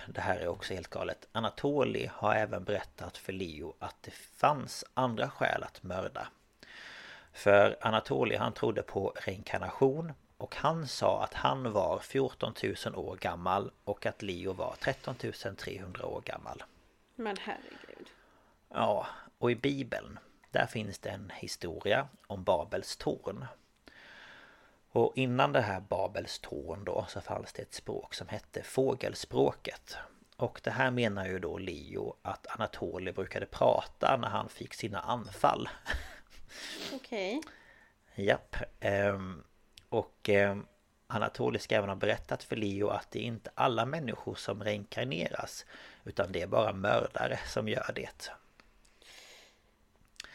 det 0.08 0.22
här 0.22 0.40
är 0.40 0.48
också 0.48 0.74
helt 0.74 0.88
galet. 0.88 1.28
Anatoli 1.32 2.10
har 2.14 2.36
även 2.36 2.64
berättat 2.64 3.18
för 3.18 3.34
Leo 3.34 3.76
att 3.80 3.96
det 4.02 4.12
fanns 4.14 4.86
andra 4.94 5.30
skäl 5.30 5.64
att 5.64 5.84
mörda. 5.84 6.28
För 7.38 7.78
Anatoli 7.82 8.36
han 8.36 8.54
trodde 8.54 8.84
på 8.84 9.14
reinkarnation 9.16 10.14
och 10.38 10.56
han 10.56 10.88
sa 10.88 11.24
att 11.24 11.34
han 11.34 11.72
var 11.72 12.00
14 12.00 12.54
000 12.86 12.96
år 12.96 13.16
gammal 13.16 13.72
och 13.84 14.06
att 14.06 14.22
Leo 14.22 14.54
var 14.54 14.76
13 14.80 15.16
300 15.58 16.06
år 16.06 16.22
gammal. 16.22 16.64
Men 17.16 17.38
herregud. 17.40 18.08
Ja, 18.70 19.08
och 19.38 19.52
i 19.52 19.56
Bibeln 19.56 20.20
där 20.52 20.66
finns 20.66 21.00
det 21.00 21.10
en 21.10 21.32
historia 21.36 22.08
om 22.28 22.44
Babels 22.44 22.98
torn. 22.98 23.46
Och 24.92 25.14
innan 25.16 25.52
det 25.52 25.62
här 25.62 25.80
Babels 25.80 26.40
torn 26.40 26.84
då 26.84 27.06
så 27.10 27.22
fanns 27.22 27.54
det 27.54 27.62
ett 27.62 27.74
språk 27.74 28.14
som 28.14 28.28
hette 28.28 28.64
fågelspråket. 28.64 29.98
Och 30.38 30.62
det 30.64 30.72
här 30.72 30.92
menar 30.92 31.26
ju 31.28 31.40
då 31.40 31.58
Leo 31.58 32.16
att 32.22 32.48
Anatoli 32.48 33.12
brukade 33.12 33.46
prata 33.46 34.18
när 34.18 34.30
han 34.30 34.50
fick 34.50 34.74
sina 34.74 35.00
anfall. 35.00 35.70
Okej. 36.94 37.42
Japp. 38.16 38.56
ehm, 38.80 39.44
Och 39.90 40.30
ehm, 40.30 40.66
Anatoli 41.08 41.60
ska 41.60 41.76
även 41.76 41.90
ha 41.90 41.96
berättat 41.96 42.44
för 42.44 42.56
Leo 42.56 42.90
att 42.90 43.12
det 43.12 43.20
är 43.20 43.24
inte 43.24 43.52
alla 43.56 43.86
människor 43.86 44.36
som 44.36 44.64
reinkarneras 44.64 45.66
Utan 46.04 46.32
det 46.32 46.42
är 46.42 46.48
bara 46.48 46.74
mördare 46.74 47.40
som 47.48 47.68
gör 47.68 47.92
det. 47.96 48.32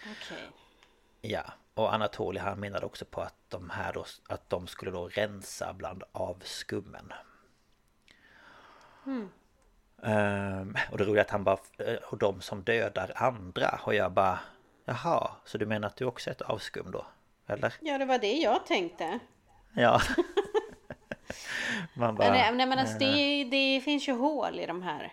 Okej. 0.03 0.51
Ja, 1.21 1.53
och 1.75 1.95
Anatoli 1.95 2.39
han 2.39 2.61
menade 2.61 2.87
också 2.87 3.05
på 3.05 3.21
att 3.21 3.35
de 3.49 3.71
här 3.71 3.93
då, 3.93 4.05
att 4.29 4.51
de 4.51 4.67
skulle 4.67 4.91
då 4.91 5.09
rensa 5.09 5.73
bland 5.73 6.03
avskummen. 6.13 7.13
Ehm, 10.03 10.77
och 10.91 10.99
det 10.99 11.05
roliga 11.05 11.21
är 11.21 11.25
att 11.25 11.31
han 11.31 11.45
bara, 11.45 11.59
eh, 11.79 11.95
och 11.95 12.19
de 12.19 12.41
som 12.41 12.63
dödar 12.63 13.13
andra 13.17 13.81
och 13.83 13.95
jag 13.95 14.13
bara 14.13 14.41
Jaha, 14.85 15.31
så 15.45 15.59
du 15.59 15.67
menar 15.67 15.89
att 15.89 15.97
du 15.97 16.05
också 16.05 16.31
är 16.31 16.35
ett 16.35 16.43
avskum 16.43 16.91
då? 16.91 17.07
Eller? 17.47 17.75
Ja, 17.81 17.99
det 17.99 18.05
var 18.05 18.19
det 18.19 18.33
jag 18.33 18.67
tänkte. 18.67 19.19
Ja. 19.73 20.01
Man 21.95 22.15
bara, 22.15 22.31
nej, 22.31 22.53
nej, 22.55 22.67
men 22.67 22.79
alltså, 22.79 22.99
det, 22.99 23.45
det 23.45 23.81
finns 23.81 24.09
ju 24.09 24.13
hål 24.13 24.61
i 24.61 24.67
de 24.67 24.83
här 24.83 25.13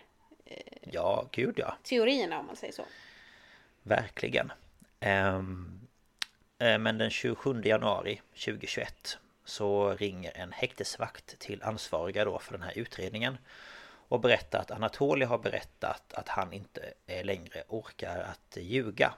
Ja, 0.82 1.28
gud 1.32 1.54
ja. 1.58 1.76
teorierna 1.82 2.38
om 2.38 2.46
man 2.46 2.56
säger 2.56 2.72
så. 2.72 2.84
Verkligen. 3.82 4.52
Eh, 5.00 5.42
men 6.58 6.98
den 6.98 7.10
27 7.10 7.62
januari 7.64 8.20
2021 8.30 9.18
så 9.44 9.94
ringer 9.94 10.36
en 10.36 10.52
häktesvakt 10.52 11.38
till 11.38 11.62
ansvariga 11.62 12.24
då 12.24 12.38
för 12.38 12.52
den 12.52 12.62
här 12.62 12.78
utredningen 12.78 13.38
och 14.08 14.20
berättar 14.20 14.58
att 14.58 14.70
Anatoly 14.70 15.24
har 15.24 15.38
berättat 15.38 16.12
att 16.12 16.28
han 16.28 16.52
inte 16.52 16.92
eh, 17.06 17.24
längre 17.24 17.62
orkar 17.68 18.18
att 18.18 18.56
ljuga. 18.60 19.14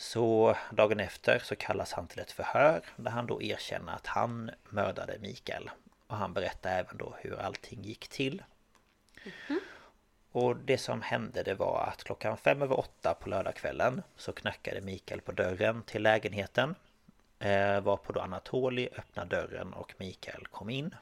Så 0.00 0.56
dagen 0.70 1.00
efter 1.00 1.38
så 1.38 1.56
kallas 1.56 1.92
han 1.92 2.06
till 2.06 2.20
ett 2.20 2.32
förhör 2.32 2.82
där 2.96 3.10
han 3.10 3.26
då 3.26 3.42
erkänner 3.42 3.92
att 3.92 4.06
han 4.06 4.50
mördade 4.68 5.18
Mikael. 5.18 5.70
Och 6.06 6.16
han 6.16 6.32
berättar 6.32 6.78
även 6.78 6.96
då 6.96 7.16
hur 7.20 7.40
allting 7.40 7.82
gick 7.82 8.08
till. 8.08 8.42
Och 10.32 10.56
det 10.56 10.78
som 10.78 11.02
hände 11.02 11.42
det 11.42 11.54
var 11.54 11.86
att 11.92 12.04
klockan 12.04 12.36
fem 12.36 12.62
över 12.62 12.78
åtta 12.78 13.14
på 13.20 13.28
lördagskvällen 13.28 14.02
så 14.16 14.32
knackade 14.32 14.80
Mikael 14.80 15.20
på 15.20 15.32
dörren 15.32 15.82
till 15.82 16.02
lägenheten. 16.02 16.74
Eh, 17.38 17.80
varpå 17.80 18.12
då 18.12 18.20
Anatoli 18.20 18.88
öppnade 18.98 19.36
dörren 19.36 19.72
och 19.72 19.94
Mikael 19.96 20.46
kom 20.46 20.70
in. 20.70 20.94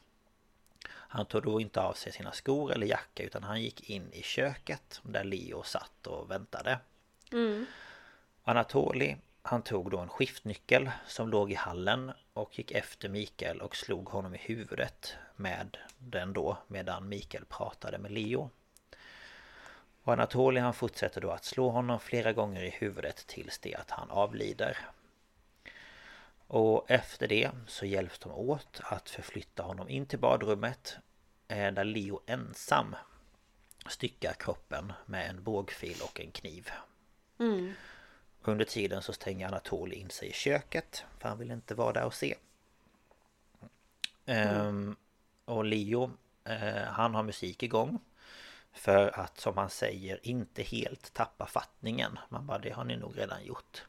Han 0.88 1.26
tog 1.26 1.42
då 1.42 1.60
inte 1.60 1.80
av 1.80 1.92
sig 1.92 2.12
sina 2.12 2.32
skor 2.32 2.72
eller 2.72 2.86
jacka 2.86 3.22
utan 3.22 3.42
han 3.42 3.62
gick 3.62 3.90
in 3.90 4.12
i 4.12 4.22
köket 4.22 5.00
där 5.02 5.24
Leo 5.24 5.62
satt 5.62 6.06
och 6.06 6.30
väntade. 6.30 6.78
Mm. 7.32 7.66
Anatoli 8.48 9.16
han 9.42 9.62
tog 9.62 9.90
då 9.90 9.98
en 9.98 10.08
skiftnyckel 10.08 10.90
som 11.06 11.28
låg 11.28 11.52
i 11.52 11.54
hallen 11.54 12.12
och 12.32 12.58
gick 12.58 12.70
efter 12.70 13.08
Mikael 13.08 13.60
och 13.60 13.76
slog 13.76 14.08
honom 14.08 14.34
i 14.34 14.38
huvudet 14.38 15.14
med 15.36 15.76
den 15.98 16.32
då 16.32 16.58
medan 16.66 17.08
Mikael 17.08 17.44
pratade 17.44 17.98
med 17.98 18.10
Leo. 18.10 18.50
Och 20.02 20.12
Anatoli 20.12 20.60
han 20.60 20.74
fortsätter 20.74 21.20
då 21.20 21.30
att 21.30 21.44
slå 21.44 21.70
honom 21.70 22.00
flera 22.00 22.32
gånger 22.32 22.62
i 22.62 22.70
huvudet 22.70 23.26
tills 23.26 23.58
det 23.58 23.74
att 23.74 23.90
han 23.90 24.10
avlider. 24.10 24.78
Och 26.46 26.90
efter 26.90 27.28
det 27.28 27.50
så 27.66 27.86
hjälps 27.86 28.18
de 28.18 28.32
åt 28.32 28.80
att 28.82 29.10
förflytta 29.10 29.62
honom 29.62 29.88
in 29.88 30.06
till 30.06 30.18
badrummet 30.18 30.96
eh, 31.48 31.72
där 31.72 31.84
Leo 31.84 32.20
ensam 32.26 32.96
styckar 33.88 34.32
kroppen 34.32 34.92
med 35.06 35.30
en 35.30 35.42
bågfil 35.42 35.96
och 36.02 36.20
en 36.20 36.30
kniv. 36.30 36.70
Mm. 37.38 37.74
Under 38.42 38.64
tiden 38.64 39.02
så 39.02 39.12
stänger 39.12 39.48
Anatoli 39.48 39.96
in 39.96 40.10
sig 40.10 40.28
i 40.28 40.32
köket 40.32 41.04
för 41.18 41.28
han 41.28 41.38
vill 41.38 41.50
inte 41.50 41.74
vara 41.74 41.92
där 41.92 42.04
och 42.04 42.14
se. 42.14 42.34
Ehm, 44.26 44.96
och 45.44 45.64
Leo, 45.64 46.10
eh, 46.44 46.82
han 46.82 47.14
har 47.14 47.22
musik 47.22 47.62
igång. 47.62 47.98
För 48.72 49.20
att 49.20 49.40
som 49.40 49.56
han 49.56 49.70
säger 49.70 50.20
inte 50.22 50.62
helt 50.62 51.12
tappa 51.12 51.46
fattningen. 51.46 52.18
Man 52.28 52.46
bara 52.46 52.58
det 52.58 52.70
har 52.70 52.84
ni 52.84 52.96
nog 52.96 53.18
redan 53.18 53.44
gjort. 53.44 53.84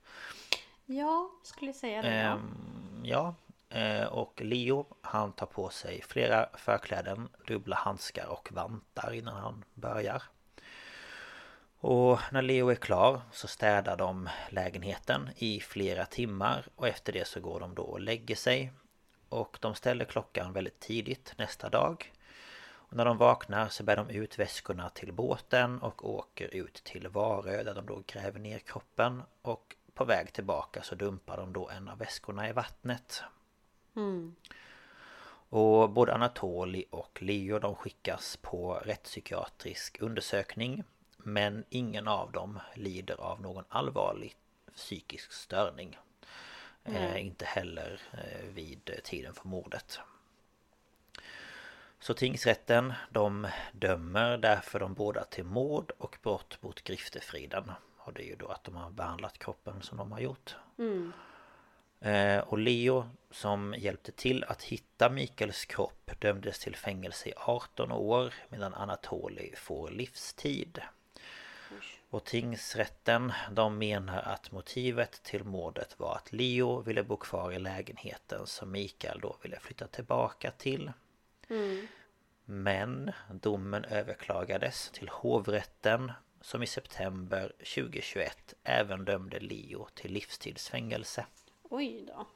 Ja, 0.85 1.31
skulle 1.43 1.73
säga 1.73 2.01
det. 2.01 2.15
ja. 2.15 2.31
Ehm, 2.31 3.01
ja, 3.03 3.35
eh, 3.69 4.05
och 4.05 4.41
Leo 4.41 4.85
han 5.01 5.31
tar 5.31 5.45
på 5.45 5.69
sig 5.69 6.01
flera 6.01 6.49
förkläden, 6.53 7.29
dubbla 7.47 7.75
handskar 7.75 8.27
och 8.27 8.51
vantar 8.51 9.13
innan 9.13 9.35
han 9.35 9.63
börjar. 9.73 10.23
Och 11.81 12.19
när 12.31 12.41
Leo 12.41 12.69
är 12.69 12.75
klar 12.75 13.21
så 13.31 13.47
städar 13.47 13.97
de 13.97 14.29
lägenheten 14.49 15.29
i 15.35 15.59
flera 15.59 16.05
timmar 16.05 16.65
och 16.75 16.87
efter 16.87 17.13
det 17.13 17.27
så 17.27 17.39
går 17.39 17.59
de 17.59 17.75
då 17.75 17.83
och 17.83 17.99
lägger 17.99 18.35
sig. 18.35 18.71
Och 19.29 19.57
de 19.61 19.75
ställer 19.75 20.05
klockan 20.05 20.53
väldigt 20.53 20.79
tidigt 20.79 21.33
nästa 21.37 21.69
dag. 21.69 22.13
Och 22.61 22.95
när 22.95 23.05
de 23.05 23.17
vaknar 23.17 23.67
så 23.67 23.83
bär 23.83 23.95
de 23.95 24.09
ut 24.09 24.39
väskorna 24.39 24.89
till 24.89 25.13
båten 25.13 25.79
och 25.81 26.09
åker 26.09 26.55
ut 26.55 26.73
till 26.73 27.07
Varö 27.07 27.63
där 27.63 27.75
de 27.75 27.85
då 27.85 28.03
gräver 28.07 28.39
ner 28.39 28.59
kroppen. 28.59 29.23
Och 29.41 29.75
på 29.93 30.05
väg 30.05 30.33
tillbaka 30.33 30.81
så 30.81 30.95
dumpar 30.95 31.37
de 31.37 31.53
då 31.53 31.69
en 31.69 31.87
av 31.87 31.97
väskorna 31.97 32.49
i 32.49 32.51
vattnet. 32.51 33.23
Och 35.49 35.89
både 35.89 36.13
Anatoli 36.13 36.85
och 36.89 37.21
Leo 37.21 37.59
de 37.59 37.75
skickas 37.75 38.37
på 38.41 38.73
rättspsykiatrisk 38.73 40.01
undersökning. 40.01 40.83
Men 41.23 41.65
ingen 41.69 42.07
av 42.07 42.31
dem 42.31 42.59
lider 42.75 43.21
av 43.21 43.41
någon 43.41 43.63
allvarlig 43.69 44.35
psykisk 44.75 45.31
störning. 45.31 45.97
Eh, 46.83 47.25
inte 47.25 47.45
heller 47.45 48.01
eh, 48.11 48.45
vid 48.53 48.99
tiden 49.03 49.33
för 49.33 49.47
mordet. 49.47 49.99
Så 51.99 52.13
tingsrätten 52.13 52.93
de 53.09 53.47
dömer 53.71 54.37
därför 54.37 54.79
de 54.79 54.93
båda 54.93 55.23
till 55.23 55.43
mord 55.43 55.91
och 55.97 56.17
brott 56.23 56.57
mot 56.61 56.81
griftefriden. 56.81 57.71
Och 57.97 58.13
det 58.13 58.23
är 58.23 58.27
ju 58.27 58.35
då 58.35 58.47
att 58.47 58.63
de 58.63 58.75
har 58.75 58.89
behandlat 58.89 59.37
kroppen 59.39 59.81
som 59.81 59.97
de 59.97 60.11
har 60.11 60.19
gjort. 60.19 60.55
Eh, 61.99 62.39
och 62.39 62.57
Leo 62.57 63.09
som 63.31 63.75
hjälpte 63.77 64.11
till 64.11 64.43
att 64.43 64.63
hitta 64.63 65.09
Mikaels 65.09 65.65
kropp 65.65 66.11
dömdes 66.19 66.59
till 66.59 66.75
fängelse 66.75 67.29
i 67.29 67.33
18 67.35 67.91
år 67.91 68.33
medan 68.49 68.73
Anatoli 68.73 69.53
får 69.55 69.89
livstid. 69.89 70.81
Och 72.09 72.25
tingsrätten 72.25 73.33
de 73.51 73.77
menar 73.77 74.21
att 74.21 74.51
motivet 74.51 75.23
till 75.23 75.43
mordet 75.43 75.99
var 75.99 76.15
att 76.15 76.33
Leo 76.33 76.81
ville 76.81 77.03
bo 77.03 77.17
kvar 77.17 77.51
i 77.51 77.59
lägenheten 77.59 78.47
som 78.47 78.71
Mikael 78.71 79.19
då 79.19 79.37
ville 79.41 79.59
flytta 79.59 79.87
tillbaka 79.87 80.51
till. 80.51 80.91
Men 82.45 83.11
domen 83.31 83.85
överklagades 83.85 84.89
till 84.93 85.09
hovrätten 85.09 86.11
som 86.41 86.63
i 86.63 86.67
september 86.67 87.53
2021 87.57 88.53
även 88.63 89.05
dömde 89.05 89.39
Leo 89.39 89.87
till 89.93 90.11
livstidsfängelse. 90.11 91.25
Oj 91.63 92.05
då. 92.07 92.27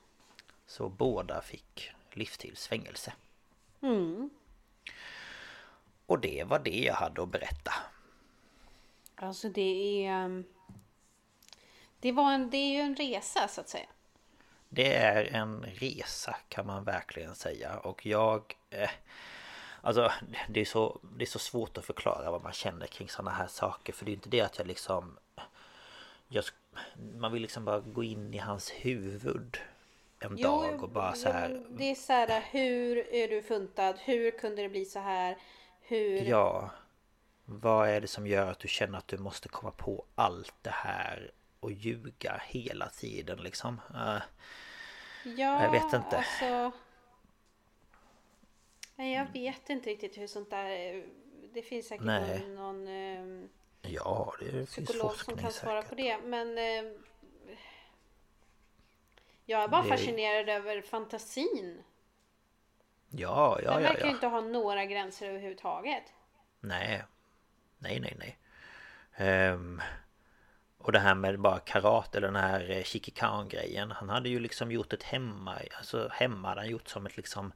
Så 0.65 0.89
båda 0.89 1.41
fick 1.41 1.91
livstidsfängelse. 2.11 3.13
Mm. 3.81 4.29
Och 6.05 6.19
det 6.19 6.43
var 6.43 6.59
det 6.59 6.83
jag 6.83 6.93
hade 6.93 7.23
att 7.23 7.29
berätta. 7.29 7.73
Alltså 9.15 9.49
det 9.49 10.05
är... 10.05 10.25
um, 10.25 10.43
Det, 11.99 12.11
var 12.11 12.31
en, 12.31 12.49
det 12.49 12.57
är 12.57 12.73
ju 12.73 12.79
en 12.79 12.95
resa 12.95 13.47
så 13.47 13.61
att 13.61 13.69
säga. 13.69 13.87
Det 14.69 14.93
är 14.93 15.25
en 15.35 15.65
resa 15.73 16.35
kan 16.49 16.65
man 16.67 16.83
verkligen 16.83 17.35
säga 17.35 17.77
och 17.77 18.05
jag... 18.05 18.55
Eh, 18.69 18.89
alltså 19.81 20.11
det 20.49 20.61
är, 20.61 20.65
så, 20.65 20.99
det 21.17 21.23
är 21.23 21.27
så 21.27 21.39
svårt 21.39 21.77
att 21.77 21.85
förklara 21.85 22.31
vad 22.31 22.43
man 22.43 22.53
känner 22.53 22.87
kring 22.87 23.09
sådana 23.09 23.31
här 23.31 23.47
saker 23.47 23.93
för 23.93 24.05
det 24.05 24.11
är 24.11 24.13
inte 24.13 24.29
det 24.29 24.41
att 24.41 24.57
jag 24.57 24.67
liksom... 24.67 25.17
Jag, 26.27 26.43
man 27.15 27.31
vill 27.31 27.41
liksom 27.41 27.65
bara 27.65 27.79
gå 27.79 28.03
in 28.03 28.33
i 28.33 28.37
hans 28.37 28.69
huvud 28.71 29.57
en 30.19 30.41
dag 30.41 30.83
och 30.83 30.89
bara 30.89 31.13
så 31.13 31.29
här... 31.29 31.49
jo, 31.49 31.75
Det 31.77 31.91
är 31.91 31.95
så 31.95 32.13
här, 32.13 32.43
hur 32.51 33.13
är 33.13 33.27
du 33.27 33.41
funtad? 33.41 33.95
Hur 33.99 34.31
kunde 34.31 34.61
det 34.61 34.69
bli 34.69 34.85
så 34.85 34.99
här? 34.99 35.37
Hur... 35.81 36.21
Ja 36.21 36.71
Vad 37.45 37.89
är 37.89 38.01
det 38.01 38.07
som 38.07 38.27
gör 38.27 38.51
att 38.51 38.59
du 38.59 38.67
känner 38.67 38.97
att 38.97 39.07
du 39.07 39.17
måste 39.17 39.49
komma 39.49 39.71
på 39.71 40.05
allt 40.15 40.53
det 40.61 40.69
här 40.73 41.31
och 41.59 41.71
ljuga 41.71 42.41
hela 42.45 42.89
tiden 42.89 43.37
liksom? 43.43 43.81
Eh, 43.95 44.17
Ja, 45.25 45.63
Jag 45.63 45.71
vet 45.71 45.93
inte. 45.93 46.17
Alltså, 46.17 46.71
nej, 48.95 49.13
jag 49.13 49.27
vet 49.33 49.69
inte 49.69 49.89
riktigt 49.89 50.17
hur 50.17 50.27
sånt 50.27 50.49
där... 50.49 51.03
Det 51.53 51.61
finns 51.61 51.87
säkert 51.87 52.05
Nej. 52.05 52.47
någon, 52.47 52.55
någon 52.55 52.87
ehm, 52.87 53.49
ja, 53.81 54.33
det 54.39 54.51
finns 54.51 54.69
psykolog 54.69 55.01
som 55.01 55.09
forskning 55.09 55.37
kan 55.37 55.51
svara 55.51 55.81
säkert. 55.81 55.89
på 55.89 55.95
det. 55.95 56.17
Men 56.23 56.57
ehm, 56.57 57.03
jag 59.45 59.63
är 59.63 59.67
bara 59.67 59.81
Det- 59.83 59.89
fascinerad 59.89 60.49
över 60.49 60.81
fantasin. 60.81 61.83
Ja, 63.09 63.59
ja, 63.63 63.73
Den 63.73 63.83
ja, 63.83 63.89
verkar 63.89 64.05
ju 64.05 64.09
ja. 64.09 64.15
inte 64.15 64.27
ha 64.27 64.41
några 64.41 64.85
gränser 64.85 65.29
överhuvudtaget. 65.29 66.03
Nej 66.59 67.03
Nej, 67.83 67.99
nej, 67.99 68.15
nej. 68.19 68.37
Um, 69.51 69.81
Och 70.77 70.91
det 70.91 70.99
här 70.99 71.15
med 71.15 71.39
bara 71.39 71.59
karate, 71.59 72.17
eller 72.17 72.27
den 72.27 72.35
här 72.35 72.71
eh, 72.71 72.83
Shikikan 72.83 73.49
grejen 73.49 73.91
Han 73.91 74.09
hade 74.09 74.29
ju 74.29 74.39
liksom 74.39 74.71
gjort 74.71 74.93
ett 74.93 75.03
hemma 75.03 75.57
Alltså 75.77 76.09
hemma 76.11 76.47
hade 76.49 76.61
han 76.61 76.69
gjort 76.69 76.87
som 76.89 77.05
ett 77.05 77.17
liksom 77.17 77.53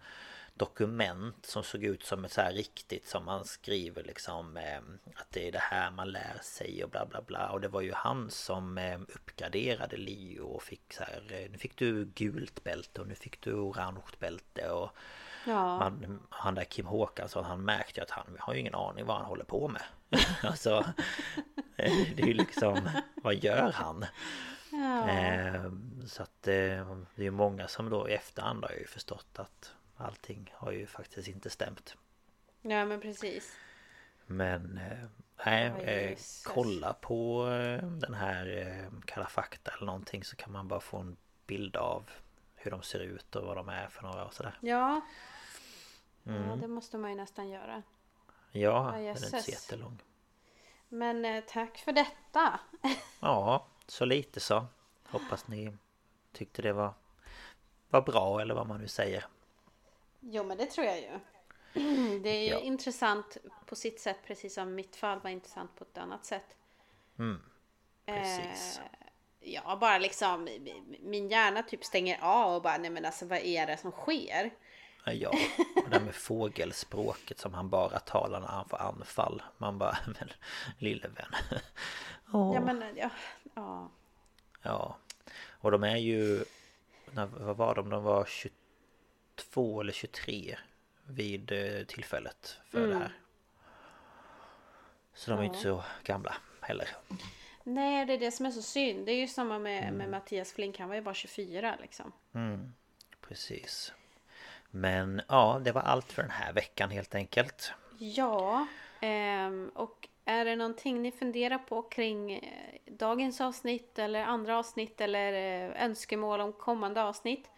Dokument 0.54 1.46
som 1.46 1.64
såg 1.64 1.84
ut 1.84 2.04
som 2.04 2.26
ett 2.26 2.32
så 2.32 2.42
här 2.42 2.52
riktigt 2.54 3.08
som 3.08 3.26
man 3.26 3.46
skriver 3.46 4.04
liksom 4.04 4.58
eh, 4.58 4.80
Att 5.16 5.28
det 5.32 5.48
är 5.48 5.52
det 5.52 5.60
här 5.60 5.92
man 5.92 6.12
lär 6.12 6.40
sig 6.42 6.84
och 6.84 6.90
bla 6.90 7.06
bla 7.06 7.22
bla. 7.22 7.50
Och 7.50 7.62
det 7.62 7.68
var 7.68 7.82
ju 7.82 7.94
han 7.94 8.30
som 8.30 8.78
eh, 8.78 9.00
uppgraderade 9.02 9.98
Leo 9.98 10.46
och 10.46 10.64
fick 10.64 10.94
så 10.94 11.04
här 11.04 11.24
eh, 11.30 11.52
Nu 11.52 11.58
fick 11.58 11.76
du 11.78 12.06
gult 12.06 12.64
bälte 12.64 13.02
och 13.02 13.08
nu 13.08 13.16
fick 13.16 13.42
du 13.42 13.54
orange 13.54 14.02
bälte 14.20 14.70
och 14.70 14.92
Ja. 15.46 15.80
man, 15.80 16.20
han 16.30 16.56
där 16.56 16.64
Kim 16.64 16.86
Håkansson 16.86 17.46
han 17.46 17.62
märkte 17.66 18.00
ju 18.00 18.04
att 18.04 18.12
han 18.12 18.38
har 18.40 18.54
ju 18.54 18.60
ingen 18.60 18.76
aning 18.76 19.06
vad 19.06 19.18
han 19.18 19.26
håller 19.26 19.44
på 19.44 19.68
med 19.68 19.84
Alltså 20.44 20.86
Det 21.76 22.22
är 22.22 22.28
ju 22.28 22.34
liksom 22.34 22.90
Vad 23.16 23.36
gör 23.36 23.72
han? 23.72 24.06
Ja. 24.72 25.10
Eh, 25.10 25.72
så 26.06 26.24
att 26.24 26.48
eh, 26.48 26.98
Det 27.16 27.22
är 27.22 27.24
ju 27.24 27.32
många 27.32 27.68
som 27.68 27.90
då 27.90 28.10
i 28.10 28.14
efterhand 28.14 28.64
har 28.64 28.72
ju 28.72 28.88
förstått 28.88 29.40
att 29.40 29.74
Allting 29.98 30.54
har 30.56 30.72
ju 30.72 30.88
faktiskt 30.88 31.28
inte 31.28 31.50
stämt 31.50 31.96
ja, 32.62 32.86
men 32.86 33.02
precis. 33.02 33.58
Men 34.26 34.78
eh, 34.78 35.08
Nej, 35.46 35.66
eh, 35.68 36.18
kolla 36.46 36.94
på 36.94 37.50
eh, 37.50 37.88
den 37.88 38.14
här 38.14 38.58
eh, 38.58 39.00
Kalla 39.06 39.28
fakta 39.28 39.72
eller 39.72 39.86
någonting 39.86 40.24
så 40.24 40.36
kan 40.36 40.52
man 40.52 40.68
bara 40.68 40.80
få 40.80 40.98
en 40.98 41.18
bild 41.48 41.76
av 41.76 42.10
Hur 42.58 42.72
de 42.72 42.82
ser 42.84 43.00
ut 43.00 43.36
och 43.36 43.44
vad 43.48 43.58
de 43.58 43.70
är 43.70 43.88
för 43.88 44.04
några 44.04 44.26
och 44.26 44.34
sådär 44.34 44.58
Ja. 44.62 45.02
Mm. 46.26 46.50
ja, 46.50 46.56
det 46.56 46.68
måste 46.68 46.98
man 46.98 47.10
ju 47.10 47.16
nästan 47.18 47.50
göra. 47.50 47.84
Ja, 48.52 48.92
den 48.94 49.06
är 49.06 49.10
inte 49.10 49.42
så 49.42 49.52
jättelång 49.52 49.98
Men 50.90 51.26
eh, 51.26 51.44
tack 51.48 51.78
för 51.78 51.92
detta. 51.92 52.60
Ja, 53.20 53.68
så 53.88 54.06
lite 54.06 54.40
så. 54.40 54.66
Hoppas 55.10 55.48
ni 55.48 55.78
tyckte 56.32 56.62
det 56.62 56.74
var, 56.74 56.94
var 57.90 58.02
bra 58.02 58.42
eller 58.42 58.56
vad 58.56 58.68
man 58.68 58.82
nu 58.82 58.88
säger. 58.88 59.26
Jo, 60.20 60.44
men 60.44 60.58
det 60.58 60.66
tror 60.66 60.88
jag 60.88 61.00
ju. 61.02 61.20
Det 62.24 62.30
är 62.30 62.42
ju 62.44 62.50
Ja. 62.50 62.60
intressant 62.60 63.38
på 63.66 63.76
sitt 63.76 64.00
sätt, 64.02 64.18
precis 64.26 64.54
som 64.54 64.76
mitt 64.76 64.96
fall 64.96 65.20
var 65.20 65.30
intressant 65.30 65.76
på 65.76 65.84
ett 65.84 65.98
annat 65.98 66.26
sätt. 66.26 66.56
Mm, 67.20 67.42
precis. 68.06 68.78
Eh, 68.80 68.84
ja, 69.48 69.78
bara 69.82 69.98
liksom 69.98 70.50
min 71.00 71.30
hjärna 71.30 71.64
typ 71.64 71.84
stänger 71.84 72.20
av 72.22 72.56
och 72.56 72.62
bara 72.62 72.78
nej 72.78 72.90
men 72.90 73.06
alltså 73.06 73.26
vad 73.26 73.40
är 73.40 73.68
det 73.68 73.78
som 73.78 73.92
sker? 73.92 74.52
Ja, 75.14 75.30
och 75.84 75.90
det 75.90 76.00
med 76.00 76.16
fågelspråket 76.16 77.40
som 77.40 77.54
han 77.54 77.70
bara 77.70 78.00
talar 78.00 78.40
när 78.40 78.48
han 78.48 78.70
får 78.70 78.82
anfall. 78.82 79.42
Man 79.58 79.78
bara, 79.78 79.98
men 80.06 80.30
lille 80.78 81.08
vän. 81.08 81.62
Åh. 82.34 82.56
Ja 82.56 82.62
men 82.62 82.84
ja, 82.96 83.10
ja. 83.56 83.92
Ja. 84.62 84.98
Och 85.50 85.72
de 85.72 85.84
är 85.84 85.98
ju, 85.98 86.44
när, 87.12 87.26
vad 87.26 87.58
var 87.58 87.76
de? 87.76 87.90
De 87.90 88.04
var 88.04 88.26
22 88.26 89.82
eller 89.82 89.94
23 89.94 90.58
vid 91.04 91.52
eh, 91.52 91.86
tillfället 91.86 92.58
för 92.66 92.88
det 92.88 92.96
här. 92.96 93.18
Så 95.14 95.32
de 95.32 95.40
är 95.40 95.44
inte 95.44 95.60
så 95.60 95.84
gamla 96.04 96.36
heller. 96.62 96.88
Nej 97.70 98.06
det 98.06 98.14
är 98.14 98.18
det 98.18 98.32
som 98.32 98.46
är 98.46 98.52
så 98.52 98.62
synd. 98.62 99.06
Det 99.06 99.12
är 99.12 99.20
ju 99.20 99.28
samma 99.28 99.60
med, 99.60 99.84
Mm. 99.84 99.96
med 99.96 100.10
Mattias 100.10 100.54
Flink, 100.54 100.80
han 100.80 100.90
var 100.90 100.96
ju 100.96 101.02
bara 101.02 101.14
24 101.14 101.76
liksom. 101.82 102.12
Precis. 103.22 103.94
Men 104.70 105.22
ja, 105.28 105.62
det 105.64 105.72
var 105.72 105.82
allt 105.82 106.12
för 106.12 106.22
den 106.22 106.32
här 106.32 106.54
veckan 106.54 106.90
helt 106.90 107.16
enkelt. 107.16 107.72
Ja, 107.98 108.68
ehm, 109.02 109.72
och 109.76 110.08
är 110.26 110.46
det 110.46 110.56
någonting 110.56 111.02
ni 111.02 111.12
funderar 111.12 111.58
på 111.58 111.82
kring 111.82 112.32
eh, 112.32 112.42
dagens 112.86 113.42
avsnitt 113.42 114.00
eller 114.00 114.24
andra 114.24 114.58
avsnitt 114.60 115.02
eller 115.02 115.34
eh, 115.34 115.84
önskemål 115.84 116.42
om 116.42 116.54
kommande 116.54 117.04
avsnitt 117.04 117.50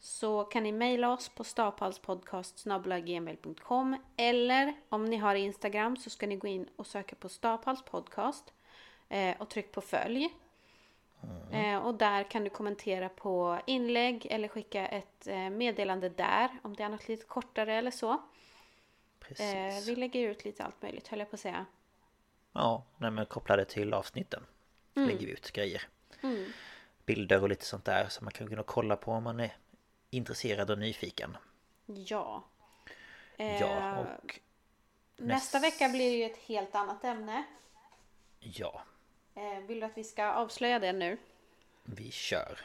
så 0.00 0.44
kan 0.44 0.62
ni 0.62 0.72
mejla 0.72 1.12
oss 1.12 1.28
på 1.28 1.44
staphalspodcast.gmail.com 1.44 3.96
eller 4.16 4.74
om 4.88 5.04
ni 5.04 5.16
har 5.16 5.34
Instagram 5.34 5.96
så 5.96 6.10
ska 6.10 6.26
ni 6.26 6.36
gå 6.36 6.48
in 6.48 6.68
och 6.76 6.86
söka 6.86 7.16
på 7.16 7.28
Staphals 7.28 7.84
podcast 7.84 8.52
eh, 9.08 9.36
och 9.40 9.48
tryck 9.50 9.72
på 9.72 9.80
följ. 9.80 10.28
Eh, 11.52 11.76
och 11.76 11.94
där 11.94 12.22
kan 12.30 12.44
du 12.44 12.50
kommentera 12.50 13.08
på 13.08 13.60
inlägg 13.66 14.26
eller 14.30 14.48
skicka 14.48 14.86
ett 14.86 15.26
eh, 15.26 15.50
meddelande 15.50 16.08
där 16.08 16.48
om 16.62 16.76
det 16.76 16.82
är 16.82 16.88
något 16.88 17.08
lite 17.08 17.24
kortare 17.24 17.74
eller 17.74 17.90
så. 17.90 18.22
Precis. 19.18 19.54
Eh, 19.54 19.80
vi 19.86 19.96
lägger 19.96 20.28
ut 20.28 20.44
lite 20.44 20.64
allt 20.64 20.82
möjligt 20.82 21.08
höll 21.08 21.18
jag 21.18 21.30
på 21.30 21.34
att 21.34 21.40
säga. 21.40 21.66
Ja, 22.52 22.84
nej, 22.96 23.10
men 23.10 23.26
kopplade 23.26 23.64
till 23.64 23.94
avsnitten 23.94 24.46
lägger 24.94 25.26
vi 25.26 25.32
ut 25.32 25.50
grejer. 25.50 25.82
Bilder 27.06 27.42
och 27.42 27.48
lite 27.48 27.64
sånt 27.64 27.84
där 27.84 28.08
som 28.08 28.24
man 28.24 28.32
kan 28.32 28.48
kunna 28.48 28.62
kolla 28.62 28.96
på 28.96 29.12
om 29.12 29.24
man 29.24 29.40
är 29.40 29.56
intresserad 30.10 30.70
och 30.70 30.78
nyfiken. 30.78 31.36
Ja. 31.86 32.44
Ja, 33.36 33.44
Eh, 33.44 33.98
och 33.98 34.40
Nästa 35.16 35.58
vecka 35.58 35.88
blir 35.88 36.10
det 36.10 36.16
ju 36.16 36.24
ett 36.24 36.38
helt 36.38 36.74
annat 36.74 37.04
ämne. 37.04 37.44
ja, 38.40 38.82
vill 39.66 39.80
du 39.80 39.86
att 39.86 39.96
vi 39.98 40.04
ska 40.04 40.24
avslöja 40.32 40.78
det 40.78 40.92
nu? 40.92 41.18
vi 41.84 42.10
kör. 42.10 42.60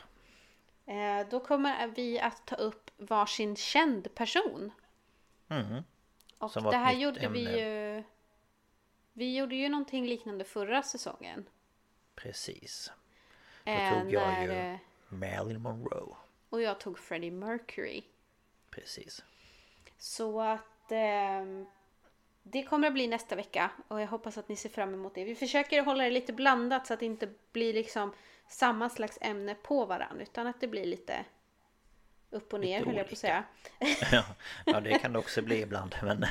Eh, 0.85 1.27
då 1.29 1.39
kommer 1.39 1.87
vi 1.87 2.19
att 2.19 2.45
ta 2.45 2.55
upp 2.55 2.91
varsin 2.97 3.55
känd 3.55 4.15
person. 4.15 4.71
Mhm. 5.47 5.83
Och 6.37 6.51
Som 6.51 6.63
det 6.63 6.77
här 6.77 6.93
gjorde 6.93 7.27
vi 7.29 7.45
ämne. 7.45 7.59
ju... 7.59 8.03
Vi 9.13 9.37
gjorde 9.37 9.55
ju 9.55 9.69
någonting 9.69 10.05
liknande 10.05 10.43
förra 10.43 10.83
säsongen. 10.83 11.49
Precis. 12.15 12.91
Då 13.63 13.71
Eh, 13.71 14.01
tog 14.01 14.13
jag 14.13 14.43
ju 14.43 14.51
eh, 14.51 14.77
Marilyn 15.09 15.61
Monroe. 15.61 16.15
Och 16.49 16.61
jag 16.61 16.79
tog 16.79 16.99
Freddie 16.99 17.31
Mercury. 17.31 18.03
Precis. 18.69 19.23
Så 19.97 20.41
att 20.41 20.91
ehm, 20.91 21.65
det 22.43 22.63
kommer 22.63 22.87
att 22.87 22.93
bli 22.93 23.07
nästa 23.07 23.35
vecka 23.35 23.71
och 23.87 24.01
jag 24.01 24.07
hoppas 24.07 24.37
att 24.37 24.49
ni 24.49 24.55
ser 24.55 24.69
fram 24.69 24.93
emot 24.93 25.15
det. 25.15 25.23
Vi 25.23 25.35
försöker 25.35 25.81
hålla 25.83 26.03
det 26.03 26.09
lite 26.09 26.33
blandat 26.33 26.87
så 26.87 26.93
att 26.93 26.99
det 26.99 27.05
inte 27.05 27.29
blir 27.51 27.73
liksom 27.73 28.13
samma 28.47 28.89
slags 28.89 29.17
ämne 29.21 29.55
på 29.55 29.85
varandra 29.85 30.23
utan 30.23 30.47
att 30.47 30.61
det 30.61 30.67
blir 30.67 30.85
lite 30.85 31.25
upp 32.29 32.53
och 32.53 32.59
ner 32.59 32.79
Lite 32.79 32.89
höll 32.89 32.97
jag 32.97 33.07
på 33.07 33.13
att 33.13 33.17
säga. 33.17 33.43
ja, 34.11 34.23
ja, 34.65 34.79
det 34.79 34.99
kan 34.99 35.13
det 35.13 35.19
också 35.19 35.41
bli 35.41 35.61
ibland 35.61 35.95
men, 36.03 36.25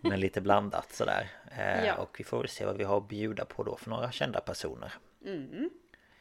men 0.00 0.20
lite 0.20 0.40
blandat 0.40 0.92
sådär. 0.92 1.30
Eh, 1.58 1.84
Ja. 1.84 1.94
Och 1.94 2.16
vi 2.18 2.24
får 2.24 2.38
väl 2.38 2.48
se 2.48 2.64
vad 2.64 2.76
vi 2.76 2.84
har 2.84 2.96
att 2.96 3.08
bjuda 3.08 3.44
på 3.44 3.62
då 3.62 3.76
för 3.76 3.90
några 3.90 4.12
kända 4.12 4.40
personer. 4.40 4.92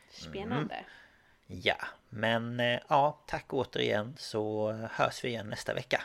Spännande. 0.09 0.85
Ja, 1.47 1.77
men 2.09 2.59
eh, 2.59 2.79
ja, 2.89 3.23
tack 3.27 3.53
återigen 3.53 4.15
så 4.17 4.71
hörs 4.71 5.23
vi 5.23 5.27
igen 5.27 5.49
nästa 5.49 5.73
vecka. 5.73 6.01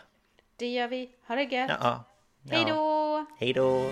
Det 0.57 0.66
gör 0.66 0.89
vi. 0.89 1.15
Ha 1.27 1.35
det 1.35 1.43
gött. 1.43 1.70
Ja, 1.70 1.77
ja. 1.81 2.05
Hej 2.51 2.65
då! 2.65 3.25
Hey 3.39 3.47
Hej 3.47 3.53
då! 3.53 3.91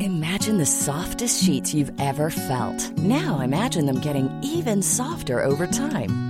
Imagine 0.00 0.58
the 0.58 0.66
softest 0.66 1.44
sheets 1.44 1.74
you've 1.74 1.92
ever 2.00 2.30
felt. 2.30 2.98
Now 2.98 3.40
imagine 3.40 3.86
them 3.86 4.00
getting 4.00 4.28
even 4.42 4.82
softer 4.82 5.44
over 5.44 5.66
time. 5.66 6.29